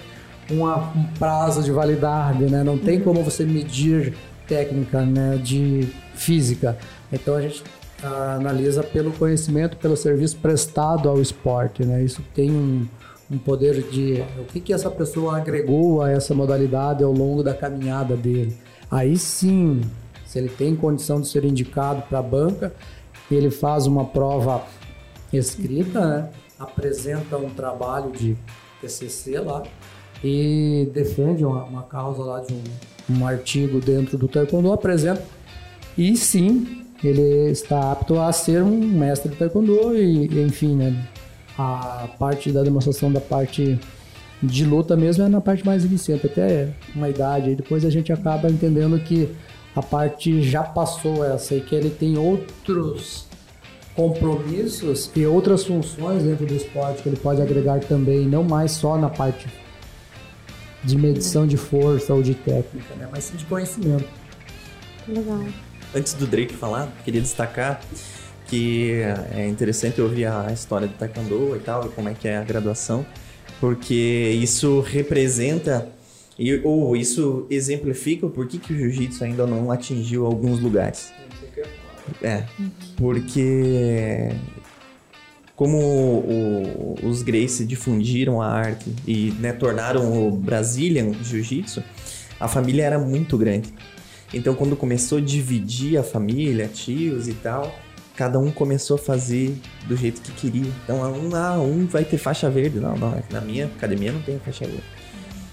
uma, 0.50 0.92
um 0.94 1.04
prazo 1.18 1.62
de 1.62 1.70
validade, 1.70 2.44
né? 2.44 2.62
Não 2.62 2.78
tem 2.78 2.98
uhum. 2.98 3.04
como 3.04 3.22
você 3.22 3.44
medir 3.44 4.14
técnica, 4.46 5.02
né? 5.02 5.38
De 5.42 5.88
física. 6.14 6.78
Então, 7.12 7.34
a 7.34 7.42
gente 7.42 7.62
ah, 8.02 8.36
analisa 8.38 8.82
pelo 8.82 9.12
conhecimento, 9.12 9.76
pelo 9.76 9.96
serviço 9.96 10.36
prestado 10.36 11.08
ao 11.08 11.20
esporte, 11.20 11.84
né? 11.84 12.02
Isso 12.02 12.22
tem 12.34 12.50
um, 12.50 12.86
um 13.30 13.38
poder 13.38 13.82
de 13.90 14.24
o 14.38 14.44
que, 14.44 14.60
que 14.60 14.72
essa 14.72 14.90
pessoa 14.90 15.36
agregou 15.36 16.02
a 16.02 16.10
essa 16.10 16.34
modalidade 16.34 17.04
ao 17.04 17.12
longo 17.12 17.42
da 17.42 17.54
caminhada 17.54 18.16
dele. 18.16 18.56
Aí 18.90 19.16
sim, 19.16 19.80
se 20.26 20.38
ele 20.38 20.48
tem 20.48 20.74
condição 20.74 21.20
de 21.20 21.28
ser 21.28 21.44
indicado 21.44 22.02
para 22.02 22.18
a 22.18 22.22
banca, 22.22 22.72
ele 23.30 23.50
faz 23.50 23.86
uma 23.86 24.04
prova 24.04 24.64
escrita, 25.32 26.04
né? 26.04 26.30
apresenta 26.58 27.36
um 27.36 27.50
trabalho 27.50 28.10
de 28.10 28.36
TCC 28.80 29.38
lá 29.38 29.62
e 30.22 30.90
defende 30.92 31.44
uma, 31.44 31.64
uma 31.64 31.82
causa 31.84 32.22
lá 32.22 32.40
de 32.40 32.52
um, 32.52 33.18
um 33.18 33.26
artigo 33.26 33.80
dentro 33.80 34.18
do 34.18 34.26
Taekwondo, 34.26 34.72
apresenta 34.72 35.22
e 35.96 36.16
sim, 36.16 36.84
ele 37.02 37.50
está 37.50 37.92
apto 37.92 38.18
a 38.18 38.32
ser 38.32 38.62
um 38.62 38.78
mestre 38.78 39.30
de 39.30 39.36
Taekwondo 39.36 39.96
e, 39.96 40.42
enfim, 40.42 40.74
né? 40.74 41.08
A 41.62 42.08
parte 42.18 42.50
da 42.50 42.62
demonstração 42.62 43.12
da 43.12 43.20
parte 43.20 43.78
de 44.42 44.64
luta 44.64 44.96
mesmo 44.96 45.24
é 45.24 45.28
na 45.28 45.42
parte 45.42 45.64
mais 45.66 45.84
iniciante, 45.84 46.24
até 46.24 46.70
uma 46.94 47.08
idade. 47.08 47.50
E 47.50 47.54
depois 47.54 47.84
a 47.84 47.90
gente 47.90 48.10
acaba 48.10 48.48
entendendo 48.48 48.98
que 48.98 49.28
a 49.76 49.82
parte 49.82 50.42
já 50.42 50.62
passou 50.62 51.22
essa 51.22 51.54
e 51.54 51.60
que 51.60 51.74
ele 51.74 51.90
tem 51.90 52.16
outros 52.16 53.26
compromissos 53.94 55.10
e 55.14 55.26
outras 55.26 55.64
funções 55.64 56.22
dentro 56.22 56.46
do 56.46 56.54
esporte 56.54 57.02
que 57.02 57.08
ele 57.10 57.18
pode 57.18 57.42
agregar 57.42 57.80
também, 57.80 58.26
não 58.26 58.42
mais 58.42 58.72
só 58.72 58.96
na 58.96 59.10
parte 59.10 59.46
de 60.82 60.96
medição 60.96 61.46
de 61.46 61.58
força 61.58 62.14
ou 62.14 62.22
de 62.22 62.34
técnica, 62.34 62.94
né? 62.94 63.06
mas 63.12 63.24
sim 63.24 63.36
de 63.36 63.44
conhecimento. 63.44 64.08
Legal. 65.06 65.44
Antes 65.94 66.14
do 66.14 66.26
Drake 66.26 66.54
falar, 66.54 66.90
queria 67.04 67.20
destacar 67.20 67.82
que 68.50 69.00
é 69.32 69.46
interessante 69.48 70.00
ouvir 70.00 70.26
a 70.26 70.52
história 70.52 70.88
do 70.88 70.94
Taekwondo 70.94 71.54
e 71.56 71.60
tal, 71.60 71.86
e 71.86 71.88
como 71.90 72.08
é 72.08 72.14
que 72.14 72.26
é 72.26 72.36
a 72.36 72.42
graduação, 72.42 73.06
porque 73.60 73.94
isso 74.42 74.80
representa 74.80 75.88
ou 76.64 76.96
isso 76.96 77.46
exemplifica 77.48 78.26
o 78.26 78.30
porquê 78.30 78.58
que 78.58 78.72
o 78.72 78.76
jiu-jitsu 78.76 79.22
ainda 79.22 79.46
não 79.46 79.70
atingiu 79.70 80.26
alguns 80.26 80.58
lugares. 80.58 81.12
É, 82.22 82.44
porque 82.96 84.30
como 85.54 85.76
o, 85.76 86.96
os 87.04 87.22
Gracie 87.22 87.66
difundiram 87.66 88.40
a 88.40 88.48
arte 88.48 88.92
e 89.06 89.32
né, 89.38 89.52
tornaram 89.52 90.26
o 90.26 90.30
Brazilian 90.32 91.12
Jiu-Jitsu, 91.22 91.84
a 92.40 92.48
família 92.48 92.84
era 92.84 92.98
muito 92.98 93.36
grande. 93.36 93.72
Então, 94.32 94.54
quando 94.54 94.74
começou 94.74 95.18
a 95.18 95.20
dividir 95.20 95.98
a 95.98 96.02
família, 96.02 96.66
tios 96.66 97.28
e 97.28 97.34
tal, 97.34 97.78
cada 98.16 98.38
um 98.38 98.50
começou 98.50 98.96
a 98.96 98.98
fazer 98.98 99.56
do 99.86 99.96
jeito 99.96 100.20
que 100.20 100.32
queria. 100.32 100.70
Então, 100.84 101.00
um, 101.12 101.34
ah, 101.34 101.58
um 101.58 101.86
vai 101.86 102.04
ter 102.04 102.18
faixa 102.18 102.50
verde. 102.50 102.80
Não, 102.80 102.96
não, 102.96 103.22
na 103.30 103.40
minha 103.40 103.66
academia 103.66 104.12
não 104.12 104.22
tem 104.22 104.38
faixa 104.38 104.66
verde. 104.66 104.84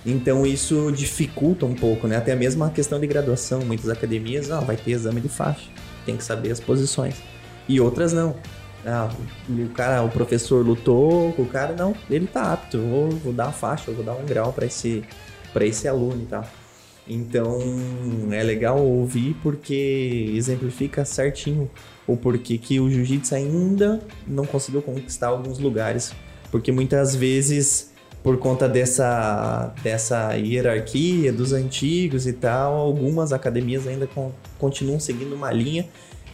Então, 0.05 0.45
isso 0.45 0.91
dificulta 0.91 1.65
um 1.65 1.73
pouco, 1.73 2.07
né? 2.07 2.17
Até 2.17 2.35
mesmo 2.35 2.63
a 2.63 2.69
questão 2.69 2.99
de 2.99 3.07
graduação. 3.07 3.61
Muitas 3.61 3.89
academias, 3.89 4.47
não, 4.47 4.61
vai 4.61 4.77
ter 4.77 4.91
exame 4.91 5.19
de 5.19 5.29
faixa 5.29 5.67
tem 6.07 6.15
que 6.15 6.23
saber 6.23 6.51
as 6.51 6.59
posições. 6.59 7.15
E 7.67 7.79
outras 7.81 8.13
não. 8.13 8.35
Ah, 8.85 9.09
o 9.49 9.69
cara, 9.69 10.01
o 10.01 10.09
professor 10.09 10.65
lutou, 10.65 11.35
o 11.37 11.45
cara 11.45 11.75
não, 11.75 11.93
ele 12.09 12.25
tá 12.25 12.53
apto, 12.53 12.79
vou, 12.79 13.09
vou 13.09 13.33
dar 13.33 13.47
uma 13.47 13.51
faixa, 13.51 13.91
vou 13.91 14.03
dar 14.03 14.13
um 14.13 14.25
grau 14.25 14.53
para 14.53 14.65
esse 14.65 15.03
esse 15.59 15.87
aluno 15.87 16.21
e 16.21 16.25
tal. 16.27 16.47
Então, 17.07 17.59
é 18.31 18.43
legal 18.43 18.79
ouvir 18.79 19.35
porque 19.41 20.31
exemplifica 20.35 21.03
certinho 21.03 21.69
o 22.07 22.15
porquê 22.15 22.57
que 22.57 22.79
o 22.79 22.89
jiu-jitsu 22.89 23.35
ainda 23.35 24.01
não 24.25 24.45
conseguiu 24.45 24.81
conquistar 24.81 25.27
alguns 25.27 25.59
lugares, 25.59 26.13
porque 26.49 26.71
muitas 26.71 27.15
vezes 27.15 27.91
por 28.23 28.37
conta 28.37 28.67
dessa, 28.67 29.73
dessa 29.81 30.33
hierarquia 30.35 31.31
dos 31.31 31.53
antigos 31.53 32.27
e 32.27 32.33
tal, 32.33 32.75
algumas 32.75 33.31
academias 33.31 33.87
ainda 33.87 34.07
con 34.07 34.31
continuam 34.57 34.99
seguindo 34.99 35.33
uma 35.33 35.51
linha 35.51 35.87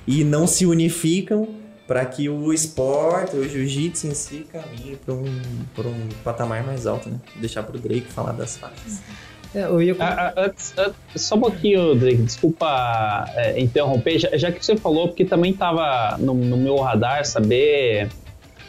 e 0.07 0.23
não 0.23 0.47
se 0.47 0.65
unificam 0.65 1.47
para 1.85 2.05
que 2.05 2.29
o 2.29 2.53
esporte, 2.53 3.35
o 3.35 3.47
jiu-jitsu 3.47 4.07
em 4.07 4.13
si, 4.15 4.47
caminhe 4.51 4.95
para 4.95 5.13
um, 5.13 5.25
um 5.25 6.09
patamar 6.23 6.63
mais 6.63 6.87
alto, 6.87 7.09
né? 7.09 7.19
Deixar 7.35 7.61
para 7.63 7.75
o 7.75 7.79
Drake 7.79 8.07
falar 8.07 8.31
das 8.31 8.57
faixas. 8.57 9.01
É, 9.55 9.63
eu 9.63 9.81
ia... 9.81 9.95
Ah, 9.99 10.33
ah, 10.35 10.91
só 11.15 11.35
um 11.35 11.41
pouquinho, 11.41 11.95
Drake, 11.95 12.23
desculpa 12.23 13.25
é, 13.35 13.59
interromper, 13.59 14.19
já, 14.19 14.35
já, 14.35 14.51
que 14.51 14.65
você 14.65 14.75
falou, 14.75 15.07
porque 15.07 15.25
também 15.25 15.51
estava 15.51 16.17
no, 16.17 16.33
no 16.33 16.57
meu 16.57 16.77
radar 16.77 17.25
saber 17.25 18.09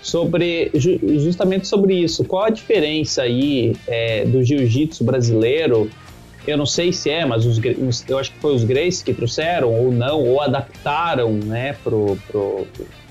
sobre 0.02 0.70
justamente 0.74 1.66
sobre 1.66 1.94
isso. 1.94 2.24
Qual 2.24 2.44
a 2.44 2.51
diferença 2.51 3.23
aí 3.23 3.74
é, 3.86 4.24
do 4.27 4.44
jiu-jitsu 4.44 5.02
brasileiro? 5.02 5.90
Eu 6.47 6.59
não 6.59 6.66
sei 6.66 6.93
se 6.93 7.09
é, 7.09 7.24
mas 7.24 7.47
os, 7.47 7.59
eu 8.06 8.19
acho 8.19 8.31
que 8.32 8.39
foi 8.39 8.55
os 8.55 8.65
Grace 8.65 9.02
que 9.02 9.15
trouxeram 9.15 9.73
ou 9.73 9.90
não, 9.90 10.20
ou 10.20 10.43
adaptaram, 10.43 11.32
né, 11.32 11.74
pro, 11.82 12.19
pro 12.28 12.66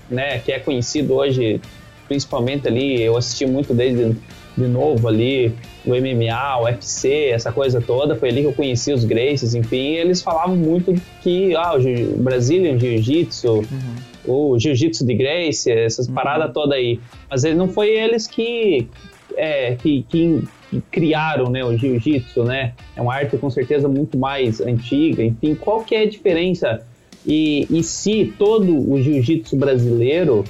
né, 0.07 0.37
que 0.37 0.51
é 0.51 0.59
conhecido 0.59 1.15
hoje, 1.15 1.59
principalmente 2.07 2.67
ali, 2.67 3.01
eu 3.01 3.17
assisti 3.17 3.47
muito 3.47 3.73
desde 3.73 4.15
de 4.55 4.67
novo 4.67 5.07
ali, 5.07 5.53
o 5.85 5.89
MMA, 5.89 6.57
o 6.59 6.63
UFC, 6.65 7.29
essa 7.31 7.51
coisa 7.51 7.81
toda, 7.81 8.15
foi 8.15 8.29
ali 8.29 8.41
que 8.41 8.47
eu 8.47 8.53
conheci 8.53 8.93
os 8.93 9.03
Graces, 9.03 9.55
enfim, 9.55 9.93
eles 9.93 10.21
falavam 10.21 10.55
muito 10.55 10.93
que, 11.21 11.55
ah, 11.55 11.73
o 11.75 12.17
Brazilian 12.17 12.77
Jiu-Jitsu, 12.77 13.51
uhum 13.51 14.13
o 14.25 14.57
jiu-jitsu 14.57 15.05
de 15.05 15.13
Grace, 15.15 15.69
essas 15.69 16.07
uhum. 16.07 16.13
paradas 16.13 16.51
todas 16.53 16.77
aí. 16.77 16.99
Mas 17.29 17.43
ele 17.43 17.55
não 17.55 17.67
foi 17.67 17.89
eles 17.89 18.27
que, 18.27 18.87
é, 19.35 19.75
que, 19.75 20.05
que, 20.09 20.43
criaram 20.89 21.51
né, 21.51 21.63
o 21.63 21.77
jiu-jitsu, 21.77 22.43
né? 22.43 22.73
É 22.95 23.01
uma 23.01 23.13
arte 23.13 23.37
com 23.37 23.49
certeza 23.49 23.87
muito 23.87 24.17
mais 24.17 24.59
antiga. 24.59 25.23
Enfim, 25.23 25.53
qual 25.53 25.83
que 25.83 25.93
é 25.93 26.01
a 26.01 26.09
diferença? 26.09 26.83
E, 27.25 27.67
e 27.69 27.83
se 27.83 28.33
todo 28.39 28.91
o 28.91 28.99
jiu-jitsu 28.99 29.55
brasileiro 29.55 30.43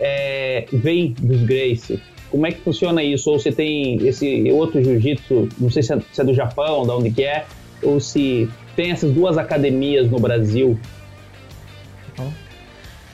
é, 0.00 0.66
vem 0.72 1.14
dos 1.20 1.42
Grace? 1.42 2.00
Como 2.30 2.46
é 2.46 2.52
que 2.52 2.60
funciona 2.60 3.02
isso? 3.02 3.30
Ou 3.30 3.38
se 3.38 3.50
tem 3.52 4.06
esse 4.06 4.50
outro 4.52 4.82
jiu-jitsu, 4.82 5.48
não 5.58 5.70
sei 5.70 5.82
se 5.82 5.92
é, 5.92 6.00
se 6.12 6.20
é 6.20 6.24
do 6.24 6.34
Japão, 6.34 6.84
de 6.84 6.90
onde 6.90 7.10
que 7.10 7.24
é, 7.24 7.46
ou 7.82 7.98
se 8.00 8.48
tem 8.76 8.90
essas 8.90 9.12
duas 9.12 9.38
academias 9.38 10.10
no 10.10 10.18
Brasil 10.18 10.78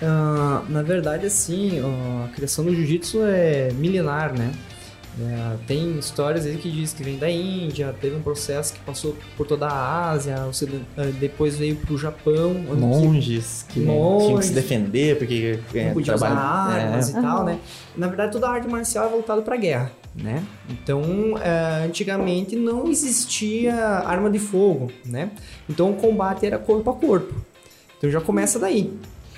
Uh, 0.02 0.70
na 0.70 0.82
verdade, 0.82 1.26
assim, 1.26 1.80
a 1.80 2.28
criação 2.34 2.64
do 2.64 2.74
jiu-jitsu 2.74 3.22
é 3.24 3.70
milenar, 3.72 4.36
né? 4.36 4.52
É, 5.20 5.56
tem 5.66 5.96
histórias 5.98 6.44
aí 6.44 6.56
que 6.56 6.68
diz 6.68 6.92
que 6.92 7.02
vem 7.04 7.16
da 7.16 7.30
Índia, 7.30 7.94
teve 8.00 8.16
um 8.16 8.22
processo 8.22 8.74
que 8.74 8.80
passou 8.80 9.16
por 9.36 9.46
toda 9.46 9.66
a 9.66 10.10
Ásia, 10.10 10.36
ah, 10.36 11.02
depois 11.20 11.56
veio 11.56 11.76
para 11.76 11.94
o 11.94 11.98
Japão. 11.98 12.52
Monges 12.76 13.64
que, 13.68 13.74
que 13.74 13.86
monges, 13.86 14.26
tinham 14.26 14.38
que 14.40 14.46
se 14.46 14.52
defender 14.52 15.16
porque 15.16 15.60
é, 15.72 15.86
não 15.86 15.94
podia 15.94 16.14
trabalho, 16.16 16.34
usar 16.34 16.44
armas 16.44 17.14
é. 17.14 17.18
e 17.18 17.22
tal, 17.22 17.44
né? 17.44 17.60
Na 17.96 18.08
verdade, 18.08 18.32
toda 18.32 18.48
a 18.48 18.50
arte 18.50 18.66
marcial 18.66 19.06
é 19.06 19.08
voltada 19.08 19.40
para 19.42 19.54
a 19.54 19.58
guerra, 19.58 19.92
né? 20.16 20.42
Então, 20.68 21.38
é, 21.38 21.84
antigamente 21.84 22.56
não 22.56 22.88
existia 22.88 23.76
arma 23.76 24.28
de 24.28 24.40
fogo, 24.40 24.90
né? 25.06 25.30
Então, 25.68 25.90
o 25.90 25.94
combate 25.94 26.44
era 26.44 26.58
corpo 26.58 26.90
a 26.90 26.94
corpo. 26.94 27.32
Então, 27.96 28.10
já 28.10 28.20
começa 28.20 28.58
daí 28.58 28.92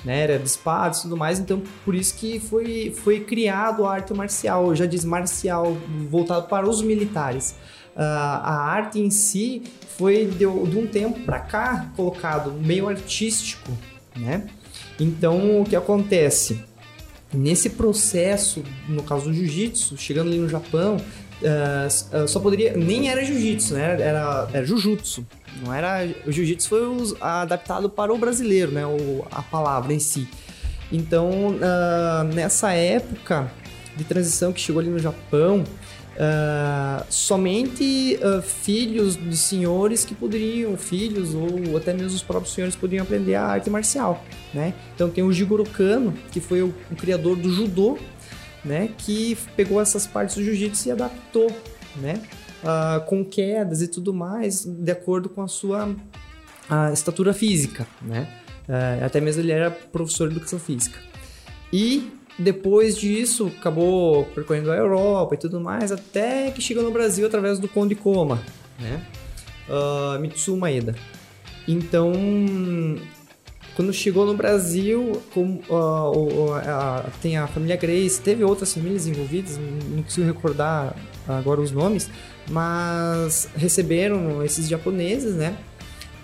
né? 0.07 0.23
Era 0.23 0.39
de 0.39 0.47
espadas 0.47 1.01
e 1.01 1.03
tudo 1.03 1.17
mais, 1.17 1.39
então 1.39 1.63
por 1.85 1.95
isso 1.95 2.15
que 2.17 2.41
foi, 2.41 2.95
foi 3.03 3.21
criado 3.21 3.85
a 3.85 3.93
arte 3.93 4.15
marcial, 4.15 4.75
já 4.75 4.87
diz 4.87 5.05
marcial, 5.05 5.77
voltado 6.09 6.47
para 6.47 6.67
os 6.67 6.81
militares. 6.81 7.55
Uh, 7.95 8.01
a 8.01 8.71
arte 8.71 9.01
em 9.01 9.11
si 9.11 9.63
foi 9.99 10.27
de, 10.27 10.39
de 10.39 10.45
um 10.47 10.87
tempo 10.87 11.21
para 11.21 11.41
cá 11.41 11.91
colocado 11.97 12.53
meio 12.53 12.89
artístico, 12.89 13.73
né? 14.15 14.47
Então 14.99 15.61
o 15.61 15.65
que 15.65 15.75
acontece? 15.75 16.65
nesse 17.33 17.71
processo, 17.71 18.63
no 18.89 19.03
caso 19.03 19.25
do 19.25 19.35
jiu-jitsu, 19.35 19.97
chegando 19.97 20.29
ali 20.29 20.39
no 20.39 20.49
Japão, 20.49 20.97
uh, 20.97 22.29
só 22.29 22.41
poderia. 22.41 22.77
Nem 22.77 23.09
era 23.11 23.25
jiu-jitsu, 23.25 23.75
né? 23.75 24.01
Era, 24.01 24.49
era 24.53 24.65
jujutsu. 24.65 25.27
Não 25.65 25.73
era. 25.73 26.09
O 26.27 26.33
jiu-jitsu 26.33 26.69
foi 26.69 26.81
adaptado 27.21 27.89
para 27.89 28.13
o 28.13 28.19
brasileiro, 28.19 28.73
né? 28.73 28.87
O, 28.87 29.25
a 29.31 29.43
palavra 29.43 29.93
em 29.93 29.99
si. 29.99 30.29
Então, 30.93 31.31
uh, 31.49 32.35
nessa 32.35 32.73
época 32.73 33.51
de 33.97 34.05
transição 34.05 34.53
que 34.53 34.61
chegou 34.61 34.81
ali 34.81 34.91
no 34.91 34.99
Japão, 34.99 35.65
Uh, 36.17 37.05
somente 37.11 38.19
uh, 38.23 38.41
filhos 38.41 39.17
de 39.17 39.37
senhores 39.37 40.03
que 40.03 40.15
poderiam, 40.15 40.75
filhos 40.75 41.35
ou 41.35 41.77
até 41.77 41.93
mesmo 41.93 42.17
os 42.17 42.23
próprios 42.23 42.55
senhores 42.55 42.75
poderiam 42.75 43.03
aprender 43.03 43.35
a 43.35 43.45
arte 43.45 43.69
marcial, 43.69 44.25
né? 44.55 44.73
Então 44.95 45.11
tem 45.11 45.23
o 45.23 45.31
Jigoro 45.31 45.65
Kano, 45.65 46.15
que 46.33 46.41
foi 46.41 46.63
o, 46.63 46.75
o 46.91 46.97
criador 46.97 47.37
do 47.37 47.53
judô, 47.53 47.99
né? 48.65 48.89
Que 48.97 49.37
pegou 49.55 49.79
essas 49.79 50.07
partes 50.07 50.37
do 50.37 50.43
jiu-jitsu 50.43 50.89
e 50.89 50.93
adaptou, 50.93 51.55
né? 51.97 52.23
Uh, 52.63 53.05
com 53.07 53.25
quedas 53.25 53.83
e 53.83 53.89
tudo 53.89 54.15
mais, 54.15 54.65
de 54.65 54.91
acordo 54.91 55.29
com 55.29 55.43
a 55.43 55.49
sua 55.49 55.95
a 56.69 56.93
estatura 56.93 57.33
física, 57.33 57.87
né? 58.03 58.29
até 59.05 59.21
mesmo 59.21 59.41
ele 59.41 59.53
era 59.53 59.71
professor 59.71 60.29
de 60.29 60.35
educação 60.35 60.59
física. 60.59 60.99
E 61.73 62.11
depois 62.39 62.97
disso, 62.97 63.51
acabou 63.59 64.25
percorrendo 64.27 64.71
a 64.71 64.77
Europa 64.77 65.35
e 65.35 65.39
tudo 65.39 65.61
mais, 65.61 65.91
até 65.91 66.51
que 66.51 66.61
chegou 66.61 66.83
no 66.83 66.91
Brasil 66.91 67.27
através 67.27 67.59
do 67.59 67.67
Conde 67.67 67.95
Koma, 67.95 68.43
né? 68.79 69.07
Uh, 69.69 70.21
Mitsuo 70.21 70.57
Maeda. 70.57 70.95
Então, 71.67 72.13
quando 73.77 73.93
chegou 73.93 74.25
no 74.25 74.35
Brasil, 74.35 75.21
com, 75.35 75.61
uh, 75.69 76.11
uh, 76.11 77.11
tem 77.21 77.37
a 77.37 77.47
família 77.47 77.77
Grace, 77.77 78.19
teve 78.19 78.43
outras 78.43 78.73
famílias 78.73 79.07
envolvidas, 79.07 79.61
não 79.91 80.03
consigo 80.03 80.27
recordar 80.27 80.97
agora 81.29 81.61
os 81.61 81.71
nomes, 81.71 82.09
mas 82.51 83.49
receberam 83.55 84.43
esses 84.43 84.67
japoneses, 84.67 85.35
né? 85.35 85.55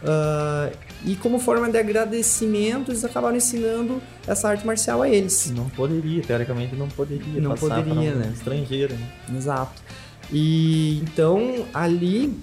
Uh, 0.03 0.75
e 1.05 1.15
como 1.17 1.39
forma 1.39 1.71
de 1.71 1.77
agradecimento, 1.77 2.91
eles 2.91 3.05
acabaram 3.05 3.37
ensinando 3.37 4.01
essa 4.27 4.49
arte 4.49 4.67
marcial 4.67 5.03
a 5.03 5.09
eles. 5.09 5.53
Não 5.55 5.69
poderia, 5.69 6.23
teoricamente 6.23 6.75
não 6.75 6.89
poderia 6.89 7.41
não 7.41 7.51
passar 7.51 7.83
poderia, 7.83 8.15
né? 8.15 8.33
estrangeiro. 8.35 8.95
Né? 8.95 9.37
Exato. 9.37 9.83
E 10.33 11.01
então 11.03 11.67
ali 11.75 12.35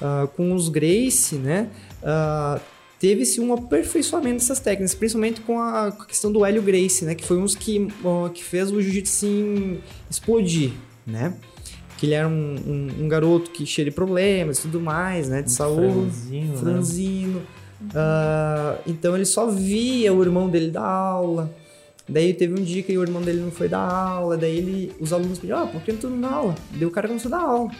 uh, 0.00 0.28
com 0.28 0.52
os 0.54 0.68
Grace, 0.68 1.36
né, 1.36 1.68
uh, 2.02 2.60
teve-se 3.02 3.40
um 3.40 3.52
aperfeiçoamento 3.52 4.36
dessas 4.36 4.60
técnicas, 4.60 4.94
principalmente 4.94 5.40
com 5.40 5.58
a, 5.58 5.90
questão 6.06 6.30
do 6.30 6.46
Hélio 6.46 6.62
Grace, 6.62 7.04
né, 7.04 7.16
que 7.16 7.24
foi 7.24 7.36
um 7.36 7.42
dos 7.42 7.56
que, 7.56 7.88
que 8.32 8.44
fez 8.44 8.70
o 8.70 8.80
jiu-jitsu 8.80 9.78
explodir, 10.08 10.70
né? 11.04 11.34
Que 11.98 12.06
ele 12.06 12.14
era 12.14 12.28
um, 12.28 12.54
um, 12.64 13.02
um, 13.02 13.08
garoto 13.08 13.50
que 13.50 13.66
cheio 13.66 13.86
de 13.86 13.90
problemas 13.90 14.60
e 14.60 14.62
tudo 14.62 14.80
mais, 14.80 15.28
né, 15.28 15.42
de 15.42 15.50
um 15.50 15.52
saúde, 15.52 16.10
franzino, 16.12 16.56
franzino 16.56 17.38
né? 17.40 17.46
Uh, 17.90 18.78
então 18.86 19.16
ele 19.16 19.24
só 19.24 19.48
via 19.48 20.14
o 20.14 20.22
irmão 20.22 20.48
dele 20.48 20.70
dar 20.70 20.86
aula. 20.86 21.52
Daí 22.08 22.32
teve 22.32 22.54
um 22.54 22.62
dia 22.62 22.84
que 22.84 22.96
o 22.96 23.02
irmão 23.02 23.20
dele 23.20 23.40
não 23.40 23.50
foi 23.50 23.68
dar 23.68 23.80
aula, 23.80 24.36
daí 24.36 24.56
ele, 24.56 24.92
os 25.00 25.12
alunos 25.12 25.40
pediram, 25.40 25.64
ah, 25.64 25.66
por 25.66 25.82
que 25.82 25.92
não 25.92 26.10
na 26.10 26.30
aula? 26.30 26.54
Daí 26.70 26.86
o 26.86 26.90
cara 26.92 27.08
começou 27.08 27.34
a 27.34 27.36
dar 27.36 27.44
aula. 27.44 27.70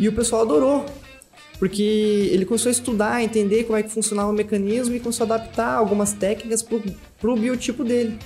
E 0.00 0.08
o 0.08 0.12
pessoal 0.12 0.42
adorou, 0.42 0.84
porque 1.58 2.28
ele 2.32 2.44
começou 2.44 2.68
a 2.68 2.72
estudar, 2.72 3.22
entender 3.22 3.64
como 3.64 3.78
é 3.78 3.82
que 3.82 3.90
funcionava 3.90 4.28
o 4.28 4.32
mecanismo 4.32 4.94
e 4.94 5.00
começou 5.00 5.24
a 5.24 5.34
adaptar 5.34 5.74
algumas 5.74 6.12
técnicas 6.12 6.62
pro, 6.62 6.82
pro 7.18 7.36
biotipo 7.36 7.82
dele. 7.84 8.18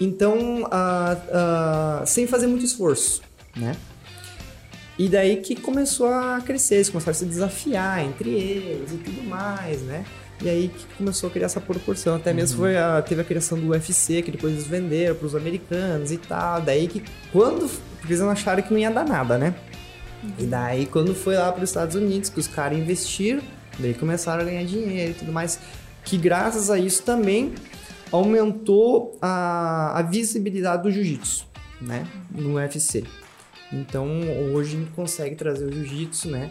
Então, 0.00 0.68
sem 2.04 2.26
fazer 2.26 2.46
muito 2.46 2.64
esforço, 2.64 3.22
né? 3.56 3.76
E 4.98 5.08
daí 5.08 5.36
que 5.36 5.56
começou 5.56 6.08
a 6.08 6.40
crescer, 6.44 6.76
eles 6.76 6.90
começaram 6.90 7.12
a 7.12 7.14
se 7.14 7.24
desafiar 7.24 8.04
entre 8.04 8.30
eles 8.30 8.92
e 8.92 8.96
tudo 8.98 9.22
mais, 9.24 9.80
né? 9.82 10.04
E 10.42 10.48
aí 10.48 10.68
que 10.68 10.84
começou 10.96 11.28
a 11.28 11.32
criar 11.32 11.46
essa 11.46 11.60
proporção. 11.60 12.16
Até 12.16 12.32
mesmo 12.32 12.58
uhum. 12.58 12.64
foi 12.64 12.76
a, 12.76 13.00
teve 13.00 13.20
a 13.20 13.24
criação 13.24 13.58
do 13.58 13.68
UFC, 13.68 14.22
que 14.22 14.30
depois 14.30 14.52
eles 14.52 14.66
venderam 14.66 15.14
para 15.14 15.26
os 15.26 15.36
americanos 15.36 16.10
e 16.10 16.18
tal. 16.18 16.60
Daí 16.60 16.88
que 16.88 17.02
quando. 17.32 17.70
Porque 17.98 18.12
eles 18.12 18.20
acharam 18.20 18.62
que 18.62 18.72
não 18.72 18.78
ia 18.78 18.90
dar 18.90 19.04
nada, 19.04 19.38
né? 19.38 19.54
E 20.38 20.44
daí 20.44 20.86
quando 20.86 21.14
foi 21.14 21.36
lá 21.36 21.50
para 21.52 21.64
os 21.64 21.70
Estados 21.70 21.96
Unidos, 21.96 22.28
que 22.28 22.38
os 22.38 22.46
caras 22.46 22.78
investiram, 22.78 23.42
daí 23.78 23.94
começaram 23.94 24.42
a 24.42 24.44
ganhar 24.44 24.64
dinheiro 24.64 25.10
e 25.10 25.14
tudo 25.14 25.32
mais. 25.32 25.58
Que 26.04 26.16
graças 26.16 26.70
a 26.70 26.78
isso 26.78 27.02
também 27.02 27.54
aumentou 28.10 29.18
a, 29.20 29.98
a 29.98 30.02
visibilidade 30.02 30.82
do 30.82 30.90
jiu-jitsu, 30.90 31.46
né? 31.80 32.06
No 32.30 32.54
UFC. 32.54 33.04
Então 33.72 34.06
hoje 34.52 34.76
a 34.76 34.80
gente 34.80 34.90
consegue 34.90 35.34
trazer 35.34 35.64
o 35.64 35.72
jiu-jitsu, 35.72 36.28
né? 36.28 36.50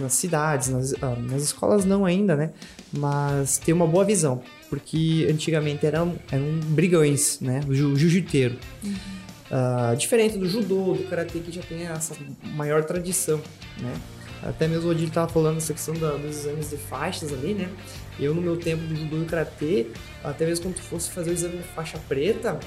Nas 0.00 0.14
cidades, 0.14 0.70
nas, 0.70 0.94
nas 1.28 1.42
escolas 1.42 1.84
não 1.84 2.04
ainda, 2.04 2.34
né? 2.34 2.50
Mas 2.92 3.58
ter 3.58 3.72
uma 3.72 3.86
boa 3.86 4.04
visão, 4.04 4.42
porque 4.70 5.28
antigamente 5.30 5.84
eram, 5.84 6.16
eram 6.30 6.58
brigões, 6.68 7.38
né? 7.40 7.60
O 7.68 7.74
jiu-jiteiro. 7.74 8.56
Uhum. 8.82 9.21
Uh, 9.52 9.94
diferente 9.96 10.38
do 10.38 10.48
judô, 10.48 10.94
do 10.94 11.04
karatê, 11.10 11.40
que 11.40 11.52
já 11.52 11.60
tem 11.60 11.86
essa 11.86 12.16
maior 12.54 12.84
tradição, 12.84 13.38
né? 13.78 13.94
Até 14.42 14.66
mesmo 14.66 14.88
o 14.88 14.90
Odile 14.90 15.08
estava 15.08 15.30
falando 15.30 15.58
essa 15.58 15.74
questão 15.74 15.94
da, 15.94 16.12
dos 16.12 16.38
exames 16.38 16.70
de 16.70 16.78
faixas 16.78 17.32
ali, 17.34 17.52
né? 17.52 17.70
Eu, 18.18 18.34
no 18.34 18.40
meu 18.40 18.56
tempo 18.56 18.82
do 18.84 18.96
judô 18.96 19.22
e 19.22 19.26
karatê, 19.26 19.88
até 20.24 20.46
mesmo 20.46 20.64
quando 20.64 20.76
tu 20.76 20.82
fosse 20.82 21.10
fazer 21.10 21.30
o 21.30 21.32
exame 21.34 21.58
de 21.58 21.64
faixa 21.64 21.98
preta, 22.08 22.58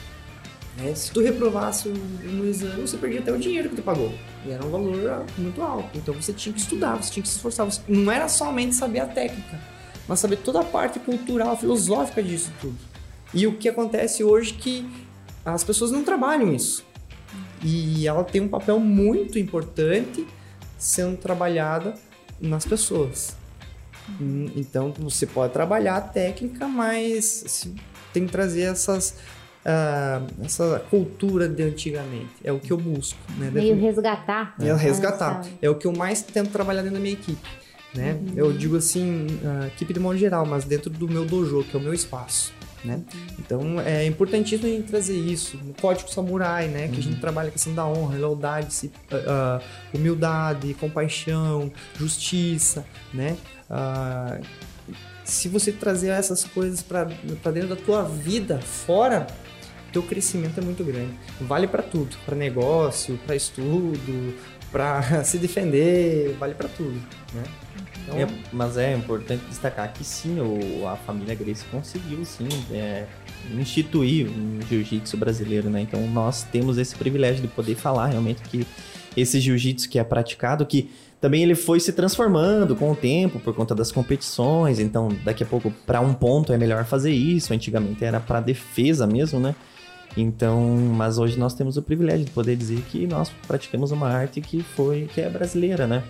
né? 0.78 0.94
Se 0.94 1.12
tu 1.12 1.22
reprovasse 1.22 1.90
no 1.90 2.46
exame, 2.46 2.82
você 2.82 2.98
perdia 2.98 3.20
até 3.20 3.32
o 3.32 3.38
dinheiro 3.38 3.70
que 3.70 3.78
tu 3.78 3.82
pagou. 3.82 4.14
E 4.46 4.52
era 4.52 4.64
um 4.64 4.70
valor 4.70 5.26
muito 5.40 5.62
alto. 5.64 5.90
Então 5.98 6.14
você 6.14 6.34
tinha 6.34 6.54
que 6.54 6.60
estudar, 6.60 6.96
você 6.96 7.12
tinha 7.12 7.24
que 7.24 7.30
se 7.30 7.36
esforçar. 7.36 7.66
Você... 7.66 7.82
Não 7.88 8.12
era 8.12 8.30
somente 8.30 8.76
saber 8.76 9.00
a 9.00 9.08
técnica, 9.08 9.60
mas 10.08 10.20
saber 10.20 10.38
toda 10.38 10.62
a 10.62 10.64
parte 10.64 11.00
cultural, 11.00 11.58
filosófica 11.58 12.22
disso 12.22 12.52
tudo. 12.62 12.78
E 13.34 13.48
o 13.48 13.58
que 13.58 13.68
acontece 13.68 14.24
hoje 14.24 14.54
que 14.54 14.88
as 15.46 15.64
pessoas 15.64 15.92
não 15.92 16.04
trabalham 16.04 16.54
isso. 16.54 16.84
E 17.64 18.08
ela 18.08 18.24
tem 18.24 18.42
um 18.42 18.48
papel 18.48 18.80
muito 18.80 19.40
importante 19.40 20.26
sendo 20.78 21.18
trabalhada 21.18 21.94
nas 22.42 22.66
pessoas. 22.66 23.36
Então 24.56 24.94
você 24.98 25.26
pode 25.26 25.54
trabalhar 25.54 25.98
a 25.98 26.02
técnica, 26.02 26.68
mas 26.68 27.68
tem 28.14 28.26
que 28.26 28.32
trazer 28.32 28.62
essas 28.62 29.18
uh, 29.66 30.46
essa 30.46 30.80
cultura 30.90 31.50
de 31.50 31.64
antigamente. 31.64 32.36
É 32.44 32.52
o 32.52 32.60
que 32.60 32.72
eu 32.72 32.78
busco. 32.78 33.20
Né? 33.38 33.50
Meio 33.52 33.76
resgatar. 33.80 34.56
É 34.60 34.74
resgatar. 34.74 35.46
É 35.62 35.70
o 35.70 35.76
que 35.76 35.88
eu 35.88 35.94
mais 35.94 36.22
tento 36.22 36.52
trabalhar 36.52 36.82
dentro 36.84 36.98
da 36.98 37.02
minha 37.02 37.14
equipe. 37.14 37.48
Né? 37.94 38.14
Uhum. 38.14 38.34
Eu 38.36 38.54
digo 38.54 38.78
assim, 38.78 39.26
uh, 39.42 39.68
equipe 39.68 39.94
de 39.94 40.00
modo 40.00 40.18
geral, 40.18 40.46
mas 40.46 40.66
dentro 40.66 40.90
do 40.90 41.08
meu 41.08 41.26
dojo, 41.26 41.64
que 41.64 41.76
é 41.76 41.80
o 41.80 41.82
meu 41.82 41.94
espaço. 41.94 42.54
Né? 42.86 43.02
Então 43.40 43.82
é 43.82 44.06
importantíssimo 44.06 44.68
a 44.68 44.72
gente 44.72 44.88
trazer 44.88 45.18
isso, 45.18 45.58
o 45.58 45.74
código 45.82 46.10
samurai, 46.10 46.68
né? 46.68 46.88
Que 46.88 46.94
uhum. 46.94 47.00
a 47.00 47.02
gente 47.02 47.14
uhum. 47.16 47.20
trabalha 47.20 47.50
a 47.50 47.52
questão 47.52 47.74
da 47.74 47.86
honra, 47.88 48.18
lealdade, 48.18 48.92
uh, 49.12 49.64
humildade, 49.94 50.74
compaixão, 50.76 51.72
justiça, 51.98 52.86
né? 53.14 53.36
Uh, 53.70 54.46
se 55.24 55.50
você 55.50 55.72
trazer 55.72 56.10
essas 56.10 56.44
coisas 56.44 56.84
para 56.84 57.06
dentro 57.52 57.70
da 57.70 57.76
tua 57.76 58.04
vida, 58.04 58.60
fora 58.60 59.26
teu 59.96 60.04
crescimento 60.04 60.60
é 60.60 60.64
muito 60.64 60.84
grande. 60.84 61.14
Vale 61.40 61.68
para 61.68 61.82
tudo, 61.82 62.18
para 62.26 62.36
negócio, 62.36 63.18
para 63.26 63.34
estudo, 63.34 64.36
para 64.70 65.24
se 65.24 65.38
defender, 65.38 66.36
vale 66.38 66.54
para 66.54 66.68
tudo, 66.68 67.02
né? 67.34 67.44
Então... 68.08 68.20
É, 68.20 68.28
mas 68.52 68.78
é 68.78 68.94
importante 68.94 69.44
destacar 69.46 69.92
que 69.92 70.04
sim, 70.04 70.40
o, 70.40 70.88
a 70.88 70.96
família 70.96 71.34
Grace 71.36 71.66
conseguiu 71.66 72.24
sim 72.24 72.48
é, 72.72 73.06
instituir 73.58 74.28
o 74.28 74.62
jiu-jitsu 74.68 75.18
brasileiro, 75.18 75.70
né? 75.70 75.82
Então 75.82 76.06
nós 76.08 76.44
temos 76.44 76.78
esse 76.78 76.96
privilégio 76.96 77.42
de 77.42 77.48
poder 77.48 77.76
falar 77.76 78.08
realmente 78.08 78.42
que 78.44 78.66
esse 79.18 79.40
jiu-jitsu 79.40 79.90
que 79.90 79.98
é 79.98 80.04
praticado, 80.04 80.66
que 80.66 80.90
também 81.22 81.42
ele 81.42 81.56
foi 81.56 81.80
se 81.80 81.92
transformando 81.94 82.76
com 82.76 82.92
o 82.92 82.96
tempo 82.96 83.40
por 83.40 83.54
conta 83.56 83.74
das 83.74 83.92
competições. 83.92 84.80
Então, 84.80 85.10
daqui 85.24 85.44
a 85.44 85.46
pouco, 85.46 85.72
para 85.86 86.02
um 86.02 86.14
ponto 86.14 86.54
é 86.54 86.58
melhor 86.58 86.86
fazer 86.86 87.12
isso. 87.12 87.54
Antigamente 87.54 88.04
era 88.04 88.20
para 88.20 88.42
defesa 88.42 89.08
mesmo, 89.08 89.40
né? 89.40 89.56
Então, 90.18 90.78
mas 90.94 91.18
hoje 91.18 91.38
nós 91.38 91.54
temos 91.54 91.78
o 91.78 91.82
privilégio 91.82 92.26
de 92.26 92.32
poder 92.32 92.56
dizer 92.56 92.82
que 92.90 93.08
nós 93.08 93.32
praticamos 93.48 93.92
uma 93.92 94.08
arte 94.08 94.40
que 94.40 94.62
foi 94.62 95.10
que 95.14 95.20
é 95.20 95.30
brasileira, 95.30 95.88
né? 95.88 96.04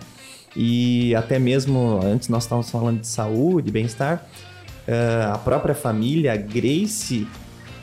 E 0.56 1.14
até 1.14 1.38
mesmo 1.38 2.00
antes 2.02 2.28
nós 2.28 2.44
estávamos 2.44 2.70
falando 2.70 3.00
de 3.00 3.06
saúde, 3.06 3.70
bem-estar, 3.70 4.26
uh, 4.88 5.34
a 5.34 5.38
própria 5.38 5.74
família, 5.74 6.32
a 6.32 6.36
Grace, 6.36 7.28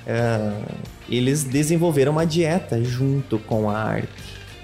uh, 0.08 0.74
eles 1.08 1.44
desenvolveram 1.44 2.14
uma 2.14 2.26
dieta 2.26 2.84
junto 2.84 3.38
com 3.38 3.70
a 3.70 3.78
arte, 3.78 4.10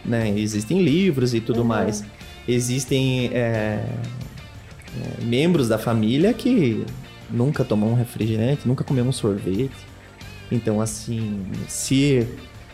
né? 0.03 0.29
Existem 0.35 0.81
livros 0.81 1.35
e 1.35 1.39
tudo 1.39 1.59
uhum. 1.59 1.67
mais. 1.67 2.03
Existem 2.47 3.29
é, 3.31 3.85
é, 4.97 5.23
membros 5.23 5.67
da 5.67 5.77
família 5.77 6.33
que 6.33 6.83
nunca 7.29 7.63
tomou 7.63 7.91
um 7.91 7.93
refrigerante, 7.93 8.67
nunca 8.67 8.83
comeu 8.83 9.05
um 9.05 9.11
sorvete 9.11 9.69
Então, 10.51 10.81
assim, 10.81 11.45
se, 11.67 12.27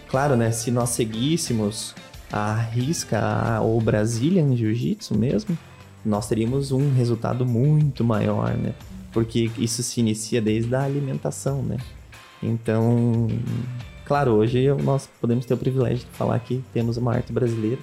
claro, 0.07 0.38
né, 0.38 0.52
se 0.52 0.72
nós 0.72 0.91
seguíssemos 0.91 1.94
a 2.31 2.53
risca 2.56 3.60
ou 3.61 3.80
Brazilian 3.80 4.56
Jiu-Jitsu 4.56 5.18
mesmo, 5.18 5.57
nós 6.06 6.27
teríamos 6.27 6.72
um 6.72 6.93
resultado 6.93 7.45
muito 7.45 8.03
maior, 8.03 8.56
né? 8.56 8.73
Porque 9.11 9.49
isso 9.57 9.81
se 9.81 9.99
inicia 9.99 10.41
desde 10.41 10.73
a 10.76 10.84
alimentação, 10.84 11.61
né? 11.61 11.77
Então, 12.43 13.27
claro, 14.06 14.31
hoje 14.31 14.68
nós 14.84 15.10
podemos 15.19 15.45
ter 15.45 15.53
o 15.53 15.57
privilégio 15.57 16.06
de 16.06 16.18
falar 16.18 16.39
que 16.39 16.64
temos 16.73 16.97
uma 16.97 17.14
arte 17.14 17.34
brasileira. 17.34 17.80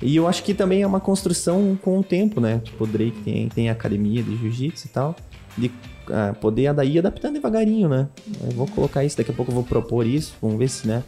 E 0.00 0.16
eu 0.16 0.26
acho 0.26 0.42
que 0.42 0.52
também 0.52 0.82
é 0.82 0.86
uma 0.86 1.00
construção 1.00 1.78
com 1.80 1.98
o 1.98 2.02
tempo, 2.02 2.40
né? 2.40 2.60
Tipo, 2.62 2.84
o 2.84 2.86
Drake 2.86 3.20
tem, 3.24 3.48
tem 3.48 3.70
academia 3.70 4.22
de 4.22 4.36
jiu-jitsu 4.36 4.86
e 4.86 4.90
tal, 4.90 5.16
de 5.56 5.68
uh, 5.68 6.34
poder 6.40 6.72
daí 6.74 6.98
adaptando 6.98 7.34
devagarinho, 7.34 7.88
né? 7.88 8.08
Eu 8.42 8.50
vou 8.50 8.66
colocar 8.66 9.04
isso, 9.04 9.16
daqui 9.16 9.30
a 9.30 9.34
pouco 9.34 9.50
eu 9.50 9.54
vou 9.54 9.64
propor 9.64 10.06
isso, 10.06 10.34
vamos 10.42 10.58
ver 10.58 10.68
se, 10.68 10.86
né? 10.86 11.02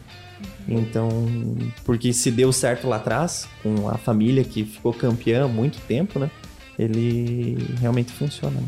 Então, 0.67 1.09
porque 1.83 2.11
se 2.11 2.31
deu 2.31 2.51
certo 2.51 2.87
lá 2.87 2.95
atrás, 2.95 3.47
com 3.61 3.87
a 3.87 3.97
família 3.97 4.43
que 4.43 4.63
ficou 4.63 4.93
campeã 4.93 5.45
há 5.45 5.47
muito 5.47 5.79
tempo, 5.87 6.17
né? 6.17 6.29
Ele 6.77 7.57
realmente 7.79 8.11
funciona. 8.11 8.59
Né? 8.59 8.67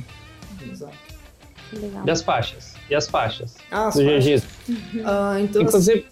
Exato. 0.72 0.94
Legal. 1.74 2.04
E 2.06 2.12
as 2.12 2.22
faixas? 2.22 2.76
E 2.90 2.96
as 2.96 3.08
faixas? 3.08 3.56
Ah, 3.72 3.88
as 3.88 3.96
do 3.96 4.04
jiu-jitsu. 4.04 4.48
Ah, 5.04 5.38
então 5.42 5.62
inclusive, 5.62 6.06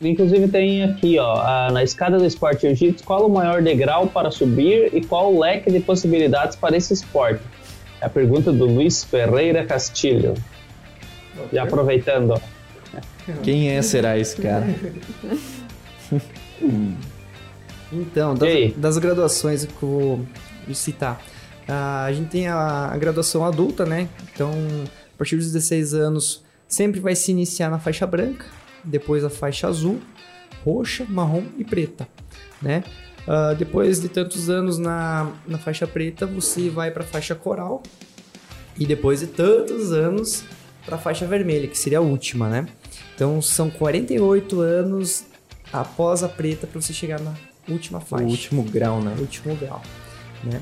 inclusive 0.00 0.48
tem 0.48 0.84
aqui, 0.84 1.18
ó, 1.18 1.40
a, 1.40 1.72
na 1.72 1.82
escada 1.82 2.18
do 2.18 2.24
esporte 2.24 2.62
jiu-jitsu, 2.62 3.02
qual 3.04 3.26
o 3.26 3.30
maior 3.32 3.62
degrau 3.62 4.06
para 4.06 4.30
subir 4.30 4.94
e 4.94 5.04
qual 5.04 5.34
o 5.34 5.40
leque 5.40 5.70
de 5.70 5.80
possibilidades 5.80 6.54
para 6.54 6.76
esse 6.76 6.92
esporte? 6.92 7.42
É 8.00 8.06
a 8.06 8.10
pergunta 8.10 8.52
do 8.52 8.66
Luiz 8.66 9.02
Ferreira 9.02 9.64
Castilho. 9.64 10.34
E 11.52 11.58
aproveitando, 11.58 12.32
ó. 12.32 12.53
Quem 13.42 13.70
é 13.70 13.80
será 13.82 14.18
esse 14.18 14.36
cara? 14.36 14.66
então, 17.92 18.34
das, 18.34 18.72
das, 18.76 18.98
graduações 18.98 19.64
que 19.64 19.82
eu 19.82 20.26
vou 20.66 20.74
citar. 20.74 21.22
a 21.66 22.12
gente 22.12 22.28
tem 22.28 22.48
a, 22.48 22.90
a, 22.92 22.96
graduação 22.96 23.44
adulta, 23.44 23.86
né? 23.86 24.08
Então, 24.32 24.52
a 25.14 25.18
partir 25.18 25.36
dos 25.36 25.52
16 25.52 25.94
anos, 25.94 26.44
sempre 26.68 27.00
vai 27.00 27.14
se 27.14 27.30
iniciar 27.30 27.70
na 27.70 27.78
faixa 27.78 28.06
branca, 28.06 28.46
depois 28.84 29.24
a 29.24 29.30
faixa 29.30 29.68
azul, 29.68 30.00
roxa, 30.64 31.06
marrom 31.08 31.44
e 31.56 31.64
preta, 31.64 32.06
né? 32.60 32.84
Uh, 33.26 33.54
depois 33.56 34.00
de 34.00 34.10
tantos 34.10 34.50
anos 34.50 34.76
na, 34.76 35.32
na 35.46 35.56
faixa 35.56 35.86
preta, 35.86 36.26
você 36.26 36.68
vai 36.68 36.90
para 36.90 37.04
a 37.04 37.06
faixa 37.06 37.34
coral. 37.34 37.82
E 38.78 38.84
depois 38.84 39.20
de 39.20 39.28
tantos 39.28 39.92
anos 39.92 40.44
para 40.84 40.96
a 40.96 40.98
faixa 40.98 41.26
vermelha, 41.26 41.66
que 41.66 41.78
seria 41.78 41.98
a 41.98 42.02
última, 42.02 42.50
né? 42.50 42.66
Então 43.14 43.40
são 43.40 43.70
48 43.70 44.60
anos 44.60 45.24
após 45.72 46.22
a 46.22 46.28
preta 46.28 46.66
para 46.66 46.80
você 46.80 46.92
chegar 46.92 47.20
na 47.20 47.34
última 47.68 48.00
faixa. 48.00 48.24
O 48.24 48.28
último 48.28 48.62
grau, 48.62 49.00
né? 49.00 49.14
O 49.16 49.20
último 49.20 49.54
grau, 49.56 49.82
né? 50.42 50.60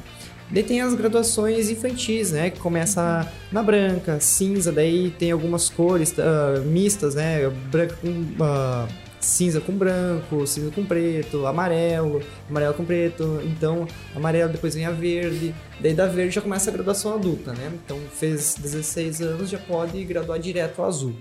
Daí 0.50 0.62
tem 0.62 0.82
as 0.82 0.94
graduações 0.94 1.70
infantis, 1.70 2.30
né? 2.30 2.50
Que 2.50 2.60
começa 2.60 3.26
na 3.50 3.62
branca, 3.62 4.20
cinza, 4.20 4.70
daí 4.70 5.10
tem 5.10 5.30
algumas 5.30 5.70
cores 5.70 6.12
uh, 6.12 6.60
mistas, 6.66 7.14
né? 7.14 7.48
Branca 7.70 7.96
com 7.96 8.08
uh, 8.08 8.88
cinza 9.18 9.60
com 9.60 9.72
branco, 9.72 10.46
cinza 10.46 10.70
com 10.70 10.84
preto, 10.84 11.46
amarelo, 11.46 12.20
amarelo 12.50 12.74
com 12.74 12.84
preto. 12.84 13.40
Então, 13.44 13.86
amarelo 14.14 14.52
depois 14.52 14.74
vem 14.74 14.84
a 14.84 14.90
verde. 14.90 15.54
Daí 15.80 15.94
da 15.94 16.06
verde 16.06 16.34
já 16.34 16.42
começa 16.42 16.68
a 16.68 16.72
graduação 16.72 17.14
adulta, 17.14 17.52
né? 17.52 17.72
Então, 17.84 17.98
fez 18.12 18.54
16 18.54 19.22
anos 19.22 19.48
já 19.48 19.58
pode 19.58 20.04
graduar 20.04 20.38
direto 20.38 20.82
ao 20.82 20.88
azul. 20.88 21.14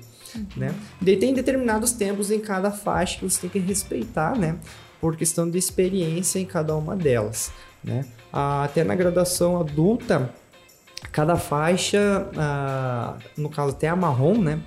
Né? 0.55 0.73
Daí 0.99 1.17
tem 1.17 1.33
determinados 1.33 1.91
tempos 1.91 2.31
em 2.31 2.39
cada 2.39 2.71
faixa 2.71 3.19
que 3.19 3.29
você 3.29 3.41
tem 3.41 3.49
que 3.49 3.59
respeitar, 3.59 4.37
né? 4.37 4.57
Por 4.99 5.15
questão 5.15 5.49
de 5.49 5.57
experiência 5.57 6.39
em 6.39 6.45
cada 6.45 6.75
uma 6.75 6.95
delas, 6.95 7.51
né? 7.83 8.05
Até 8.31 8.83
na 8.83 8.95
graduação 8.95 9.59
adulta, 9.59 10.33
cada 11.11 11.35
faixa, 11.35 12.29
ah, 12.37 13.17
no 13.35 13.49
caso 13.49 13.71
até 13.71 13.87
a 13.87 13.95
marrom, 13.95 14.37
né? 14.37 14.61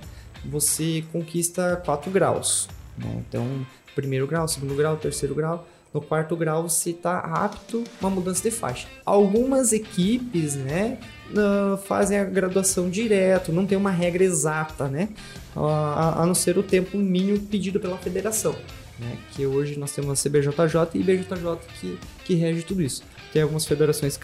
Você 0.45 1.03
conquista 1.11 1.81
4 1.85 2.11
graus. 2.11 2.67
Né? 2.97 3.23
Então, 3.27 3.65
primeiro 3.95 4.27
grau, 4.27 4.47
segundo 4.47 4.75
grau, 4.75 4.97
terceiro 4.97 5.33
grau. 5.33 5.67
No 5.95 6.01
quarto 6.01 6.35
grau 6.35 6.67
você 6.67 6.89
está 6.89 7.19
apto 7.19 7.81
uma 8.01 8.09
mudança 8.09 8.43
de 8.43 8.51
faixa. 8.51 8.85
Algumas 9.05 9.71
equipes, 9.71 10.53
né, 10.53 10.97
uh, 11.31 11.77
fazem 11.77 12.19
a 12.19 12.25
graduação 12.25 12.89
direto, 12.89 13.53
não 13.53 13.65
tem 13.65 13.77
uma 13.77 13.91
regra 13.91 14.21
exata, 14.21 14.89
né, 14.89 15.07
a, 15.55 16.21
a, 16.21 16.25
não 16.25 16.35
ser 16.35 16.57
o 16.57 16.63
tempo 16.63 16.97
mínimo 16.97 17.39
pedido 17.39 17.79
pela 17.79 17.97
federação, 17.97 18.55
né, 18.99 19.17
que 19.31 19.45
hoje 19.45 19.79
nós 19.79 19.91
temos 19.91 20.19
a 20.19 20.29
CBJJ 20.29 20.53
e 20.93 20.99
IBJJ 20.99 21.57
que, 21.79 21.99
que 22.25 22.35
rege 22.35 22.63
tudo 22.63 22.81
isso. 22.81 23.03
Tem 23.31 23.41
algumas 23.41 23.65
federações, 23.65 24.17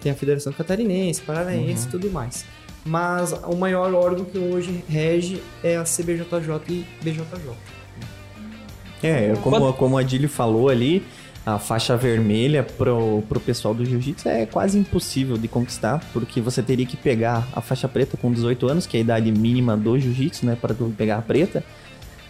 tem 0.00 0.12
a 0.12 0.14
Federação 0.14 0.52
Catarinense, 0.52 1.22
Paranaense 1.22 1.84
uhum. 1.84 1.88
e 1.88 1.90
tudo 1.90 2.10
mais. 2.10 2.44
Mas 2.84 3.32
o 3.32 3.56
maior 3.56 3.92
órgão 3.94 4.24
que 4.24 4.38
hoje 4.38 4.84
rege 4.88 5.42
é 5.62 5.76
a 5.76 5.84
CBJJ 5.84 6.60
e 6.68 6.86
BJJ. 7.02 7.54
É, 9.02 9.34
como, 9.42 9.72
como 9.74 9.96
a 9.96 10.00
Adílio 10.00 10.28
falou 10.28 10.68
ali, 10.68 11.04
a 11.46 11.58
faixa 11.58 11.96
vermelha 11.96 12.62
pro, 12.62 13.22
pro 13.28 13.40
pessoal 13.40 13.74
do 13.74 13.84
jiu-jitsu 13.84 14.28
é 14.28 14.44
quase 14.44 14.78
impossível 14.78 15.38
de 15.38 15.48
conquistar, 15.48 16.04
porque 16.12 16.40
você 16.40 16.62
teria 16.62 16.84
que 16.84 16.96
pegar 16.96 17.48
a 17.52 17.60
faixa 17.60 17.88
preta 17.88 18.16
com 18.16 18.30
18 18.30 18.68
anos, 18.68 18.86
que 18.86 18.96
é 18.96 19.00
a 19.00 19.02
idade 19.02 19.32
mínima 19.32 19.76
do 19.76 19.98
jiu-jitsu, 19.98 20.44
né, 20.44 20.58
para 20.60 20.74
tu 20.74 20.92
pegar 20.96 21.18
a 21.18 21.22
preta. 21.22 21.64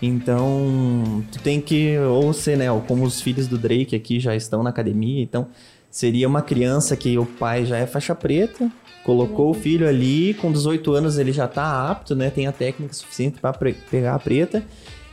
Então, 0.01 1.25
tu 1.33 1.41
tem 1.41 1.61
que 1.61 1.99
ou 1.99 2.33
ser, 2.33 2.57
né, 2.57 2.67
como 2.87 3.05
os 3.05 3.21
filhos 3.21 3.49
do 3.49 3.59
Drake 3.59 3.97
aqui 3.97 4.21
já 4.21 4.37
estão 4.37 4.63
na 4.63 4.71
academia, 4.71 5.21
então 5.23 5.49
seria 5.91 6.29
uma 6.29 6.43
criança 6.43 6.97
que 6.97 7.19
o 7.19 7.27
pai 7.27 7.65
já 7.65 7.77
é 7.77 7.87
faixa 7.87 8.15
preta, 8.15 8.71
colocou 9.05 9.51
o 9.51 9.55
filho 9.55 9.89
ali, 9.89 10.35
com 10.35 10.53
18 10.53 10.93
anos 10.93 11.19
ele 11.19 11.33
já 11.33 11.49
tá 11.49 11.91
apto, 11.91 12.15
né, 12.15 12.31
tem 12.31 12.47
a 12.47 12.53
técnica 12.53 12.93
suficiente 12.95 13.41
para 13.41 13.53
pegar 13.91 14.15
a 14.15 14.19
preta, 14.19 14.63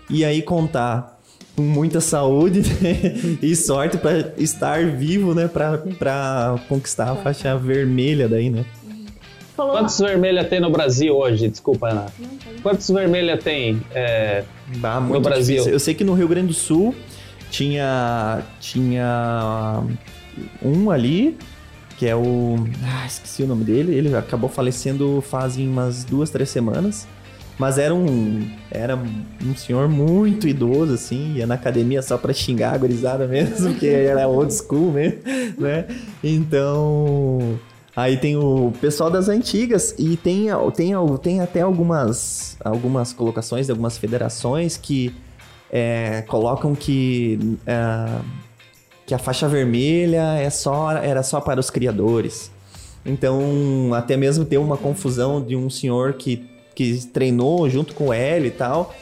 e 0.10 0.24
aí 0.24 0.44
contar 0.44 1.15
com 1.56 1.62
muita 1.62 2.02
saúde 2.02 2.62
né? 2.82 3.38
e 3.42 3.56
sorte 3.56 3.98
para 3.98 4.34
estar 4.38 4.86
vivo, 4.86 5.34
né? 5.34 5.48
Para 5.48 6.60
conquistar 6.68 7.12
a 7.12 7.16
faixa 7.16 7.58
vermelha 7.58 8.28
daí, 8.28 8.50
né? 8.50 8.66
Falou. 9.56 9.78
Quantos 9.78 9.98
vermelha 10.00 10.44
tem 10.44 10.60
no 10.60 10.70
Brasil 10.70 11.16
hoje? 11.16 11.48
Desculpa, 11.48 11.90
Ana. 11.90 12.08
Quantos 12.62 12.90
vermelha 12.90 13.38
tem 13.38 13.82
é, 13.94 14.44
ah, 14.84 15.00
no 15.00 15.22
Brasil? 15.22 15.56
Difícil. 15.56 15.72
Eu 15.72 15.80
sei 15.80 15.94
que 15.94 16.04
no 16.04 16.14
Rio 16.14 16.28
Grande 16.28 16.48
do 16.48 16.54
Sul 16.54 16.94
tinha 17.50 18.42
tinha 18.60 19.82
um 20.62 20.92
ali 20.92 21.38
que 21.98 22.06
é 22.06 22.14
o 22.14 22.56
ah, 22.84 23.06
esqueci 23.06 23.44
o 23.44 23.48
nome 23.48 23.64
dele. 23.64 23.96
Ele 23.96 24.14
acabou 24.14 24.50
falecendo 24.50 25.22
fazem 25.22 25.70
umas 25.70 26.04
duas, 26.04 26.30
três 26.30 26.50
semanas. 26.50 27.08
Mas 27.58 27.78
era 27.78 27.96
um, 27.96 28.50
era 28.70 28.98
um 28.98 29.56
senhor 29.56 29.88
muito 29.88 30.48
idoso, 30.48 30.94
assim, 30.94 31.36
ia 31.36 31.48
na 31.48 31.56
academia 31.56 32.02
só 32.02 32.18
pra 32.18 32.34
xingar 32.34 32.74
a 32.74 32.78
gurizada 32.78 33.28
mesmo, 33.28 33.70
porque 33.72 33.88
era 33.88 34.28
old 34.28 34.54
school 34.54 34.92
mesmo, 34.92 35.22
né? 35.58 35.86
Então. 36.24 37.58
Aí 37.96 38.18
tem 38.18 38.36
o 38.36 38.74
pessoal 38.82 39.10
das 39.10 39.30
antigas 39.30 39.96
e 39.98 40.18
tem, 40.18 40.48
tem, 40.76 40.94
tem 41.22 41.40
até 41.40 41.62
algumas, 41.62 42.58
algumas 42.62 43.14
colocações 43.14 43.68
de 43.68 43.72
algumas 43.72 43.98
federações 43.98 44.76
que 44.76 45.16
é, 45.72 46.22
colocam 46.28 46.76
que, 46.76 47.58
é, 47.66 48.20
que 49.06 49.14
a 49.14 49.18
faixa 49.18 49.48
vermelha 49.48 50.34
é 50.38 50.50
só, 50.50 50.92
era 50.92 51.24
só 51.24 51.40
para 51.40 51.58
os 51.58 51.70
criadores. 51.70 52.52
Então, 53.06 53.94
até 53.94 54.18
mesmo 54.18 54.44
tem 54.44 54.60
uma 54.60 54.76
confusão 54.76 55.42
de 55.42 55.56
um 55.56 55.70
senhor 55.70 56.14
que 56.14 56.46
que 56.76 57.06
treinou 57.08 57.68
junto 57.70 57.96
com 57.96 58.14
Hélio 58.14 58.48
e 58.48 58.52
tal. 58.52 58.94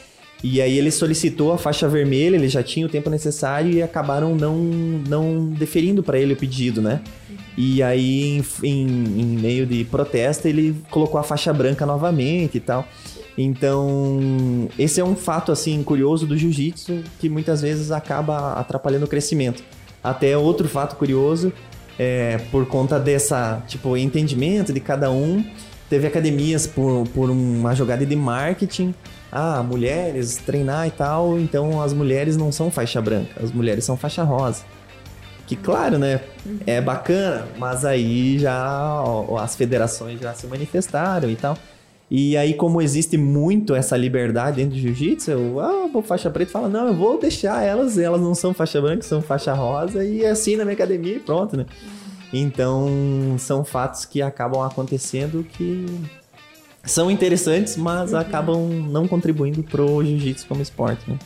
E 0.44 0.62
aí 0.62 0.78
ele 0.78 0.92
solicitou 0.92 1.54
a 1.54 1.58
faixa 1.58 1.88
vermelha, 1.88 2.36
ele 2.36 2.50
já 2.50 2.62
tinha 2.62 2.86
o 2.86 2.90
tempo 2.90 3.10
necessário 3.10 3.72
e 3.72 3.82
acabaram 3.82 4.36
não, 4.36 4.58
não 4.58 5.46
deferindo 5.48 6.04
para 6.04 6.20
ele 6.20 6.34
o 6.34 6.38
pedido, 6.38 6.82
né? 6.82 7.02
E 7.58 7.82
aí, 7.82 8.38
em, 8.38 8.46
em, 8.64 9.22
em, 9.22 9.26
meio 9.40 9.66
de 9.66 9.86
protesto, 9.86 10.48
ele 10.48 10.76
colocou 10.90 11.20
a 11.20 11.24
faixa 11.24 11.54
branca 11.54 11.86
novamente 11.86 12.58
e 12.58 12.60
tal. 12.60 12.86
Então, 13.38 14.68
esse 14.78 15.00
é 15.00 15.04
um 15.04 15.16
fato, 15.16 15.52
assim, 15.52 15.82
curioso 15.84 16.28
do 16.28 16.38
jiu-jitsu 16.38 17.04
que 17.20 17.30
muitas 17.30 17.62
vezes 17.62 17.92
acaba 17.92 18.54
atrapalhando 18.54 19.06
o 19.06 19.08
crescimento. 19.08 19.64
Até 20.04 20.38
outro 20.38 20.68
fato 20.68 20.96
curioso, 20.96 21.54
é, 21.98 22.38
por 22.52 22.66
conta 22.66 23.00
dessa, 23.00 23.64
tipo, 23.68 23.96
entendimento 23.96 24.74
de 24.74 24.80
cada 24.80 25.10
um, 25.12 25.44
Teve 25.94 26.08
academias 26.08 26.66
por, 26.66 27.08
por 27.10 27.30
uma 27.30 27.76
jogada 27.76 28.04
de 28.04 28.16
marketing. 28.16 28.96
Ah, 29.32 29.62
mulheres, 29.62 30.38
treinar 30.38 30.88
e 30.88 30.90
tal. 30.90 31.40
Então 31.40 31.80
as 31.84 31.94
mulheres 31.94 32.36
não 32.36 32.52
são 32.52 32.72
faixa 32.72 33.00
branca, 33.00 33.40
as 33.40 33.52
mulheres 33.52 33.86
são 33.86 33.96
faixa 33.96 34.24
rosa. 34.24 34.64
Que 35.46 35.56
claro, 35.56 36.00
né? 36.00 36.22
É 36.66 36.82
bacana, 36.82 37.46
mas 37.60 37.86
aí 37.86 38.40
já 38.40 39.04
ó, 39.06 39.38
as 39.38 39.56
federações 39.56 40.20
já 40.20 40.34
se 40.34 40.48
manifestaram 40.48 41.30
e 41.30 41.36
tal. 41.36 41.56
E 42.10 42.36
aí, 42.36 42.56
como 42.56 42.82
existe 42.82 43.16
muito 43.16 43.76
essa 43.76 43.96
liberdade 43.96 44.56
dentro 44.56 44.76
do 44.76 44.82
jiu-jitsu, 44.82 45.30
eu, 45.30 45.60
ah, 45.60 45.88
vou 45.94 46.02
faixa 46.02 46.28
preta 46.32 46.52
fala, 46.52 46.68
não, 46.68 46.88
eu 46.88 46.96
vou 46.96 47.20
deixar 47.20 47.64
elas, 47.64 48.00
elas 48.00 48.20
não 48.20 48.34
são 48.34 48.52
faixa 48.52 48.82
branca, 48.82 49.04
são 49.04 49.22
faixa 49.22 49.54
rosa, 49.54 50.04
e 50.04 50.24
é 50.24 50.32
assim 50.32 50.56
na 50.56 50.64
minha 50.64 50.74
academia 50.74 51.18
e 51.18 51.20
pronto, 51.20 51.56
né? 51.56 51.68
Então, 52.34 53.36
são 53.38 53.64
fatos 53.64 54.06
que 54.06 54.20
acabam 54.22 54.62
acontecendo 54.66 55.44
que 55.44 55.86
são 56.84 57.12
interessantes, 57.12 57.78
mas 57.78 58.12
uhum. 58.12 58.20
acabam 58.20 58.70
não 58.90 59.08
contribuindo 59.08 59.62
pro 59.62 60.04
jiu-jitsu 60.04 60.48
como 60.48 60.62
esporte, 60.62 61.10
né? 61.10 61.18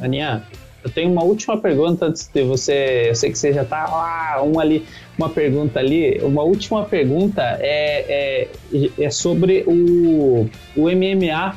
Aninha, 0.00 0.42
eu 0.82 0.90
tenho 0.90 1.10
uma 1.10 1.24
última 1.24 1.58
pergunta 1.58 2.06
antes 2.06 2.28
de 2.32 2.44
você. 2.44 3.06
Eu 3.08 3.14
sei 3.16 3.32
que 3.32 3.38
você 3.38 3.52
já 3.52 3.64
tá 3.64 3.86
lá, 3.90 4.40
um 4.42 4.60
ali, 4.60 4.86
uma 5.18 5.28
pergunta 5.28 5.80
ali. 5.80 6.18
Uma 6.22 6.44
última 6.44 6.84
pergunta 6.84 7.42
é, 7.60 8.48
é, 8.72 8.90
é 9.04 9.10
sobre 9.10 9.64
o, 9.66 10.48
o 10.76 10.82
MMA, 10.82 11.56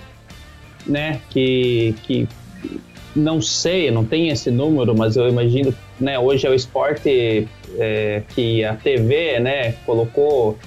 né? 0.87 1.21
Que, 1.29 1.95
que 2.03 2.27
não 3.15 3.41
sei, 3.41 3.91
não 3.91 4.03
tem 4.03 4.29
esse 4.29 4.49
número, 4.49 4.97
mas 4.97 5.15
eu 5.15 5.29
imagino, 5.29 5.73
né? 5.99 6.17
Hoje 6.17 6.47
é 6.47 6.49
o 6.49 6.53
esporte 6.53 7.47
é, 7.77 8.23
que 8.29 8.63
a 8.63 8.75
TV, 8.75 9.39
né? 9.39 9.73
Colocou, 9.85 10.57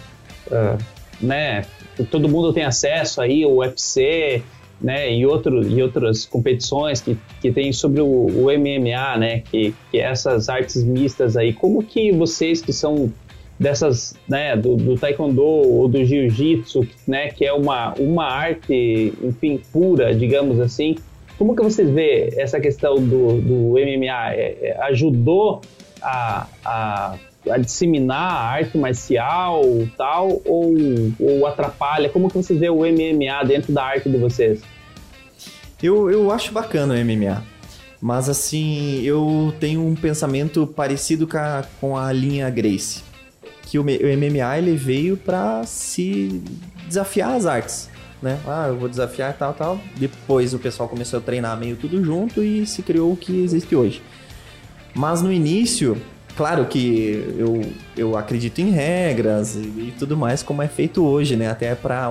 uh, 0.48 0.78
né? 1.20 1.64
Todo 2.10 2.28
mundo 2.28 2.52
tem 2.52 2.64
acesso 2.64 3.20
aí, 3.20 3.44
o 3.44 3.58
UFC 3.58 4.42
né, 4.82 5.14
e, 5.14 5.24
outro, 5.24 5.62
e 5.66 5.80
outras 5.80 6.26
competições 6.26 7.00
que, 7.00 7.16
que 7.40 7.52
tem 7.52 7.72
sobre 7.72 8.00
o, 8.00 8.06
o 8.06 8.46
MMA, 8.46 9.16
né, 9.16 9.40
que, 9.40 9.72
que 9.90 9.98
é 9.98 10.10
essas 10.10 10.48
artes 10.48 10.82
mistas 10.82 11.36
aí. 11.36 11.52
Como 11.52 11.82
que 11.82 12.10
vocês 12.10 12.60
que 12.60 12.72
são 12.72 13.12
dessas, 13.58 14.14
né, 14.28 14.56
do, 14.56 14.76
do 14.76 14.96
taekwondo 14.96 15.44
ou 15.44 15.86
do 15.86 16.04
jiu-jitsu, 16.04 16.86
né, 17.06 17.28
que 17.28 17.44
é 17.44 17.52
uma, 17.52 17.94
uma 17.94 18.24
arte, 18.24 19.14
enfim, 19.22 19.60
pura, 19.72 20.12
digamos 20.12 20.58
assim, 20.58 20.96
como 21.38 21.56
que 21.56 21.62
vocês 21.62 21.88
vê 21.90 22.32
essa 22.36 22.60
questão 22.60 22.96
do, 22.96 23.40
do 23.40 23.72
MMA? 23.72 24.34
É, 24.34 24.56
é, 24.60 24.76
ajudou 24.82 25.62
a, 26.02 26.46
a 26.64 27.18
a 27.50 27.58
disseminar 27.58 28.32
a 28.32 28.50
arte 28.50 28.78
marcial 28.78 29.62
tal 29.96 30.40
ou, 30.44 30.74
ou 31.18 31.46
atrapalha? 31.46 32.08
Como 32.08 32.28
que 32.28 32.36
vocês 32.36 32.58
vê 32.58 32.70
o 32.70 32.78
MMA 32.78 33.44
dentro 33.46 33.72
da 33.72 33.84
arte 33.84 34.08
de 34.08 34.16
vocês? 34.16 34.62
Eu, 35.82 36.10
eu 36.10 36.30
acho 36.30 36.52
bacana 36.52 36.94
o 36.94 37.04
MMA. 37.04 37.42
Mas 38.00 38.28
assim, 38.28 39.00
eu 39.02 39.54
tenho 39.60 39.84
um 39.84 39.94
pensamento 39.94 40.66
parecido 40.66 41.26
com 41.26 41.36
a, 41.36 41.64
com 41.80 41.96
a 41.96 42.12
linha 42.12 42.48
Grace. 42.50 43.02
Que 43.62 43.78
o, 43.78 43.82
o 43.82 43.86
MMA 43.86 44.58
ele 44.58 44.76
veio 44.76 45.16
para 45.16 45.64
se 45.64 46.42
desafiar 46.86 47.34
as 47.34 47.46
artes. 47.46 47.88
Né? 48.22 48.38
Ah, 48.46 48.68
eu 48.68 48.78
vou 48.78 48.88
desafiar 48.88 49.36
tal, 49.36 49.52
tal. 49.52 49.80
Depois 49.96 50.54
o 50.54 50.58
pessoal 50.58 50.88
começou 50.88 51.18
a 51.18 51.22
treinar 51.22 51.58
meio 51.58 51.76
tudo 51.76 52.02
junto 52.04 52.42
e 52.42 52.64
se 52.66 52.82
criou 52.82 53.12
o 53.12 53.16
que 53.16 53.42
existe 53.42 53.74
hoje. 53.74 54.00
Mas 54.94 55.20
no 55.20 55.32
início, 55.32 56.00
Claro 56.36 56.64
que 56.64 57.34
eu, 57.36 57.60
eu 57.96 58.16
acredito 58.16 58.60
em 58.60 58.70
regras 58.70 59.54
e, 59.54 59.58
e 59.58 59.94
tudo 59.98 60.16
mais, 60.16 60.42
como 60.42 60.62
é 60.62 60.68
feito 60.68 61.04
hoje, 61.04 61.36
né? 61.36 61.50
Até 61.50 61.74
para 61.74 62.10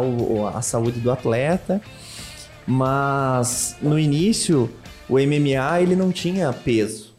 a 0.54 0.62
saúde 0.62 1.00
do 1.00 1.12
atleta. 1.12 1.82
Mas 2.68 3.76
no 3.82 3.98
início, 3.98 4.70
o 5.10 5.16
MMA 5.16 5.82
ele 5.82 5.96
não 5.96 6.12
tinha 6.12 6.54
peso. 6.54 7.11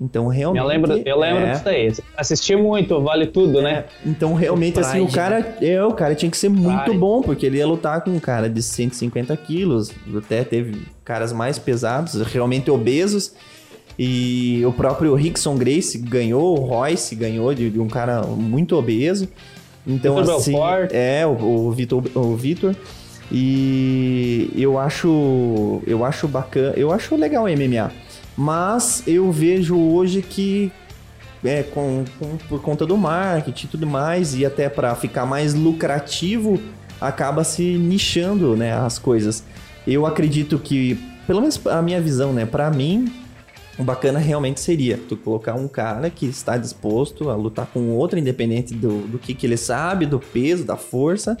Então 0.00 0.26
realmente. 0.28 0.62
Eu 0.62 0.66
lembro, 0.66 1.02
eu 1.04 1.18
lembro 1.18 1.44
é, 1.44 1.52
disso 1.52 1.68
aí. 1.68 1.92
Assisti 2.16 2.56
muito, 2.56 3.00
vale 3.02 3.26
tudo, 3.26 3.60
né? 3.60 3.84
Então 4.04 4.32
realmente, 4.32 4.80
assim, 4.80 5.00
o 5.00 5.12
cara. 5.12 5.56
É, 5.60 5.84
o 5.84 5.92
cara 5.92 6.14
tinha 6.14 6.30
que 6.30 6.38
ser 6.38 6.48
muito 6.48 6.94
bom, 6.94 7.20
porque 7.20 7.44
ele 7.44 7.58
ia 7.58 7.66
lutar 7.66 8.02
com 8.02 8.10
um 8.10 8.18
cara 8.18 8.48
de 8.48 8.62
150 8.62 9.36
quilos. 9.36 9.92
Até 10.16 10.42
teve 10.42 10.86
caras 11.04 11.32
mais 11.32 11.58
pesados, 11.58 12.14
realmente 12.22 12.70
obesos. 12.70 13.34
E 13.98 14.62
o 14.64 14.72
próprio 14.72 15.14
Rickson 15.14 15.56
Grace 15.56 15.98
ganhou, 15.98 16.58
o 16.58 16.64
Royce 16.64 17.14
ganhou 17.14 17.52
de, 17.52 17.68
de 17.68 17.78
um 17.78 17.88
cara 17.88 18.22
muito 18.22 18.76
obeso. 18.76 19.28
Então, 19.86 20.16
Victor 20.16 20.36
assim, 20.36 20.52
Belfort. 20.52 20.90
é, 20.92 21.26
o, 21.26 21.32
o 21.32 21.72
Vitor, 21.72 22.02
o 22.14 22.34
Vitor. 22.34 22.74
E 23.30 24.50
eu 24.56 24.78
acho, 24.78 25.82
eu 25.86 26.04
acho 26.04 26.26
bacana, 26.26 26.72
eu 26.76 26.90
acho 26.90 27.14
legal 27.14 27.44
o 27.44 27.48
MMA. 27.48 27.92
Mas 28.40 29.02
eu 29.06 29.30
vejo 29.30 29.76
hoje 29.76 30.22
que 30.22 30.72
é, 31.44 31.62
com, 31.62 32.06
com, 32.18 32.38
por 32.48 32.62
conta 32.62 32.86
do 32.86 32.96
marketing 32.96 33.66
e 33.66 33.68
tudo 33.68 33.86
mais, 33.86 34.34
e 34.34 34.46
até 34.46 34.66
para 34.66 34.94
ficar 34.94 35.26
mais 35.26 35.52
lucrativo, 35.52 36.58
acaba 36.98 37.44
se 37.44 37.62
nichando 37.62 38.56
né, 38.56 38.72
as 38.72 38.98
coisas. 38.98 39.44
Eu 39.86 40.06
acredito 40.06 40.58
que, 40.58 40.98
pelo 41.26 41.42
menos 41.42 41.60
a 41.66 41.82
minha 41.82 42.00
visão, 42.00 42.32
né, 42.32 42.46
para 42.46 42.70
mim, 42.70 43.12
o 43.78 43.84
bacana 43.84 44.18
realmente 44.18 44.58
seria 44.58 44.98
tu 45.06 45.18
colocar 45.18 45.52
um 45.52 45.68
cara 45.68 46.08
que 46.08 46.24
está 46.24 46.56
disposto 46.56 47.28
a 47.28 47.36
lutar 47.36 47.66
com 47.66 47.90
outro, 47.90 48.18
independente 48.18 48.72
do, 48.72 49.06
do 49.06 49.18
que, 49.18 49.34
que 49.34 49.46
ele 49.46 49.58
sabe, 49.58 50.06
do 50.06 50.18
peso, 50.18 50.64
da 50.64 50.78
força. 50.78 51.36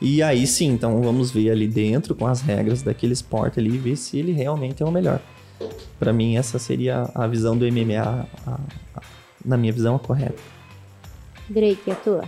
E 0.00 0.22
aí 0.22 0.46
sim, 0.46 0.68
então 0.68 1.02
vamos 1.02 1.32
ver 1.32 1.50
ali 1.50 1.66
dentro 1.66 2.14
com 2.14 2.28
as 2.28 2.42
regras 2.42 2.80
daquele 2.80 3.12
esporte 3.12 3.58
ali 3.58 3.74
e 3.74 3.78
ver 3.78 3.96
se 3.96 4.16
ele 4.18 4.30
realmente 4.30 4.84
é 4.84 4.86
o 4.86 4.92
melhor. 4.92 5.20
Para 5.98 6.12
mim, 6.12 6.36
essa 6.36 6.58
seria 6.58 7.10
a 7.14 7.26
visão 7.26 7.56
do 7.56 7.64
MMA, 7.64 8.26
a, 8.46 8.60
a, 8.96 9.02
na 9.44 9.56
minha 9.56 9.72
visão, 9.72 9.96
a 9.96 9.98
correta. 9.98 10.40
Drake, 11.48 11.90
a 11.90 11.94
tua? 11.94 12.24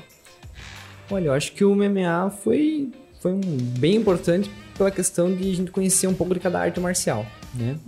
Olha, 1.11 1.27
eu 1.27 1.33
acho 1.33 1.53
que 1.53 1.65
o 1.65 1.75
MMA 1.75 2.31
foi, 2.43 2.91
foi 3.21 3.33
um, 3.33 3.41
bem 3.79 3.97
importante 3.97 4.51
pela 4.77 4.91
questão 4.91 5.35
de 5.35 5.51
a 5.51 5.55
gente 5.55 5.71
conhecer 5.71 6.07
um 6.07 6.15
pouco 6.15 6.35
de 6.35 6.41
cada 6.41 6.61
arte 6.61 6.81
marcial, 6.81 7.25
né? 7.55 7.79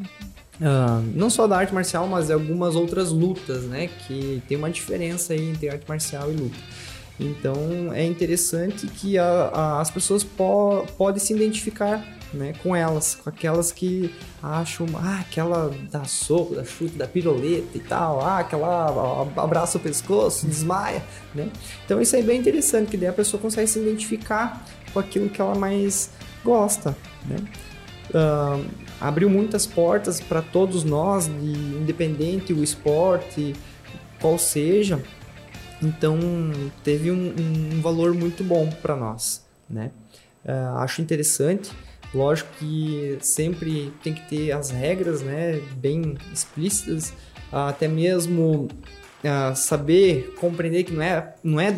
Uh, 0.61 1.01
não 1.15 1.31
só 1.31 1.47
da 1.47 1.57
arte 1.57 1.73
marcial, 1.73 2.07
mas 2.09 2.27
de 2.27 2.33
algumas 2.33 2.75
outras 2.75 3.11
lutas, 3.11 3.65
né? 3.65 3.89
Que 4.07 4.43
tem 4.49 4.57
uma 4.57 4.71
diferença 4.71 5.33
aí 5.33 5.51
entre 5.51 5.69
arte 5.69 5.85
marcial 5.89 6.33
e 6.33 6.37
luta. 6.37 6.57
Então 7.21 7.93
é 7.93 8.05
interessante 8.05 8.87
que 8.87 9.19
a, 9.19 9.25
a, 9.53 9.81
as 9.81 9.91
pessoas 9.91 10.23
po 10.23 10.87
podem 10.97 11.21
se 11.21 11.33
identificar 11.33 12.05
né, 12.33 12.53
com 12.63 12.75
elas, 12.75 13.15
com 13.15 13.29
aquelas 13.29 13.73
que 13.73 14.15
acham, 14.43 14.87
ah, 14.97 15.21
aquela 15.21 15.71
da 15.91 16.05
soco, 16.05 16.55
da 16.55 16.65
chute, 16.65 16.97
da 16.97 17.07
piroleta 17.07 17.77
e 17.77 17.81
tal, 17.81 18.21
ah, 18.21 18.39
aquela 18.39 19.27
abraça 19.37 19.79
o 19.79 19.81
pescoço, 19.81 20.47
desmaia, 20.47 21.03
né? 21.35 21.51
Então 21.85 22.01
isso 22.01 22.15
é 22.17 22.23
bem 22.23 22.39
interessante, 22.39 22.91
que 22.91 22.97
daí 22.97 23.09
a 23.09 23.13
pessoa 23.13 23.41
consegue 23.41 23.67
se 23.67 23.79
identificar 23.79 24.65
com 24.93 25.01
aquilo 25.01 25.29
que 25.29 25.41
ela 25.41 25.55
mais 25.55 26.11
gosta, 26.45 26.97
né? 27.27 27.37
Uh, 28.11 28.65
abriu 29.01 29.29
muitas 29.29 29.67
portas 29.67 30.21
para 30.21 30.41
todos 30.41 30.83
nós, 30.83 31.27
de, 31.27 31.53
independente 31.81 32.53
o 32.53 32.63
esporte, 32.63 33.55
qual 34.21 34.39
seja. 34.39 35.03
Então 35.83 36.19
teve 36.83 37.11
um, 37.11 37.35
um 37.75 37.81
valor 37.81 38.15
muito 38.15 38.43
bom 38.43 38.69
para 38.83 38.97
nós, 38.97 39.47
né? 39.69 39.91
Uh, 40.45 40.79
acho 40.79 41.03
interessante. 41.03 41.71
Lógico 42.15 42.49
que 42.59 43.19
sempre 43.21 43.93
tem 44.03 44.15
que 44.15 44.29
ter 44.29 44.53
as 44.53 44.71
regras, 44.71 45.21
né, 45.21 45.61
bem 45.77 46.17
explícitas, 46.33 47.11
uh, 47.53 47.69
até 47.69 47.87
mesmo 47.87 48.69
uh, 49.23 49.55
saber 49.55 50.35
compreender 50.41 50.85
que 50.85 50.93
não 50.93 51.03
é, 51.03 51.35
não 51.43 51.61
é 51.61 51.77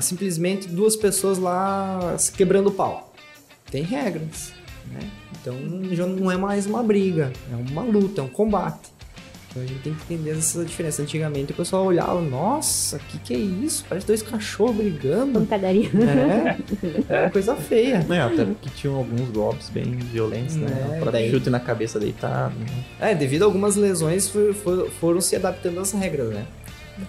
simplesmente 0.00 0.68
duas 0.68 0.94
pessoas 0.94 1.38
lá 1.38 2.16
se 2.18 2.30
quebrando 2.30 2.68
o 2.68 2.72
pau. 2.72 3.12
Tem 3.68 3.82
regras, 3.82 4.52
né? 4.86 5.10
Então 5.40 5.56
já 5.92 6.06
não 6.06 6.30
é 6.30 6.36
mais 6.36 6.66
uma 6.66 6.84
briga, 6.84 7.32
é 7.50 7.56
uma 7.56 7.82
luta, 7.82 8.20
é 8.20 8.24
um 8.24 8.28
combate. 8.28 8.95
Então 9.56 9.62
a 9.62 9.66
gente 9.66 9.80
tem 9.80 9.94
que 9.94 10.14
entender 10.14 10.38
essa 10.38 10.62
diferença. 10.64 11.00
Antigamente 11.00 11.52
o 11.52 11.54
pessoal 11.54 11.86
olhava, 11.86 12.20
nossa, 12.20 12.96
o 12.96 13.00
que, 13.00 13.18
que 13.18 13.34
é 13.34 13.38
isso? 13.38 13.84
Parece 13.88 14.06
dois 14.06 14.20
cachorros 14.20 14.76
brigando. 14.76 15.40
Pancadaria. 15.40 15.90
É, 17.08 17.24
é 17.26 17.30
coisa 17.30 17.56
feia. 17.56 18.04
É, 18.08 18.20
até 18.20 18.44
porque 18.44 18.68
tinham 18.70 18.96
alguns 18.96 19.30
golpes 19.30 19.70
bem 19.70 19.84
violentos, 19.84 20.56
né? 20.56 20.96
É, 20.96 21.00
pra 21.00 21.10
daí... 21.10 21.30
chute 21.30 21.48
na 21.48 21.58
cabeça 21.58 21.98
deitado. 21.98 22.54
Né? 22.58 22.66
É, 23.00 23.14
devido 23.14 23.42
a 23.42 23.44
algumas 23.46 23.76
lesões 23.76 24.28
for, 24.28 24.52
for, 24.52 24.90
foram 25.00 25.20
se 25.20 25.34
adaptando 25.34 25.80
às 25.80 25.92
regras, 25.92 26.28
né? 26.28 26.46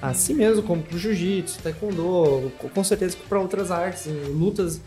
Assim 0.01 0.33
mesmo, 0.33 0.63
como 0.63 0.81
pro 0.81 0.97
jiu-jitsu, 0.97 1.59
taekwondo, 1.61 2.51
com 2.73 2.83
certeza 2.83 3.17
para 3.27 3.39
outras 3.39 3.71
artes, 3.71 4.07
lutas 4.27 4.81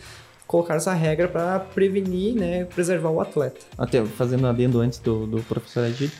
colocar 0.46 0.74
essa 0.74 0.92
regra 0.92 1.28
para 1.28 1.60
prevenir, 1.60 2.34
né, 2.34 2.64
preservar 2.64 3.10
o 3.10 3.20
atleta. 3.20 3.60
Até 3.78 4.04
fazendo 4.04 4.46
adendo 4.48 4.80
antes 4.80 4.98
do, 4.98 5.24
do 5.24 5.40
professor 5.44 5.86
Edith, 5.86 6.12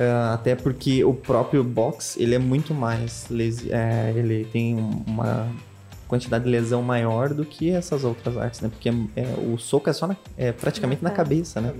uh, 0.00 0.34
até 0.34 0.54
porque 0.54 1.04
o 1.04 1.14
próprio 1.14 1.62
box 1.62 2.16
ele 2.18 2.34
é 2.34 2.38
muito 2.38 2.74
mais 2.74 3.26
lesi 3.30 3.70
é, 3.70 4.12
ele 4.16 4.46
tem 4.46 4.76
uma 5.06 5.48
quantidade 6.08 6.44
de 6.44 6.50
lesão 6.50 6.82
maior 6.82 7.32
do 7.32 7.44
que 7.44 7.70
essas 7.70 8.02
outras 8.02 8.36
artes, 8.36 8.60
né? 8.60 8.68
Porque 8.68 8.88
é, 8.88 8.92
é, 9.14 9.26
o 9.52 9.56
soco 9.56 9.88
é 9.88 9.92
só 9.92 10.08
na, 10.08 10.16
é 10.36 10.50
praticamente 10.50 11.04
na 11.04 11.10
cabeça, 11.10 11.60
né? 11.60 11.72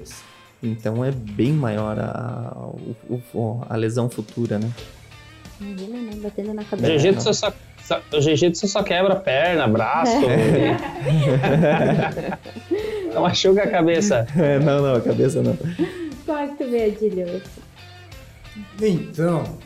Então 0.63 1.05
é 1.05 1.11
bem 1.11 1.53
maior 1.53 1.99
a, 1.99 2.55
a, 2.55 3.75
a 3.75 3.77
lesão 3.77 4.09
futura, 4.09 4.59
né? 4.61 4.71
Imagina, 5.61 5.99
né? 5.99 6.13
Batendo 6.23 6.55
na 6.55 6.63
cabeça. 6.63 6.99
Jiu-jitsu 6.99 7.35
só 7.35 7.53
jiu-jitsu 8.21 8.69
só 8.69 8.85
quebra 8.85 9.17
perna, 9.17 9.67
braço. 9.67 10.13
É. 10.31 10.77
não 13.13 13.23
machuca 13.23 13.65
a 13.65 13.67
cabeça. 13.69 14.27
É, 14.39 14.59
não, 14.61 14.81
não, 14.81 14.95
a 14.95 15.01
cabeça 15.01 15.43
não. 15.43 15.59
Qual 16.25 16.39
é 16.39 16.47
que 16.47 16.57
tu 16.57 16.71
vê, 16.71 16.85
Adilho? 16.85 17.43
Então, 18.81 19.59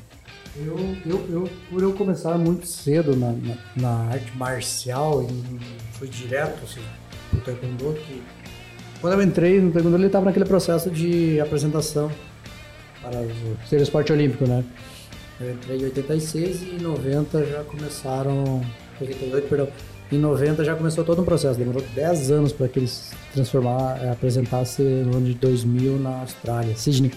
eu, 0.56 0.76
eu, 1.04 1.26
eu, 1.30 1.50
por 1.70 1.82
eu 1.82 1.92
começar 1.92 2.38
muito 2.38 2.66
cedo 2.66 3.16
na, 3.16 3.32
na, 3.32 3.56
na 3.76 4.12
arte 4.12 4.36
marcial, 4.36 5.22
e 5.22 5.58
fui 5.98 6.08
direto 6.08 6.64
assim, 6.64 6.82
pro 7.30 7.40
Taekwondo, 7.40 7.94
que 7.94 8.22
quando 9.00 9.14
eu 9.14 9.22
entrei 9.22 9.60
no 9.60 9.70
Taekwondo, 9.72 9.96
ele 9.96 10.06
estava 10.06 10.24
naquele 10.24 10.44
processo 10.44 10.90
de 10.90 11.40
apresentação 11.40 12.10
para 13.02 13.20
ser 13.68 13.80
esporte 13.80 14.12
olímpico, 14.12 14.46
né? 14.46 14.64
Eu 15.40 15.52
entrei 15.52 15.78
em 15.78 15.84
86 15.84 16.62
e 16.62 16.76
em 16.76 16.78
90 16.78 17.44
já 17.44 17.64
começaram. 17.64 18.64
88, 19.00 19.48
perdão. 19.48 19.68
Em 20.12 20.18
90 20.18 20.64
já 20.64 20.76
começou 20.76 21.04
todo 21.04 21.20
um 21.20 21.24
processo. 21.24 21.58
Demorou 21.58 21.82
10 21.94 22.30
anos 22.30 22.52
para 22.52 22.68
que 22.68 22.78
eles 22.78 23.12
transformar, 23.32 23.98
eh, 24.00 24.10
apresentasse 24.10 24.80
no 24.80 25.16
ano 25.16 25.26
de 25.26 25.34
2000 25.34 25.98
na 25.98 26.20
Austrália, 26.20 26.76
Sydney. 26.76 27.10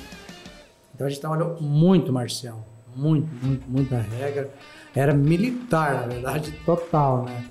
Então 0.97 1.05
a 1.05 1.09
gente 1.11 1.21
trabalhou 1.21 1.61
muito 1.61 2.11
marcial, 2.11 2.67
muito, 2.95 3.27
muito, 3.45 3.69
muita 3.69 3.99
regra. 3.99 4.51
Era 4.95 5.13
militar, 5.13 5.93
na 5.93 6.07
verdade, 6.07 6.51
total, 6.65 7.25
né? 7.25 7.45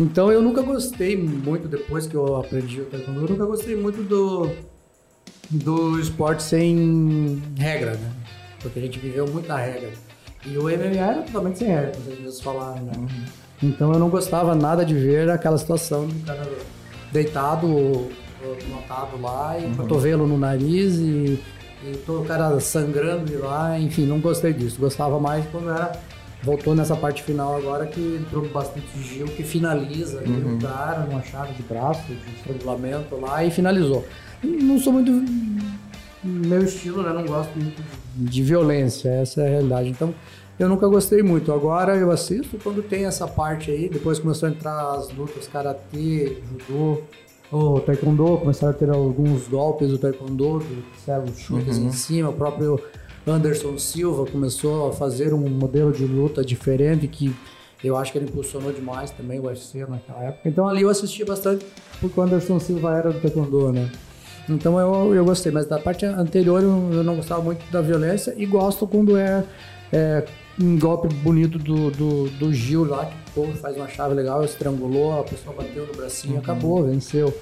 Então 0.00 0.32
eu 0.32 0.40
nunca 0.40 0.62
gostei 0.62 1.14
muito, 1.14 1.68
depois 1.68 2.06
que 2.06 2.14
eu 2.14 2.36
aprendi 2.36 2.80
o 2.80 2.86
taekwondo, 2.86 3.20
eu 3.20 3.28
nunca 3.28 3.44
gostei 3.44 3.76
muito 3.76 4.02
do, 4.02 4.50
do 5.50 6.00
esporte 6.00 6.42
sem 6.42 7.42
regra, 7.58 7.96
né? 7.96 8.12
Porque 8.60 8.78
a 8.78 8.82
gente 8.82 8.98
viveu 8.98 9.28
muita 9.28 9.58
regra. 9.58 9.92
E 10.46 10.56
o 10.56 10.62
MMA 10.62 10.96
era 10.96 11.22
totalmente 11.22 11.58
sem 11.58 11.68
regra, 11.68 11.92
como 11.92 12.16
vocês 12.16 12.40
falaram, 12.40 12.82
né? 12.82 12.92
Então 13.62 13.92
eu 13.92 13.98
não 13.98 14.08
gostava 14.08 14.54
nada 14.54 14.86
de 14.86 14.94
ver 14.94 15.28
aquela 15.28 15.58
situação 15.58 16.06
do 16.06 16.24
cara 16.24 16.50
deitado, 17.12 17.68
notado 18.70 19.20
lá, 19.20 19.58
e 19.58 19.66
uhum. 19.66 19.74
cotovelo 19.74 20.26
no 20.26 20.38
nariz 20.38 20.94
e, 20.96 21.38
e 21.84 21.96
todo 21.98 22.22
o 22.22 22.24
cara 22.24 22.58
sangrando 22.60 23.38
lá, 23.38 23.78
enfim, 23.78 24.06
não 24.06 24.20
gostei 24.20 24.52
disso. 24.52 24.78
Gostava 24.78 25.18
mais 25.18 25.44
quando 25.46 25.70
era 25.70 25.92
voltou 26.42 26.74
nessa 26.74 26.96
parte 26.96 27.22
final 27.22 27.56
agora 27.56 27.86
que 27.86 28.00
entrou 28.00 28.48
bastante 28.48 28.86
Gil 29.02 29.26
que 29.26 29.42
finaliza 29.42 30.22
uhum. 30.22 30.56
o 30.56 30.58
cara 30.58 31.00
numa 31.00 31.22
chave 31.22 31.52
de 31.52 31.62
braço, 31.62 32.02
de 32.06 32.34
estrangulamento 32.34 33.16
lá 33.16 33.44
e 33.44 33.50
finalizou. 33.50 34.04
Não 34.42 34.78
sou 34.78 34.92
muito 34.92 35.10
meu 36.22 36.62
estilo, 36.62 37.02
né? 37.02 37.12
Não 37.12 37.24
gosto 37.24 37.54
muito 37.58 37.82
de 38.14 38.42
violência, 38.42 39.08
essa 39.08 39.42
é 39.42 39.46
a 39.46 39.50
realidade. 39.50 39.88
Então, 39.88 40.14
eu 40.58 40.68
nunca 40.68 40.86
gostei 40.86 41.22
muito. 41.22 41.52
Agora 41.52 41.96
eu 41.96 42.10
assisto 42.10 42.58
quando 42.62 42.82
tem 42.82 43.06
essa 43.06 43.26
parte 43.26 43.70
aí, 43.70 43.88
depois 43.88 44.18
começou 44.18 44.48
a 44.48 44.52
entrar 44.52 44.92
as 44.92 45.10
lutas 45.10 45.48
karatê, 45.48 46.38
judô, 46.68 47.02
o 47.52 47.80
taekwondo, 47.80 48.38
começaram 48.38 48.72
a 48.72 48.76
ter 48.76 48.90
alguns 48.90 49.48
golpes 49.48 49.88
do 49.88 49.98
taekwondo, 49.98 50.60
que 50.60 51.40
chutes 51.40 51.78
uhum. 51.78 51.88
em 51.88 51.92
cima, 51.92 52.30
o 52.30 52.32
próprio 52.32 52.80
Anderson 53.26 53.76
Silva 53.78 54.24
começou 54.26 54.88
a 54.88 54.92
fazer 54.92 55.34
um 55.34 55.48
modelo 55.48 55.92
de 55.92 56.04
luta 56.04 56.44
diferente 56.44 57.06
que 57.08 57.34
eu 57.82 57.96
acho 57.96 58.12
que 58.12 58.18
ele 58.18 58.26
impulsionou 58.26 58.72
demais 58.72 59.10
também 59.10 59.40
o 59.40 59.44
UFC 59.44 59.86
naquela 59.86 60.22
época. 60.24 60.48
Então 60.48 60.68
ali 60.68 60.82
eu 60.82 60.90
assisti 60.90 61.24
bastante 61.24 61.64
porque 62.00 62.18
o 62.18 62.22
Anderson 62.22 62.60
Silva 62.60 62.96
era 62.96 63.12
do 63.12 63.20
Taekwondo, 63.20 63.72
né? 63.72 63.90
Então 64.48 64.78
eu, 64.78 65.14
eu 65.14 65.24
gostei, 65.24 65.50
mas 65.52 65.66
da 65.66 65.78
parte 65.78 66.04
anterior 66.04 66.62
eu, 66.62 66.90
eu 66.92 67.04
não 67.04 67.16
gostava 67.16 67.42
muito 67.42 67.64
da 67.70 67.80
violência 67.80 68.34
e 68.36 68.44
gosto 68.46 68.86
quando 68.86 69.16
é, 69.16 69.44
é 69.92 70.24
um 70.60 70.78
golpe 70.78 71.12
bonito 71.14 71.58
do, 71.58 71.90
do, 71.90 72.28
do 72.30 72.52
Gil 72.52 72.84
lá, 72.84 73.06
que 73.06 73.16
pô, 73.34 73.46
faz 73.60 73.76
uma 73.76 73.88
chave 73.88 74.14
legal, 74.14 74.44
estrangulou, 74.44 75.20
a 75.20 75.24
pessoa 75.24 75.54
bateu 75.54 75.86
no 75.86 75.94
bracinho, 75.94 76.34
uhum. 76.34 76.40
acabou, 76.40 76.84
venceu. 76.84 77.34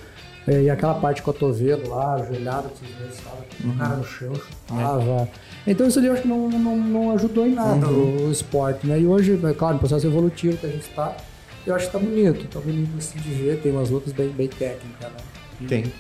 É, 0.47 0.62
e 0.62 0.70
aquela 0.70 0.94
parte 0.94 1.20
cotovelo 1.20 1.90
lá, 1.90 2.15
ajoelhado, 2.15 2.70
que 2.70 2.86
vocês 2.86 3.20
falam, 3.20 3.44
uhum. 3.65 3.77
cara 3.77 3.97
no 3.97 4.05
chão, 4.05 4.35
chutava. 4.35 5.28
É. 5.66 5.70
Então 5.70 5.86
isso 5.86 5.98
ali 5.98 6.09
eu 6.09 6.15
acho 6.15 6.23
que 6.23 6.28
não, 6.28 6.48
não, 6.48 6.77
não 6.77 7.12
ajudou 7.12 7.47
em 7.47 7.55
nada 7.55 7.86
uhum. 7.86 8.28
o, 8.28 8.32
esporte, 8.32 8.86
né? 8.86 8.98
E 8.98 9.06
hoje, 9.06 9.39
é 9.44 9.52
claro, 9.52 9.74
no 9.74 9.81
processo 9.81 10.06
evolutivo 10.06 10.56
que 10.56 10.65
a 10.65 10.70
gente 10.70 10.89
está, 10.89 11.15
eu 11.66 11.74
acho 11.74 11.86
que 11.86 11.93
tá 11.93 11.98
bonito, 11.98 12.48
tá 12.48 12.60
bonito 12.60 12.97
assim 12.97 13.19
de 13.19 13.28
ver, 13.28 13.60
tem 13.60 13.73
umas 13.73 13.90
lutas 13.90 14.12
bem, 14.12 14.31
bem 14.31 14.48
técnicas, 14.48 15.10
né? 15.10 15.69
Tem. 15.69 15.93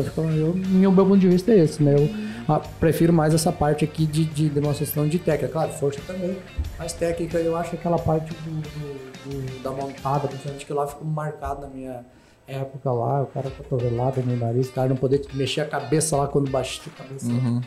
Então, 0.00 0.30
eu, 0.30 0.54
meu, 0.54 0.90
meu 0.92 1.06
ponto 1.06 1.18
de 1.18 1.28
vista 1.28 1.52
é 1.52 1.58
esse, 1.58 1.82
né? 1.82 1.94
Eu 1.94 2.08
ah, 2.48 2.60
prefiro 2.80 3.12
mais 3.12 3.32
essa 3.34 3.52
parte 3.52 3.84
aqui 3.84 4.06
de, 4.06 4.24
de 4.24 4.48
demonstração 4.48 5.08
de 5.08 5.18
técnica. 5.18 5.52
Claro, 5.52 5.72
força 5.72 6.00
também, 6.06 6.36
mas 6.78 6.92
técnica 6.92 7.38
eu 7.38 7.56
acho 7.56 7.74
aquela 7.74 7.98
parte 7.98 8.34
do, 8.34 8.50
do, 8.50 9.30
do, 9.30 9.62
da 9.62 9.70
montada, 9.70 10.28
principalmente 10.28 10.66
que 10.66 10.72
lá 10.72 10.86
ficou 10.86 11.06
marcado 11.06 11.62
na 11.62 11.68
minha 11.68 12.04
época 12.46 12.92
lá, 12.92 13.22
o 13.22 13.26
cara 13.26 13.50
cotovelado 13.50 14.20
no 14.22 14.36
nariz, 14.36 14.68
o 14.68 14.72
cara 14.72 14.88
não 14.88 14.96
poder 14.96 15.22
mexer 15.32 15.62
a 15.62 15.66
cabeça 15.66 16.16
lá 16.16 16.26
quando 16.26 16.50
baixou 16.50 16.92
a 16.94 17.02
cabeça. 17.02 17.26
Uhum. 17.26 17.60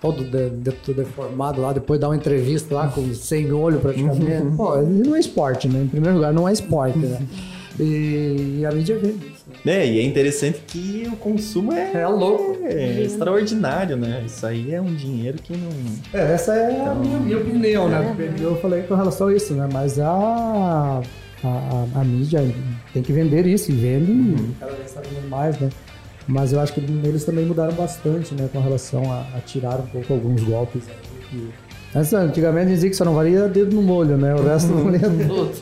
Todo 0.00 0.24
de, 0.24 0.50
de, 0.50 0.94
deformado 0.94 1.60
lá, 1.60 1.72
depois 1.72 2.00
dar 2.00 2.08
uma 2.08 2.16
entrevista 2.16 2.74
lá 2.74 2.88
com 2.88 3.14
sem 3.14 3.52
olho 3.52 3.78
praticamente. 3.78 4.56
Pô, 4.56 4.76
não 4.78 5.14
é 5.14 5.20
esporte, 5.20 5.68
né? 5.68 5.82
Em 5.82 5.88
primeiro 5.88 6.16
lugar, 6.16 6.32
não 6.32 6.48
é 6.48 6.52
esporte, 6.52 6.98
né? 6.98 7.24
E, 7.80 8.58
e 8.58 8.66
a 8.66 8.70
mídia 8.70 8.98
vê 8.98 9.12
isso. 9.12 9.41
Né? 9.64 9.84
É, 9.84 9.86
e 9.86 9.98
é 10.00 10.02
interessante 10.02 10.60
que 10.66 11.08
o 11.12 11.16
consumo 11.16 11.72
é, 11.72 11.92
é 11.94 12.06
louco. 12.06 12.58
É, 12.64 13.02
extraordinário, 13.02 13.96
né? 13.96 14.22
Isso 14.26 14.44
aí 14.46 14.74
é 14.74 14.80
um 14.80 14.94
dinheiro 14.94 15.38
que 15.42 15.56
não. 15.56 15.70
É, 16.12 16.34
essa 16.34 16.54
é 16.54 16.72
então... 16.72 16.92
a 16.92 16.94
minha, 16.94 17.18
minha 17.18 17.38
opinião, 17.38 17.88
né? 17.88 18.14
Porque 18.16 18.42
eu 18.42 18.56
falei 18.56 18.82
com 18.82 18.94
relação 18.94 19.28
a 19.28 19.34
isso, 19.34 19.54
né? 19.54 19.68
Mas 19.72 19.98
a 19.98 21.00
a, 21.44 21.48
a, 21.96 22.00
a, 22.00 22.04
mídia 22.04 22.40
tem 22.92 23.02
que 23.02 23.12
vender 23.12 23.46
isso 23.46 23.70
e 23.72 23.74
vende 23.74 24.12
uhum. 24.12 24.54
cada 24.58 24.72
vez 24.72 24.86
está 24.86 25.00
vendendo 25.00 25.28
mais, 25.28 25.58
né? 25.58 25.70
Mas 26.26 26.52
eu 26.52 26.60
acho 26.60 26.72
que 26.72 26.80
eles 26.80 27.24
também 27.24 27.44
mudaram 27.44 27.74
bastante, 27.74 28.32
né, 28.34 28.48
com 28.52 28.60
relação 28.60 29.10
a, 29.10 29.26
a 29.36 29.40
tirar 29.40 29.80
um 29.80 29.86
pouco 29.86 30.12
alguns 30.12 30.42
golpes. 30.44 30.84
Que... 31.28 31.50
Antes, 31.94 32.12
antigamente 32.12 32.68
dizia 32.68 32.88
que 32.88 32.96
só 32.96 33.04
não 33.04 33.14
valia 33.14 33.48
dedo 33.48 33.74
no 33.74 33.82
molho, 33.82 34.16
né? 34.16 34.34
O 34.34 34.42
resto 34.44 34.70
não 34.70 34.84
valia 34.84 35.00
tudo. 35.00 35.52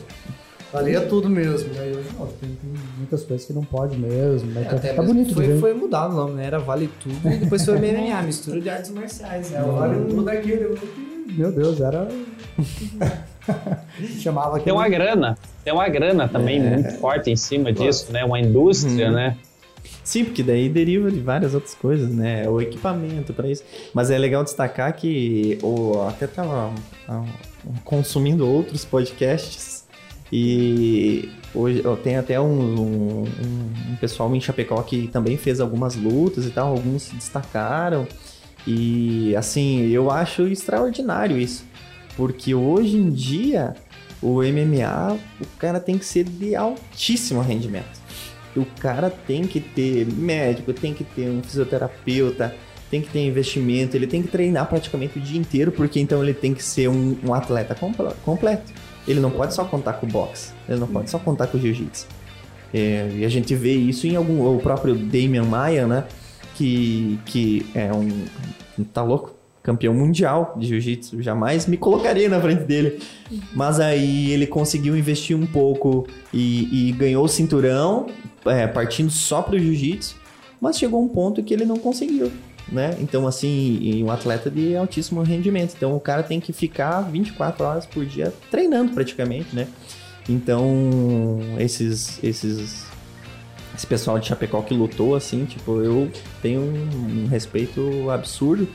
Valia 0.71 1.01
tudo 1.01 1.29
mesmo, 1.29 1.73
né? 1.73 1.91
E 1.91 1.97
hoje 1.97 2.09
não, 2.17 2.27
tem, 2.27 2.49
tem, 2.49 2.73
muitas 2.97 3.23
coisas 3.23 3.45
que 3.45 3.51
não 3.51 3.63
pode 3.63 3.97
mesmo. 3.97 4.51
Né? 4.51 4.67
É, 4.69 4.75
até 4.75 4.93
tá 4.93 5.03
bonito. 5.03 5.33
Foi, 5.33 5.59
foi 5.59 5.73
mudado 5.73 6.13
o 6.13 6.15
nome, 6.15 6.35
né? 6.35 6.45
Era 6.45 6.59
Vale 6.59 6.89
Tudo 7.01 7.29
e 7.29 7.37
depois 7.37 7.65
foi 7.65 7.77
MMA, 7.77 8.21
mistura 8.23 8.61
de 8.61 8.69
artes 8.69 8.91
marciais. 8.91 9.51
Né? 9.51 9.61
O 9.63 9.73
Vale 9.73 10.05
Tudo 10.05 10.29
aquele. 10.29 10.79
Meu 11.37 11.51
Deus, 11.51 11.81
era. 11.81 12.07
Chamava 14.19 14.59
Tem 14.59 14.71
uma 14.71 14.87
grana, 14.87 15.37
tem 15.63 15.73
uma 15.73 15.87
grana 15.89 16.27
também 16.27 16.59
é. 16.59 16.69
muito 16.69 16.91
forte 16.99 17.29
em 17.29 17.35
cima 17.35 17.73
disso, 17.73 18.11
né? 18.11 18.23
Uma 18.23 18.39
indústria, 18.39 19.07
uhum. 19.07 19.15
né? 19.15 19.37
Sim, 20.03 20.25
porque 20.25 20.43
daí 20.43 20.69
deriva 20.69 21.11
de 21.11 21.19
várias 21.19 21.53
outras 21.53 21.75
coisas, 21.75 22.09
né? 22.09 22.47
O 22.47 22.61
equipamento 22.61 23.33
para 23.33 23.49
isso. 23.49 23.63
Mas 23.93 24.09
é 24.09 24.17
legal 24.17 24.43
destacar 24.43 24.93
que 24.93 25.57
o, 25.61 26.01
até 26.07 26.27
tava 26.27 26.71
consumindo 27.83 28.47
outros 28.47 28.85
podcasts 28.85 29.80
e 30.31 31.29
hoje 31.53 31.83
tem 32.03 32.15
até 32.15 32.39
um, 32.39 32.45
um, 32.45 33.23
um, 33.23 33.95
pessoal 33.99 34.33
em 34.33 34.39
Chapecó 34.39 34.81
que 34.81 35.07
também 35.07 35.35
fez 35.35 35.59
algumas 35.59 35.95
lutas 35.95 36.45
e 36.45 36.49
tal, 36.51 36.69
alguns 36.69 37.03
se 37.03 37.15
destacaram. 37.15 38.07
E 38.65 39.35
assim, 39.35 39.87
eu 39.87 40.09
acho 40.09 40.47
extraordinário 40.47 41.37
isso. 41.37 41.65
Porque 42.15 42.53
hoje 42.53 42.95
em 42.97 43.09
dia, 43.09 43.75
o 44.21 44.41
MMA, 44.41 45.17
o 45.41 45.45
cara 45.57 45.79
tem 45.79 45.97
que 45.97 46.05
ser 46.05 46.23
de 46.23 46.55
altíssimo 46.55 47.41
rendimento. 47.41 47.99
O 48.55 48.65
cara 48.79 49.09
tem 49.09 49.43
que 49.43 49.59
ter 49.59 50.05
médico, 50.05 50.73
tem 50.73 50.93
que 50.93 51.03
ter 51.03 51.29
um 51.29 51.41
fisioterapeuta, 51.41 52.53
tem 52.89 53.01
que 53.01 53.09
ter 53.09 53.25
investimento, 53.25 53.95
ele 53.95 54.05
tem 54.07 54.21
que 54.21 54.27
treinar 54.27 54.67
praticamente 54.67 55.17
o 55.17 55.21
dia 55.21 55.39
inteiro, 55.39 55.71
porque 55.71 55.99
então 55.99 56.21
ele 56.21 56.33
tem 56.33 56.53
que 56.53 56.63
ser 56.63 56.89
um, 56.89 57.17
um 57.23 57.33
atleta 57.33 57.75
completo. 58.23 58.73
Ele 59.07 59.19
não 59.19 59.31
pode 59.31 59.53
só 59.53 59.65
contar 59.65 59.93
com 59.93 60.05
o 60.05 60.09
boxe, 60.09 60.53
ele 60.67 60.79
não 60.79 60.87
pode 60.87 61.09
só 61.09 61.17
contar 61.17 61.47
com 61.47 61.57
o 61.57 61.61
jiu-jitsu. 61.61 62.07
É, 62.73 63.09
e 63.15 63.25
a 63.25 63.29
gente 63.29 63.53
vê 63.55 63.73
isso 63.73 64.07
em 64.07 64.15
algum. 64.15 64.45
O 64.55 64.59
próprio 64.59 64.95
Damian 64.95 65.43
Maia, 65.43 65.87
né? 65.87 66.05
Que, 66.55 67.19
que 67.25 67.65
é 67.75 67.91
um. 67.91 68.25
Tá 68.93 69.03
louco? 69.03 69.41
campeão 69.63 69.93
mundial 69.93 70.55
de 70.57 70.67
jiu-jitsu, 70.67 71.21
jamais 71.21 71.67
me 71.67 71.77
colocaria 71.77 72.27
na 72.27 72.41
frente 72.41 72.63
dele. 72.63 72.99
Mas 73.53 73.79
aí 73.79 74.31
ele 74.31 74.47
conseguiu 74.47 74.97
investir 74.97 75.37
um 75.37 75.45
pouco 75.45 76.07
e, 76.33 76.89
e 76.89 76.91
ganhou 76.93 77.23
o 77.23 77.27
cinturão, 77.27 78.07
é, 78.45 78.65
partindo 78.67 79.11
só 79.11 79.41
para 79.41 79.55
o 79.55 79.59
jiu-jitsu, 79.59 80.15
mas 80.59 80.77
chegou 80.77 81.03
um 81.03 81.07
ponto 81.07 81.43
que 81.43 81.53
ele 81.53 81.65
não 81.65 81.77
conseguiu. 81.77 82.31
Né? 82.71 82.95
Então, 83.01 83.27
assim, 83.27 84.01
um 84.01 84.09
atleta 84.09 84.49
de 84.49 84.77
altíssimo 84.77 85.21
rendimento. 85.23 85.73
Então, 85.75 85.93
o 85.93 85.99
cara 85.99 86.23
tem 86.23 86.39
que 86.39 86.53
ficar 86.53 87.01
24 87.01 87.65
horas 87.65 87.85
por 87.85 88.05
dia 88.05 88.33
treinando 88.49 88.93
praticamente, 88.93 89.53
né? 89.53 89.67
Então, 90.29 91.39
esses, 91.59 92.23
esses, 92.23 92.85
esse 93.75 93.85
pessoal 93.85 94.17
de 94.19 94.27
Chapecó 94.27 94.61
que 94.61 94.73
lutou, 94.73 95.15
assim, 95.15 95.43
tipo, 95.43 95.81
eu 95.81 96.09
tenho 96.41 96.61
um 96.61 97.27
respeito 97.27 98.09
absurdo 98.09 98.67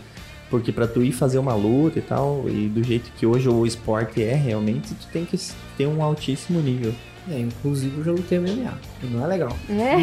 Porque 0.51 0.71
para 0.71 0.87
tu 0.87 1.03
ir 1.03 1.13
fazer 1.13 1.39
uma 1.39 1.55
luta 1.55 1.99
e 1.99 2.03
tal, 2.03 2.45
e 2.49 2.69
do 2.69 2.83
jeito 2.83 3.11
que 3.17 3.27
hoje 3.27 3.49
o 3.49 3.67
esporte 3.67 4.23
é 4.23 4.35
realmente, 4.35 4.95
tu 4.95 5.07
tem 5.13 5.25
que 5.25 5.37
ter 5.77 5.87
um 5.87 6.03
altíssimo 6.03 6.61
nível. 6.61 6.95
É, 7.29 7.41
inclusive 7.41 7.99
eu 7.99 8.05
já 8.05 8.13
lutei 8.13 8.39
MMA. 8.39 8.73
Não 9.11 9.25
é 9.25 9.27
legal. 9.27 9.57
É? 9.69 9.97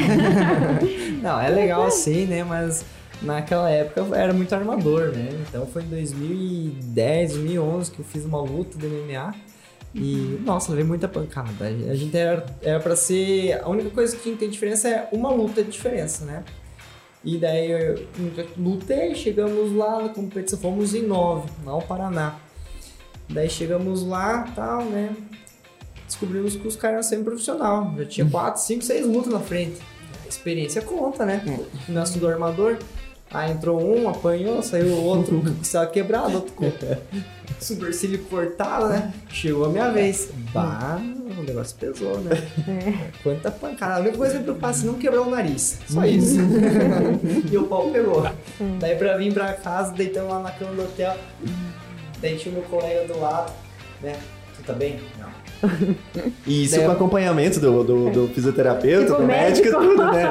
não, 1.23 1.39
é 1.39 1.47
legal 1.47 1.89
sim, 1.89 2.25
né? 2.25 2.43
Mas 2.43 2.85
naquela 3.23 3.69
época 3.69 4.15
era 4.15 4.33
muito 4.33 4.53
armador, 4.53 5.11
né? 5.11 5.29
Então 5.47 5.65
foi 5.65 5.83
em 5.83 5.87
2010, 5.87 7.33
2011 7.33 7.91
que 7.91 7.99
eu 7.99 8.05
fiz 8.05 8.25
uma 8.25 8.41
luta 8.41 8.77
de 8.77 8.85
MMA. 8.85 9.33
E, 9.95 10.39
nossa, 10.43 10.71
levei 10.71 10.85
muita 10.85 11.07
pancada. 11.07 11.65
A 11.65 11.95
gente 11.95 12.17
era, 12.17 12.45
era 12.61 12.79
pra 12.79 12.95
ser. 12.95 13.61
A 13.61 13.69
única 13.69 13.91
coisa 13.91 14.15
que 14.17 14.35
tem 14.35 14.49
diferença 14.49 14.89
é 14.89 15.07
uma 15.11 15.29
luta 15.29 15.63
de 15.63 15.69
diferença, 15.69 16.25
né? 16.25 16.43
E 17.23 17.37
daí 17.37 17.71
eu 17.71 18.07
lutei, 18.57 19.15
chegamos 19.15 19.73
lá 19.73 20.01
na 20.01 20.09
competição, 20.09 20.59
fomos 20.59 20.93
em 20.93 21.03
nove, 21.03 21.49
lá 21.63 21.73
no 21.73 21.81
Paraná. 21.81 22.37
Daí 23.29 23.49
chegamos 23.49 24.05
lá 24.05 24.51
tal, 24.55 24.83
né? 24.85 25.15
Descobrimos 26.05 26.55
que 26.55 26.67
os 26.67 26.75
caras 26.75 26.95
eram 26.95 27.03
semi-profissional. 27.03 27.93
Já 27.97 28.05
tinha 28.05 28.29
quatro, 28.29 28.61
cinco, 28.61 28.83
seis 28.83 29.05
lutas 29.05 29.31
na 29.31 29.39
frente. 29.39 29.79
A 30.25 30.27
experiência 30.27 30.81
conta, 30.81 31.25
né? 31.25 31.41
Nosso 31.87 32.19
do 32.19 32.27
armador. 32.27 32.77
Aí 33.33 33.51
entrou 33.51 33.81
um, 33.81 34.07
apanhou, 34.07 34.61
saiu 34.61 34.87
o 34.87 35.03
outro 35.03 35.41
com 35.41 35.49
o 35.49 35.55
costela 35.55 35.87
quebrado, 35.87 36.35
outro 36.35 36.53
com 36.53 36.71
supercílio 37.59 38.19
cortado, 38.25 38.89
né? 38.89 39.13
Chegou 39.29 39.65
a 39.65 39.69
minha 39.69 39.89
vez. 39.91 40.29
Bah, 40.53 40.99
o 40.99 41.43
negócio 41.43 41.75
pesou, 41.77 42.19
né? 42.19 42.31
É. 42.67 43.11
Quanta 43.23 43.49
pancada. 43.49 43.95
A 43.95 43.99
única 44.01 44.17
coisa 44.17 44.39
que 44.39 44.47
eu 44.47 44.55
faço 44.57 44.83
é 44.83 44.87
não 44.87 44.95
quebrar 44.95 45.21
o 45.21 45.29
nariz. 45.29 45.79
Só 45.87 45.99
uhum. 45.99 46.05
isso. 46.05 46.37
e 47.51 47.57
o 47.57 47.65
pau 47.65 47.89
pegou. 47.89 48.23
Daí 48.79 48.95
pra 48.95 49.17
vir 49.17 49.33
pra 49.33 49.53
casa, 49.53 49.93
deitamos 49.93 50.29
lá 50.29 50.41
na 50.41 50.51
cama 50.51 50.73
do 50.73 50.83
hotel. 50.83 51.15
Daí 52.21 52.37
tinha 52.37 52.53
o 52.53 52.59
meu 52.59 52.69
colega 52.69 53.07
do 53.07 53.19
lado, 53.19 53.51
né? 54.01 54.15
Tu 54.57 54.63
tá 54.63 54.73
bem? 54.73 54.99
Não. 55.19 55.33
E 56.45 56.65
isso 56.65 56.79
com 56.81 56.91
acompanhamento 56.91 57.59
do, 57.59 57.83
do, 57.83 58.09
do 58.09 58.27
fisioterapeuta, 58.33 59.05
tipo 59.05 59.21
do 59.21 59.25
médico, 59.25 59.69
médico, 59.69 59.81
tudo, 59.81 60.11
né? 60.11 60.23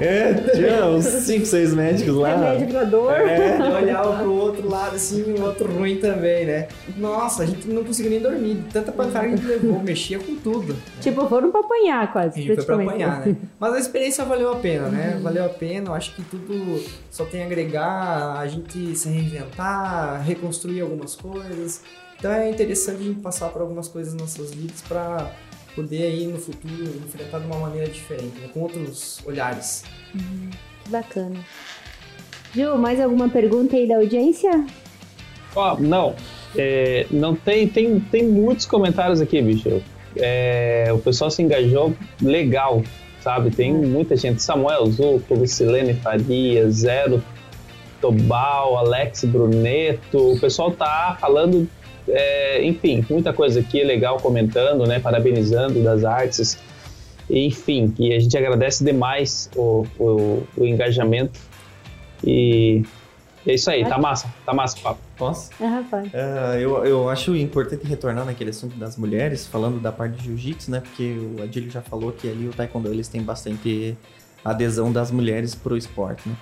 É, 0.00 0.34
tinha 0.54 0.86
uns 0.86 1.04
5, 1.04 1.44
6 1.44 1.74
médicos 1.74 2.14
lá. 2.14 2.30
É 2.30 2.36
médico 2.36 2.72
da 2.72 2.84
dor. 2.84 3.12
É, 3.12 3.58
olhava 3.82 4.18
pro 4.18 4.32
outro 4.32 4.68
lado 4.68 4.94
assim, 4.94 5.22
o 5.22 5.42
outro 5.42 5.70
ruim 5.72 5.96
também, 5.96 6.46
né? 6.46 6.68
Nossa, 6.96 7.42
a 7.42 7.46
gente 7.46 7.68
não 7.68 7.82
conseguia 7.82 8.10
nem 8.10 8.20
dormir, 8.20 8.62
tanta 8.72 8.92
pancada 8.92 9.26
que 9.26 9.34
a 9.34 9.36
gente 9.36 9.46
levou, 9.46 9.80
mexia 9.82 10.18
com 10.18 10.36
tudo. 10.36 10.74
Né? 10.74 10.80
Tipo, 11.00 11.28
foram 11.28 11.50
pra 11.50 11.60
apanhar 11.60 12.12
quase. 12.12 12.38
A 12.38 12.42
gente 12.42 12.54
foi 12.54 12.64
pra 12.64 12.74
apanhar, 12.76 13.26
né? 13.26 13.36
Mas 13.58 13.74
a 13.74 13.78
experiência 13.80 14.24
valeu 14.24 14.52
a 14.52 14.56
pena, 14.56 14.88
né? 14.88 15.14
Uhum. 15.16 15.22
Valeu 15.22 15.44
a 15.44 15.48
pena, 15.48 15.90
eu 15.90 15.94
acho 15.94 16.14
que 16.14 16.22
tudo 16.22 16.82
só 17.10 17.24
tem 17.24 17.42
a 17.42 17.46
agregar, 17.46 18.38
a 18.38 18.46
gente 18.46 18.94
se 18.96 19.08
reinventar, 19.08 20.22
reconstruir 20.22 20.80
algumas 20.80 21.16
coisas. 21.16 21.82
Então 22.18 22.32
é 22.32 22.50
interessante 22.50 23.00
a 23.00 23.04
gente 23.04 23.20
passar 23.20 23.48
por 23.50 23.60
algumas 23.60 23.88
coisas 23.88 24.14
nas 24.14 24.36
nossas 24.36 24.54
vidas 24.54 24.82
para 24.82 25.32
poder 25.74 26.04
aí 26.04 26.26
no 26.26 26.38
futuro 26.38 26.84
enfrentar 27.04 27.38
de 27.40 27.46
uma 27.46 27.58
maneira 27.58 27.88
diferente, 27.88 28.38
né? 28.40 28.48
com 28.52 28.60
outros 28.60 29.20
olhares. 29.26 29.84
Uhum. 30.14 30.50
Bacana. 30.88 31.38
Ju, 32.54 32.76
mais 32.78 32.98
alguma 33.00 33.28
pergunta 33.28 33.76
aí 33.76 33.86
da 33.86 33.96
audiência? 33.96 34.66
Oh, 35.54 35.76
não. 35.78 36.14
É, 36.56 37.06
não 37.10 37.36
tem, 37.36 37.68
tem, 37.68 38.00
tem 38.00 38.26
muitos 38.26 38.64
comentários 38.64 39.20
aqui, 39.20 39.42
bicho. 39.42 39.82
É, 40.16 40.86
o 40.90 40.98
pessoal 40.98 41.30
se 41.30 41.42
engajou 41.42 41.94
legal, 42.22 42.82
sabe? 43.20 43.50
Tem 43.50 43.74
uhum. 43.74 43.86
muita 43.86 44.16
gente. 44.16 44.42
Samuel 44.42 44.86
Zucco, 44.86 45.46
Silene 45.46 45.92
Faria, 45.94 46.70
Zero 46.70 47.22
Tobal, 48.00 48.78
Alex 48.78 49.24
Bruneto. 49.24 50.32
O 50.32 50.40
pessoal 50.40 50.70
tá 50.70 51.18
falando 51.20 51.68
é, 52.08 52.64
enfim, 52.64 53.04
muita 53.08 53.32
coisa 53.32 53.60
aqui 53.60 53.82
legal 53.82 54.18
comentando, 54.18 54.86
né? 54.86 54.98
Parabenizando 55.00 55.82
das 55.82 56.04
artes. 56.04 56.58
Enfim, 57.28 57.88
que 57.88 58.14
a 58.14 58.20
gente 58.20 58.36
agradece 58.36 58.84
demais 58.84 59.50
o, 59.56 59.84
o, 59.98 60.42
o 60.56 60.64
engajamento. 60.64 61.40
E 62.24 62.84
é 63.46 63.54
isso 63.54 63.70
aí, 63.70 63.84
tá 63.84 63.98
massa, 63.98 64.32
tá 64.44 64.52
massa 64.52 64.78
o 64.78 64.80
papo. 64.80 65.00
Posso? 65.16 65.50
É, 65.60 65.82
pode. 65.90 66.08
Uh, 66.08 66.58
eu, 66.58 66.84
eu 66.84 67.08
acho 67.08 67.34
importante 67.36 67.86
retornar 67.86 68.24
naquele 68.24 68.50
assunto 68.50 68.76
das 68.76 68.96
mulheres, 68.96 69.46
falando 69.46 69.80
da 69.80 69.90
parte 69.90 70.16
de 70.16 70.24
jiu-jitsu, 70.24 70.70
né? 70.70 70.80
Porque 70.80 71.16
o 71.38 71.42
Adílio 71.42 71.70
já 71.70 71.80
falou 71.80 72.12
que 72.12 72.28
ali 72.28 72.48
o 72.48 72.52
taekwondo 72.52 72.88
eles 72.88 73.08
têm 73.08 73.22
bastante 73.22 73.96
adesão 74.44 74.92
das 74.92 75.10
mulheres 75.10 75.54
pro 75.54 75.76
esporte, 75.76 76.28
né? 76.28 76.36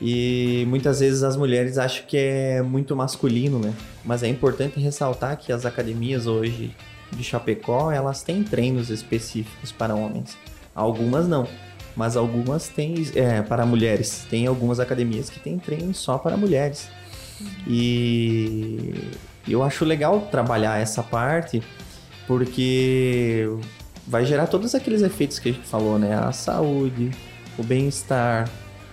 E 0.00 0.64
muitas 0.68 1.00
vezes 1.00 1.22
as 1.22 1.36
mulheres 1.36 1.76
acham 1.76 2.06
que 2.06 2.16
é 2.16 2.62
muito 2.62 2.96
masculino, 2.96 3.58
né? 3.58 3.74
Mas 4.04 4.22
é 4.22 4.28
importante 4.28 4.80
ressaltar 4.80 5.36
que 5.36 5.52
as 5.52 5.66
academias 5.66 6.26
hoje 6.26 6.74
de 7.12 7.22
Chapecó, 7.22 7.92
elas 7.92 8.22
têm 8.22 8.42
treinos 8.42 8.88
específicos 8.88 9.72
para 9.72 9.94
homens. 9.94 10.38
Algumas 10.74 11.28
não, 11.28 11.46
mas 11.94 12.16
algumas 12.16 12.68
têm 12.68 12.94
é, 13.14 13.42
para 13.42 13.66
mulheres. 13.66 14.26
Tem 14.30 14.46
algumas 14.46 14.80
academias 14.80 15.28
que 15.28 15.38
têm 15.38 15.58
treinos 15.58 15.98
só 15.98 16.16
para 16.16 16.36
mulheres. 16.36 16.88
E 17.66 18.94
eu 19.48 19.62
acho 19.62 19.84
legal 19.84 20.28
trabalhar 20.30 20.80
essa 20.80 21.02
parte 21.02 21.62
porque 22.26 23.48
vai 24.06 24.24
gerar 24.24 24.46
todos 24.46 24.74
aqueles 24.74 25.02
efeitos 25.02 25.38
que 25.38 25.48
a 25.48 25.52
gente 25.52 25.66
falou, 25.66 25.98
né? 25.98 26.14
A 26.14 26.32
saúde, 26.32 27.10
o 27.58 27.62
bem-estar, 27.62 28.48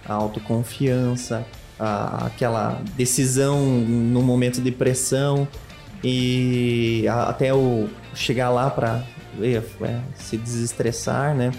a 0.07 0.13
autoconfiança, 0.13 1.45
a, 1.79 2.27
aquela 2.27 2.81
decisão 2.95 3.59
no 3.61 4.21
momento 4.21 4.61
de 4.61 4.71
pressão 4.71 5.47
e 6.03 7.05
a, 7.07 7.29
até 7.29 7.53
o 7.53 7.87
chegar 8.13 8.49
lá 8.49 8.69
para 8.69 9.03
é, 9.41 9.61
se 10.15 10.37
desestressar, 10.37 11.35
né? 11.35 11.51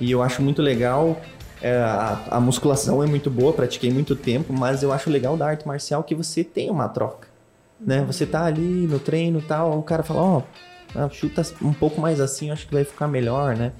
E 0.00 0.10
eu 0.10 0.22
acho 0.22 0.42
muito 0.42 0.60
legal. 0.60 1.20
É, 1.62 1.76
a, 1.76 2.18
a, 2.32 2.40
musculação 2.40 3.02
é 3.02 3.06
muito 3.06 3.30
boa, 3.30 3.52
pratiquei 3.52 3.90
muito 3.90 4.14
tempo, 4.14 4.52
mas 4.52 4.82
eu 4.82 4.92
acho 4.92 5.08
legal 5.08 5.34
da 5.34 5.46
arte 5.46 5.66
marcial 5.66 6.02
que 6.02 6.14
você 6.14 6.44
tem 6.44 6.70
uma 6.70 6.88
troca, 6.88 7.28
né? 7.80 8.00
Uhum. 8.00 8.06
Você 8.06 8.26
tá 8.26 8.44
ali 8.44 8.86
no 8.86 8.98
treino 8.98 9.38
e 9.38 9.42
tal, 9.42 9.78
o 9.78 9.82
cara 9.82 10.02
fala, 10.02 10.20
ó, 10.20 10.42
oh, 10.94 11.10
chuta 11.10 11.42
um 11.62 11.72
pouco 11.72 12.00
mais 12.00 12.20
assim, 12.20 12.50
acho 12.50 12.66
que 12.66 12.74
vai 12.74 12.84
ficar 12.84 13.08
melhor, 13.08 13.56
né? 13.56 13.72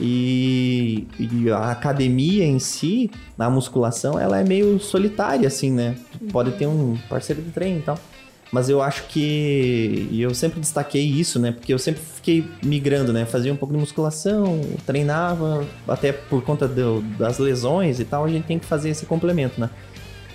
E, 0.00 1.08
e, 1.18 1.50
a 1.50 1.72
academia 1.72 2.44
em 2.44 2.58
si, 2.58 3.10
na 3.36 3.50
musculação, 3.50 4.18
ela 4.18 4.38
é 4.38 4.44
meio 4.44 4.78
solitária, 4.78 5.48
assim, 5.48 5.72
né? 5.72 5.96
Pode 6.30 6.52
ter 6.52 6.66
um 6.66 6.96
parceiro 7.08 7.42
de 7.42 7.50
treino 7.50 7.80
e 7.80 7.82
tal. 7.82 7.98
Mas 8.50 8.70
eu 8.70 8.80
acho 8.80 9.04
que. 9.08 10.08
E 10.10 10.22
eu 10.22 10.34
sempre 10.34 10.60
destaquei 10.60 11.04
isso, 11.04 11.38
né? 11.38 11.52
Porque 11.52 11.72
eu 11.74 11.78
sempre 11.78 12.00
fiquei 12.00 12.48
migrando, 12.62 13.12
né? 13.12 13.26
Fazia 13.26 13.52
um 13.52 13.56
pouco 13.56 13.74
de 13.74 13.80
musculação, 13.80 14.60
treinava, 14.86 15.66
até 15.86 16.12
por 16.12 16.42
conta 16.42 16.66
do, 16.66 17.02
das 17.18 17.38
lesões 17.38 18.00
e 18.00 18.04
tal, 18.04 18.24
a 18.24 18.28
gente 18.28 18.46
tem 18.46 18.58
que 18.58 18.64
fazer 18.64 18.90
esse 18.90 19.04
complemento, 19.04 19.60
né? 19.60 19.68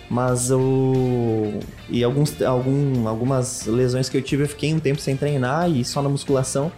Mas 0.09 0.51
o. 0.51 1.59
E 1.89 2.03
alguns, 2.03 2.39
algum, 2.41 3.07
algumas 3.07 3.65
lesões 3.65 4.09
que 4.09 4.17
eu 4.17 4.21
tive, 4.21 4.43
eu 4.43 4.47
fiquei 4.47 4.73
um 4.73 4.79
tempo 4.79 5.01
sem 5.01 5.17
treinar 5.17 5.69
e 5.71 5.83
só 5.83 6.01
na 6.01 6.09
musculação. 6.09 6.71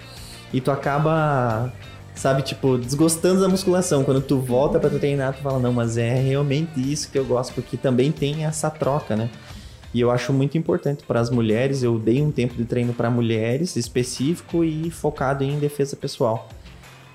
E 0.53 0.61
tu 0.61 0.71
acaba 0.71 1.73
sabe, 2.15 2.41
tipo, 2.41 2.77
desgostando 2.77 3.41
da 3.41 3.47
musculação. 3.47 4.03
Quando 4.03 4.21
tu 4.21 4.39
volta 4.39 4.79
para 4.79 4.89
treinar, 4.89 5.35
tu 5.35 5.41
fala, 5.41 5.59
não, 5.59 5.73
mas 5.73 5.97
é 5.97 6.15
realmente 6.15 6.79
isso 6.79 7.11
que 7.11 7.19
eu 7.19 7.25
gosto, 7.25 7.53
porque 7.53 7.77
também 7.77 8.11
tem 8.11 8.45
essa 8.45 8.69
troca, 8.69 9.15
né? 9.15 9.29
E 9.93 10.01
eu 10.01 10.11
acho 10.11 10.33
muito 10.33 10.57
importante 10.57 11.03
para 11.05 11.19
as 11.19 11.29
mulheres. 11.29 11.83
Eu 11.83 11.97
dei 11.97 12.21
um 12.21 12.31
tempo 12.31 12.53
de 12.55 12.65
treino 12.65 12.93
para 12.93 13.09
mulheres 13.09 13.75
específico 13.75 14.63
e 14.63 14.89
focado 14.89 15.43
em 15.43 15.57
defesa 15.57 15.95
pessoal. 15.95 16.49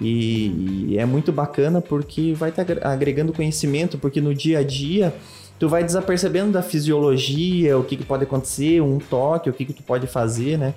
E, 0.01 0.87
e 0.89 0.99
é 0.99 1.05
muito 1.05 1.31
bacana 1.31 1.83
porque 1.83 2.33
vai 2.33 2.49
estar 2.49 2.65
tá 2.65 2.91
agregando 2.91 3.35
conhecimento, 3.35 3.99
porque 3.99 4.19
no 4.19 4.35
dia 4.35 4.61
a 4.61 4.63
dia 4.63 5.15
tu 5.59 5.69
vai 5.69 5.85
desapercebendo 5.85 6.53
da 6.53 6.63
fisiologia, 6.63 7.77
o 7.77 7.85
que, 7.85 7.99
que 7.99 8.05
pode 8.05 8.25
acontecer, 8.25 8.81
um 8.81 8.99
toque, 8.99 9.51
o 9.51 9.53
que, 9.53 9.67
que 9.67 9.75
tu 9.75 9.83
pode 9.83 10.07
fazer, 10.07 10.57
né? 10.57 10.73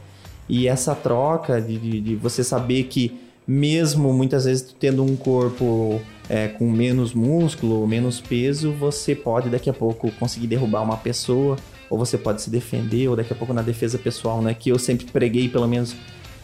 E 0.50 0.68
essa 0.68 0.94
troca 0.94 1.62
de, 1.62 1.78
de, 1.78 2.02
de 2.02 2.16
você 2.18 2.44
saber 2.44 2.84
que 2.84 3.18
mesmo 3.48 4.14
muitas 4.14 4.46
vezes 4.46 4.76
tendo 4.80 5.04
um 5.04 5.16
corpo 5.16 6.02
é, 6.30 6.48
com 6.48 6.70
menos 6.70 7.14
músculo, 7.14 7.86
menos 7.88 8.22
peso, 8.22 8.72
você 8.72 9.14
pode 9.16 9.50
daqui 9.50 9.70
a 9.70 9.74
pouco 9.74 10.12
conseguir 10.12 10.48
derrubar 10.48 10.82
uma 10.82 10.98
pessoa, 10.98 11.58
ou 11.90 11.98
você 11.98 12.18
pode 12.18 12.42
se 12.42 12.50
defender, 12.50 13.08
ou 13.08 13.16
daqui 13.16 13.34
a 13.34 13.36
pouco 13.36 13.54
na 13.54 13.62
defesa 13.62 13.98
pessoal, 13.98 14.42
né? 14.42 14.54
Que 14.54 14.70
eu 14.70 14.80
sempre 14.80 15.06
preguei, 15.06 15.50
pelo 15.50 15.68
menos 15.68 15.96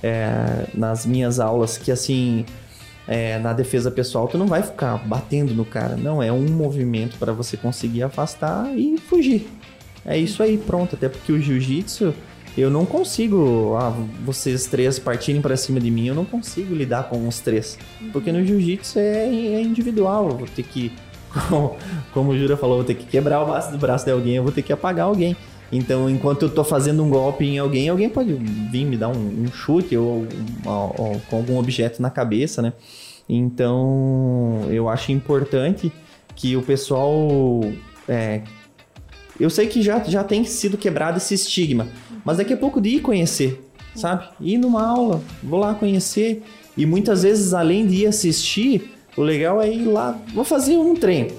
é, 0.04 0.66
nas 0.74 1.06
minhas 1.06 1.40
aulas, 1.40 1.78
que 1.78 1.92
assim, 1.92 2.46
é, 3.08 3.40
na 3.40 3.54
defesa 3.54 3.90
pessoal, 3.90 4.28
tu 4.28 4.38
não 4.38 4.48
vai 4.48 4.62
ficar 4.62 4.98
batendo 4.98 5.54
no 5.54 5.66
cara, 5.66 5.96
não, 5.96 6.22
é 6.22 6.32
um 6.32 6.48
movimento 6.48 7.18
para 7.18 7.32
você 7.32 7.58
conseguir 7.58 8.04
afastar 8.04 8.78
e 8.78 8.98
fugir. 8.98 9.48
É 10.06 10.18
isso 10.18 10.42
aí, 10.42 10.58
pronto. 10.58 10.96
Até 10.96 11.10
porque 11.10 11.32
o 11.32 11.42
jiu-jitsu 11.42 12.14
eu 12.60 12.69
não 12.69 12.86
consigo, 12.86 13.76
ah, 13.76 13.94
vocês 14.26 14.65
três 14.65 14.99
partirem 14.99 15.41
para 15.41 15.56
cima 15.56 15.80
de 15.80 15.90
mim, 15.90 16.07
eu 16.07 16.15
não 16.15 16.26
consigo 16.26 16.73
lidar 16.73 17.10
com 17.10 17.27
os 17.27 17.40
três. 17.40 17.77
Porque 18.11 18.31
no 18.31 18.44
jiu-jitsu 18.44 18.99
é, 18.99 19.27
é, 19.27 19.61
individual, 19.61 20.30
eu 20.30 20.38
vou 20.38 20.48
ter 20.48 20.64
que, 20.64 20.91
como, 21.49 21.76
como 22.14 22.31
o 22.31 22.38
Jura 22.38 22.57
falou, 22.57 22.77
vou 22.77 22.86
ter 22.86 22.95
que 22.95 23.06
quebrar 23.06 23.41
o 23.41 23.45
braço 23.45 23.72
do 23.72 23.77
braço 23.77 24.06
de 24.06 24.11
alguém, 24.11 24.36
eu 24.36 24.44
vou 24.44 24.52
ter 24.52 24.61
que 24.61 24.73
apagar 24.73 25.06
alguém. 25.06 25.36
Então, 25.72 26.10
enquanto 26.10 26.44
eu 26.44 26.49
tô 26.49 26.64
fazendo 26.64 27.03
um 27.03 27.10
golpe 27.10 27.45
em 27.45 27.60
alguém, 27.60 27.90
alguém 27.90 28.10
pode 28.10 28.34
vir 28.34 28.86
me 28.86 28.98
dar 28.98 29.10
um, 29.10 29.44
um 29.44 29.52
chute 29.52 29.95
ou, 29.95 30.27
ou, 30.65 30.95
ou, 30.98 31.22
com 31.30 31.38
algum 31.38 31.60
objeto 31.60 32.02
na 32.02 32.10
cabeça, 32.10 32.61
né? 32.61 32.73
Então, 33.27 34.65
eu 34.72 34.90
acho 34.90 35.11
importante 35.11 35.91
que 36.36 36.56
o 36.57 36.64
pessoal. 36.64 37.19
É, 38.07 38.41
eu 39.40 39.49
sei 39.49 39.68
que 39.68 39.81
já, 39.81 40.03
já 40.03 40.23
tem 40.23 40.44
sido 40.44 40.77
quebrado 40.77 41.18
esse 41.18 41.34
estigma, 41.34 41.88
mas 42.30 42.38
daqui 42.38 42.54
a 42.54 42.58
pouco 42.58 42.80
de 42.80 42.90
ir 42.90 43.00
conhecer, 43.00 43.60
sabe? 43.96 44.28
Ir 44.40 44.60
numa 44.60 44.86
aula, 44.86 45.20
vou 45.42 45.60
lá 45.60 45.74
conhecer. 45.74 46.44
E 46.78 46.86
muitas 46.86 47.24
vezes, 47.24 47.54
além 47.56 47.88
de 47.88 48.04
ir 48.04 48.06
assistir, 48.06 48.94
o 49.18 49.24
legal 49.24 49.60
é 49.60 49.68
ir 49.68 49.86
lá, 49.86 50.16
vou 50.32 50.44
fazer 50.44 50.78
um 50.78 50.94
treino 50.94 51.34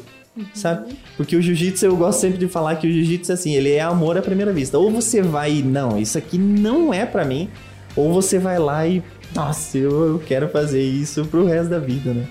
sabe? 0.55 0.97
Porque 1.17 1.37
o 1.37 1.43
jiu-jitsu, 1.43 1.87
eu 1.87 1.97
gosto 1.97 2.21
sempre 2.21 2.39
de 2.39 2.49
falar 2.49 2.77
que 2.77 2.89
o 2.89 2.93
jiu-jitsu, 2.93 3.33
assim, 3.33 3.55
ele 3.55 3.73
é 3.73 3.81
amor 3.81 4.17
à 4.19 4.23
primeira 4.23 4.53
vista. 4.53 4.79
Ou 4.79 4.91
você 4.91 5.23
vai, 5.23 5.63
não, 5.63 5.99
isso 5.99 6.17
aqui 6.19 6.39
não 6.39 6.93
é 6.93 7.05
para 7.05 7.25
mim, 7.25 7.49
ou 7.95 8.13
você 8.13 8.39
vai 8.39 8.59
lá 8.59 8.87
e, 8.87 9.03
nossa, 9.35 9.79
eu 9.79 10.21
quero 10.27 10.49
fazer 10.49 10.83
isso 10.83 11.25
pro 11.27 11.47
resto 11.47 11.71
da 11.71 11.79
vida, 11.79 12.13
né? 12.13 12.27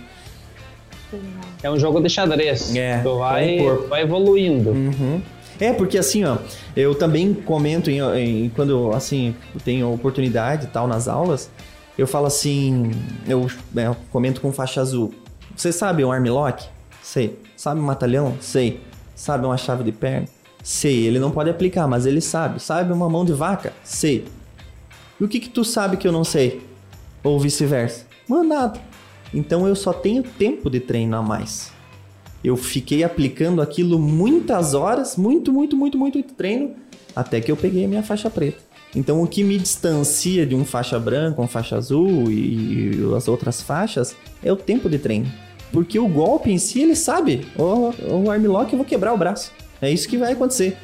É 1.61 1.69
um 1.69 1.79
jogo 1.79 1.99
de 2.01 2.09
xadrez. 2.09 2.75
É, 2.75 2.99
tu 2.99 3.17
vai, 3.17 3.59
vai 3.89 4.03
evoluindo. 4.03 4.71
Uhum. 4.71 5.21
É, 5.59 5.73
porque 5.73 5.97
assim, 5.97 6.23
ó, 6.23 6.37
eu 6.75 6.95
também 6.95 7.33
comento 7.33 7.89
em, 7.91 7.99
em, 7.99 8.49
quando, 8.49 8.91
assim, 8.93 9.35
tenho 9.65 9.93
oportunidade 9.93 10.65
e 10.65 10.69
tal 10.69 10.87
nas 10.87 11.07
aulas, 11.07 11.49
eu 11.97 12.07
falo 12.07 12.27
assim, 12.27 12.91
eu, 13.27 13.47
é, 13.75 13.87
eu 13.87 13.97
comento 14.09 14.39
com 14.39 14.53
faixa 14.53 14.79
azul. 14.79 15.13
Você 15.55 15.71
sabe 15.73 16.03
o 16.03 16.11
armlock? 16.11 16.65
Sei. 17.03 17.37
Sabe 17.57 17.81
um 17.81 17.83
matalhão? 17.83 18.35
Sei. 18.39 18.79
Sabe 19.13 19.45
uma 19.45 19.57
chave 19.57 19.83
de 19.83 19.91
perna? 19.91 20.27
Sei. 20.63 21.05
Ele 21.05 21.19
não 21.19 21.31
pode 21.31 21.49
aplicar, 21.49 21.87
mas 21.87 22.05
ele 22.05 22.21
sabe. 22.21 22.61
Sabe 22.61 22.93
uma 22.93 23.09
mão 23.09 23.25
de 23.25 23.33
vaca? 23.33 23.73
Sei. 23.83 24.25
E 25.19 25.23
o 25.23 25.27
que 25.27 25.41
que 25.41 25.49
tu 25.49 25.65
sabe 25.65 25.97
que 25.97 26.07
eu 26.07 26.11
não 26.13 26.23
sei? 26.23 26.65
Ou 27.21 27.37
vice-versa? 27.37 28.05
Não, 28.29 28.41
nada. 28.43 28.79
Então 29.33 29.67
eu 29.67 29.75
só 29.75 29.91
tenho 29.91 30.23
tempo 30.23 30.69
de 30.69 30.79
treino 30.79 31.17
a 31.17 31.21
mais. 31.21 31.73
Eu 32.43 32.55
fiquei 32.55 33.03
aplicando 33.03 33.61
aquilo 33.61 33.99
muitas 33.99 34.73
horas, 34.73 35.17
muito, 35.17 35.51
muito, 35.51 35.75
muito, 35.75 35.97
muito 35.97 36.23
treino, 36.23 36.71
até 37.15 37.41
que 37.41 37.51
eu 37.51 37.57
peguei 37.57 37.85
a 37.85 37.87
minha 37.87 38.03
faixa 38.03 38.29
preta. 38.29 38.69
Então 38.95 39.21
o 39.21 39.27
que 39.27 39.43
me 39.43 39.57
distancia 39.57 40.45
de 40.45 40.55
um 40.55 40.65
faixa 40.65 40.99
branca, 40.99 41.41
um 41.41 41.47
faixa 41.47 41.75
azul 41.75 42.31
e, 42.31 42.95
e 42.95 43.15
as 43.15 43.27
outras 43.27 43.61
faixas 43.61 44.15
é 44.41 44.51
o 44.51 44.55
tempo 44.55 44.89
de 44.89 44.97
treino. 44.97 45.31
Porque 45.71 45.99
o 45.99 46.07
golpe 46.07 46.49
em 46.51 46.57
si, 46.57 46.81
ele 46.81 46.95
sabe, 46.95 47.45
o, 47.55 47.91
o 48.23 48.31
armlock 48.31 48.71
eu 48.71 48.77
vou 48.77 48.85
quebrar 48.85 49.13
o 49.13 49.17
braço. 49.17 49.51
É 49.81 49.91
isso 49.91 50.07
que 50.07 50.17
vai 50.17 50.33
acontecer. 50.33 50.77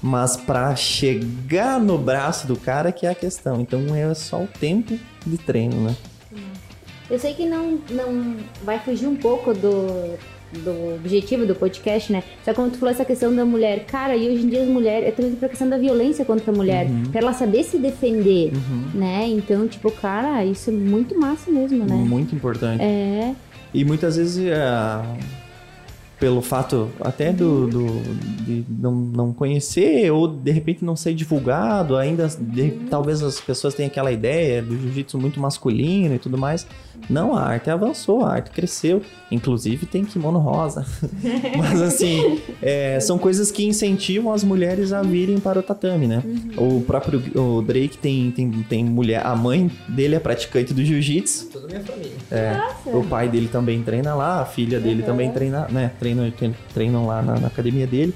Mas 0.00 0.36
para 0.36 0.76
chegar 0.76 1.80
no 1.80 1.98
braço 1.98 2.46
do 2.46 2.56
cara 2.56 2.92
que 2.92 3.04
é 3.04 3.10
a 3.10 3.14
questão. 3.14 3.60
Então 3.60 3.94
é 3.94 4.14
só 4.14 4.42
o 4.42 4.46
tempo 4.46 4.96
de 5.26 5.38
treino, 5.38 5.80
né? 5.80 5.96
Eu 7.10 7.18
sei 7.18 7.34
que 7.34 7.46
não, 7.46 7.80
não 7.90 8.36
vai 8.62 8.78
fugir 8.78 9.08
um 9.08 9.16
pouco 9.16 9.52
do, 9.54 10.16
do 10.52 10.94
objetivo 10.94 11.46
do 11.46 11.54
podcast, 11.54 12.12
né? 12.12 12.22
Só 12.44 12.54
como 12.54 12.70
tu 12.70 12.78
falou 12.78 12.92
essa 12.92 13.04
questão 13.04 13.34
da 13.34 13.44
mulher, 13.44 13.84
cara, 13.84 14.16
e 14.16 14.28
hoje 14.28 14.44
em 14.44 14.48
dia 14.48 14.62
as 14.62 14.68
mulheres, 14.68 15.08
é 15.08 15.10
também 15.10 15.32
pra 15.32 15.48
questão 15.48 15.68
da 15.68 15.78
violência 15.78 16.24
contra 16.24 16.52
a 16.52 16.54
mulher, 16.54 16.86
uhum. 16.86 17.04
pra 17.10 17.20
ela 17.20 17.32
saber 17.32 17.64
se 17.64 17.78
defender, 17.78 18.52
uhum. 18.54 18.98
né? 18.98 19.26
Então, 19.28 19.66
tipo, 19.68 19.90
cara, 19.90 20.44
isso 20.44 20.70
é 20.70 20.72
muito 20.72 21.18
massa 21.18 21.50
mesmo, 21.50 21.84
né? 21.84 21.94
Muito 21.94 22.34
importante. 22.34 22.82
É. 22.82 23.34
E 23.72 23.84
muitas 23.84 24.16
vezes, 24.16 24.46
é, 24.46 24.56
pelo 26.18 26.42
fato 26.42 26.90
até 27.00 27.32
do, 27.32 27.66
do 27.68 27.86
de 28.44 28.64
não, 28.68 28.92
não 28.92 29.32
conhecer 29.32 30.10
ou 30.10 30.26
de 30.26 30.50
repente 30.50 30.84
não 30.84 30.96
ser 30.96 31.14
divulgado, 31.14 31.96
ainda 31.96 32.28
de, 32.28 32.70
talvez 32.90 33.22
as 33.22 33.40
pessoas 33.40 33.74
tenham 33.74 33.88
aquela 33.88 34.10
ideia 34.10 34.60
do 34.62 34.76
jiu-jitsu 34.76 35.18
muito 35.18 35.38
masculino 35.38 36.14
e 36.14 36.18
tudo 36.18 36.36
mais. 36.36 36.66
Não, 37.08 37.34
a 37.34 37.42
arte 37.42 37.70
avançou, 37.70 38.24
a 38.24 38.32
arte 38.32 38.50
cresceu. 38.50 39.00
Inclusive 39.30 39.86
tem 39.86 40.04
kimono 40.04 40.38
rosa. 40.38 40.84
Mas 41.56 41.80
assim, 41.80 42.40
é, 42.62 42.98
são 43.00 43.18
coisas 43.18 43.50
que 43.50 43.64
incentivam 43.64 44.32
as 44.32 44.42
mulheres 44.42 44.92
a 44.92 45.02
virem 45.02 45.38
para 45.38 45.58
o 45.58 45.62
tatame, 45.62 46.06
né? 46.06 46.22
Uhum. 46.24 46.78
O 46.78 46.82
próprio 46.82 47.22
o 47.34 47.62
Drake 47.62 47.96
tem, 47.98 48.30
tem, 48.30 48.50
tem 48.50 48.84
mulher. 48.84 49.24
A 49.24 49.36
mãe 49.36 49.70
dele 49.88 50.16
é 50.16 50.20
praticante 50.20 50.74
do 50.74 50.84
jiu-jitsu. 50.84 51.46
Toda 51.52 51.66
minha 51.68 51.80
família. 51.80 52.12
É, 52.30 52.60
o 52.86 53.04
pai 53.04 53.28
dele 53.28 53.48
também 53.48 53.82
treina 53.82 54.14
lá, 54.14 54.40
a 54.40 54.44
filha 54.44 54.80
dele 54.80 55.00
uhum. 55.00 55.06
também 55.06 55.30
treina, 55.30 55.68
né? 55.70 55.92
Treinam, 56.14 56.54
treinam 56.72 57.06
lá 57.06 57.22
na, 57.22 57.38
na 57.38 57.46
academia 57.48 57.86
dele. 57.86 58.14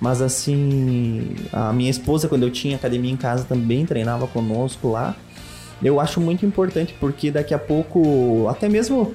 Mas 0.00 0.20
assim, 0.20 1.36
a 1.52 1.72
minha 1.72 1.90
esposa, 1.90 2.28
quando 2.28 2.42
eu 2.42 2.50
tinha 2.50 2.76
academia 2.76 3.12
em 3.12 3.16
casa, 3.16 3.44
também 3.44 3.86
treinava 3.86 4.26
conosco 4.26 4.90
lá 4.90 5.16
eu 5.82 6.00
acho 6.00 6.20
muito 6.20 6.46
importante 6.46 6.94
porque 6.98 7.30
daqui 7.30 7.52
a 7.52 7.58
pouco, 7.58 8.46
até 8.48 8.68
mesmo 8.68 9.14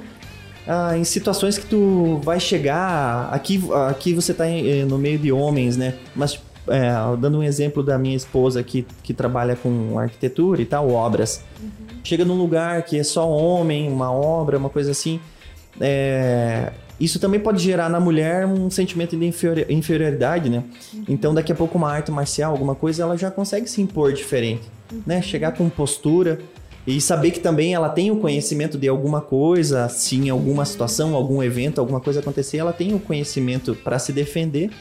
ah, 0.68 0.98
em 0.98 1.04
situações 1.04 1.58
que 1.58 1.66
tu 1.66 2.20
vai 2.24 2.40
chegar, 2.40 3.30
aqui, 3.32 3.62
aqui 3.90 4.14
você 4.14 4.34
tá 4.34 4.48
em, 4.48 4.82
eh, 4.82 4.86
no 4.86 4.98
meio 4.98 5.18
de 5.18 5.32
homens, 5.32 5.78
né? 5.78 5.94
Mas 6.16 6.40
é, 6.68 6.92
dando 7.18 7.38
um 7.38 7.44
exemplo 7.44 7.82
da 7.82 7.98
minha 7.98 8.16
esposa 8.16 8.62
que, 8.62 8.86
que 9.02 9.14
trabalha 9.14 9.56
com 9.56 9.98
arquitetura 9.98 10.62
e 10.62 10.66
tal, 10.66 10.92
obras. 10.92 11.44
Uhum. 11.62 11.70
Chega 12.04 12.26
num 12.26 12.38
lugar 12.38 12.84
que 12.84 13.00
é 13.00 13.04
só 13.04 13.30
homem, 13.30 13.90
uma 13.90 14.12
obra, 14.12 14.58
uma 14.58 14.70
coisa 14.70 14.92
assim. 14.92 15.22
É, 15.80 16.74
isso 17.00 17.20
também 17.20 17.40
pode 17.40 17.62
gerar 17.62 17.90
na 17.90 18.00
mulher 18.00 18.46
um 18.46 18.70
sentimento 18.70 19.16
de 19.16 19.26
inferioridade, 19.70 20.50
né? 20.50 20.64
Uhum. 20.94 21.04
Então, 21.08 21.34
daqui 21.34 21.52
a 21.52 21.56
pouco, 21.56 21.78
uma 21.78 21.92
arte 21.92 22.12
marcial, 22.12 22.52
alguma 22.52 22.76
coisa, 22.76 23.04
ela 23.04 23.18
já 23.18 23.30
consegue 23.30 23.70
se 23.70 23.82
impor 23.82 24.14
diferente, 24.14 24.64
uhum. 24.92 25.02
né? 25.06 25.22
Chegar 25.22 25.52
com 25.52 25.70
postura, 25.70 26.40
e 26.88 27.02
saber 27.02 27.32
que 27.32 27.42
também 27.42 27.74
ela 27.74 27.90
tem 27.90 28.12
o 28.12 28.16
conhecimento 28.16 28.78
de 28.78 28.88
alguma 28.88 29.20
coisa, 29.20 29.90
se 29.90 30.16
em 30.16 30.30
alguma 30.30 30.64
situação, 30.64 31.16
algum 31.16 31.44
evento, 31.44 31.82
alguma 31.82 32.00
coisa 32.00 32.22
acontecer, 32.22 32.60
ela 32.60 32.72
tem 32.72 32.94
o 32.94 33.00
conhecimento 33.00 33.76
para 33.76 34.00
se 34.00 34.14
defender. 34.14 34.72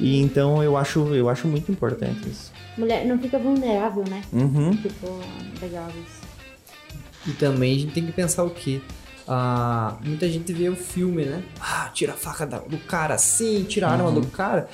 E 0.00 0.20
então 0.20 0.60
eu 0.64 0.76
acho, 0.76 1.14
eu 1.14 1.28
acho 1.28 1.46
muito 1.46 1.70
importante 1.70 2.28
isso. 2.28 2.52
Mulher 2.76 3.06
não 3.06 3.16
fica 3.20 3.38
vulnerável, 3.38 4.02
né? 4.10 4.22
Uhum. 4.32 4.72
Tipo, 4.72 5.20
legal 5.62 5.88
isso. 5.90 7.30
E 7.30 7.32
também 7.34 7.76
a 7.76 7.78
gente 7.78 7.92
tem 7.92 8.04
que 8.04 8.10
pensar 8.10 8.42
o 8.42 8.50
quê? 8.50 8.80
Ah, 9.26 9.96
muita 10.04 10.28
gente 10.28 10.52
vê 10.52 10.68
o 10.68 10.76
filme, 10.76 11.24
né? 11.24 11.42
Ah, 11.60 11.90
tira 11.92 12.12
a 12.12 12.16
faca 12.16 12.44
do 12.46 12.78
cara 12.78 13.14
assim, 13.14 13.64
tira 13.64 13.88
a 13.88 13.92
arma 13.92 14.08
uhum. 14.08 14.20
do 14.20 14.26
cara. 14.28 14.68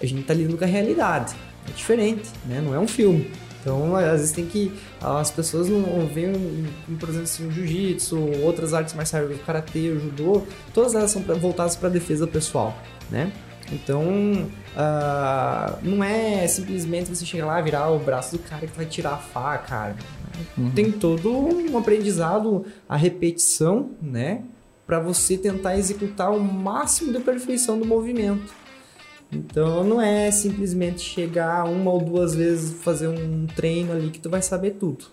A 0.00 0.06
gente 0.06 0.24
tá 0.24 0.34
lidando 0.34 0.58
com 0.58 0.64
a 0.64 0.66
realidade. 0.66 1.34
É 1.68 1.72
diferente, 1.72 2.28
né? 2.46 2.60
Não 2.60 2.74
é 2.74 2.78
um 2.78 2.88
filme. 2.88 3.30
Então, 3.60 3.94
às 3.94 4.20
vezes 4.20 4.32
tem 4.32 4.44
que. 4.44 4.72
As 5.00 5.30
pessoas 5.30 5.68
não 5.68 6.06
veem, 6.06 6.32
por 6.98 7.08
exemplo, 7.08 7.24
assim, 7.24 7.46
o 7.46 7.52
jiu-jitsu, 7.52 8.18
outras 8.42 8.74
artes 8.74 8.92
marciais, 8.94 9.30
o 9.30 9.38
karatê, 9.38 9.90
o 9.90 10.00
judô, 10.00 10.42
todas 10.74 10.96
elas 10.96 11.12
são 11.12 11.22
voltadas 11.22 11.76
para 11.76 11.88
a 11.88 11.92
defesa 11.92 12.26
pessoal, 12.26 12.76
né? 13.08 13.32
Então, 13.70 14.02
uh, 14.02 15.78
não 15.80 16.02
é 16.02 16.46
simplesmente 16.48 17.14
você 17.14 17.24
chegar 17.24 17.46
lá, 17.46 17.60
virar 17.60 17.88
o 17.90 17.98
braço 18.00 18.36
do 18.36 18.42
cara 18.42 18.66
que 18.66 18.76
vai 18.76 18.84
tirar 18.84 19.12
a 19.12 19.18
faca, 19.18 19.68
cara. 19.68 19.96
Uhum. 20.56 20.70
Tem 20.70 20.90
todo 20.90 21.30
um 21.30 21.76
aprendizado, 21.78 22.64
a 22.88 22.96
repetição, 22.96 23.90
né? 24.00 24.42
Para 24.86 25.00
você 25.00 25.38
tentar 25.38 25.76
executar 25.78 26.30
o 26.30 26.40
máximo 26.40 27.12
de 27.12 27.20
perfeição 27.20 27.78
do 27.78 27.86
movimento. 27.86 28.52
Então 29.32 29.82
não 29.82 30.00
é 30.00 30.30
simplesmente 30.30 31.00
chegar 31.00 31.64
uma 31.64 31.90
ou 31.90 32.00
duas 32.00 32.34
vezes 32.34 32.82
fazer 32.82 33.08
um 33.08 33.46
treino 33.46 33.92
ali 33.92 34.10
que 34.10 34.18
tu 34.18 34.28
vai 34.28 34.42
saber 34.42 34.72
tudo. 34.72 35.06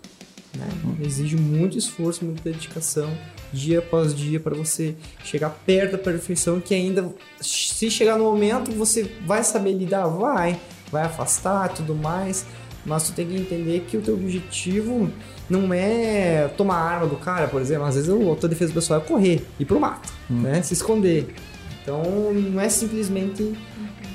Né? 0.56 0.68
Exige 1.02 1.36
muito 1.36 1.78
esforço, 1.78 2.24
muita 2.24 2.42
dedicação, 2.42 3.10
dia 3.52 3.78
após 3.78 4.14
dia 4.14 4.38
para 4.38 4.54
você 4.54 4.94
chegar 5.24 5.50
perto 5.64 5.92
da 5.92 5.98
perfeição 5.98 6.60
que 6.60 6.74
ainda 6.74 7.12
se 7.40 7.90
chegar 7.90 8.18
no 8.18 8.24
momento 8.24 8.70
você 8.72 9.04
vai 9.24 9.42
saber 9.42 9.72
lidar, 9.72 10.06
vai, 10.06 10.60
vai 10.90 11.04
afastar, 11.04 11.72
tudo 11.72 11.94
mais, 11.94 12.44
mas 12.84 13.04
tu 13.04 13.12
tem 13.12 13.26
que 13.26 13.36
entender 13.36 13.80
que 13.88 13.96
o 13.96 14.00
teu 14.00 14.14
objetivo 14.14 15.10
não 15.48 15.72
é 15.72 16.48
tomar 16.56 16.76
a 16.76 16.90
arma 16.90 17.06
do 17.06 17.16
cara, 17.16 17.48
por 17.48 17.60
exemplo, 17.60 17.84
às 17.84 17.96
vezes 17.96 18.10
a 18.10 18.36
tua 18.36 18.48
defesa 18.48 18.72
pessoal 18.72 19.00
é 19.00 19.02
correr, 19.02 19.44
ir 19.58 19.64
pro 19.64 19.80
mato, 19.80 20.12
hum. 20.30 20.42
né? 20.42 20.62
Se 20.62 20.74
esconder. 20.74 21.34
Então 21.82 22.32
não 22.32 22.60
é 22.60 22.68
simplesmente 22.68 23.56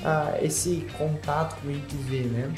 ah, 0.04 0.38
esse 0.42 0.86
contato 0.96 1.60
com 1.60 1.68
o 1.68 1.70
ITV, 1.70 2.28
né? 2.28 2.52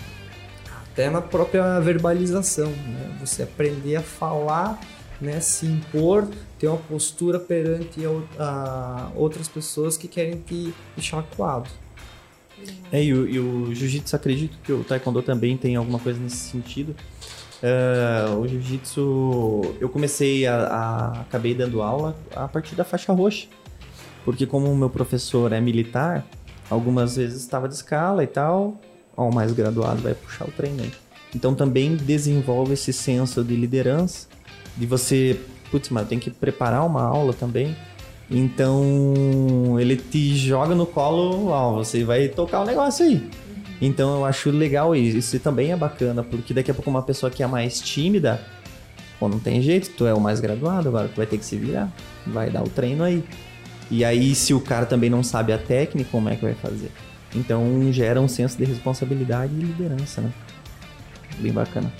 Até 0.93 1.11
na 1.11 1.21
própria 1.21 1.81
verbalização, 1.81 2.71
né? 2.71 3.17
Você 3.21 3.43
aprender 3.43 3.97
a 3.97 4.03
falar, 4.03 4.79
né? 5.21 5.41
Se 5.41 5.67
impor, 5.67 6.29
ter 6.59 6.69
uma 6.69 6.79
postura 6.79 7.39
perante 7.39 8.01
a, 8.39 9.11
outras 9.15 9.49
pessoas 9.49 9.97
que 9.97 10.09
querem 10.09 10.41
te 10.41 10.73
deixar 10.97 11.21
acuado. 11.21 11.69
É, 12.91 13.03
e 13.03 13.13
o, 13.13 13.69
o 13.69 13.75
jiu-jitsu, 13.75 14.17
acredito 14.17 14.59
que 14.63 14.73
o 14.73 14.83
taekwondo 14.83 15.23
também 15.23 15.57
tem 15.57 15.77
alguma 15.77 15.99
coisa 15.99 16.19
nesse 16.19 16.37
sentido. 16.37 16.97
Uh, 17.61 18.39
o 18.39 18.49
jiu-jitsu, 18.49 19.75
eu 19.81 19.89
comecei 19.89 20.47
a, 20.47 20.57
a, 20.57 21.21
acabei 21.23 21.55
dando 21.55 21.83
aula 21.83 22.17
a 22.35 22.47
partir 22.47 22.75
da 22.75 22.85
faixa 22.85 23.13
roxa, 23.13 23.49
porque 24.25 24.47
como 24.47 24.71
o 24.71 24.77
meu 24.77 24.89
professor 24.89 25.53
é 25.53 25.61
militar, 25.61 26.25
Algumas 26.71 27.17
vezes 27.17 27.41
estava 27.41 27.69
de 27.69 27.75
escala 27.75 28.23
e 28.23 28.27
tal. 28.27 28.81
ó, 29.17 29.29
o 29.29 29.35
mais 29.35 29.53
graduado 29.53 30.03
vai 30.03 30.15
puxar 30.15 30.47
o 30.47 30.53
treino 30.53 30.83
aí. 30.83 30.93
Então 31.35 31.55
também 31.55 31.97
desenvolve 31.97 32.75
esse 32.75 32.93
senso 32.93 33.43
de 33.43 33.55
liderança, 33.55 34.29
de 34.77 34.87
você, 34.87 35.39
putz, 35.71 35.89
mas 35.91 36.09
tem 36.09 36.19
que 36.19 36.31
preparar 36.31 36.85
uma 36.85 37.03
aula 37.03 37.33
também. 37.33 37.77
Então 38.31 39.79
ele 39.81 39.97
te 39.97 40.37
joga 40.37 40.75
no 40.75 40.87
colo, 40.87 41.49
ó, 41.49 41.73
você 41.73 42.05
vai 42.05 42.29
tocar 42.29 42.61
o 42.61 42.65
negócio 42.65 43.07
aí. 43.07 43.31
Então 43.81 44.17
eu 44.17 44.25
acho 44.25 44.51
legal 44.51 44.95
isso. 44.95 45.17
Isso 45.17 45.41
também 45.41 45.73
é 45.73 45.77
bacana, 45.77 46.23
porque 46.23 46.53
daqui 46.53 46.71
a 46.71 46.75
pouco 46.75 46.91
uma 46.91 47.03
pessoa 47.03 47.31
que 47.31 47.43
é 47.43 47.47
mais 47.47 47.81
tímida, 47.81 48.41
pô, 49.19 49.29
não 49.29 49.39
tem 49.39 49.63
jeito, 49.63 49.91
tu 49.97 50.07
é 50.07 50.13
o 50.13 50.21
mais 50.21 50.41
graduado 50.41 50.89
agora, 50.89 51.09
tu 51.09 51.17
vai 51.17 51.27
ter 51.27 51.39
que 51.39 51.45
se 51.45 51.57
virar. 51.57 51.91
Vai 52.27 52.51
dar 52.51 52.63
o 52.63 52.69
treino 52.69 53.05
aí. 53.05 53.25
E 53.91 54.05
aí, 54.05 54.35
se 54.35 54.53
o 54.53 54.61
cara 54.61 54.85
também 54.85 55.09
não 55.09 55.23
sabe 55.23 55.51
a 55.51 55.59
técnica, 55.59 56.11
como 56.11 56.29
é 56.29 56.37
que 56.37 56.43
vai 56.43 56.55
fazer? 56.55 56.91
Então 57.35 57.91
gera 57.91 58.21
um 58.21 58.29
senso 58.29 58.59
de 58.59 58.65
responsabilidade 58.65 59.53
e 59.55 59.61
liderança, 59.61 60.21
né? 60.21 60.31
Bem 61.39 61.53
bacana. 61.53 61.91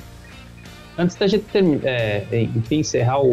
Antes 1.01 1.15
da 1.15 1.29
gente 1.29 1.45
é, 1.85 2.27
enfim, 2.33 2.81
encerrar 2.81 3.23
o, 3.23 3.29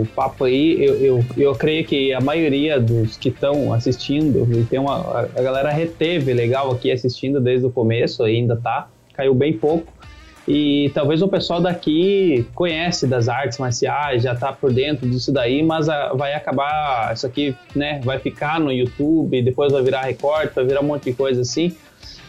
o 0.00 0.08
papo 0.16 0.44
aí, 0.44 0.82
eu, 0.82 0.94
eu, 0.96 1.24
eu, 1.36 1.54
creio 1.54 1.84
que 1.84 2.14
a 2.14 2.20
maioria 2.20 2.80
dos 2.80 3.18
que 3.18 3.28
estão 3.28 3.74
assistindo, 3.74 4.48
tem 4.70 4.78
uma, 4.78 5.28
a 5.36 5.42
galera 5.42 5.68
reteve 5.70 6.32
legal 6.32 6.72
aqui 6.72 6.90
assistindo 6.90 7.38
desde 7.38 7.66
o 7.66 7.70
começo, 7.70 8.22
ainda 8.22 8.56
tá, 8.56 8.88
caiu 9.12 9.34
bem 9.34 9.52
pouco. 9.52 9.92
E 10.48 10.90
talvez 10.94 11.20
o 11.20 11.28
pessoal 11.28 11.60
daqui 11.60 12.46
conhece 12.54 13.06
das 13.06 13.28
artes 13.28 13.58
marciais, 13.58 14.22
já 14.22 14.32
está 14.32 14.50
por 14.50 14.72
dentro 14.72 15.06
disso 15.06 15.30
daí, 15.30 15.62
mas 15.62 15.90
a, 15.90 16.14
vai 16.14 16.32
acabar, 16.32 17.12
isso 17.12 17.26
aqui, 17.26 17.54
né, 17.76 18.00
vai 18.02 18.18
ficar 18.18 18.58
no 18.58 18.72
YouTube, 18.72 19.42
depois 19.42 19.70
vai 19.70 19.82
virar 19.82 20.02
recorte, 20.04 20.54
vai 20.54 20.64
virar 20.64 20.80
um 20.80 20.84
monte 20.84 21.04
de 21.04 21.12
coisa 21.12 21.42
assim. 21.42 21.76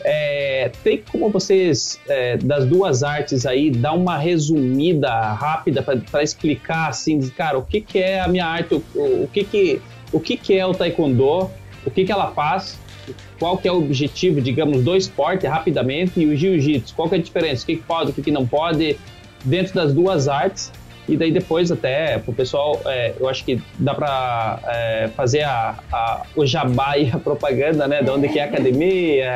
É, 0.04 0.72
tem 0.84 1.04
como 1.12 1.30
vocês, 1.30 2.00
é, 2.08 2.38
das 2.38 2.66
duas 2.66 3.04
artes 3.04 3.46
aí, 3.46 3.70
dar 3.70 3.94
uma 3.94 4.18
resumida 4.18 5.10
rápida 5.34 5.82
para 5.84 6.24
explicar, 6.24 6.90
assim, 6.90 7.20
cara, 7.30 7.58
o 7.58 7.64
que, 7.64 7.82
que 7.82 8.00
é 8.00 8.20
a 8.20 8.28
minha 8.28 8.46
arte, 8.46 8.76
o, 8.76 8.78
o, 8.96 9.30
que, 9.32 9.44
que, 9.44 9.82
o 10.12 10.20
que, 10.20 10.38
que 10.38 10.58
é 10.58 10.66
o 10.66 10.74
Taekwondo, 10.74 11.50
o 11.86 11.92
que, 11.92 12.06
que 12.06 12.12
ela 12.12 12.32
faz 12.32 12.80
qual 13.40 13.58
que 13.58 13.68
é 13.68 13.72
o 13.72 13.78
objetivo, 13.78 14.40
digamos, 14.40 14.84
do 14.84 14.96
esporte 14.96 15.48
rapidamente 15.48 16.20
e 16.20 16.28
o 16.28 16.38
jiu-jitsu, 16.38 16.94
qual 16.96 17.10
que 17.10 17.16
é 17.16 17.18
a 17.18 17.22
diferença, 17.22 17.64
o 17.64 17.66
que, 17.66 17.76
que 17.78 17.82
pode, 17.82 18.12
o 18.12 18.14
que, 18.14 18.22
que 18.22 18.32
não 18.32 18.46
pode, 18.46 18.98
dentro 19.44 19.74
das 19.74 19.94
duas 19.94 20.28
artes, 20.28 20.72
e 21.08 21.18
daí 21.18 21.32
depois 21.32 21.72
até 21.72 22.20
pro 22.20 22.34
pessoal, 22.34 22.80
é, 22.86 23.14
eu 23.20 23.28
acho 23.28 23.44
que 23.44 23.62
dá 23.80 23.94
para 23.94 24.60
é, 24.68 25.10
fazer 25.16 25.44
a, 25.44 25.80
a, 25.92 26.24
o 26.36 26.46
jabá 26.46 26.98
e 26.98 27.10
a 27.12 27.18
propaganda, 27.18 27.88
né, 27.88 28.02
de 28.02 28.10
onde 28.10 28.30
que 28.30 28.40
é 28.40 28.44
a 28.44 28.46
academia, 28.46 29.32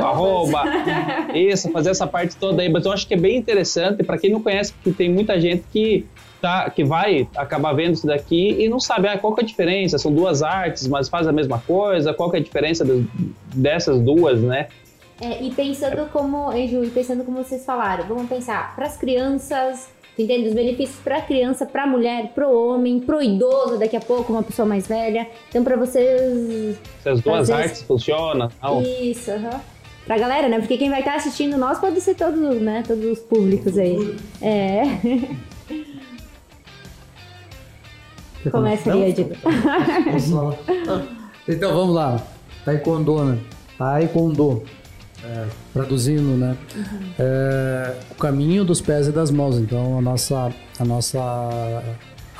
o 0.00 0.04
arroba, 0.04 0.64
isso, 1.34 1.70
fazer 1.70 1.90
essa 1.90 2.06
parte 2.06 2.36
toda 2.36 2.62
aí, 2.62 2.68
mas 2.68 2.84
eu 2.84 2.92
acho 2.92 3.06
que 3.06 3.14
é 3.14 3.16
bem 3.16 3.36
interessante, 3.36 4.02
para 4.02 4.18
quem 4.18 4.30
não 4.30 4.42
conhece, 4.42 4.72
porque 4.72 4.90
tem 4.90 5.10
muita 5.10 5.40
gente 5.40 5.64
que 5.72 6.06
tá, 6.42 6.68
que 6.68 6.82
vai 6.82 7.28
acabar 7.36 7.72
vendo 7.72 7.94
isso 7.94 8.06
daqui 8.06 8.56
e 8.58 8.68
não 8.68 8.80
sabe 8.80 9.06
ah, 9.06 9.16
qual 9.16 9.32
que 9.34 9.40
é 9.40 9.44
a 9.44 9.46
diferença. 9.46 9.96
São 9.96 10.12
duas 10.12 10.42
artes, 10.42 10.88
mas 10.88 11.08
faz 11.08 11.26
a 11.28 11.32
mesma 11.32 11.62
coisa. 11.64 12.12
Qual 12.12 12.28
que 12.30 12.36
é 12.36 12.40
a 12.40 12.42
diferença 12.42 12.84
do, 12.84 13.08
dessas 13.54 14.00
duas, 14.00 14.40
né? 14.40 14.66
É, 15.20 15.40
e 15.40 15.52
pensando 15.52 16.10
como, 16.10 16.50
Ju, 16.66 16.84
e 16.84 16.90
pensando 16.90 17.22
como 17.24 17.44
vocês 17.44 17.64
falaram, 17.64 18.04
vamos 18.06 18.28
pensar 18.28 18.74
para 18.74 18.86
as 18.86 18.96
crianças, 18.96 19.88
entende? 20.18 20.48
Os 20.48 20.54
benefícios 20.54 20.98
para 21.00 21.18
a 21.18 21.22
criança, 21.22 21.66
para 21.66 21.84
a 21.84 21.86
mulher, 21.86 22.32
para 22.34 22.48
o 22.48 22.68
homem, 22.68 23.00
para 23.00 23.18
o 23.18 23.22
idoso, 23.22 23.78
daqui 23.78 23.96
a 23.96 24.00
pouco 24.00 24.32
uma 24.32 24.42
pessoa 24.42 24.66
mais 24.66 24.86
velha. 24.86 25.28
Então 25.48 25.64
para 25.64 25.76
vocês. 25.76 26.76
Se 27.02 27.08
as 27.08 27.20
duas 27.20 27.50
artes 27.50 27.82
funcionam. 27.82 28.50
Não. 28.62 28.82
Isso, 28.82 29.30
aham. 29.30 29.50
Uhum. 29.50 29.60
Pra 30.06 30.18
galera, 30.18 30.48
né? 30.48 30.58
Porque 30.58 30.76
quem 30.76 30.90
vai 30.90 30.98
estar 30.98 31.14
assistindo 31.14 31.56
nós 31.56 31.78
pode 31.78 32.00
ser 32.00 32.16
todos, 32.16 32.60
né? 32.60 32.82
Todos 32.86 33.04
os 33.04 33.20
públicos 33.20 33.78
aí. 33.78 34.16
É. 34.40 34.82
Começa 38.50 38.92
aí, 38.92 39.10
Edito. 39.10 39.38
então 41.48 41.72
vamos 41.72 41.94
lá. 41.94 42.20
Taekwondo, 42.64 43.24
né? 43.24 43.38
Taekwondo. 43.78 44.64
É, 45.24 45.46
traduzindo, 45.72 46.36
né? 46.36 46.56
Uhum. 46.74 47.10
É, 47.18 47.94
o 48.10 48.14
caminho 48.16 48.64
dos 48.64 48.80
pés 48.80 49.06
e 49.06 49.12
das 49.12 49.30
mãos. 49.30 49.56
Então 49.56 49.98
a 49.98 50.02
nossa, 50.02 50.52
a 50.78 50.84
nossa 50.84 51.20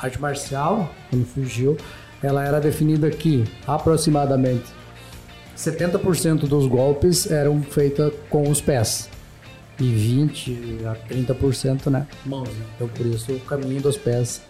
arte 0.01 0.19
marcial, 0.19 0.93
quando 1.09 1.25
surgiu, 1.33 1.77
ela 2.21 2.45
era 2.45 2.59
definida 2.59 3.07
aqui, 3.07 3.45
aproximadamente 3.65 4.65
70% 5.57 6.47
dos 6.47 6.67
golpes 6.67 7.29
eram 7.29 7.61
feitos 7.61 8.11
com 8.29 8.49
os 8.49 8.59
pés 8.59 9.09
e 9.79 9.83
20 9.83 10.79
a 10.85 11.13
30% 11.13 11.89
né, 11.89 12.07
mãos. 12.25 12.49
Né? 12.49 12.65
Então 12.75 12.87
por 12.87 13.05
isso 13.05 13.31
o 13.31 13.39
caminho 13.41 13.81
dos 13.81 13.97
pés 13.97 14.41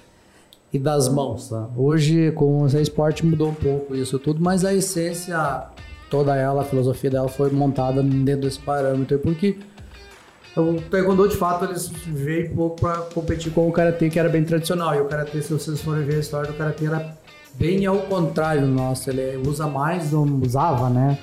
e 0.71 0.79
das 0.79 1.07
mãos. 1.07 1.49
Tá? 1.49 1.69
Hoje, 1.75 2.31
com 2.31 2.63
o 2.63 2.67
esporte, 2.67 3.25
mudou 3.25 3.49
um 3.49 3.53
pouco 3.53 3.95
isso 3.95 4.17
tudo, 4.17 4.41
mas 4.41 4.65
a 4.65 4.73
essência, 4.73 5.37
toda 6.13 6.35
ela, 6.35 6.61
a 6.61 6.63
filosofia 6.63 7.09
dela 7.09 7.27
foi 7.27 7.49
montada 7.49 8.03
dentro 8.03 8.41
desse 8.41 8.59
parâmetro, 8.59 9.17
porque 9.17 9.57
o 10.55 10.79
Taekwondo, 10.79 11.27
de 11.27 11.35
fato, 11.35 11.65
eles 11.65 11.87
veio 11.87 12.53
pouco 12.53 12.81
para 12.81 12.97
competir 12.97 13.51
com 13.51 13.67
o 13.67 13.71
Karatê, 13.71 14.11
que 14.11 14.19
era 14.19 14.29
bem 14.29 14.43
tradicional. 14.43 14.93
E 14.93 15.01
o 15.01 15.05
Karatê, 15.05 15.41
se 15.41 15.51
vocês 15.51 15.81
forem 15.81 16.05
ver 16.05 16.17
a 16.17 16.19
história 16.19 16.51
do 16.51 16.55
Karatê, 16.55 16.85
era 16.85 17.17
bem 17.55 17.83
ao 17.87 17.97
contrário 18.01 18.61
do 18.61 18.67
nosso. 18.67 19.09
Ele 19.09 19.41
usa 19.47 19.65
mais, 19.65 20.13
usava, 20.13 20.87
né? 20.87 21.17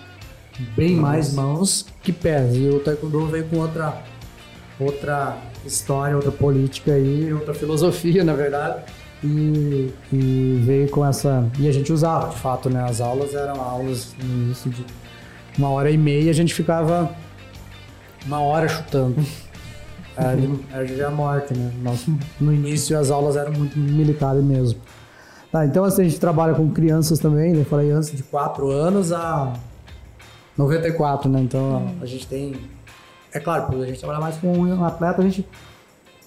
Bem 0.76 0.96
mais 0.96 1.32
mãos 1.34 1.86
que 2.02 2.12
pés. 2.12 2.56
E 2.56 2.68
o 2.70 2.80
Taekwondo 2.80 3.28
veio 3.28 3.44
com 3.44 3.58
outra, 3.58 4.02
outra 4.80 5.38
história, 5.64 6.16
outra 6.16 6.32
política 6.32 6.94
aí, 6.94 7.32
outra 7.32 7.54
filosofia, 7.54 8.24
na 8.24 8.34
verdade 8.34 8.82
e, 9.22 9.92
e, 10.12 10.62
veio 10.64 10.88
com 10.90 11.04
essa. 11.04 11.46
E 11.58 11.68
a 11.68 11.72
gente 11.72 11.92
usava, 11.92 12.28
de 12.28 12.36
fato, 12.36 12.70
né? 12.70 12.82
As 12.82 13.00
aulas 13.00 13.34
eram 13.34 13.60
aulas 13.60 14.14
no 14.22 14.44
início 14.44 14.70
de 14.70 14.84
uma 15.58 15.68
hora 15.70 15.90
e 15.90 15.98
meia, 15.98 16.30
a 16.30 16.34
gente 16.34 16.54
ficava 16.54 17.14
uma 18.26 18.40
hora 18.40 18.68
chutando. 18.68 19.16
Era, 20.16 20.86
já 20.86 21.08
a 21.08 21.10
morte, 21.10 21.54
né? 21.54 21.72
No 22.38 22.52
início 22.52 22.98
as 22.98 23.10
aulas 23.10 23.36
eram 23.36 23.52
muito 23.52 23.78
militares 23.78 24.42
mesmo. 24.42 24.78
Tá, 25.50 25.64
então 25.64 25.82
assim, 25.84 26.02
a 26.02 26.04
gente 26.04 26.20
trabalha 26.20 26.54
com 26.54 26.68
crianças 26.70 27.18
também, 27.18 27.54
né? 27.54 27.64
Falei 27.64 27.90
antes 27.90 28.12
de 28.12 28.22
4 28.24 28.68
anos 28.68 29.12
a 29.12 29.54
94, 30.58 31.30
né? 31.30 31.40
Então 31.40 31.94
a 32.02 32.06
gente 32.06 32.26
tem. 32.26 32.54
É 33.32 33.40
claro, 33.40 33.80
a 33.80 33.86
gente 33.86 33.98
trabalha 33.98 34.20
mais 34.20 34.36
com 34.36 34.52
um 34.52 34.84
atleta, 34.84 35.22
a 35.22 35.24
gente 35.24 35.46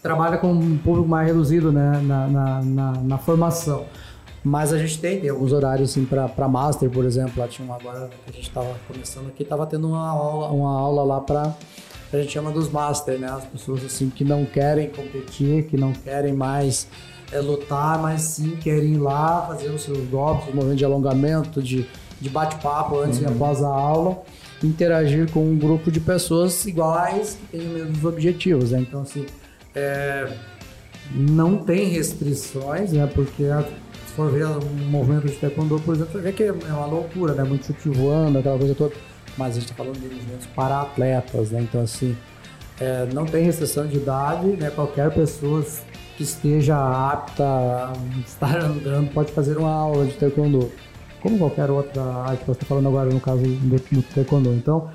trabalha 0.03 0.37
com 0.37 0.51
um 0.51 0.77
público 0.77 1.07
mais 1.07 1.25
reduzido 1.25 1.71
né, 1.71 2.01
na, 2.03 2.27
na, 2.27 2.61
na, 2.61 2.91
na 2.91 3.17
formação. 3.17 3.85
Mas 4.43 4.73
a 4.73 4.77
gente 4.77 4.99
tem, 4.99 5.21
tem 5.21 5.29
alguns 5.29 5.53
horários 5.53 5.89
assim 5.89 6.03
para 6.03 6.47
master, 6.49 6.89
por 6.89 7.05
exemplo. 7.05 7.31
Lá 7.37 7.47
tinha 7.47 7.65
um 7.65 7.73
agora 7.73 8.09
que 8.25 8.29
a 8.29 8.33
gente 8.33 8.49
estava 8.49 8.75
começando 8.85 9.29
aqui, 9.29 9.43
estava 9.43 9.65
tendo 9.65 9.87
uma 9.87 10.05
aula, 10.05 10.51
uma 10.51 10.77
aula 10.77 11.03
lá 11.03 11.21
para 11.21 11.55
a 12.11 12.17
gente 12.17 12.31
chama 12.31 12.51
dos 12.51 12.69
master, 12.69 13.17
né? 13.17 13.27
As 13.27 13.45
pessoas 13.45 13.83
assim 13.85 14.09
que 14.09 14.25
não 14.25 14.45
querem 14.45 14.89
competir, 14.89 15.63
que 15.63 15.77
não 15.77 15.93
querem 15.93 16.33
mais 16.33 16.87
é, 17.31 17.39
lutar, 17.39 17.97
mas 17.99 18.21
sim 18.21 18.57
querem 18.57 18.95
ir 18.95 18.97
lá 18.97 19.47
fazer 19.47 19.69
os 19.69 19.81
seus 19.81 20.05
golpes, 20.09 20.49
os 20.49 20.53
movimentos 20.53 20.79
de 20.79 20.85
alongamento, 20.85 21.61
de, 21.61 21.87
de 22.19 22.29
bate-papo 22.29 22.99
antes 22.99 23.19
uhum. 23.19 23.23
e 23.23 23.27
após 23.27 23.63
a 23.63 23.69
aula, 23.69 24.21
interagir 24.61 25.31
com 25.31 25.43
um 25.43 25.57
grupo 25.57 25.89
de 25.89 25.99
pessoas 25.99 26.65
iguais 26.65 27.35
que 27.39 27.57
têm 27.57 27.67
os 27.67 27.73
mesmos 27.73 28.05
objetivos, 28.05 28.71
né? 28.71 28.81
Então 28.81 29.01
assim 29.01 29.25
é, 29.75 30.31
não 31.11 31.57
tem 31.57 31.89
restrições, 31.89 32.91
né? 32.91 33.07
Porque 33.13 33.43
se 34.07 34.13
for 34.13 34.31
ver 34.31 34.45
um 34.45 34.89
movimento 34.89 35.27
de 35.27 35.35
taekwondo, 35.35 35.79
por 35.79 35.95
exemplo, 35.95 36.13
você 36.13 36.19
vê 36.19 36.31
que 36.31 36.43
é 36.43 36.51
uma 36.51 36.85
loucura, 36.85 37.33
né? 37.33 37.43
Muito 37.43 37.65
chute 37.65 37.89
voando, 37.89 38.39
aquela 38.39 38.57
coisa 38.57 38.75
toda. 38.75 38.93
Mas 39.37 39.51
a 39.51 39.53
gente 39.59 39.63
está 39.63 39.75
falando 39.75 39.99
de 39.99 40.13
movimentos 40.13 40.45
para 40.47 40.81
atletas, 40.81 41.51
né? 41.51 41.61
Então, 41.61 41.81
assim, 41.81 42.15
é, 42.79 43.07
não 43.13 43.25
tem 43.25 43.43
restrição 43.43 43.87
de 43.87 43.97
idade, 43.97 44.47
né? 44.47 44.69
Qualquer 44.69 45.11
pessoa 45.11 45.63
que 46.15 46.23
esteja 46.23 46.77
apta 46.77 47.43
a 47.43 47.93
estar 48.25 48.59
andando 48.59 49.11
pode 49.13 49.31
fazer 49.31 49.57
uma 49.57 49.71
aula 49.71 50.05
de 50.05 50.13
taekwondo. 50.13 50.71
Como 51.21 51.37
qualquer 51.37 51.71
outra 51.71 52.03
arte 52.03 52.41
que 52.41 52.45
você 52.45 52.51
está 52.51 52.65
falando 52.65 52.89
agora, 52.89 53.09
no 53.09 53.19
caso 53.19 53.41
do, 53.41 53.77
do 53.77 54.03
taekwondo. 54.13 54.53
Então, 54.53 54.89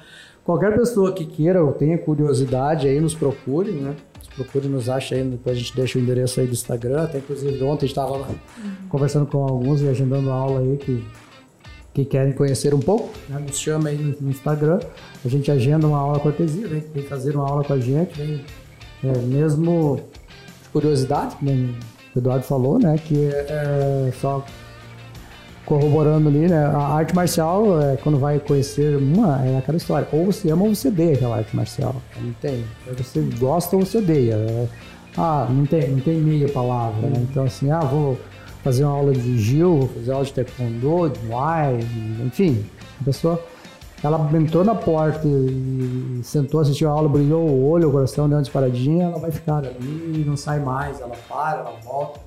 qualquer 0.44 0.76
pessoa 0.76 1.12
que 1.12 1.24
queira 1.24 1.64
ou 1.64 1.72
tenha 1.72 1.98
curiosidade 1.98 2.86
aí, 2.86 3.00
nos 3.00 3.14
procure, 3.14 3.72
né? 3.72 3.96
Procure 4.44 4.68
nos 4.68 4.88
acha 4.88 5.14
aí, 5.14 5.22
depois 5.22 5.56
a 5.56 5.58
gente 5.58 5.74
deixa 5.74 5.98
o 5.98 6.02
endereço 6.02 6.40
aí 6.40 6.46
do 6.46 6.52
Instagram. 6.52 7.02
Até 7.02 7.18
inclusive 7.18 7.62
ontem 7.62 7.86
a 7.86 7.88
gente 7.88 7.98
estava 7.98 8.12
uhum. 8.12 8.34
conversando 8.88 9.26
com 9.26 9.42
alguns 9.44 9.82
e 9.82 9.88
agendando 9.88 10.30
aula 10.30 10.60
aí 10.60 10.76
que, 10.76 11.04
que 11.94 12.04
querem 12.04 12.32
conhecer 12.32 12.74
um 12.74 12.80
pouco, 12.80 13.10
né? 13.28 13.38
nos 13.38 13.58
chama 13.58 13.88
aí 13.88 13.98
no, 13.98 14.16
no, 14.20 14.30
Instagram. 14.30 14.80
A 15.24 15.28
gente 15.28 15.50
agenda 15.50 15.86
uma 15.86 15.98
aula 15.98 16.20
cortesia, 16.20 16.68
vem, 16.68 16.80
vem 16.80 17.04
fazer 17.04 17.34
uma 17.34 17.48
aula 17.48 17.64
com 17.64 17.72
a 17.72 17.80
gente, 17.80 18.16
vem 18.16 18.44
é, 19.02 19.18
mesmo 19.18 20.00
de 20.62 20.68
curiosidade, 20.70 21.36
como 21.36 21.50
o 22.14 22.18
Eduardo 22.18 22.44
falou, 22.44 22.78
né? 22.78 22.96
Que 22.98 23.26
é, 23.26 24.08
é 24.08 24.12
só 24.20 24.44
corroborando 25.68 26.28
ali, 26.28 26.48
né? 26.48 26.64
A 26.64 26.94
arte 26.94 27.14
marcial, 27.14 27.80
é, 27.80 27.96
quando 27.96 28.18
vai 28.18 28.40
conhecer 28.40 28.96
uma, 28.96 29.44
é 29.44 29.58
aquela 29.58 29.76
história. 29.76 30.08
Ou 30.10 30.24
você 30.24 30.50
ama 30.50 30.64
ou 30.64 30.74
você 30.74 30.88
odeia 30.88 31.14
aquela 31.14 31.36
arte 31.36 31.54
marcial. 31.54 31.94
Não 32.18 32.32
tem. 32.40 32.64
Você 32.96 33.20
gosta 33.38 33.76
ou 33.76 33.84
você 33.84 33.98
odeia. 33.98 34.34
É, 34.34 34.66
ah, 35.18 35.46
não 35.50 35.66
tem, 35.66 35.90
não 35.90 36.00
tem 36.00 36.18
meia 36.20 36.48
palavra, 36.48 37.08
né? 37.08 37.26
Então, 37.30 37.44
assim, 37.44 37.70
ah, 37.70 37.80
vou 37.80 38.18
fazer 38.64 38.84
uma 38.84 38.94
aula 38.94 39.12
de 39.12 39.38
Gil, 39.38 39.80
vou 39.80 39.88
fazer 39.88 40.12
aula 40.12 40.24
de 40.24 40.32
Taekwondo, 40.32 41.10
de 41.10 41.26
Muay, 41.26 41.78
enfim. 42.24 42.64
A 43.00 43.04
pessoa, 43.04 43.44
ela 44.02 44.30
entrou 44.34 44.64
na 44.64 44.74
porta 44.74 45.28
e 45.28 46.20
sentou, 46.22 46.60
assistiu 46.60 46.88
a 46.88 46.92
aula, 46.92 47.08
brilhou 47.08 47.46
o 47.46 47.68
olho, 47.68 47.90
o 47.90 47.92
coração 47.92 48.26
deu 48.26 48.38
uma 48.38 48.42
disparadinha, 48.42 49.04
ela 49.04 49.18
vai 49.18 49.30
ficar 49.30 49.58
ali 49.58 50.22
e 50.22 50.24
não 50.26 50.36
sai 50.36 50.60
mais. 50.60 50.98
Ela 51.00 51.14
para, 51.28 51.58
ela 51.58 51.74
volta 51.84 52.20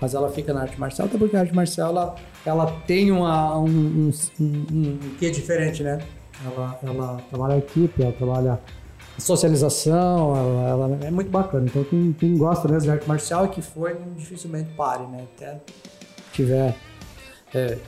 mas 0.00 0.14
ela 0.14 0.30
fica 0.30 0.52
na 0.52 0.62
arte 0.62 0.78
marcial, 0.78 1.08
até 1.08 1.18
porque 1.18 1.36
a 1.36 1.40
arte 1.40 1.54
marcial 1.54 1.90
ela, 1.90 2.14
ela 2.46 2.66
tem 2.86 3.10
uma, 3.10 3.58
um, 3.58 3.66
um, 3.66 4.10
um, 4.40 4.44
um 4.72 4.98
quê 5.18 5.30
diferente, 5.30 5.82
né? 5.82 5.98
Ela, 6.44 6.78
ela 6.82 7.20
trabalha 7.28 7.54
a 7.54 7.58
equipe, 7.58 8.02
ela 8.02 8.12
trabalha 8.12 8.60
socialização, 9.18 10.36
ela, 10.36 10.68
ela, 10.68 10.98
é 11.04 11.10
muito 11.10 11.30
bacana. 11.30 11.66
Então 11.66 11.82
quem, 11.84 12.12
quem 12.12 12.36
gosta 12.36 12.68
mesmo 12.68 12.84
de 12.84 12.90
arte 12.90 13.08
marcial 13.08 13.46
e 13.46 13.48
que 13.48 13.60
foi, 13.60 13.96
dificilmente 14.16 14.70
pare, 14.74 15.04
né? 15.06 15.26
Até 15.36 15.60
tiver 16.32 16.76
é, 17.52 17.78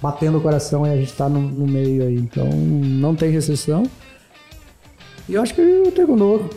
batendo 0.00 0.38
o 0.38 0.40
coração 0.40 0.86
e 0.86 0.90
a 0.90 0.96
gente 0.96 1.12
tá 1.14 1.28
no, 1.28 1.40
no, 1.40 1.66
meio 1.66 2.02
aí. 2.02 2.16
Então 2.16 2.46
não 2.46 3.14
tem 3.14 3.30
restrição. 3.30 3.84
E 5.28 5.34
eu 5.34 5.42
acho 5.42 5.54
que 5.54 5.62
o 5.62 5.90
Taekwondo, 5.90 6.50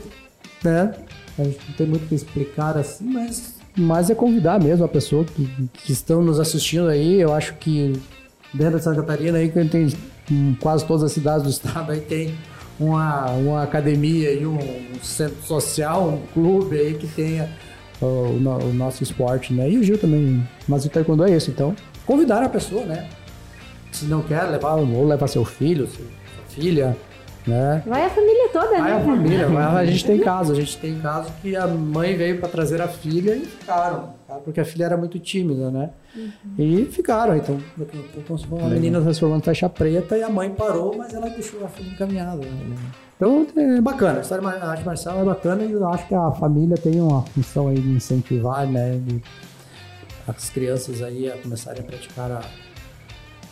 né? 0.63 0.93
A 1.39 1.43
gente 1.43 1.59
não 1.69 1.76
tem 1.76 1.88
muito 1.88 2.05
o 2.05 2.07
que 2.07 2.15
explicar 2.15 2.77
assim, 2.77 3.05
mas 3.05 3.51
mas 3.77 4.10
é 4.10 4.15
convidar 4.15 4.61
mesmo 4.61 4.85
a 4.85 4.88
pessoa 4.88 5.23
que, 5.23 5.49
que 5.73 5.91
estão 5.91 6.22
nos 6.22 6.39
assistindo 6.39 6.88
aí. 6.88 7.19
Eu 7.19 7.34
acho 7.34 7.53
que 7.56 7.93
dentro 8.53 8.77
de 8.77 8.84
Santa 8.84 9.02
Catarina 9.02 9.38
aí, 9.38 9.49
que 9.49 9.65
tem 9.65 9.88
em 10.30 10.53
quase 10.56 10.85
todas 10.85 11.03
as 11.03 11.11
cidades 11.11 11.43
do 11.43 11.49
estado 11.49 11.91
aí 11.91 11.99
tem 11.99 12.35
uma, 12.80 13.31
uma 13.31 13.64
academia 13.64 14.34
e 14.34 14.45
um, 14.45 14.57
centro 15.02 15.41
social, 15.43 16.10
um 16.10 16.22
clube 16.34 16.77
aí 16.77 16.93
que 16.95 17.07
tenha 17.07 17.49
o, 18.02 18.06
o, 18.06 18.73
nosso 18.73 19.03
esporte, 19.03 19.53
né? 19.53 19.69
E 19.69 19.77
o 19.77 19.84
Gil 19.84 19.98
também. 19.98 20.48
Mas 20.68 20.85
o 20.85 20.89
taekwondo 20.89 21.23
é 21.23 21.31
esse, 21.31 21.52
então 21.52 21.76
convidar 22.06 22.43
a 22.43 22.49
pessoa, 22.49 22.85
né? 22.85 23.07
Se 23.91 24.06
não 24.06 24.22
quer 24.22 24.43
levar, 24.43 24.76
ou 24.76 25.06
levar 25.06 25.27
seu 25.27 25.45
filho, 25.45 25.88
sua 25.88 26.06
filha, 26.49 26.98
né? 27.47 27.81
Vai 27.85 28.05
a 28.05 28.09
família 28.09 28.49
toda, 28.49 28.69
vai 28.69 28.81
né? 28.81 28.89
Vai 28.89 28.93
a 28.93 29.05
família, 29.05 29.47
vai, 29.47 29.63
a 29.84 29.85
gente 29.85 30.05
tem 30.05 30.19
caso, 30.19 30.51
a 30.51 30.55
gente 30.55 30.77
tem 30.77 30.99
caso 30.99 31.31
que 31.41 31.55
a 31.55 31.68
mãe 31.68 32.15
veio 32.15 32.39
para 32.39 32.49
trazer 32.49 32.81
a 32.81 32.88
filha 32.88 33.35
e 33.35 33.45
ficaram, 33.45 34.13
porque 34.43 34.59
a 34.59 34.65
filha 34.65 34.85
era 34.85 34.97
muito 34.97 35.19
tímida, 35.19 35.72
né? 35.72 35.89
Uhum. 36.15 36.31
E 36.57 36.85
ficaram, 36.85 37.35
então, 37.35 37.57
uma 38.49 38.69
menina 38.69 39.01
transformando 39.01 39.43
faixa 39.43 39.69
preta 39.69 40.18
e 40.18 40.23
a 40.23 40.30
mãe 40.30 40.49
parou, 40.49 40.95
mas 40.97 41.13
ela 41.13 41.30
deixou 41.30 41.63
a 41.65 41.68
filha 41.68 41.89
encaminhada. 41.89 42.45
Né? 42.45 42.76
Então 43.15 43.47
é 43.55 43.81
bacana, 43.81 44.19
a 44.19 44.22
história 44.22 44.43
da 44.43 44.68
arte 44.68 44.85
marcial 44.85 45.19
é 45.19 45.23
bacana 45.23 45.63
e 45.63 45.72
eu 45.72 45.88
acho 45.88 46.07
que 46.07 46.15
a 46.15 46.31
família 46.31 46.77
tem 46.77 46.99
uma 46.99 47.22
função 47.23 47.68
aí 47.68 47.80
de 47.80 47.89
incentivar, 47.89 48.68
né? 48.68 48.99
De 49.05 49.22
as 50.27 50.49
crianças 50.49 51.01
aí 51.01 51.30
a 51.30 51.38
começarem 51.38 51.81
a 51.81 51.84
praticar 51.84 52.31
a 52.31 52.41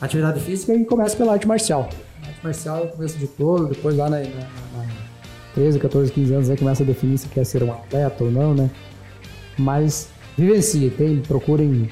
atividade 0.01 0.39
física 0.39 0.73
e 0.73 0.85
começa 0.85 1.15
pela 1.17 1.33
arte 1.33 1.47
marcial 1.47 1.89
arte 2.25 2.39
marcial 2.43 2.77
é 2.77 2.81
o 2.83 2.87
começo 2.89 3.17
de 3.17 3.27
todo, 3.27 3.67
depois 3.67 3.95
lá 3.95 4.09
na, 4.09 4.19
na, 4.19 4.25
na 4.25 4.85
13, 5.53 5.79
14, 5.79 6.11
15 6.11 6.33
anos 6.33 6.49
aí 6.49 6.57
começa 6.57 6.83
a 6.83 6.85
definir 6.85 7.17
se 7.17 7.27
quer 7.27 7.45
ser 7.45 7.63
um 7.63 7.71
atleta 7.71 8.23
ou 8.23 8.31
não, 8.31 8.53
né? 8.53 8.69
Mas 9.57 10.09
vivencie, 10.37 10.89
tem, 10.89 11.19
procurem 11.19 11.89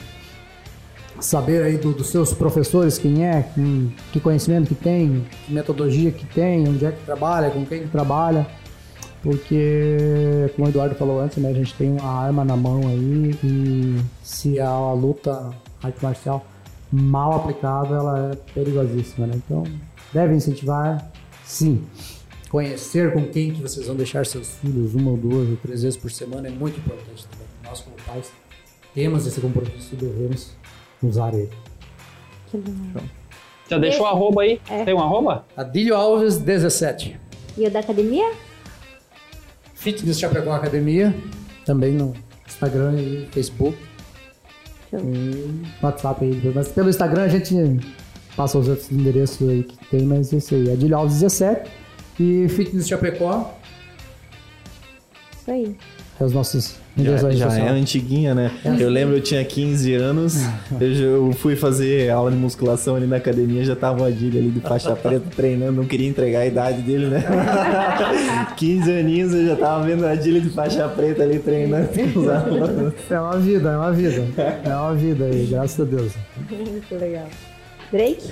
saber 1.19 1.63
aí 1.63 1.77
do, 1.77 1.91
dos 1.91 2.09
seus 2.09 2.33
professores 2.33 2.97
quem 2.97 3.25
é, 3.25 3.41
que, 3.41 3.95
que 4.13 4.19
conhecimento 4.19 4.67
que 4.67 4.75
tem, 4.75 5.25
que 5.45 5.53
metodologia 5.53 6.11
que 6.11 6.25
tem, 6.27 6.67
onde 6.67 6.85
é 6.85 6.91
que 6.91 7.03
trabalha, 7.03 7.49
com 7.49 7.65
quem 7.65 7.81
que 7.81 7.87
trabalha, 7.87 8.47
porque 9.23 10.49
como 10.55 10.67
o 10.67 10.69
Eduardo 10.69 10.95
falou 10.95 11.19
antes, 11.19 11.37
né, 11.37 11.49
a 11.49 11.53
gente 11.53 11.73
tem 11.73 11.91
uma 11.91 12.09
arma 12.09 12.45
na 12.45 12.55
mão 12.55 12.81
aí 12.87 13.35
e 13.43 14.01
se 14.23 14.59
a, 14.59 14.69
a 14.69 14.93
luta 14.93 15.49
arte 15.83 16.03
marcial 16.03 16.45
mal 16.91 17.35
aplicada, 17.35 17.95
ela 17.95 18.31
é 18.31 18.35
perigosíssima, 18.53 19.27
né? 19.27 19.33
Então 19.35 19.63
Deve 20.13 20.35
incentivar, 20.35 21.11
sim. 21.45 21.85
Conhecer 22.49 23.11
com 23.11 23.25
quem 23.27 23.53
que 23.53 23.61
vocês 23.61 23.87
vão 23.87 23.95
deixar 23.95 24.25
seus 24.25 24.49
filhos 24.59 24.95
uma 24.95 25.11
ou 25.11 25.17
duas 25.17 25.49
ou 25.49 25.57
três 25.57 25.83
vezes 25.83 25.97
por 25.97 26.09
semana 26.09 26.47
é 26.47 26.51
muito 26.51 26.79
importante 26.79 27.27
também. 27.27 27.47
Nós, 27.63 27.81
como 27.81 27.95
pais, 28.05 28.31
temos 28.93 29.27
esse 29.27 29.41
compromisso 29.41 29.93
e 29.93 29.95
devemos 29.97 30.55
usar 31.03 31.33
ele. 31.33 31.51
Já 33.69 33.77
deixou 33.77 34.05
o 34.05 34.07
arroba 34.07 34.43
aí? 34.43 34.61
É. 34.69 34.85
Tem 34.85 34.93
um 34.93 35.01
arroba? 35.01 35.45
Adílio 35.55 35.95
Alves 35.95 36.37
17. 36.37 37.19
E 37.57 37.67
o 37.67 37.71
da 37.71 37.79
academia? 37.79 38.31
Fitness 39.75 40.17
Chapecó 40.17 40.53
Academia. 40.53 41.13
Também 41.65 41.93
no 41.93 42.13
Instagram 42.47 42.93
e 42.99 43.27
Facebook. 43.31 43.77
Show. 44.89 44.99
E 45.01 45.63
WhatsApp 45.81 46.23
aí. 46.23 46.51
Mas 46.55 46.69
pelo 46.69 46.89
Instagram 46.89 47.23
a 47.23 47.27
gente 47.27 47.53
passa 48.37 48.57
os 48.59 48.69
outros 48.69 48.91
endereços 48.91 49.49
aí 49.49 49.63
que 49.63 49.77
tem, 49.89 50.03
mas 50.03 50.31
esse 50.31 50.55
aí. 50.55 50.71
Adilho 50.71 50.95
Alves 50.95 51.19
17 51.19 51.69
e 52.19 52.47
Fitness 52.47 52.87
Chapecó. 52.87 53.53
Isso 55.35 55.51
aí. 55.51 55.75
É 56.19 56.23
os 56.23 56.33
nossos 56.33 56.75
já, 56.97 57.29
já 57.31 57.59
é 57.59 57.69
antiguinha, 57.69 58.33
né? 58.33 58.51
É. 58.65 58.81
Eu 58.81 58.89
lembro, 58.89 59.15
eu 59.15 59.21
tinha 59.21 59.43
15 59.45 59.93
anos, 59.93 60.41
eu, 60.81 60.87
eu, 60.87 61.31
fui 61.33 61.55
fazer 61.55 62.09
aula 62.09 62.31
de 62.31 62.37
musculação 62.37 62.95
ali 62.95 63.05
na 63.05 63.17
academia, 63.17 63.63
já 63.63 63.75
tava 63.75 64.01
o 64.01 64.05
Adilho 64.05 64.39
ali 64.39 64.49
de 64.49 64.59
faixa 64.61 64.95
preta 64.95 65.25
treinando, 65.35 65.73
não 65.73 65.85
queria 65.85 66.09
entregar 66.09 66.39
a 66.39 66.45
idade 66.47 66.81
dele, 66.81 67.07
né? 67.07 67.23
15 68.57 68.91
aninhos 68.91 69.33
eu 69.33 69.47
já 69.47 69.55
tava 69.55 69.85
vendo 69.85 70.01
o 70.01 70.07
Adilho 70.07 70.41
de 70.41 70.49
faixa 70.49 70.87
preta 70.89 71.21
ali 71.21 71.37
treinando 71.37 71.87
É 73.09 73.19
uma 73.19 73.37
vida, 73.37 73.69
é 73.69 73.77
uma 73.77 73.91
vida. 73.91 74.27
É 74.63 74.75
uma 74.75 74.95
vida 74.95 75.25
aí, 75.25 75.45
graças 75.45 75.79
a 75.79 75.83
Deus. 75.83 76.13
Muito 76.49 76.95
legal. 76.95 77.27
Drake? 77.91 78.31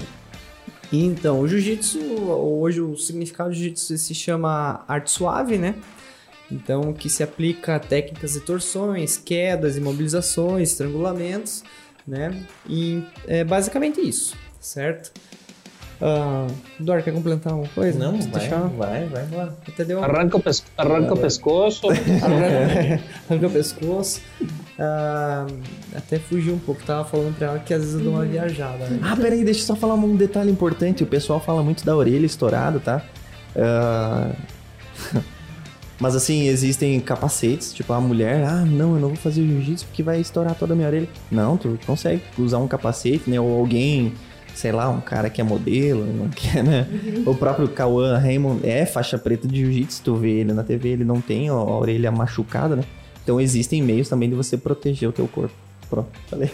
Então, 0.92 1.40
o 1.40 1.48
jiu-jitsu, 1.48 2.00
hoje 2.00 2.82
o 2.82 2.96
significado 2.96 3.50
do 3.50 3.56
jiu-jitsu 3.56 3.98
se 3.98 4.14
chama 4.14 4.84
arte 4.88 5.12
suave, 5.12 5.58
né? 5.58 5.76
Então, 6.52 6.94
que 6.94 7.10
se 7.10 7.24
aplica 7.24 7.76
a 7.76 7.80
técnicas 7.80 8.34
de 8.34 8.42
torções, 8.42 9.18
quedas, 9.18 9.78
imobilizações, 9.78 10.72
estrangulamentos, 10.72 11.64
né? 12.08 12.46
E 12.68 13.04
é 13.28 13.44
basicamente 13.44 14.00
isso, 14.00 14.38
certo? 14.60 15.12
Uh, 16.00 16.54
Dor, 16.80 17.02
quer 17.02 17.14
complementar 17.14 17.54
alguma 17.54 17.70
coisa? 17.70 17.98
Não, 17.98 18.20
vai, 18.20 18.50
vai, 18.70 19.06
vai, 19.06 19.26
vai. 19.26 19.50
Entendeu? 19.68 20.04
Arranca 20.04 20.38
o, 20.38 20.42
pesco 20.42 20.68
arranca 20.78 21.14
o 21.14 21.18
pescoço. 21.18 21.88
arranca, 21.90 23.02
arranca 23.30 23.48
o 23.48 23.50
pescoço. 23.50 24.22
Uh, 24.78 25.58
até 25.96 26.20
fugi 26.20 26.52
um 26.52 26.60
pouco, 26.60 26.84
tava 26.84 27.06
falando 27.06 27.34
pra 27.38 27.48
ela 27.48 27.60
que 27.60 27.74
às 27.74 27.82
vezes 27.82 27.96
eu 27.96 28.02
dou 28.02 28.14
uma 28.14 28.26
viajada. 28.26 28.86
Né? 28.88 29.00
Ah, 29.02 29.16
peraí, 29.16 29.44
deixa 29.44 29.62
eu 29.62 29.66
só 29.66 29.76
falar 29.76 29.96
um 29.96 30.16
detalhe 30.16 30.52
importante. 30.52 31.04
O 31.04 31.08
pessoal 31.08 31.40
fala 31.40 31.64
muito 31.64 31.86
da 31.86 31.96
orelha 31.96 32.26
estourada, 32.26 32.80
tá? 32.80 33.02
Uh... 33.56 34.36
Mas 35.98 36.14
assim, 36.14 36.48
existem 36.48 37.00
capacetes, 37.00 37.74
tipo 37.74 37.94
a 37.94 38.02
mulher, 38.02 38.44
ah, 38.44 38.66
não, 38.66 38.96
eu 38.96 39.00
não 39.00 39.08
vou 39.08 39.16
fazer 39.16 39.48
jiu-jitsu 39.48 39.86
porque 39.86 40.04
vai 40.04 40.20
estourar 40.20 40.54
toda 40.54 40.74
a 40.74 40.76
minha 40.76 40.90
orelha. 40.90 41.08
Não, 41.32 41.56
tu 41.56 41.80
consegue 41.86 42.22
usar 42.38 42.58
um 42.58 42.68
capacete, 42.68 43.30
né? 43.30 43.40
Ou 43.40 43.58
alguém 43.58 44.12
sei 44.54 44.72
lá, 44.72 44.90
um 44.90 45.02
cara 45.02 45.30
que 45.30 45.42
é 45.42 45.44
modelo, 45.44 46.06
não 46.06 46.30
quer, 46.30 46.64
né? 46.64 46.88
Uhum. 46.90 47.24
O 47.32 47.36
próprio 47.36 47.68
Cauã 47.68 48.18
Raymond 48.18 48.66
é 48.66 48.86
faixa 48.86 49.18
preta 49.18 49.48
de 49.48 49.58
jiu-jitsu, 49.58 50.02
tu 50.02 50.16
vê 50.16 50.32
ele 50.32 50.54
na 50.54 50.64
TV, 50.64 50.90
ele 50.90 51.04
não 51.04 51.20
tem 51.20 51.50
a 51.50 51.54
orelha 51.54 52.12
machucada, 52.12 52.78
né? 52.78 52.84
Então 53.26 53.42
existem 53.42 53.82
meios 53.82 54.08
também 54.08 54.30
de 54.30 54.36
você 54.36 54.56
proteger 54.56 55.10
o 55.10 55.12
teu 55.12 55.28
corpo. 55.28 55.66
Pronto, 55.90 56.10
falei. 56.28 56.50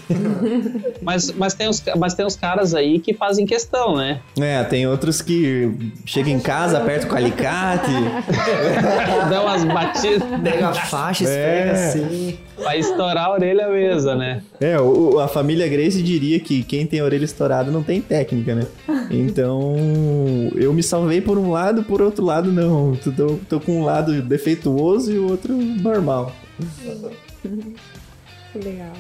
mas, 1.02 1.31
mas, 1.31 1.53
tem 1.53 1.68
os, 1.68 1.84
mas 1.98 2.14
tem 2.14 2.26
os 2.26 2.35
caras 2.35 2.73
aí 2.73 2.99
que 2.99 3.14
fazem 3.14 3.45
questão, 3.45 3.95
né? 3.95 4.19
É, 4.39 4.64
tem 4.64 4.88
outros 4.88 5.22
que 5.22 5.93
chegam 6.06 6.34
em 6.34 6.39
casa, 6.39 6.77
apertam 6.77 7.10
com 7.10 7.15
alicate. 7.15 7.91
Dá 9.30 9.41
umas 9.41 9.64
batidas. 9.64 10.23
Pega 10.43 10.69
a 10.69 10.73
faixa, 10.73 11.30
é. 11.30 11.72
assim. 11.72 12.38
Vai 12.57 12.80
estourar 12.80 13.26
a 13.26 13.31
orelha 13.31 13.68
mesmo, 13.69 14.15
né? 14.15 14.43
É, 14.60 14.80
o, 14.80 15.19
a 15.19 15.27
família 15.27 15.68
Grace 15.68 16.02
diria 16.02 16.39
que 16.39 16.64
quem 16.64 16.85
tem 16.85 16.99
a 16.99 17.03
orelha 17.03 17.26
estourada 17.26 17.72
não 17.72 17.81
tem 17.81 18.02
técnica, 18.02 18.53
né? 18.53 18.68
Então, 19.10 19.76
eu 20.56 20.73
me 20.73 20.84
salvei 20.84 21.22
por 21.22 21.38
um 21.38 21.52
lado, 21.52 21.84
por 21.84 22.02
outro 22.02 22.23
lado 22.23 22.52
não. 22.52 22.95
Tô, 22.95 23.38
tô 23.49 23.60
com 23.60 23.80
um 23.80 23.84
lado 23.84 24.22
defeituoso 24.22 25.11
e 25.11 25.18
o 25.18 25.30
outro 25.30 25.53
normal. 25.53 26.34
Legal. 28.55 28.93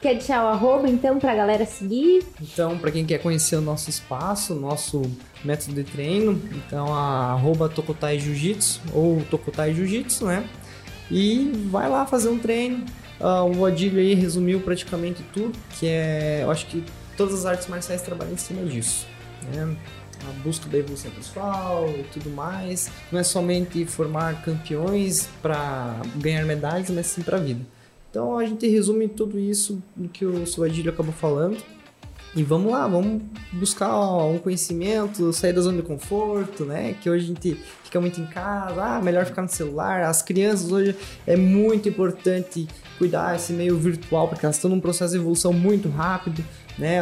Quer 0.00 0.14
deixar 0.14 0.42
o 0.44 0.48
arroba, 0.48 0.88
então, 0.88 1.18
pra 1.18 1.34
galera 1.34 1.66
seguir? 1.66 2.24
Então, 2.40 2.78
para 2.78 2.90
quem 2.90 3.04
quer 3.04 3.18
conhecer 3.18 3.56
o 3.56 3.60
nosso 3.60 3.90
espaço, 3.90 4.54
nosso 4.54 5.02
método 5.44 5.74
de 5.74 5.84
treino, 5.84 6.40
então, 6.54 6.94
a 6.94 7.32
arroba 7.32 7.68
Tokotai 7.68 8.18
Jiu-Jitsu 8.18 8.80
ou 8.94 9.22
Tokotai 9.30 9.74
Jiu-Jitsu, 9.74 10.24
né? 10.24 10.48
E 11.10 11.52
vai 11.70 11.88
lá 11.88 12.06
fazer 12.06 12.30
um 12.30 12.38
treino. 12.38 12.86
Uh, 13.20 13.58
o 13.58 13.66
Adilho 13.66 13.98
aí 13.98 14.14
resumiu 14.14 14.60
praticamente 14.60 15.22
tudo, 15.34 15.52
que 15.78 15.86
é, 15.86 16.40
eu 16.44 16.50
acho 16.50 16.66
que 16.66 16.82
todas 17.14 17.34
as 17.34 17.44
artes 17.44 17.68
marciais 17.68 18.00
trabalham 18.00 18.32
em 18.32 18.38
cima 18.38 18.64
disso. 18.64 19.06
Né? 19.52 19.76
A 20.28 20.32
busca 20.42 20.68
da 20.68 20.78
evolução 20.78 21.10
pessoal 21.10 21.88
e 21.88 22.02
tudo 22.04 22.30
mais. 22.30 22.90
Não 23.10 23.18
é 23.18 23.22
somente 23.22 23.84
formar 23.86 24.42
campeões 24.42 25.28
para 25.40 26.00
ganhar 26.16 26.44
medalhas, 26.44 26.90
mas 26.90 27.06
sim 27.06 27.22
para 27.22 27.36
a 27.36 27.40
vida. 27.40 27.60
Então 28.10 28.38
a 28.38 28.44
gente 28.44 28.68
resume 28.68 29.08
tudo 29.08 29.38
isso 29.38 29.82
no 29.96 30.08
que 30.08 30.24
o 30.24 30.46
seu 30.46 30.64
acabou 30.64 31.12
falando. 31.12 31.56
E 32.34 32.44
vamos 32.44 32.70
lá, 32.70 32.86
vamos 32.86 33.22
buscar 33.52 33.92
um 34.26 34.38
conhecimento, 34.38 35.32
sair 35.32 35.52
da 35.52 35.60
zona 35.60 35.78
de 35.78 35.82
conforto, 35.82 36.64
né? 36.64 36.94
Que 37.00 37.10
hoje 37.10 37.24
a 37.24 37.26
gente 37.26 37.60
fica 37.82 38.00
muito 38.00 38.20
em 38.20 38.26
casa, 38.26 38.80
ah, 38.80 39.02
melhor 39.02 39.26
ficar 39.26 39.42
no 39.42 39.48
celular. 39.48 40.02
As 40.02 40.22
crianças 40.22 40.70
hoje 40.70 40.94
é 41.26 41.34
muito 41.34 41.88
importante 41.88 42.68
cuidar 42.98 43.34
esse 43.34 43.52
meio 43.52 43.76
virtual, 43.76 44.28
porque 44.28 44.46
elas 44.46 44.56
estão 44.56 44.70
num 44.70 44.78
processo 44.78 45.12
de 45.12 45.18
evolução 45.18 45.52
muito 45.52 45.88
rápido, 45.88 46.44
né? 46.78 47.00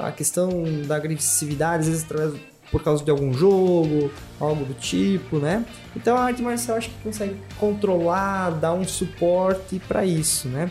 A 0.00 0.12
questão 0.12 0.62
da 0.86 0.94
agressividade, 0.94 1.80
às 1.80 1.88
vezes 1.88 2.04
através 2.04 2.34
por 2.70 2.82
causa 2.82 3.04
de 3.04 3.10
algum 3.10 3.32
jogo, 3.32 4.10
algo 4.40 4.64
do 4.64 4.74
tipo, 4.74 5.38
né? 5.38 5.64
Então 5.96 6.16
a 6.16 6.24
arte 6.24 6.42
marcial 6.42 6.76
acho 6.76 6.90
que 6.90 7.02
consegue 7.02 7.36
controlar, 7.58 8.50
dar 8.50 8.74
um 8.74 8.84
suporte 8.84 9.80
para 9.86 10.04
isso, 10.04 10.48
né? 10.48 10.70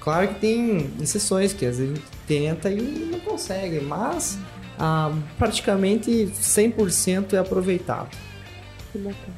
Claro 0.00 0.28
que 0.28 0.34
tem 0.34 0.90
exceções 1.00 1.52
que 1.52 1.64
às 1.64 1.78
vezes 1.78 1.92
a 1.92 1.94
gente 1.96 2.06
tenta 2.26 2.70
e 2.70 3.08
não 3.10 3.20
consegue, 3.20 3.80
mas 3.80 4.38
ah, 4.78 5.12
praticamente 5.38 6.10
100% 6.10 7.34
é 7.34 7.38
aproveitado. 7.38 8.16
Que 8.92 8.98
bacana. 8.98 9.34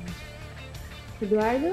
Eduardo? 1.21 1.73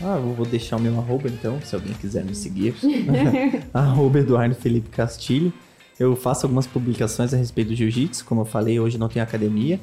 Ah, 0.00 0.16
eu 0.16 0.34
vou 0.34 0.46
deixar 0.46 0.76
o 0.76 0.80
meu 0.80 0.98
arroba 0.98 1.28
então, 1.28 1.60
se 1.62 1.74
alguém 1.74 1.92
quiser 1.94 2.24
me 2.24 2.34
seguir. 2.34 2.74
arroba 3.74 4.18
Eduardo 4.18 4.54
Felipe 4.54 4.88
Castilho. 4.90 5.52
Eu 5.98 6.16
faço 6.16 6.46
algumas 6.46 6.66
publicações 6.66 7.32
a 7.32 7.36
respeito 7.36 7.68
do 7.68 7.74
jiu-jitsu, 7.74 8.24
como 8.24 8.40
eu 8.40 8.44
falei, 8.44 8.80
hoje 8.80 8.98
não 8.98 9.08
tenho 9.08 9.22
academia. 9.22 9.78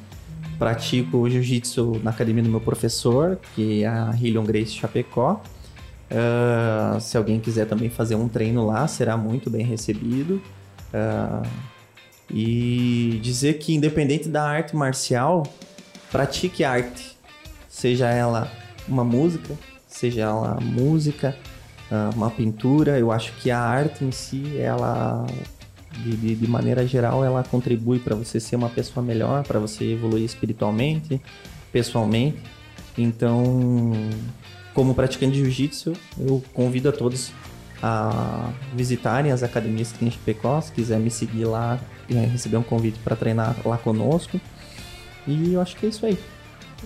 Pratico 0.58 1.30
jiu-jitsu 1.30 2.02
na 2.04 2.12
academia 2.12 2.44
do 2.44 2.50
meu 2.50 2.60
professor, 2.60 3.40
que 3.56 3.84
é 3.84 3.88
a 3.88 4.12
Hillion 4.20 4.44
Grace 4.44 4.72
Chapecó. 4.72 5.42
Uh, 6.10 7.00
se 7.00 7.16
alguém 7.16 7.40
quiser 7.40 7.68
também 7.68 7.90
fazer 7.90 8.16
um 8.16 8.28
treino 8.28 8.66
lá, 8.66 8.88
será 8.88 9.16
muito 9.16 9.50
bem 9.50 9.64
recebido. 9.64 10.42
Uh, 10.94 11.48
e 12.32 13.20
dizer 13.22 13.60
que, 13.60 13.74
independente 13.74 14.28
da 14.28 14.44
arte 14.44 14.76
marcial, 14.76 15.44
pratique 16.12 16.64
arte. 16.64 17.18
Seja 17.68 18.08
ela 18.10 18.52
uma 18.88 19.04
música, 19.04 19.56
seja 19.88 20.22
ela 20.22 20.60
música, 20.60 21.38
uh, 21.92 22.16
uma 22.16 22.30
pintura. 22.30 23.00
Eu 23.00 23.12
acho 23.12 23.34
que 23.38 23.50
a 23.50 23.60
arte 23.60 24.04
em 24.04 24.12
si, 24.12 24.58
ela 24.58 25.26
de, 26.04 26.16
de, 26.18 26.36
de, 26.36 26.48
maneira 26.48 26.86
geral, 26.86 27.24
ela 27.24 27.44
contribui 27.44 28.00
para 28.00 28.16
você 28.16 28.40
ser 28.40 28.56
uma 28.56 28.70
pessoa 28.70 29.06
melhor, 29.06 29.44
para 29.44 29.60
você 29.60 29.94
evoluir 29.94 30.24
espiritualmente, 30.24 31.22
pessoalmente. 31.72 32.40
Então, 32.98 33.94
como 34.74 34.94
praticante 34.94 35.34
de 35.34 35.40
jiu-jitsu, 35.40 35.94
eu 36.20 36.44
convido 36.54 36.90
a 36.90 36.92
todos 36.92 37.32
a 37.82 38.52
visitarem 38.76 39.32
as 39.32 39.42
academias 39.42 39.92
que 39.92 40.00
tem 40.00 40.08
em 40.10 40.12
Chapecó, 40.12 40.60
se 40.60 40.72
quiser 40.72 41.00
me 41.00 41.10
seguir 41.10 41.46
lá 41.46 41.80
e 42.10 42.14
receber 42.14 42.58
um 42.58 42.64
convite 42.64 43.00
para 43.00 43.16
treinar 43.16 43.56
lá 43.66 43.78
conosco. 43.78 44.40
E 45.28 45.54
eu 45.54 45.62
acho 45.62 45.76
que 45.76 45.86
é 45.86 45.90
isso 45.90 46.06
aí. 46.06 46.18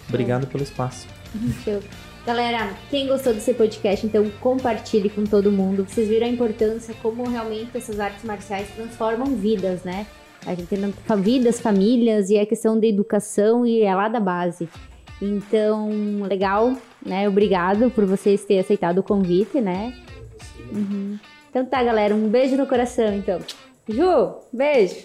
Obrigado 0.09 0.47
pelo 0.47 0.63
espaço. 0.63 1.07
Show. 1.63 1.81
Galera, 2.25 2.73
quem 2.89 3.05
gostou 3.05 3.33
desse 3.33 3.53
podcast, 3.53 4.05
então 4.05 4.29
compartilhe 4.39 5.09
com 5.09 5.25
todo 5.25 5.51
mundo. 5.51 5.85
Vocês 5.85 6.07
viram 6.07 6.25
a 6.25 6.29
importância, 6.29 6.95
como 7.01 7.27
realmente 7.27 7.75
essas 7.75 7.99
artes 7.99 8.23
marciais 8.23 8.69
transformam 8.69 9.35
vidas, 9.35 9.83
né? 9.83 10.07
A 10.45 10.55
gente 10.55 10.67
tem 10.67 10.93
vidas, 11.19 11.59
famílias 11.59 12.29
e 12.29 12.39
a 12.39 12.45
questão 12.45 12.79
da 12.79 12.87
educação 12.87 13.65
e 13.65 13.81
é 13.81 13.93
lá 13.93 14.07
da 14.07 14.21
base. 14.21 14.69
Então, 15.21 15.89
legal, 16.23 16.73
né? 17.05 17.27
Obrigado 17.27 17.89
por 17.91 18.05
vocês 18.05 18.45
terem 18.45 18.61
aceitado 18.61 18.99
o 18.99 19.03
convite, 19.03 19.59
né? 19.59 19.93
Uhum. 20.71 21.19
Então 21.49 21.65
tá, 21.65 21.83
galera, 21.83 22.15
um 22.15 22.29
beijo 22.29 22.55
no 22.55 22.65
coração, 22.65 23.13
então. 23.13 23.39
Ju, 23.87 24.35
beijo. 24.51 24.95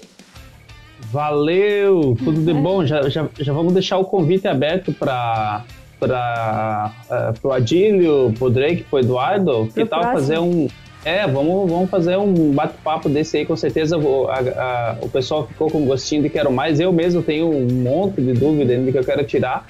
Valeu, 1.10 2.16
tudo 2.16 2.40
de 2.40 2.54
bom. 2.54 2.86
Já, 2.86 3.08
já, 3.08 3.28
já 3.38 3.52
vamos 3.52 3.72
deixar 3.72 3.98
o 3.98 4.04
convite 4.04 4.46
aberto 4.46 4.92
para 4.92 5.64
para 5.98 6.92
uh, 7.10 7.40
pro 7.40 7.52
Adílio, 7.52 8.32
pro 8.38 8.50
Drake, 8.50 8.84
pro 8.84 8.98
Eduardo. 8.98 9.66
Pro 9.66 9.72
que 9.72 9.84
tal 9.84 10.02
fazer 10.02 10.38
um 10.38 10.68
é, 11.04 11.26
vamos, 11.26 11.70
vamos 11.70 11.88
fazer 11.88 12.16
um 12.16 12.52
bate-papo 12.52 13.08
desse 13.08 13.36
aí, 13.36 13.46
com 13.46 13.56
certeza 13.56 13.96
a, 13.96 14.60
a, 14.60 14.96
o 15.00 15.08
pessoal 15.08 15.46
ficou 15.46 15.70
com 15.70 15.84
gostinho 15.84 16.22
de 16.22 16.28
quero 16.28 16.50
mais. 16.50 16.80
Eu 16.80 16.92
mesmo 16.92 17.22
tenho 17.22 17.48
um 17.48 17.66
monte 17.66 18.20
de 18.20 18.32
dúvida 18.32 18.72
ainda 18.72 18.90
que 18.90 18.98
eu 18.98 19.04
quero 19.04 19.24
tirar. 19.24 19.64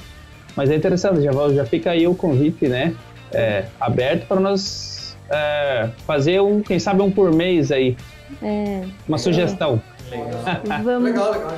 Mas 0.56 0.70
é 0.70 0.74
interessante, 0.74 1.22
já, 1.22 1.30
já 1.50 1.64
fica 1.64 1.90
aí 1.90 2.06
o 2.06 2.14
convite, 2.14 2.66
né? 2.66 2.94
É, 3.32 3.66
aberto 3.78 4.26
para 4.26 4.40
nós 4.40 5.16
é, 5.30 5.90
fazer 6.06 6.40
um, 6.40 6.60
quem 6.60 6.78
sabe, 6.78 7.02
um 7.02 7.10
por 7.10 7.32
mês 7.32 7.70
aí. 7.70 7.96
É, 8.42 8.82
Uma 9.06 9.18
sugestão. 9.18 9.80
Legal. 10.10 10.82
Vamos... 10.82 11.10
legal, 11.10 11.32
legal. 11.32 11.50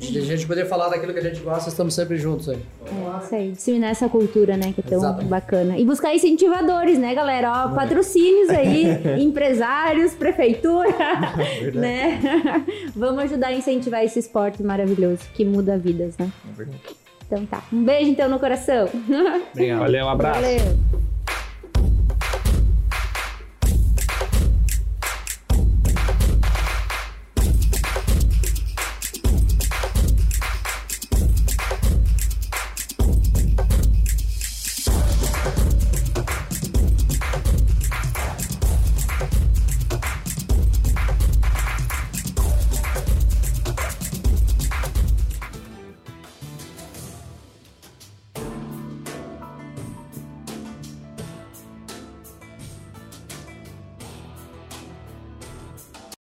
A 0.00 0.20
gente 0.20 0.46
poder 0.46 0.66
falar 0.66 0.88
daquilo 0.88 1.12
que 1.12 1.18
a 1.18 1.22
gente 1.22 1.40
gosta, 1.40 1.68
estamos 1.68 1.94
sempre 1.94 2.16
juntos 2.16 2.48
aí. 2.48 2.58
É, 2.86 3.24
isso 3.24 3.34
aí. 3.34 3.50
Disseminar 3.52 3.90
essa 3.90 4.08
cultura, 4.08 4.56
né? 4.56 4.72
Que 4.72 4.80
é 4.80 4.84
tão 4.84 4.98
Exatamente. 4.98 5.28
bacana. 5.28 5.78
E 5.78 5.84
buscar 5.84 6.14
incentivadores, 6.14 6.98
né, 6.98 7.14
galera? 7.14 7.50
Ó, 7.50 7.74
patrocínios 7.74 8.50
aí, 8.50 8.86
empresários, 9.20 10.14
prefeitura, 10.14 10.88
né? 11.74 12.20
Vamos 12.94 13.24
ajudar 13.24 13.48
a 13.48 13.52
incentivar 13.52 14.04
esse 14.04 14.18
esporte 14.18 14.62
maravilhoso 14.62 15.22
que 15.34 15.44
muda 15.44 15.76
vidas, 15.78 16.16
né? 16.18 16.30
É 16.52 16.56
verdade. 16.56 16.80
Então 17.26 17.44
tá. 17.46 17.62
Um 17.72 17.84
beijo 17.84 18.10
então 18.10 18.28
no 18.28 18.38
coração. 18.38 18.88
Obrigado. 19.52 19.80
Valeu, 19.80 20.06
um 20.06 20.08
abraço. 20.08 20.40
Valeu. 20.40 21.15